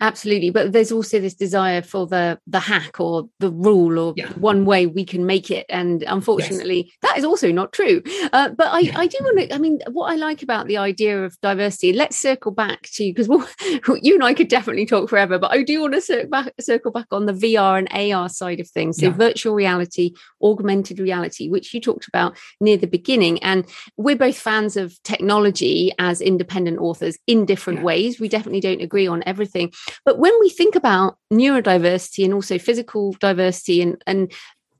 absolutely 0.00 0.50
but 0.50 0.72
there's 0.72 0.92
also 0.92 1.20
this 1.20 1.34
desire 1.34 1.82
for 1.82 2.06
the 2.06 2.38
the 2.46 2.60
hack 2.60 3.00
or 3.00 3.28
the 3.40 3.50
rule 3.50 3.98
or 3.98 4.14
yeah. 4.16 4.28
one 4.32 4.64
way 4.64 4.86
we 4.86 5.04
can 5.04 5.26
make 5.26 5.50
it 5.50 5.66
and 5.68 6.02
unfortunately 6.04 6.84
yes. 6.86 6.94
that 7.02 7.18
is 7.18 7.24
also 7.24 7.50
not 7.50 7.72
true 7.72 8.02
uh, 8.32 8.48
but 8.50 8.68
i 8.68 8.80
yeah. 8.80 8.98
i 8.98 9.06
do 9.06 9.16
want 9.22 9.38
to 9.38 9.54
i 9.54 9.58
mean 9.58 9.78
what 9.90 10.10
i 10.10 10.16
like 10.16 10.42
about 10.42 10.66
the 10.66 10.76
idea 10.76 11.24
of 11.24 11.38
diversity 11.40 11.92
let's 11.92 12.16
circle 12.16 12.52
back 12.52 12.82
to 12.82 13.04
because 13.04 13.28
we'll, 13.28 13.46
you 14.02 14.14
and 14.14 14.24
i 14.24 14.34
could 14.34 14.48
definitely 14.48 14.86
talk 14.86 15.08
forever 15.08 15.38
but 15.38 15.52
i 15.52 15.62
do 15.62 15.80
want 15.80 15.94
to 15.94 16.00
circle 16.00 16.30
back 16.30 16.52
circle 16.60 16.90
back 16.90 17.06
on 17.10 17.26
the 17.26 17.32
vr 17.32 17.78
and 17.78 18.12
ar 18.14 18.28
side 18.28 18.60
of 18.60 18.68
things 18.68 18.98
so 18.98 19.06
yeah. 19.06 19.12
virtual 19.12 19.54
reality 19.54 20.12
augmented 20.42 20.98
reality 20.98 21.48
which 21.48 21.72
you 21.72 21.80
talked 21.80 22.08
about 22.08 22.36
near 22.60 22.76
the 22.76 22.86
beginning 22.86 23.42
and 23.42 23.66
we're 23.96 24.16
both 24.16 24.38
fans 24.38 24.76
of 24.76 25.00
technology 25.02 25.92
as 25.98 26.20
independent 26.20 26.78
authors 26.78 27.18
in 27.26 27.44
different 27.44 27.82
ways 27.82 28.20
we 28.20 28.28
definitely 28.28 28.60
don't 28.60 28.80
agree 28.80 29.06
on 29.06 29.22
everything 29.26 29.72
But 30.04 30.18
when 30.18 30.32
we 30.40 30.50
think 30.50 30.74
about 30.74 31.18
neurodiversity 31.32 32.24
and 32.24 32.34
also 32.34 32.58
physical 32.58 33.12
diversity 33.20 33.82
and, 33.82 34.02
and 34.06 34.32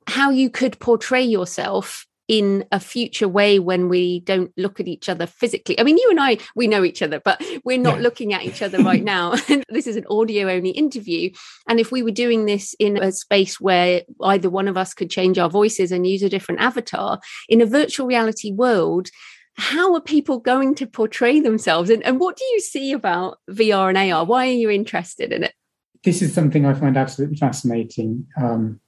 how 0.06 0.30
you 0.30 0.50
could 0.50 0.78
portray 0.78 1.22
yourself 1.22 2.06
in 2.26 2.64
a 2.72 2.80
future 2.80 3.28
way 3.28 3.58
when 3.58 3.88
we 3.88 4.20
don't 4.20 4.50
look 4.56 4.80
at 4.80 4.88
each 4.88 5.08
other 5.08 5.26
physically. 5.26 5.78
I 5.78 5.82
mean, 5.82 5.98
you 5.98 6.08
and 6.10 6.18
I, 6.18 6.38
we 6.56 6.66
know 6.66 6.82
each 6.82 7.02
other, 7.02 7.20
but 7.20 7.42
we're 7.64 7.78
not 7.78 7.96
yeah. 7.96 8.02
looking 8.02 8.32
at 8.32 8.44
each 8.44 8.62
other 8.62 8.82
right 8.82 9.04
now. 9.04 9.34
this 9.68 9.86
is 9.86 9.96
an 9.96 10.06
audio 10.08 10.48
only 10.48 10.70
interview. 10.70 11.30
And 11.68 11.78
if 11.78 11.92
we 11.92 12.02
were 12.02 12.10
doing 12.10 12.46
this 12.46 12.74
in 12.78 12.96
a 12.96 13.12
space 13.12 13.60
where 13.60 14.02
either 14.22 14.48
one 14.48 14.68
of 14.68 14.76
us 14.76 14.94
could 14.94 15.10
change 15.10 15.38
our 15.38 15.50
voices 15.50 15.92
and 15.92 16.06
use 16.06 16.22
a 16.22 16.30
different 16.30 16.62
avatar 16.62 17.20
in 17.48 17.60
a 17.60 17.66
virtual 17.66 18.06
reality 18.06 18.52
world, 18.52 19.10
how 19.56 19.94
are 19.94 20.00
people 20.00 20.38
going 20.38 20.74
to 20.76 20.86
portray 20.86 21.40
themselves? 21.40 21.90
And, 21.90 22.02
and 22.04 22.18
what 22.18 22.36
do 22.36 22.44
you 22.44 22.60
see 22.60 22.92
about 22.92 23.38
VR 23.50 23.88
and 23.88 24.12
AR? 24.12 24.24
Why 24.24 24.48
are 24.48 24.52
you 24.52 24.70
interested 24.70 25.32
in 25.32 25.44
it? 25.44 25.54
This 26.02 26.22
is 26.22 26.34
something 26.34 26.66
I 26.66 26.74
find 26.74 26.96
absolutely 26.96 27.36
fascinating. 27.36 28.26
Um, 28.40 28.80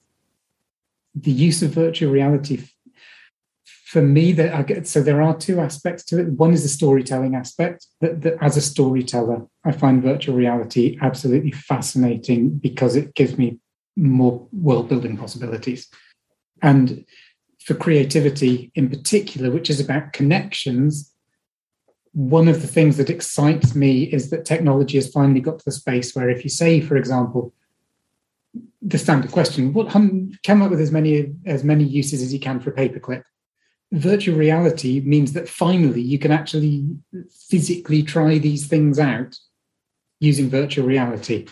the 1.15 1.31
use 1.31 1.63
of 1.63 1.71
virtual 1.71 2.13
reality 2.13 2.63
for 3.87 4.03
me 4.03 4.33
that 4.33 4.53
I 4.53 4.63
get 4.63 4.87
so 4.87 5.01
there 5.01 5.23
are 5.23 5.37
two 5.37 5.61
aspects 5.61 6.05
to 6.07 6.21
it. 6.21 6.33
One 6.33 6.53
is 6.53 6.65
the 6.65 6.69
storytelling 6.69 7.35
aspect 7.37 7.87
that, 8.01 8.21
that 8.23 8.37
as 8.43 8.57
a 8.57 8.61
storyteller, 8.61 9.47
I 9.65 9.73
find 9.73 10.03
virtual 10.03 10.37
reality 10.37 10.99
absolutely 11.01 11.53
fascinating 11.53 12.59
because 12.59 12.97
it 12.97 13.15
gives 13.15 13.39
me 13.39 13.61
more 13.97 14.47
world 14.53 14.89
building 14.89 15.17
possibilities. 15.17 15.89
And 16.63 17.07
for 17.67 17.75
creativity 17.75 18.71
in 18.77 18.89
particular, 18.89 19.51
which 19.51 19.69
is 19.69 19.81
about 19.81 20.13
connections, 20.13 21.13
one 22.13 22.47
of 22.47 22.63
the 22.63 22.69
things 22.69 22.97
that 22.97 23.11
excites 23.11 23.75
me 23.75 24.05
is 24.05 24.31
that 24.31 24.45
technology 24.45 24.97
has 24.97 25.11
finally 25.11 25.41
got 25.41 25.59
to 25.59 25.65
the 25.65 25.73
space 25.73 26.15
where 26.15 26.31
if 26.31 26.45
you 26.45 26.51
say, 26.51 26.81
for 26.81 26.97
example, 26.97 27.53
the 28.81 28.99
standard 28.99 29.33
question, 29.33 29.73
what 29.73 29.91
come 29.91 30.63
up 30.63 30.71
with 30.71 30.81
as 30.81 30.93
many 30.93 31.35
as 31.45 31.65
many 31.65 31.83
uses 31.83 32.23
as 32.23 32.33
you 32.33 32.39
can 32.39 32.61
for 32.61 32.71
a 32.71 32.73
paperclip. 32.73 33.25
Virtual 33.91 34.39
reality 34.39 35.01
means 35.01 35.33
that 35.33 35.49
finally 35.49 36.01
you 36.01 36.21
can 36.21 36.31
actually 36.31 36.87
physically 37.51 38.03
try 38.05 38.39
these 38.39 38.69
things 38.69 39.01
out 39.01 39.37
using 40.21 40.49
virtual 40.49 40.87
reality. 40.87 41.47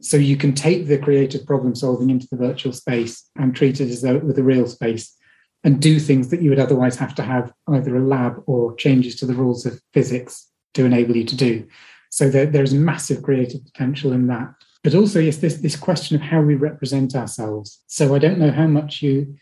So 0.00 0.16
you 0.16 0.36
can 0.36 0.54
take 0.54 0.86
the 0.88 0.98
creative 0.98 1.46
problem 1.46 1.76
solving 1.76 2.10
into 2.10 2.26
the 2.30 2.36
virtual 2.36 2.72
space 2.72 3.30
and 3.36 3.54
treat 3.54 3.80
it 3.80 3.90
as 3.90 4.02
though 4.02 4.18
with 4.18 4.36
a 4.36 4.42
real 4.42 4.66
space 4.66 5.16
and 5.62 5.80
do 5.80 5.98
things 5.98 6.28
that 6.28 6.42
you 6.42 6.50
would 6.50 6.58
otherwise 6.58 6.96
have 6.96 7.14
to 7.14 7.22
have 7.22 7.52
either 7.68 7.96
a 7.96 8.00
lab 8.00 8.42
or 8.46 8.74
changes 8.76 9.16
to 9.16 9.26
the 9.26 9.34
rules 9.34 9.66
of 9.66 9.80
physics 9.92 10.48
to 10.74 10.84
enable 10.84 11.16
you 11.16 11.24
to 11.24 11.36
do. 11.36 11.66
So 12.10 12.28
there, 12.28 12.46
there's 12.46 12.74
massive 12.74 13.22
creative 13.22 13.64
potential 13.64 14.12
in 14.12 14.26
that. 14.28 14.54
But 14.82 14.94
also, 14.94 15.20
yes, 15.20 15.36
this 15.36 15.58
this 15.58 15.76
question 15.76 16.16
of 16.16 16.22
how 16.22 16.40
we 16.40 16.54
represent 16.54 17.14
ourselves. 17.14 17.82
So 17.86 18.14
I 18.14 18.18
don't 18.18 18.38
know 18.38 18.50
how 18.50 18.66
much 18.66 19.02
you 19.02 19.36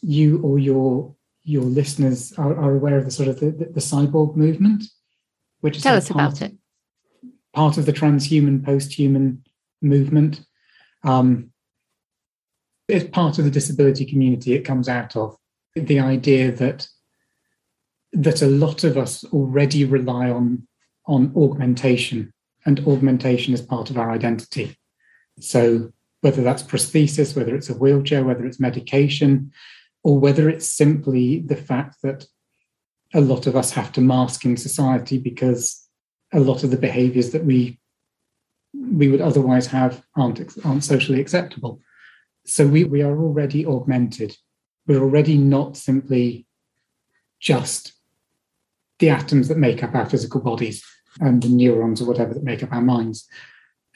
you 0.00 0.42
or 0.42 0.58
your 0.58 1.14
your 1.44 1.62
listeners 1.62 2.32
are, 2.36 2.56
are 2.56 2.74
aware 2.74 2.98
of 2.98 3.04
the 3.04 3.10
sort 3.10 3.28
of 3.28 3.40
the, 3.40 3.50
the, 3.52 3.66
the 3.66 3.80
cyborg 3.80 4.36
movement, 4.36 4.84
which 5.60 5.76
is 5.76 5.82
tell 5.82 5.96
us 5.96 6.10
about 6.10 6.42
it. 6.42 6.54
Part 7.52 7.78
of 7.78 7.86
the 7.86 7.92
transhuman, 7.92 8.64
post-human 8.64 9.44
movement. 9.80 10.40
Um, 11.02 11.52
it's 12.88 13.08
part 13.08 13.38
of 13.38 13.44
the 13.44 13.50
disability 13.50 14.04
community 14.04 14.54
it 14.54 14.64
comes 14.64 14.88
out 14.88 15.14
of 15.14 15.36
the 15.74 16.00
idea 16.00 16.52
that 16.52 16.88
that 18.12 18.42
a 18.42 18.46
lot 18.46 18.82
of 18.82 18.98
us 18.98 19.24
already 19.32 19.84
rely 19.84 20.30
on 20.30 20.66
on 21.06 21.32
augmentation 21.36 22.32
and 22.66 22.86
augmentation 22.86 23.54
is 23.54 23.62
part 23.62 23.90
of 23.90 23.96
our 23.96 24.10
identity. 24.10 24.76
So 25.40 25.92
whether 26.20 26.42
that's 26.42 26.62
prosthesis 26.62 27.36
whether 27.36 27.54
it's 27.54 27.70
a 27.70 27.74
wheelchair 27.74 28.24
whether 28.24 28.44
it's 28.44 28.60
medication 28.60 29.52
or 30.02 30.18
whether 30.18 30.48
it's 30.48 30.66
simply 30.68 31.40
the 31.40 31.56
fact 31.56 31.96
that 32.02 32.26
a 33.14 33.20
lot 33.20 33.46
of 33.46 33.56
us 33.56 33.72
have 33.72 33.92
to 33.92 34.00
mask 34.00 34.44
in 34.44 34.56
society 34.56 35.18
because 35.18 35.88
a 36.32 36.40
lot 36.40 36.62
of 36.62 36.70
the 36.70 36.76
behaviors 36.76 37.30
that 37.30 37.44
we 37.44 37.78
we 38.74 39.08
would 39.08 39.20
otherwise 39.20 39.66
have 39.66 40.04
aren't 40.16 40.40
aren't 40.64 40.84
socially 40.84 41.20
acceptable. 41.20 41.80
So 42.46 42.66
we, 42.66 42.84
we 42.84 43.02
are 43.02 43.18
already 43.18 43.66
augmented 43.66 44.36
we're 44.90 45.04
already 45.04 45.38
not 45.38 45.76
simply 45.76 46.44
just 47.38 47.92
the 48.98 49.08
atoms 49.08 49.46
that 49.46 49.56
make 49.56 49.84
up 49.84 49.94
our 49.94 50.04
physical 50.04 50.40
bodies 50.40 50.84
and 51.20 51.40
the 51.40 51.48
neurons 51.48 52.02
or 52.02 52.06
whatever 52.06 52.34
that 52.34 52.42
make 52.42 52.64
up 52.64 52.72
our 52.72 52.82
minds. 52.82 53.28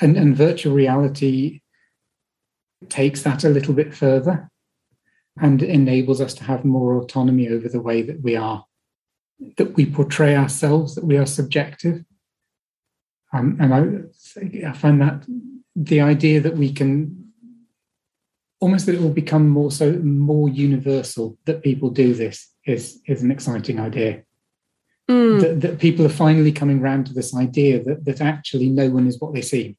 And, 0.01 0.17
and 0.17 0.37
virtual 0.37 0.73
reality 0.73 1.63
takes 2.89 3.23
that 3.23 3.43
a 3.43 3.49
little 3.49 3.75
bit 3.75 3.93
further 3.93 4.49
and 5.37 5.65
enables 5.65 6.21
us 6.21 6.33
to 6.35 6.45
have 6.45 6.65
more 6.65 6.97
autonomy 6.97 7.49
over 7.49 7.69
the 7.69 7.83
way 7.83 8.03
that 8.03 8.23
we 8.23 8.37
are, 8.37 8.65
that 9.57 9.75
we 9.75 9.87
portray 9.87 10.37
ourselves, 10.37 10.95
that 10.95 11.05
we 11.05 11.17
are 11.17 11.27
subjective. 11.27 12.05
Um, 13.33 13.57
and 13.61 13.75
I, 13.75 14.69
I 14.69 14.73
find 14.75 15.03
that 15.03 15.25
the 15.75 16.03
idea 16.03 16.41
that 16.41 16.57
we 16.57 16.73
can 16.73 17.24
almost 18.65 18.87
that 18.87 18.95
it 18.95 19.03
will 19.03 19.11
become 19.11 19.47
more 19.47 19.71
so 19.71 19.93
more 19.93 20.49
universal 20.49 21.37
that 21.45 21.63
people 21.63 21.91
do 21.91 22.15
this 22.15 22.51
is 22.65 22.99
is 23.07 23.23
an 23.23 23.31
exciting 23.31 23.79
idea. 23.79 24.23
Mm. 25.11 25.41
That, 25.43 25.61
that 25.61 25.79
people 25.79 26.07
are 26.07 26.21
finally 26.25 26.51
coming 26.51 26.81
around 26.81 27.05
to 27.07 27.13
this 27.13 27.37
idea 27.37 27.85
that 27.85 28.07
that 28.07 28.23
actually 28.23 28.71
no 28.71 28.89
one 28.89 29.07
is 29.07 29.21
what 29.21 29.35
they 29.35 29.43
seem. 29.43 29.77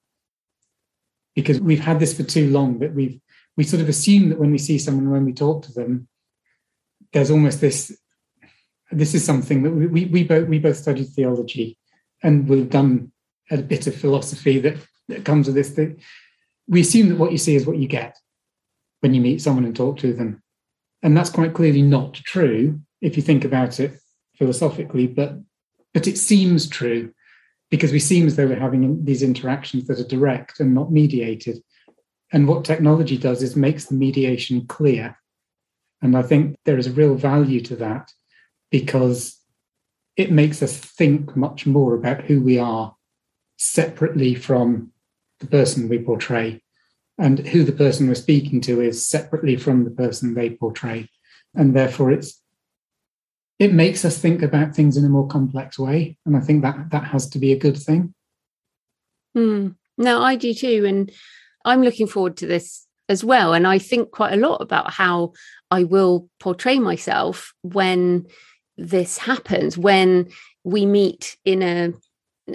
Because 1.33 1.59
we've 1.59 1.87
had 1.89 1.99
this 1.99 2.15
for 2.15 2.21
too 2.21 2.51
long 2.51 2.77
that 2.77 2.93
we've 2.93 3.19
we 3.57 3.63
sort 3.63 3.81
of 3.81 3.89
assume 3.89 4.29
that 4.29 4.37
when 4.37 4.51
we 4.51 4.59
see 4.59 4.77
someone 4.77 5.09
when 5.09 5.25
we 5.25 5.33
talk 5.33 5.63
to 5.63 5.73
them, 5.73 6.07
there's 7.11 7.31
almost 7.31 7.61
this 7.61 7.97
this 8.91 9.15
is 9.15 9.25
something 9.25 9.63
that 9.63 9.71
we, 9.71 9.87
we, 9.87 10.05
we 10.05 10.23
both 10.23 10.47
we 10.47 10.59
both 10.59 10.77
studied 10.77 11.09
theology 11.09 11.75
and 12.21 12.47
we've 12.47 12.69
done 12.69 13.11
a 13.49 13.57
bit 13.57 13.87
of 13.87 13.95
philosophy 13.95 14.59
that, 14.59 14.77
that 15.07 15.25
comes 15.25 15.47
with 15.47 15.55
this 15.55 15.71
that 15.71 15.97
we 16.67 16.81
assume 16.81 17.09
that 17.09 17.17
what 17.17 17.31
you 17.31 17.39
see 17.39 17.55
is 17.55 17.65
what 17.65 17.77
you 17.77 17.87
get 17.87 18.15
when 19.05 19.13
you 19.13 19.21
meet 19.21 19.39
someone 19.39 19.65
and 19.65 19.75
talk 19.75 19.99
to 19.99 20.13
them. 20.13 20.41
And 21.03 21.15
that's 21.15 21.29
quite 21.29 21.53
clearly 21.53 21.83
not 21.83 22.15
true 22.15 22.81
if 23.01 23.15
you 23.15 23.21
think 23.21 23.45
about 23.45 23.79
it 23.79 23.99
philosophically, 24.35 25.05
but 25.05 25.37
but 25.93 26.07
it 26.07 26.17
seems 26.17 26.67
true 26.67 27.13
because 27.69 27.91
we 27.91 27.99
seem 27.99 28.25
as 28.25 28.35
though 28.35 28.47
we're 28.47 28.59
having 28.59 29.05
these 29.05 29.21
interactions 29.21 29.85
that 29.85 29.99
are 29.99 30.07
direct 30.07 30.59
and 30.59 30.73
not 30.73 30.91
mediated. 30.91 31.61
And 32.33 32.47
what 32.47 32.65
technology 32.65 33.15
does 33.15 33.43
is 33.43 33.55
makes 33.55 33.85
the 33.85 33.93
mediation 33.93 34.65
clear. 34.65 35.15
And 36.01 36.17
I 36.17 36.23
think 36.23 36.57
there 36.65 36.79
is 36.79 36.87
a 36.87 36.91
real 36.91 37.13
value 37.13 37.61
to 37.61 37.75
that 37.75 38.11
because 38.71 39.39
it 40.17 40.31
makes 40.31 40.63
us 40.63 40.79
think 40.79 41.35
much 41.35 41.67
more 41.67 41.93
about 41.93 42.23
who 42.23 42.41
we 42.41 42.57
are 42.57 42.95
separately 43.57 44.33
from 44.33 44.91
the 45.41 45.45
person 45.45 45.89
we 45.89 45.99
portray 45.99 46.63
and 47.17 47.39
who 47.47 47.63
the 47.63 47.71
person 47.71 48.07
we're 48.07 48.15
speaking 48.15 48.61
to 48.61 48.81
is 48.81 49.05
separately 49.05 49.55
from 49.55 49.83
the 49.83 49.91
person 49.91 50.33
they 50.33 50.49
portray. 50.49 51.09
And 51.53 51.75
therefore 51.75 52.11
it's 52.11 52.41
it 53.57 53.73
makes 53.73 54.03
us 54.03 54.17
think 54.17 54.41
about 54.41 54.75
things 54.75 54.97
in 54.97 55.05
a 55.05 55.09
more 55.09 55.27
complex 55.27 55.79
way. 55.79 56.17
And 56.25 56.35
i 56.35 56.41
think 56.41 56.61
that 56.63 56.89
that 56.91 57.05
has 57.05 57.29
to 57.29 57.39
be 57.39 57.53
a 57.53 57.59
good 57.59 57.77
thing. 57.77 58.13
Mm. 59.35 59.75
no 59.97 60.21
i 60.21 60.35
do 60.35 60.53
too. 60.53 60.85
And 60.85 61.11
i'm 61.63 61.81
looking 61.81 62.07
forward 62.07 62.37
to 62.37 62.47
this 62.47 62.85
as 63.07 63.23
well. 63.23 63.53
And 63.53 63.65
i 63.65 63.79
think 63.79 64.11
quite 64.11 64.33
a 64.33 64.47
lot 64.47 64.57
about 64.61 64.91
how 64.91 65.33
i 65.71 65.83
will 65.83 66.29
portray 66.39 66.79
myself 66.79 67.53
when 67.61 68.25
this 68.77 69.17
happens 69.17 69.77
when 69.77 70.29
we 70.65 70.85
meet 70.85 71.37
in 71.45 71.61
a 71.61 71.93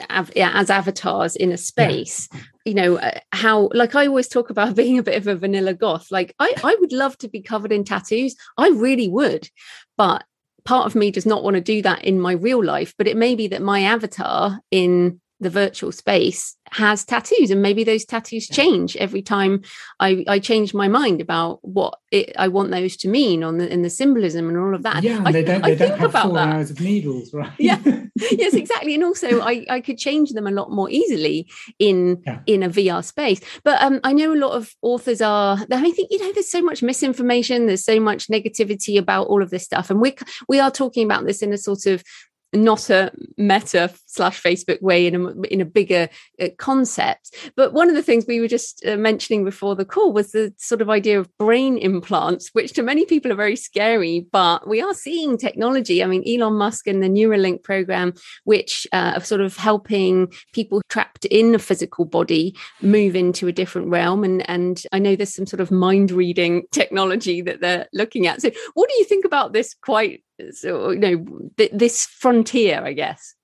as 0.09 0.71
avatars 0.71 1.35
in 1.35 1.51
a 1.51 1.57
space 1.57 2.29
yeah. 2.33 2.41
you 2.65 2.75
know 2.75 2.97
uh, 2.97 3.19
how 3.33 3.69
like 3.75 3.95
i 3.95 4.07
always 4.07 4.29
talk 4.29 4.51
about 4.51 4.77
being 4.77 4.99
a 4.99 5.03
bit 5.03 5.17
of 5.17 5.27
a 5.27 5.35
vanilla 5.35 5.75
goth 5.75 6.11
like 6.11 6.35
i 6.39 6.55
i 6.63 6.77
would 6.81 6.93
love 6.93 7.17
to 7.19 7.29
be 7.29 7.43
covered 7.43 7.73
in 7.73 7.85
tattoos 7.85 8.37
i 8.57 8.69
really 8.69 9.09
would 9.09 9.49
but 9.97 10.25
part 10.65 10.87
of 10.87 10.95
me 10.95 11.11
does 11.11 11.27
not 11.27 11.43
want 11.43 11.55
to 11.55 11.61
do 11.61 11.83
that 11.83 12.05
in 12.05 12.21
my 12.21 12.33
real 12.33 12.63
life 12.63 12.95
but 12.97 13.09
it 13.09 13.17
may 13.17 13.35
be 13.35 13.49
that 13.49 13.63
my 13.63 13.83
avatar 13.83 14.61
in 14.71 15.21
the 15.41 15.51
virtual 15.51 15.91
space 15.91 16.57
has 16.73 17.05
tattoos 17.05 17.51
and 17.51 17.63
maybe 17.63 17.83
those 17.83 18.05
tattoos 18.05 18.47
change 18.47 18.97
every 18.97 19.23
time 19.23 19.63
I, 19.99 20.25
I 20.29 20.39
change 20.39 20.73
my 20.73 20.87
mind 20.87 21.21
about 21.21 21.59
what 21.63 21.99
it, 22.13 22.33
I 22.39 22.49
want 22.49 22.71
those 22.71 22.97
to 22.99 23.09
mean 23.09 23.43
on 23.43 23.59
the 23.59 23.73
in 23.73 23.83
the 23.83 23.91
symbolism 23.91 24.49
and 24.49 24.57
all 24.57 24.75
of 24.75 24.83
that. 24.83 25.03
Yeah, 25.03 25.23
I, 25.25 25.33
they 25.33 25.43
don't, 25.43 25.63
they 25.63 25.73
I 25.73 25.75
don't 25.75 25.99
have 25.99 26.13
four 26.13 26.35
that. 26.35 26.55
hours 26.55 26.71
of 26.71 26.81
needles, 26.81 27.33
right? 27.35 27.53
Yeah, 27.59 27.81
yes, 28.15 28.55
exactly. 28.55 28.95
And 28.95 29.05
also 29.05 29.41
I, 29.41 29.67
I 29.69 29.81
could 29.81 29.99
change 29.99 30.31
them 30.31 30.47
a 30.47 30.51
lot 30.51 30.71
more 30.71 30.91
easily 30.91 31.49
in 31.79 32.23
yeah. 32.27 32.41
in 32.47 32.63
a 32.63 32.71
VR 32.71 33.05
space. 33.05 33.41
But 33.65 33.83
um, 33.83 34.01
I 34.05 34.13
know 34.13 34.33
a 34.33 34.37
lot 34.37 34.53
of 34.53 34.75
authors 34.83 35.21
are 35.21 35.59
I 35.71 35.91
think, 35.91 36.09
you 36.11 36.19
know, 36.19 36.33
there's 36.33 36.51
so 36.51 36.63
much 36.63 36.83
misinformation, 36.83 37.67
there's 37.67 37.85
so 37.85 37.99
much 37.99 38.29
negativity 38.29 38.99
about 38.99 39.27
all 39.27 39.43
of 39.43 39.51
this 39.51 39.65
stuff. 39.65 39.91
And 39.91 40.01
we 40.01 40.15
we 40.49 40.61
are 40.61 40.71
talking 40.71 41.05
about 41.05 41.27
this 41.27 41.43
in 41.43 41.53
a 41.53 41.59
sort 41.59 41.87
of 41.87 42.05
not 42.53 42.91
a 42.91 43.13
meta 43.37 43.93
slash 44.07 44.43
facebook 44.43 44.83
way 44.83 45.07
in 45.07 45.15
a 45.15 45.41
in 45.43 45.61
a 45.61 45.65
bigger 45.65 46.09
uh, 46.41 46.49
concept. 46.59 47.35
But 47.57 47.73
one 47.73 47.89
of 47.89 47.95
the 47.95 48.03
things 48.03 48.25
we 48.27 48.41
were 48.41 48.49
just 48.49 48.85
uh, 48.85 48.97
mentioning 48.97 49.45
before 49.45 49.77
the 49.77 49.85
call 49.85 50.13
was 50.13 50.33
the 50.33 50.53
sort 50.59 50.81
of 50.81 50.91
idea 50.91 51.19
of 51.19 51.37
brain 51.39 51.79
implants 51.79 52.51
which 52.53 52.73
to 52.73 52.83
many 52.83 53.05
people 53.05 53.31
are 53.31 53.37
very 53.37 53.57
scary 53.57 54.27
but 54.33 54.69
we 54.69 54.81
are 54.81 54.95
seeing 54.95 55.39
technology. 55.39 56.03
I 56.03 56.07
mean 56.07 56.25
elon 56.27 56.55
musk 56.55 56.87
and 56.87 57.03
the 57.03 57.09
neuralink 57.09 57.63
program 57.63 58.15
which 58.45 58.87
uh, 58.93 59.13
are 59.17 59.21
sort 59.25 59.41
of 59.41 59.57
helping 59.57 60.33
people 60.53 60.83
trapped 60.89 61.25
in 61.27 61.55
a 61.55 61.59
physical 61.59 62.05
body 62.05 62.57
move 62.83 63.15
into 63.15 63.47
a 63.47 63.53
different 63.53 63.89
realm. 63.89 64.25
And 64.25 64.49
and 64.51 64.83
i 64.93 64.99
know 64.99 65.15
there's 65.15 65.35
some 65.35 65.47
sort 65.47 65.61
of 65.61 65.71
mind 65.71 66.11
reading 66.11 66.65
technology 66.73 67.43
that 67.43 67.61
they're 67.61 67.87
looking 67.93 68.27
at. 68.27 68.43
So 68.43 68.51
what 68.75 68.89
do 68.89 68.97
you 68.97 69.05
think 69.05 69.25
about 69.25 69.53
this 69.53 69.75
quite 69.83 70.25
so 70.53 70.91
you 70.91 70.99
know 70.99 71.51
th- 71.57 71.73
this 71.73 72.07
frontier 72.07 72.83
i 72.85 72.93
guess. 72.93 73.35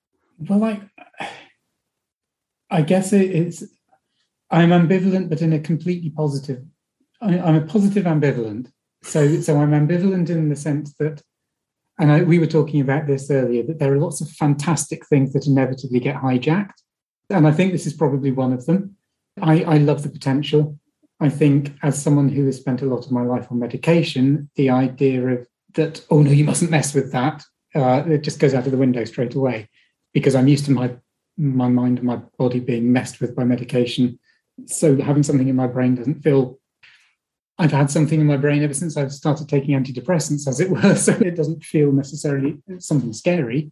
Well 0.47 0.63
i 0.63 0.81
i 2.69 2.81
guess 2.81 3.13
it, 3.13 3.31
it's 3.31 3.63
i'm 4.51 4.69
ambivalent 4.69 5.29
but 5.29 5.41
in 5.41 5.53
a 5.53 5.59
completely 5.59 6.09
positive 6.09 6.63
I, 7.21 7.39
i'm 7.39 7.55
a 7.55 7.61
positive 7.61 8.05
ambivalent. 8.05 8.71
So 9.03 9.41
so 9.41 9.59
i'm 9.59 9.71
ambivalent 9.71 10.29
in 10.29 10.49
the 10.49 10.55
sense 10.55 10.93
that 10.99 11.21
and 11.99 12.11
I, 12.11 12.21
we 12.21 12.37
were 12.37 12.45
talking 12.45 12.79
about 12.79 13.07
this 13.07 13.31
earlier 13.31 13.63
that 13.63 13.79
there 13.79 13.91
are 13.91 13.97
lots 13.97 14.21
of 14.21 14.29
fantastic 14.29 15.07
things 15.07 15.33
that 15.33 15.47
inevitably 15.47 15.99
get 15.99 16.17
hijacked. 16.17 16.79
And 17.29 17.47
i 17.47 17.51
think 17.51 17.71
this 17.71 17.87
is 17.87 17.93
probably 17.93 18.31
one 18.31 18.53
of 18.53 18.65
them. 18.65 18.95
I 19.41 19.63
i 19.63 19.77
love 19.77 20.03
the 20.03 20.09
potential. 20.09 20.77
I 21.19 21.29
think 21.29 21.73
as 21.81 22.01
someone 22.01 22.29
who 22.29 22.45
has 22.45 22.57
spent 22.57 22.83
a 22.83 22.85
lot 22.85 23.05
of 23.05 23.11
my 23.11 23.23
life 23.23 23.47
on 23.51 23.59
medication 23.59 24.49
the 24.55 24.69
idea 24.69 25.25
of 25.27 25.47
that, 25.75 26.03
oh 26.09 26.21
no, 26.21 26.31
you 26.31 26.43
mustn't 26.43 26.71
mess 26.71 26.93
with 26.93 27.11
that. 27.11 27.43
Uh, 27.75 28.03
it 28.07 28.23
just 28.23 28.39
goes 28.39 28.53
out 28.53 28.65
of 28.65 28.71
the 28.71 28.77
window 28.77 29.03
straight 29.05 29.35
away 29.35 29.69
because 30.13 30.35
I'm 30.35 30.47
used 30.47 30.65
to 30.65 30.71
my 30.71 30.95
my 31.39 31.67
mind 31.67 31.99
and 31.99 32.07
my 32.07 32.19
body 32.39 32.59
being 32.59 32.91
messed 32.91 33.21
with 33.21 33.35
by 33.35 33.43
medication. 33.43 34.17
So 34.65 34.99
having 34.99 35.21
something 35.21 35.47
in 35.47 35.55
my 35.55 35.67
brain 35.67 35.95
doesn't 35.95 36.23
feel. 36.23 36.59
I've 37.59 37.71
had 37.71 37.89
something 37.91 38.19
in 38.19 38.27
my 38.27 38.37
brain 38.37 38.63
ever 38.63 38.73
since 38.73 38.97
I've 38.97 39.11
started 39.11 39.49
taking 39.49 39.75
antidepressants, 39.75 40.47
as 40.47 40.59
it 40.59 40.69
were. 40.69 40.95
So 40.95 41.11
it 41.13 41.35
doesn't 41.35 41.63
feel 41.63 41.91
necessarily 41.91 42.57
something 42.79 43.13
scary. 43.13 43.71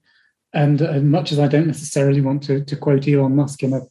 And 0.54 0.82
as 0.82 1.04
much 1.04 1.32
as 1.32 1.40
I 1.40 1.48
don't 1.48 1.68
necessarily 1.68 2.22
want 2.22 2.44
to, 2.44 2.64
to 2.64 2.76
quote 2.76 3.08
Elon 3.08 3.36
Musk 3.36 3.64
in 3.64 3.74
a 3.74 3.82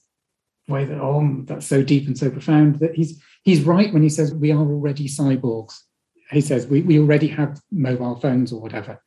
way 0.68 0.84
that 0.84 0.98
oh 1.00 1.42
that's 1.44 1.66
so 1.66 1.82
deep 1.82 2.06
and 2.06 2.16
so 2.16 2.30
profound 2.30 2.78
that 2.78 2.94
he's 2.94 3.20
he's 3.42 3.62
right 3.62 3.92
when 3.92 4.02
he 4.02 4.08
says 4.08 4.34
we 4.34 4.50
are 4.50 4.58
already 4.58 5.06
cyborgs 5.06 5.80
he 6.30 6.40
says 6.40 6.66
we, 6.66 6.82
we 6.82 6.98
already 6.98 7.28
have 7.28 7.60
mobile 7.70 8.18
phones 8.20 8.52
or 8.52 8.60
whatever. 8.60 9.00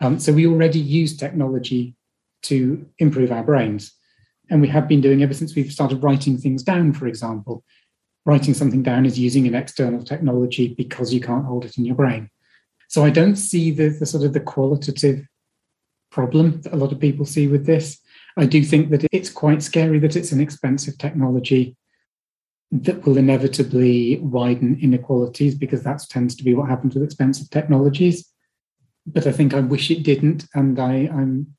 Um, 0.00 0.18
so 0.18 0.32
we 0.32 0.46
already 0.46 0.80
use 0.80 1.16
technology 1.16 1.96
to 2.42 2.86
improve 2.98 3.32
our 3.32 3.42
brains. 3.42 3.92
And 4.50 4.60
we 4.60 4.68
have 4.68 4.86
been 4.86 5.00
doing 5.00 5.22
ever 5.22 5.34
since 5.34 5.54
we've 5.54 5.72
started 5.72 6.02
writing 6.02 6.38
things 6.38 6.62
down, 6.62 6.92
for 6.92 7.06
example. 7.06 7.64
Writing 8.24 8.54
something 8.54 8.82
down 8.82 9.06
is 9.06 9.18
using 9.18 9.46
an 9.46 9.54
external 9.54 10.02
technology 10.02 10.74
because 10.76 11.12
you 11.12 11.20
can't 11.20 11.46
hold 11.46 11.64
it 11.64 11.78
in 11.78 11.84
your 11.84 11.96
brain. 11.96 12.30
So 12.88 13.04
I 13.04 13.10
don't 13.10 13.36
see 13.36 13.70
the, 13.70 13.88
the 13.88 14.06
sort 14.06 14.24
of 14.24 14.32
the 14.32 14.40
qualitative 14.40 15.26
problem 16.10 16.60
that 16.62 16.72
a 16.72 16.76
lot 16.76 16.92
of 16.92 17.00
people 17.00 17.24
see 17.24 17.48
with 17.48 17.66
this. 17.66 17.98
I 18.36 18.46
do 18.46 18.62
think 18.62 18.90
that 18.90 19.04
it's 19.12 19.30
quite 19.30 19.62
scary 19.62 19.98
that 20.00 20.16
it's 20.16 20.32
an 20.32 20.40
expensive 20.40 20.98
technology 20.98 21.76
that 22.84 23.04
will 23.04 23.16
inevitably 23.16 24.18
widen 24.18 24.78
inequalities 24.80 25.54
because 25.54 25.82
that 25.82 26.04
tends 26.08 26.34
to 26.36 26.44
be 26.44 26.54
what 26.54 26.68
happens 26.68 26.94
with 26.94 27.04
expensive 27.04 27.50
technologies. 27.50 28.28
But 29.06 29.26
I 29.26 29.32
think 29.32 29.54
I 29.54 29.60
wish 29.60 29.90
it 29.90 30.02
didn't, 30.02 30.46
and 30.54 30.78
I, 30.78 31.08
I'm 31.12 31.54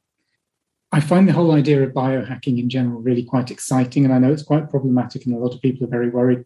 I 0.92 1.02
find 1.02 1.28
the 1.28 1.34
whole 1.34 1.52
idea 1.52 1.84
of 1.84 1.92
biohacking 1.92 2.60
in 2.60 2.70
general 2.70 3.02
really 3.02 3.24
quite 3.24 3.52
exciting, 3.52 4.06
and 4.06 4.14
I 4.14 4.20
know 4.20 4.32
it's 4.32 4.44
quite 4.44 4.70
problematic, 4.70 5.26
and 5.26 5.36
a 5.36 5.38
lot 5.38 5.54
of 5.54 5.62
people 5.62 5.86
are 5.86 5.90
very 5.90 6.10
worried 6.10 6.46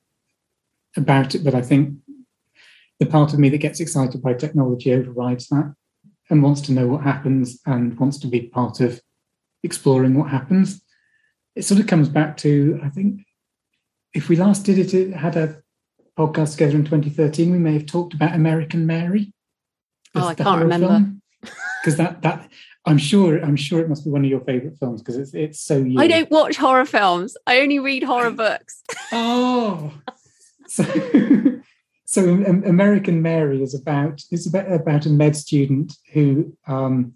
about 0.96 1.36
it. 1.36 1.44
But 1.44 1.56
I 1.56 1.62
think 1.62 1.98
the 3.00 3.06
part 3.06 3.34
of 3.34 3.40
me 3.40 3.50
that 3.50 3.58
gets 3.58 3.80
excited 3.80 4.22
by 4.22 4.34
technology 4.34 4.94
overrides 4.94 5.48
that 5.48 5.74
and 6.30 6.44
wants 6.44 6.62
to 6.62 6.72
know 6.72 6.88
what 6.88 7.02
happens 7.04 7.60
and 7.66 8.00
wants 8.00 8.18
to 8.20 8.28
be 8.28 8.42
part 8.42 8.80
of 8.80 9.02
exploring 9.64 10.14
what 10.14 10.30
happens. 10.30 10.82
It 11.56 11.66
sort 11.66 11.80
of 11.80 11.88
comes 11.88 12.10
back 12.10 12.38
to 12.38 12.80
I 12.84 12.90
think 12.90 13.22
if 14.14 14.30
we 14.30 14.36
last 14.36 14.66
did 14.66 14.78
it, 14.78 14.94
it 14.94 15.14
had 15.14 15.36
a 15.36 15.62
podcast 16.18 16.54
together 16.54 16.76
in 16.76 16.84
2013, 16.84 17.52
we 17.52 17.58
may 17.58 17.74
have 17.74 17.86
talked 17.86 18.14
about 18.14 18.36
American 18.36 18.86
Mary. 18.86 19.34
Oh, 20.16 20.28
I 20.28 20.36
can't 20.36 20.62
remember. 20.62 21.12
Because 21.82 21.98
that 21.98 22.22
that 22.22 22.50
I'm 22.86 22.98
sure 22.98 23.38
I'm 23.38 23.56
sure 23.56 23.80
it 23.80 23.90
must 23.90 24.04
be 24.04 24.12
one 24.12 24.24
of 24.24 24.30
your 24.30 24.42
favorite 24.42 24.78
films 24.80 25.02
because 25.02 25.18
it's 25.18 25.34
it's 25.34 25.62
so. 25.62 25.86
I 25.98 26.08
don't 26.08 26.30
watch 26.30 26.58
horror 26.58 26.86
films. 26.86 27.38
I 27.48 27.60
only 27.62 27.80
read 27.80 28.04
horror 28.04 28.32
books. 28.32 28.84
oh, 29.12 29.94
so 30.68 30.84
so 32.06 32.30
American 32.30 33.22
Mary 33.22 33.64
is 33.64 33.74
about 33.74 34.22
it's 34.32 34.48
about 34.48 34.72
about 34.72 35.06
a 35.06 35.10
med 35.10 35.36
student 35.36 35.94
who 36.14 36.56
um, 36.68 37.14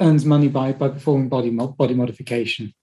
earns 0.00 0.24
money 0.24 0.48
by 0.48 0.72
by 0.72 0.88
performing 0.88 1.28
body 1.28 1.50
mod, 1.50 1.76
body 1.76 1.94
modification, 1.94 2.74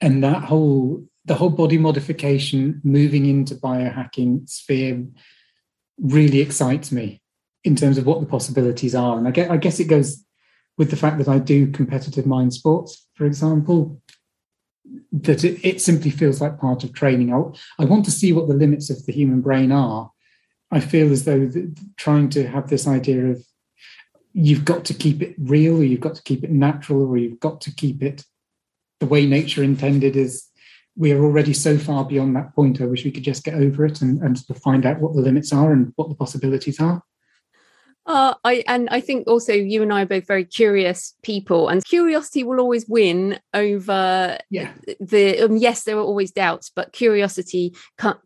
and 0.00 0.22
that 0.22 0.44
whole 0.44 1.04
the 1.26 1.34
whole 1.34 1.50
body 1.50 1.76
modification 1.76 2.80
moving 2.84 3.26
into 3.26 3.54
biohacking 3.54 4.48
sphere 4.48 5.04
really 5.98 6.40
excites 6.40 6.92
me 6.92 7.20
in 7.64 7.74
terms 7.74 7.98
of 7.98 8.06
what 8.06 8.20
the 8.20 8.26
possibilities 8.26 8.94
are. 8.94 9.18
And 9.18 9.26
I 9.26 9.32
guess, 9.32 9.50
I 9.50 9.56
guess 9.56 9.80
it 9.80 9.88
goes 9.88 10.24
with 10.78 10.90
the 10.90 10.96
fact 10.96 11.18
that 11.18 11.28
I 11.28 11.38
do 11.38 11.70
competitive 11.70 12.26
mind 12.26 12.54
sports, 12.54 13.08
for 13.14 13.26
example, 13.26 14.00
that 15.10 15.42
it, 15.42 15.64
it 15.64 15.80
simply 15.80 16.10
feels 16.10 16.40
like 16.40 16.60
part 16.60 16.84
of 16.84 16.92
training. 16.92 17.32
I, 17.32 17.82
I, 17.82 17.86
want 17.86 18.04
to 18.04 18.12
see 18.12 18.32
what 18.32 18.46
the 18.46 18.54
limits 18.54 18.88
of 18.88 19.04
the 19.04 19.12
human 19.12 19.40
brain 19.40 19.72
are. 19.72 20.12
I 20.70 20.78
feel 20.78 21.10
as 21.10 21.24
though 21.24 21.50
trying 21.96 22.28
to 22.30 22.46
have 22.46 22.68
this 22.68 22.86
idea 22.86 23.26
of 23.26 23.44
you've 24.32 24.64
got 24.64 24.84
to 24.84 24.94
keep 24.94 25.22
it 25.22 25.34
real, 25.38 25.78
or 25.78 25.84
you've 25.84 26.00
got 26.00 26.14
to 26.16 26.22
keep 26.22 26.44
it 26.44 26.50
natural, 26.50 27.08
or 27.08 27.16
you've 27.16 27.40
got 27.40 27.62
to 27.62 27.74
keep 27.74 28.02
it 28.02 28.24
the 29.00 29.06
way 29.06 29.26
nature 29.26 29.62
intended 29.62 30.14
is 30.14 30.46
we 30.96 31.12
are 31.12 31.22
already 31.22 31.52
so 31.52 31.76
far 31.76 32.04
beyond 32.04 32.34
that 32.34 32.54
point. 32.54 32.80
I 32.80 32.86
wish 32.86 33.04
we 33.04 33.10
could 33.10 33.22
just 33.24 33.44
get 33.44 33.54
over 33.54 33.84
it 33.84 34.00
and, 34.00 34.20
and 34.22 34.38
find 34.62 34.86
out 34.86 35.00
what 35.00 35.14
the 35.14 35.20
limits 35.20 35.52
are 35.52 35.72
and 35.72 35.92
what 35.96 36.08
the 36.08 36.14
possibilities 36.14 36.80
are. 36.80 37.02
Uh, 38.06 38.34
I 38.44 38.62
and 38.68 38.88
I 38.90 39.00
think 39.00 39.26
also 39.26 39.52
you 39.52 39.82
and 39.82 39.92
I 39.92 40.02
are 40.02 40.06
both 40.06 40.26
very 40.26 40.44
curious 40.44 41.14
people, 41.22 41.68
and 41.68 41.84
curiosity 41.84 42.44
will 42.44 42.60
always 42.60 42.86
win 42.88 43.40
over 43.52 44.38
yeah. 44.50 44.72
the. 45.00 45.40
Um, 45.40 45.56
yes, 45.56 45.84
there 45.84 45.96
are 45.96 46.02
always 46.02 46.30
doubts, 46.30 46.70
but 46.74 46.92
curiosity 46.92 47.74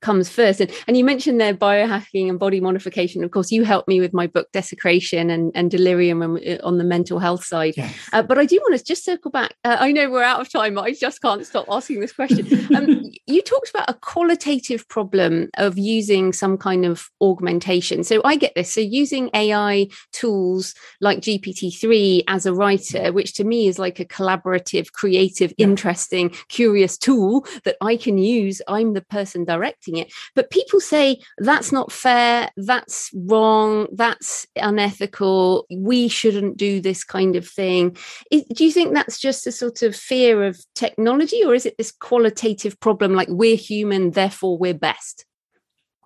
comes 0.01 0.28
first. 0.28 0.61
And 0.61 0.70
and 0.87 0.97
you 0.97 1.05
mentioned 1.05 1.41
there 1.41 1.55
biohacking 1.55 2.28
and 2.28 2.39
body 2.39 2.61
modification. 2.61 3.24
Of 3.24 3.31
course, 3.31 3.51
you 3.51 3.64
helped 3.64 3.89
me 3.89 4.01
with 4.01 4.12
my 4.12 4.26
book 4.26 4.49
Desecration 4.53 5.31
and 5.31 5.51
and 5.55 5.70
Delirium 5.70 6.22
uh, 6.22 6.57
on 6.62 6.78
the 6.78 6.85
mental 6.85 7.18
health 7.18 7.45
side. 7.45 7.74
Yes. 7.76 7.95
Uh, 8.12 8.22
but 8.22 8.39
I 8.39 8.45
do 8.45 8.59
want 8.62 8.78
to 8.78 8.85
just 8.85 9.05
circle 9.05 9.31
back. 9.31 9.55
Uh, 9.64 9.78
I 9.81 9.93
know 9.93 10.11
we're 10.11 10.22
out 10.22 10.41
of 10.41 10.53
time, 10.53 10.74
but 10.74 10.85
I 10.85 10.93
just 10.93 11.22
can't 11.22 11.47
stop 11.47 11.66
asking 11.70 12.01
this 12.01 12.12
question. 12.12 12.47
Um, 12.70 13.11
you 13.26 13.43
talked 13.43 13.70
about 13.70 13.91
a 13.91 13.95
qualitative 13.95 14.87
problem 14.89 15.51
of 15.57 15.76
using 15.76 16.33
some 16.33 16.57
kind 16.57 16.85
of 16.85 17.11
augmentation. 17.20 18.05
So 18.05 18.20
I 18.24 18.37
get 18.37 18.55
this. 18.55 18.72
So 18.72 18.81
using 18.81 19.28
AI 19.35 19.70
AI 19.71 19.89
tools 20.12 20.75
like 21.01 21.21
GPT-3 21.21 22.25
as 22.29 22.47
a 22.47 22.55
writer, 22.55 23.12
which 23.12 23.35
to 23.35 23.45
me 23.45 23.68
is 23.68 23.79
like 23.79 24.01
a 24.01 24.05
collaborative, 24.05 24.93
creative, 24.93 25.53
yeah. 25.57 25.66
interesting, 25.66 26.31
curious 26.49 26.99
tool 26.99 27.47
that 27.64 27.77
I 27.81 27.97
can 27.97 28.18
use. 28.18 28.61
I'm 28.68 28.95
the 28.95 29.03
person 29.03 29.45
directing 29.45 29.97
it. 29.97 30.12
But 30.35 30.51
people 30.51 30.81
say 30.81 31.21
that's 31.39 31.73
not 31.73 31.93
fair, 31.93 32.51
that's 32.57 33.11
wrong, 33.14 33.87
that's 33.93 34.47
unethical, 34.57 35.66
we 35.71 36.09
shouldn't 36.09 36.57
do 36.57 36.81
this 36.81 37.05
kind 37.05 37.37
of 37.37 37.47
thing. 37.47 37.97
Do 38.31 38.64
you 38.64 38.73
think 38.73 38.95
that's 38.95 39.18
just 39.18 39.47
a 39.47 39.53
sort 39.53 39.83
of 39.83 39.95
fear 39.95 40.45
of 40.45 40.59
technology, 40.75 41.45
or 41.45 41.55
is 41.55 41.66
it 41.66 41.77
this 41.79 41.93
qualitative 41.93 42.79
problem 42.81 43.14
like 43.14 43.29
we're 43.30 43.57
human, 43.57 44.11
therefore 44.11 44.59
we're 44.59 44.75
best? 44.75 45.25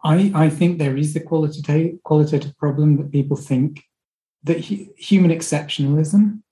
I, 0.05 0.31
I 0.35 0.51
think 0.51 0.78
there 0.78 0.97
is 0.97 1.14
the 1.14 1.20
qualitative 1.20 2.02
qualitative 2.02 2.56
problem 2.59 2.98
that 2.98 3.10
people 3.10 3.36
think 3.36 3.82
that 4.44 4.59
human 4.59 5.31
exceptionalism, 5.31 6.43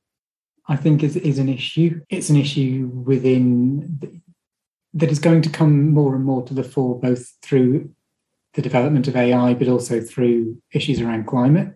I 0.66 0.76
think, 0.76 1.02
is, 1.02 1.16
is 1.16 1.38
an 1.38 1.50
issue. 1.50 2.00
It's 2.08 2.30
an 2.30 2.36
issue 2.36 2.90
within 3.04 3.98
the, 4.00 4.20
that 4.94 5.10
is 5.10 5.18
going 5.18 5.42
to 5.42 5.50
come 5.50 5.90
more 5.90 6.14
and 6.14 6.24
more 6.24 6.42
to 6.44 6.54
the 6.54 6.64
fore, 6.64 6.98
both 6.98 7.30
through 7.42 7.90
the 8.54 8.62
development 8.62 9.08
of 9.08 9.16
AI, 9.16 9.54
but 9.54 9.68
also 9.68 10.00
through 10.00 10.60
issues 10.72 11.00
around 11.00 11.26
climate. 11.26 11.74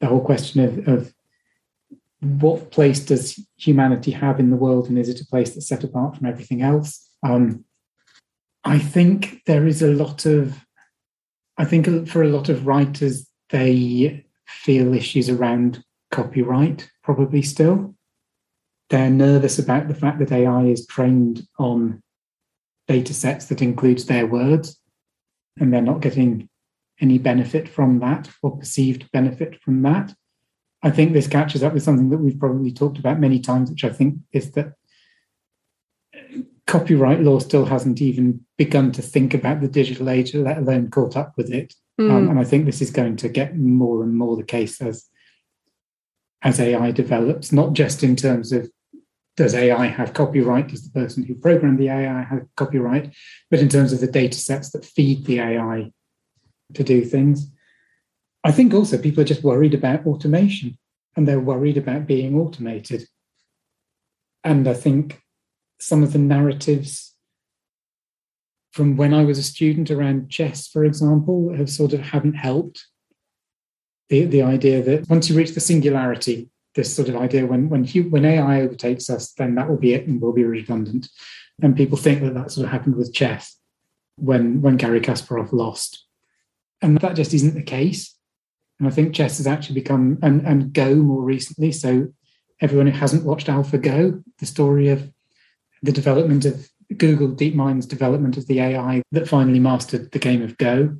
The 0.00 0.06
whole 0.06 0.20
question 0.20 0.60
of, 0.60 0.88
of 0.88 1.14
what 2.20 2.70
place 2.70 3.00
does 3.00 3.38
humanity 3.56 4.10
have 4.12 4.40
in 4.40 4.50
the 4.50 4.56
world, 4.56 4.88
and 4.88 4.98
is 4.98 5.10
it 5.10 5.20
a 5.20 5.26
place 5.26 5.54
that's 5.54 5.68
set 5.68 5.84
apart 5.84 6.16
from 6.16 6.26
everything 6.26 6.62
else? 6.62 7.10
Um, 7.22 7.64
I 8.64 8.78
think 8.78 9.42
there 9.46 9.66
is 9.66 9.82
a 9.82 9.88
lot 9.88 10.26
of 10.26 10.65
I 11.58 11.64
think 11.64 12.08
for 12.08 12.22
a 12.22 12.28
lot 12.28 12.48
of 12.48 12.66
writers, 12.66 13.26
they 13.50 14.24
feel 14.46 14.94
issues 14.94 15.28
around 15.28 15.82
copyright 16.10 16.88
probably 17.02 17.42
still. 17.42 17.94
they're 18.90 19.10
nervous 19.10 19.58
about 19.58 19.88
the 19.88 19.94
fact 19.94 20.18
that 20.20 20.30
AI 20.30 20.66
is 20.66 20.86
trained 20.86 21.46
on 21.58 22.00
data 22.86 23.12
sets 23.12 23.46
that 23.46 23.60
includes 23.62 24.06
their 24.06 24.26
words, 24.26 24.80
and 25.58 25.72
they're 25.72 25.82
not 25.82 26.00
getting 26.00 26.48
any 27.00 27.18
benefit 27.18 27.68
from 27.68 27.98
that 27.98 28.30
or 28.42 28.56
perceived 28.56 29.10
benefit 29.12 29.60
from 29.60 29.82
that. 29.82 30.14
I 30.82 30.90
think 30.90 31.12
this 31.12 31.26
catches 31.26 31.64
up 31.64 31.74
with 31.74 31.82
something 31.82 32.10
that 32.10 32.18
we've 32.18 32.38
probably 32.38 32.70
talked 32.72 32.98
about 32.98 33.18
many 33.18 33.40
times, 33.40 33.70
which 33.70 33.84
I 33.84 33.90
think 33.90 34.18
is 34.32 34.52
that 34.52 34.74
copyright 36.66 37.20
law 37.20 37.38
still 37.38 37.64
hasn't 37.64 38.00
even 38.00 38.40
begun 38.58 38.92
to 38.92 39.02
think 39.02 39.34
about 39.34 39.60
the 39.60 39.68
digital 39.68 40.10
age, 40.10 40.34
let 40.34 40.58
alone 40.58 40.90
caught 40.90 41.16
up 41.16 41.34
with 41.36 41.52
it. 41.52 41.74
Mm. 42.00 42.10
Um, 42.10 42.28
and 42.30 42.38
I 42.38 42.44
think 42.44 42.66
this 42.66 42.82
is 42.82 42.90
going 42.90 43.16
to 43.16 43.28
get 43.28 43.56
more 43.56 44.02
and 44.02 44.16
more 44.16 44.36
the 44.36 44.42
case 44.42 44.80
as 44.80 45.06
as 46.42 46.60
AI 46.60 46.90
develops, 46.92 47.50
not 47.50 47.72
just 47.72 48.02
in 48.02 48.14
terms 48.14 48.52
of 48.52 48.70
does 49.36 49.54
AI 49.54 49.86
have 49.86 50.14
copyright? 50.14 50.68
Does 50.68 50.82
the 50.82 50.98
person 50.98 51.22
who 51.22 51.34
programmed 51.34 51.78
the 51.78 51.88
AI 51.88 52.22
have 52.22 52.46
copyright? 52.56 53.14
But 53.50 53.60
in 53.60 53.68
terms 53.68 53.92
of 53.92 54.00
the 54.00 54.06
data 54.06 54.38
sets 54.38 54.70
that 54.70 54.84
feed 54.84 55.26
the 55.26 55.40
AI 55.40 55.92
to 56.74 56.82
do 56.82 57.04
things. 57.04 57.50
I 58.44 58.52
think 58.52 58.72
also 58.72 58.98
people 58.98 59.22
are 59.22 59.26
just 59.26 59.42
worried 59.42 59.74
about 59.74 60.06
automation 60.06 60.78
and 61.16 61.26
they're 61.26 61.40
worried 61.40 61.76
about 61.76 62.06
being 62.06 62.38
automated. 62.38 63.04
And 64.44 64.68
I 64.68 64.74
think 64.74 65.20
some 65.78 66.02
of 66.02 66.12
the 66.12 66.18
narratives 66.18 67.14
from 68.76 68.96
when 68.96 69.14
I 69.14 69.24
was 69.24 69.38
a 69.38 69.42
student 69.42 69.90
around 69.90 70.28
chess, 70.28 70.68
for 70.68 70.84
example, 70.84 71.54
have 71.56 71.70
sort 71.70 71.94
of 71.94 72.00
haven't 72.00 72.34
helped. 72.34 72.86
The, 74.10 74.26
the 74.26 74.42
idea 74.42 74.82
that 74.82 75.08
once 75.08 75.28
you 75.28 75.36
reach 75.36 75.54
the 75.54 75.60
singularity, 75.60 76.50
this 76.74 76.94
sort 76.94 77.08
of 77.08 77.16
idea 77.16 77.46
when 77.46 77.70
when 77.70 77.84
when 77.86 78.24
AI 78.24 78.60
overtakes 78.60 79.08
us, 79.08 79.32
then 79.32 79.54
that 79.54 79.68
will 79.68 79.78
be 79.78 79.94
it 79.94 80.06
and 80.06 80.20
we'll 80.20 80.34
be 80.34 80.44
redundant. 80.44 81.08
And 81.62 81.74
people 81.74 81.96
think 81.96 82.20
that 82.20 82.34
that 82.34 82.50
sort 82.50 82.66
of 82.66 82.70
happened 82.70 82.96
with 82.96 83.14
chess 83.14 83.58
when 84.16 84.60
when 84.60 84.76
Garry 84.76 85.00
Kasparov 85.00 85.52
lost, 85.52 86.04
and 86.82 86.98
that 86.98 87.16
just 87.16 87.32
isn't 87.32 87.54
the 87.54 87.62
case. 87.62 88.14
And 88.78 88.86
I 88.86 88.90
think 88.90 89.14
chess 89.14 89.38
has 89.38 89.46
actually 89.46 89.76
become 89.76 90.18
and 90.22 90.46
and 90.46 90.72
Go 90.74 90.94
more 90.96 91.22
recently. 91.22 91.72
So 91.72 92.08
everyone 92.60 92.86
who 92.88 92.98
hasn't 92.98 93.24
watched 93.24 93.46
AlphaGo, 93.46 94.22
the 94.38 94.46
story 94.46 94.90
of 94.90 95.10
the 95.86 95.92
development 95.92 96.44
of 96.44 96.68
Google 96.96 97.28
DeepMind's 97.28 97.86
development 97.86 98.36
of 98.36 98.46
the 98.46 98.60
AI 98.60 99.02
that 99.12 99.28
finally 99.28 99.60
mastered 99.60 100.12
the 100.12 100.18
game 100.18 100.42
of 100.42 100.58
Go. 100.58 100.96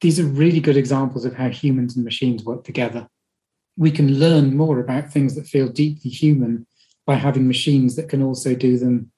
These 0.00 0.20
are 0.20 0.26
really 0.26 0.60
good 0.60 0.76
examples 0.76 1.24
of 1.24 1.34
how 1.34 1.48
humans 1.48 1.96
and 1.96 2.04
machines 2.04 2.44
work 2.44 2.64
together 2.64 3.08
we 3.76 3.90
can 3.90 4.18
learn 4.18 4.56
more 4.56 4.78
about 4.78 5.10
things 5.10 5.34
that 5.34 5.46
feel 5.46 5.68
deeply 5.68 6.10
human 6.10 6.66
by 7.06 7.16
having 7.16 7.46
machines 7.46 7.96
that 7.96 8.08
can 8.08 8.22
also 8.22 8.54
do 8.54 8.78
them 8.78 9.10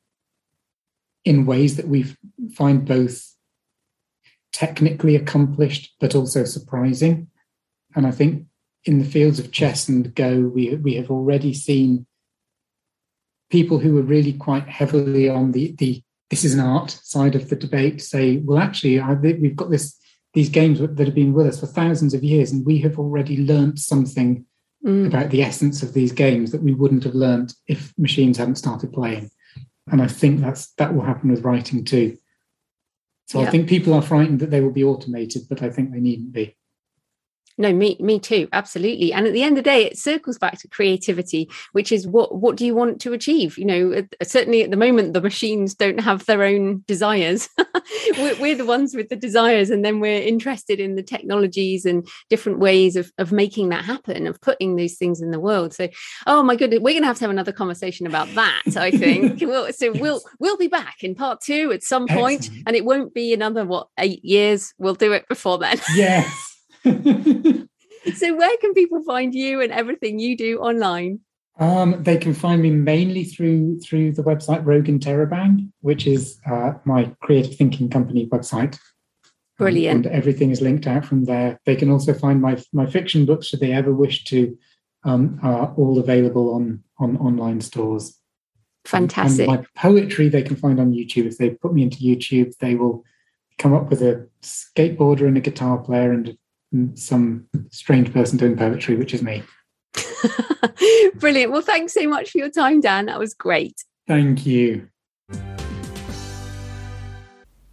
in 1.24 1.46
ways 1.46 1.76
that 1.76 1.88
we 1.88 2.14
find 2.54 2.86
both 2.86 3.34
technically 4.52 5.14
accomplished 5.14 5.94
but 6.00 6.14
also 6.14 6.44
surprising. 6.44 7.28
And 7.94 8.06
I 8.06 8.10
think 8.10 8.46
in 8.84 8.98
the 8.98 9.04
fields 9.04 9.38
of 9.38 9.52
chess 9.52 9.88
and 9.88 10.14
Go, 10.14 10.40
we, 10.40 10.74
we 10.76 10.94
have 10.94 11.10
already 11.10 11.52
seen 11.52 12.06
people 13.50 13.78
who 13.78 13.94
were 13.94 14.02
really 14.02 14.32
quite 14.32 14.68
heavily 14.68 15.28
on 15.28 15.52
the, 15.52 15.72
the 15.78 16.02
this 16.30 16.44
is 16.44 16.54
an 16.54 16.60
art 16.60 16.90
side 16.90 17.34
of 17.34 17.48
the 17.48 17.56
debate 17.56 18.02
say, 18.02 18.38
well, 18.38 18.58
actually, 18.58 18.98
I, 18.98 19.14
we've 19.14 19.56
got 19.56 19.70
this 19.70 19.98
these 20.34 20.48
games 20.50 20.80
that 20.80 20.98
have 20.98 21.14
been 21.14 21.32
with 21.32 21.46
us 21.46 21.60
for 21.60 21.66
thousands 21.66 22.12
of 22.12 22.24
years, 22.24 22.52
and 22.52 22.66
we 22.66 22.78
have 22.80 22.98
already 22.98 23.38
learnt 23.38 23.78
something 23.78 24.44
mm. 24.84 25.06
about 25.06 25.30
the 25.30 25.42
essence 25.42 25.82
of 25.82 25.94
these 25.94 26.12
games 26.12 26.52
that 26.52 26.62
we 26.62 26.74
wouldn't 26.74 27.04
have 27.04 27.14
learnt 27.14 27.54
if 27.66 27.94
machines 27.96 28.38
hadn't 28.38 28.56
started 28.56 28.92
playing. 28.92 29.30
And 29.90 30.02
I 30.02 30.08
think 30.08 30.40
that's 30.40 30.72
that 30.74 30.94
will 30.94 31.04
happen 31.04 31.30
with 31.30 31.44
writing 31.44 31.84
too. 31.84 32.18
So 33.28 33.40
yeah. 33.40 33.48
I 33.48 33.50
think 33.50 33.68
people 33.68 33.94
are 33.94 34.02
frightened 34.02 34.40
that 34.40 34.50
they 34.50 34.60
will 34.60 34.72
be 34.72 34.84
automated, 34.84 35.42
but 35.48 35.62
I 35.62 35.70
think 35.70 35.92
they 35.92 36.00
needn't 36.00 36.32
be 36.32 36.55
no 37.58 37.72
me 37.72 37.96
me 38.00 38.18
too 38.18 38.48
absolutely. 38.52 39.12
And 39.12 39.26
at 39.26 39.32
the 39.32 39.42
end 39.42 39.58
of 39.58 39.64
the 39.64 39.70
day 39.70 39.84
it 39.84 39.98
circles 39.98 40.38
back 40.38 40.58
to 40.60 40.68
creativity 40.68 41.48
which 41.72 41.92
is 41.92 42.06
what 42.06 42.36
what 42.36 42.56
do 42.56 42.66
you 42.66 42.74
want 42.74 43.00
to 43.02 43.12
achieve? 43.12 43.58
You 43.58 43.64
know 43.64 44.06
certainly 44.22 44.62
at 44.62 44.70
the 44.70 44.76
moment 44.76 45.12
the 45.12 45.20
machines 45.20 45.74
don't 45.74 46.00
have 46.00 46.26
their 46.26 46.42
own 46.42 46.84
desires. 46.86 47.48
We're, 48.18 48.40
we're, 48.40 48.56
the 48.56 48.64
ones 48.64 48.94
with 48.94 49.10
the 49.10 49.16
desires 49.16 49.70
and 49.70 49.84
then 49.84 50.00
we're 50.00 50.22
interested 50.22 50.80
in 50.80 50.96
the 50.96 51.02
technologies 51.02 51.84
and 51.84 52.06
different 52.30 52.58
ways 52.58 52.96
of, 52.96 53.12
of 53.18 53.30
making 53.30 53.68
that 53.68 53.84
happen 53.84 54.26
of 54.26 54.40
putting 54.40 54.76
these 54.76 54.96
things 54.96 55.20
in 55.20 55.30
the 55.30 55.38
world. 55.38 55.72
So 55.72 55.88
oh 56.26 56.42
my 56.42 56.56
goodness 56.56 56.80
we're 56.80 56.94
gonna 56.94 57.06
have 57.06 57.18
to 57.18 57.24
have 57.24 57.30
another 57.30 57.52
conversation 57.52 58.06
about 58.06 58.28
that 58.34 58.62
i 58.76 58.90
think. 58.90 59.40
We'll, 59.46 59.72
so 59.72 59.92
we'll 59.92 60.20
we'll 60.40 60.56
be 60.56 60.66
back 60.66 61.04
in 61.04 61.14
part 61.14 61.40
two 61.40 61.70
at 61.70 61.82
some 61.82 62.08
point, 62.08 62.46
Excellent. 62.46 62.62
and 62.66 62.76
it 62.76 62.84
won't 62.84 63.14
be 63.14 63.32
another 63.32 63.64
what 63.64 63.88
eight 63.98 64.24
years? 64.24 64.74
We'll 64.78 64.94
do 64.94 65.12
it 65.12 65.28
before 65.28 65.58
then. 65.58 65.80
Yes 65.94 66.45
so 68.14 68.36
where 68.36 68.56
can 68.58 68.72
people 68.74 69.02
find 69.02 69.34
you 69.34 69.60
and 69.60 69.72
everything 69.72 70.18
you 70.18 70.36
do 70.36 70.58
online? 70.58 71.20
Um, 71.58 72.02
they 72.02 72.18
can 72.18 72.34
find 72.34 72.60
me 72.60 72.70
mainly 72.70 73.24
through 73.24 73.80
through 73.80 74.12
the 74.12 74.22
website 74.22 74.64
Rogue 74.64 74.86
Interrobang, 74.86 75.70
which 75.80 76.06
is 76.06 76.38
uh, 76.46 76.74
my 76.84 77.14
creative 77.22 77.56
thinking 77.56 77.88
company 77.88 78.28
website. 78.28 78.78
Brilliant. 79.58 80.06
Um, 80.06 80.12
and 80.12 80.18
everything 80.18 80.50
is 80.50 80.60
linked 80.60 80.86
out 80.86 81.06
from 81.06 81.24
there. 81.24 81.58
They 81.64 81.76
can 81.76 81.90
also 81.90 82.12
find 82.12 82.40
my 82.40 82.62
my 82.72 82.86
fiction 82.86 83.24
books, 83.24 83.46
should 83.46 83.60
they 83.60 83.72
ever 83.72 83.92
wish 83.92 84.24
to, 84.24 84.56
um, 85.04 85.40
are 85.42 85.74
all 85.76 85.98
available 85.98 86.54
on 86.54 86.84
on 86.98 87.16
online 87.16 87.62
stores. 87.62 88.18
Fantastic. 88.84 89.48
And 89.48 89.58
my 89.58 89.66
poetry 89.74 90.28
they 90.28 90.42
can 90.42 90.56
find 90.56 90.78
on 90.78 90.92
YouTube. 90.92 91.26
If 91.26 91.38
they 91.38 91.50
put 91.50 91.72
me 91.72 91.82
into 91.82 91.98
YouTube, 91.98 92.56
they 92.58 92.74
will 92.74 93.02
come 93.58 93.72
up 93.72 93.88
with 93.88 94.02
a 94.02 94.28
skateboarder 94.42 95.26
and 95.26 95.38
a 95.38 95.40
guitar 95.40 95.78
player 95.78 96.12
and 96.12 96.36
some 96.94 97.46
strange 97.70 98.12
person 98.12 98.38
doing 98.38 98.56
poetry, 98.56 98.96
which 98.96 99.14
is 99.14 99.22
me. 99.22 99.42
Brilliant. 101.16 101.52
Well, 101.52 101.62
thanks 101.62 101.92
so 101.92 102.08
much 102.08 102.30
for 102.30 102.38
your 102.38 102.50
time, 102.50 102.80
Dan. 102.80 103.06
That 103.06 103.18
was 103.18 103.34
great. 103.34 103.84
Thank 104.06 104.46
you. 104.46 104.88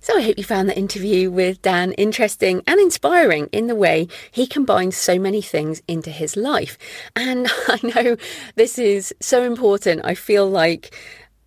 So 0.03 0.17
I 0.17 0.21
hope 0.21 0.37
you 0.37 0.43
found 0.43 0.67
the 0.67 0.77
interview 0.77 1.31
with 1.31 1.61
Dan 1.61 1.93
interesting 1.93 2.61
and 2.67 2.77
inspiring 2.77 3.47
in 3.53 3.67
the 3.67 3.75
way 3.75 4.09
he 4.31 4.45
combines 4.45 4.97
so 4.97 5.17
many 5.17 5.41
things 5.41 5.81
into 5.87 6.09
his 6.09 6.35
life. 6.35 6.77
And 7.15 7.47
I 7.69 7.79
know 7.83 8.17
this 8.55 8.77
is 8.77 9.13
so 9.21 9.43
important. 9.43 10.01
I 10.03 10.15
feel 10.15 10.49
like 10.49 10.93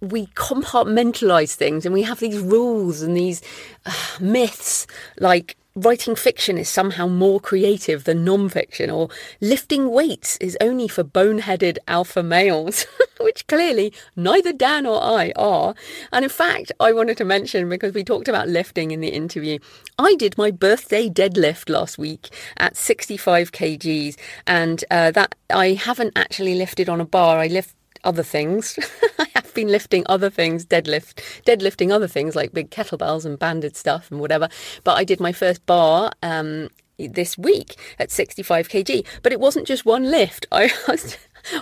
we 0.00 0.28
compartmentalize 0.28 1.54
things 1.54 1.84
and 1.84 1.92
we 1.92 2.02
have 2.02 2.20
these 2.20 2.38
rules 2.38 3.02
and 3.02 3.14
these 3.14 3.42
uh, 3.84 3.92
myths 4.20 4.86
like 5.18 5.56
writing 5.76 6.16
fiction 6.16 6.58
is 6.58 6.68
somehow 6.68 7.06
more 7.06 7.38
creative 7.38 8.04
than 8.04 8.24
non-fiction 8.24 8.90
or 8.90 9.08
lifting 9.40 9.90
weights 9.90 10.36
is 10.38 10.56
only 10.60 10.88
for 10.88 11.04
boneheaded 11.04 11.76
alpha 11.86 12.22
males 12.22 12.86
which 13.20 13.46
clearly 13.46 13.92
neither 14.16 14.52
dan 14.52 14.86
or 14.86 15.00
i 15.02 15.32
are. 15.36 15.74
And 16.12 16.24
in 16.24 16.30
fact 16.30 16.72
i 16.80 16.92
wanted 16.92 17.18
to 17.18 17.24
mention 17.24 17.68
because 17.68 17.92
we 17.92 18.02
talked 18.02 18.28
about 18.28 18.48
lifting 18.48 18.90
in 18.90 19.00
the 19.00 19.08
interview 19.08 19.58
i 19.98 20.14
did 20.16 20.36
my 20.38 20.50
birthday 20.50 21.08
deadlift 21.08 21.68
last 21.68 21.98
week 21.98 22.30
at 22.56 22.76
65 22.76 23.52
kgs 23.52 24.16
and 24.46 24.84
uh, 24.90 25.10
that 25.10 25.34
i 25.50 25.74
haven't 25.74 26.16
actually 26.16 26.54
lifted 26.54 26.88
on 26.88 27.00
a 27.00 27.04
bar. 27.04 27.38
I 27.38 27.46
lift 27.46 27.75
other 28.06 28.22
things. 28.22 28.78
I 29.18 29.26
have 29.34 29.52
been 29.52 29.68
lifting 29.68 30.04
other 30.06 30.30
things, 30.30 30.64
deadlift, 30.64 31.20
deadlifting 31.44 31.92
other 31.92 32.08
things 32.08 32.34
like 32.34 32.52
big 32.52 32.70
kettlebells 32.70 33.26
and 33.26 33.38
banded 33.38 33.76
stuff 33.76 34.10
and 34.10 34.20
whatever. 34.20 34.48
But 34.84 34.96
I 34.96 35.04
did 35.04 35.20
my 35.20 35.32
first 35.32 35.66
bar 35.66 36.12
um, 36.22 36.70
this 36.98 37.36
week 37.36 37.76
at 37.98 38.10
65 38.10 38.68
kg. 38.68 39.04
But 39.22 39.32
it 39.32 39.40
wasn't 39.40 39.66
just 39.66 39.84
one 39.84 40.10
lift. 40.10 40.46
I 40.52 40.70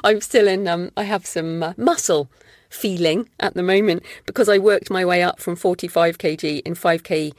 I'm 0.03 0.21
still 0.21 0.49
in. 0.49 0.69
Um, 0.69 0.91
I 0.97 1.05
have 1.05 1.27
some 1.27 1.63
uh, 1.63 1.73
muscle 1.77 2.31
feeling 2.71 3.29
at 3.39 3.55
the 3.55 3.63
moment 3.63 4.03
because 4.27 4.49
I 4.49 4.59
worked 4.59 4.91
my 4.91 5.05
way 5.05 5.23
up 5.23 5.41
from 5.41 5.57
45 5.57 6.19
kg 6.19 6.63
in 6.63 6.75
5 6.75 7.03
kg 7.05 7.35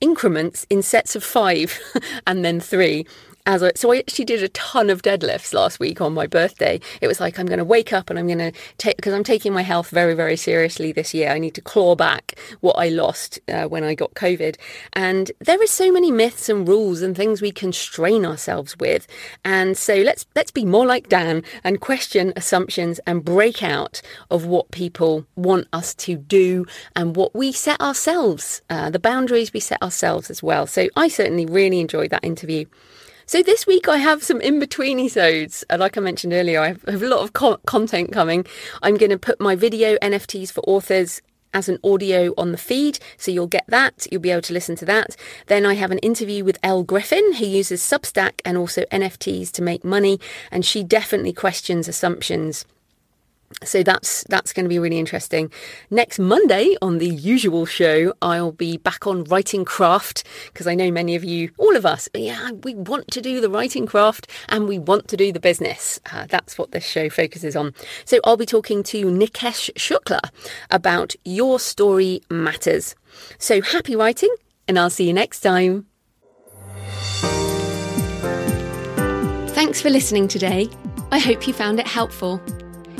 increments 0.00 0.66
in 0.70 0.82
sets 0.82 1.14
of 1.14 1.22
five 1.22 1.78
and 2.26 2.44
then 2.44 2.58
three 2.58 3.06
as 3.46 3.62
I, 3.62 3.72
so 3.74 3.92
I 3.92 3.98
actually 3.98 4.24
did 4.26 4.42
a 4.42 4.48
ton 4.50 4.88
of 4.88 5.02
deadlifts 5.02 5.52
last 5.52 5.80
week 5.80 6.00
on 6.00 6.14
my 6.14 6.26
birthday. 6.26 6.80
It 7.00 7.08
was 7.08 7.20
like 7.20 7.38
I'm 7.38 7.46
going 7.46 7.58
to 7.58 7.64
wake 7.64 7.92
up 7.92 8.08
and 8.08 8.18
I'm 8.18 8.26
going 8.26 8.38
to 8.38 8.52
take 8.78 8.96
because 8.96 9.12
I'm 9.12 9.24
taking 9.24 9.52
my 9.52 9.62
health 9.62 9.90
very 9.90 10.14
very 10.14 10.36
seriously 10.36 10.92
this 10.92 11.12
year. 11.12 11.30
I 11.30 11.38
need 11.38 11.54
to 11.54 11.60
claw 11.60 11.96
back 11.96 12.38
what 12.60 12.74
I 12.74 12.88
lost 12.88 13.40
uh, 13.48 13.64
when 13.64 13.82
I 13.82 13.94
got 13.94 14.14
COVID. 14.14 14.56
And 14.92 15.32
there 15.40 15.60
are 15.60 15.66
so 15.66 15.90
many 15.90 16.10
myths 16.10 16.48
and 16.48 16.66
rules 16.68 17.02
and 17.02 17.16
things 17.16 17.42
we 17.42 17.50
constrain 17.50 18.24
ourselves 18.24 18.76
with. 18.78 19.06
And 19.44 19.76
so 19.76 19.96
let's 19.96 20.24
let's 20.36 20.52
be 20.52 20.64
more 20.64 20.86
like 20.86 21.08
Dan 21.08 21.42
and 21.64 21.80
question 21.80 22.32
assumptions 22.36 23.00
and 23.06 23.24
break 23.24 23.62
out 23.62 24.02
of 24.30 24.46
what 24.46 24.70
people 24.70 25.26
want 25.34 25.66
us 25.72 25.94
to 25.94 26.16
do 26.16 26.64
and 26.94 27.16
what 27.16 27.34
we 27.34 27.50
set 27.50 27.80
ourselves, 27.80 28.62
uh, 28.70 28.90
the 28.90 29.00
boundaries 29.00 29.52
we 29.52 29.60
set 29.60 29.82
ourselves 29.82 30.30
as 30.30 30.42
well. 30.42 30.66
So 30.66 30.88
I 30.94 31.08
certainly 31.08 31.46
really 31.46 31.80
enjoyed 31.80 32.10
that 32.10 32.24
interview. 32.24 32.66
So 33.26 33.42
this 33.42 33.66
week 33.66 33.88
I 33.88 33.98
have 33.98 34.22
some 34.22 34.40
in 34.40 34.58
between 34.58 34.98
episodes. 34.98 35.64
Uh, 35.70 35.76
like 35.78 35.96
I 35.96 36.00
mentioned 36.00 36.32
earlier, 36.32 36.60
I 36.60 36.68
have 36.68 37.02
a 37.02 37.08
lot 37.08 37.20
of 37.20 37.32
co- 37.32 37.58
content 37.66 38.12
coming. 38.12 38.44
I'm 38.82 38.96
going 38.96 39.10
to 39.10 39.18
put 39.18 39.40
my 39.40 39.54
video 39.54 39.96
NFTs 39.98 40.50
for 40.50 40.60
authors 40.62 41.22
as 41.54 41.68
an 41.68 41.78
audio 41.84 42.32
on 42.38 42.50
the 42.50 42.58
feed, 42.58 42.98
so 43.18 43.30
you'll 43.30 43.46
get 43.46 43.64
that. 43.68 44.06
You'll 44.10 44.22
be 44.22 44.30
able 44.30 44.42
to 44.42 44.54
listen 44.54 44.74
to 44.76 44.84
that. 44.86 45.16
Then 45.46 45.66
I 45.66 45.74
have 45.74 45.90
an 45.90 45.98
interview 45.98 46.44
with 46.44 46.58
Elle 46.62 46.82
Griffin, 46.82 47.34
who 47.34 47.44
uses 47.44 47.82
Substack 47.82 48.40
and 48.44 48.56
also 48.56 48.84
NFTs 48.86 49.50
to 49.52 49.62
make 49.62 49.84
money, 49.84 50.18
and 50.50 50.64
she 50.64 50.82
definitely 50.82 51.32
questions 51.32 51.88
assumptions 51.88 52.64
so 53.62 53.82
that's 53.82 54.24
that's 54.28 54.52
going 54.52 54.64
to 54.64 54.68
be 54.68 54.78
really 54.78 54.98
interesting. 54.98 55.50
Next 55.90 56.18
Monday 56.18 56.76
on 56.82 56.98
the 56.98 57.08
usual 57.08 57.66
show, 57.66 58.12
I'll 58.22 58.52
be 58.52 58.76
back 58.76 59.06
on 59.06 59.24
writing 59.24 59.64
craft 59.64 60.24
because 60.46 60.66
I 60.66 60.74
know 60.74 60.90
many 60.90 61.14
of 61.14 61.24
you, 61.24 61.50
all 61.58 61.76
of 61.76 61.86
us, 61.86 62.08
yeah, 62.14 62.52
we 62.62 62.74
want 62.74 63.08
to 63.12 63.20
do 63.20 63.40
the 63.40 63.50
writing 63.50 63.86
craft 63.86 64.28
and 64.48 64.68
we 64.68 64.78
want 64.78 65.08
to 65.08 65.16
do 65.16 65.32
the 65.32 65.40
business. 65.40 66.00
Uh, 66.12 66.26
that's 66.28 66.58
what 66.58 66.72
this 66.72 66.84
show 66.84 67.08
focuses 67.08 67.56
on. 67.56 67.74
So 68.04 68.18
I'll 68.24 68.36
be 68.36 68.46
talking 68.46 68.82
to 68.84 69.06
Nikesh 69.06 69.72
Shukla 69.74 70.30
about 70.70 71.14
your 71.24 71.60
story 71.60 72.22
matters. 72.30 72.94
So 73.38 73.60
happy 73.60 73.96
writing, 73.96 74.34
and 74.66 74.78
I'll 74.78 74.90
see 74.90 75.06
you 75.06 75.12
next 75.12 75.40
time. 75.40 75.86
Thanks 79.48 79.80
for 79.80 79.90
listening 79.90 80.28
today. 80.28 80.68
I 81.10 81.18
hope 81.18 81.46
you 81.46 81.52
found 81.52 81.78
it 81.78 81.86
helpful. 81.86 82.40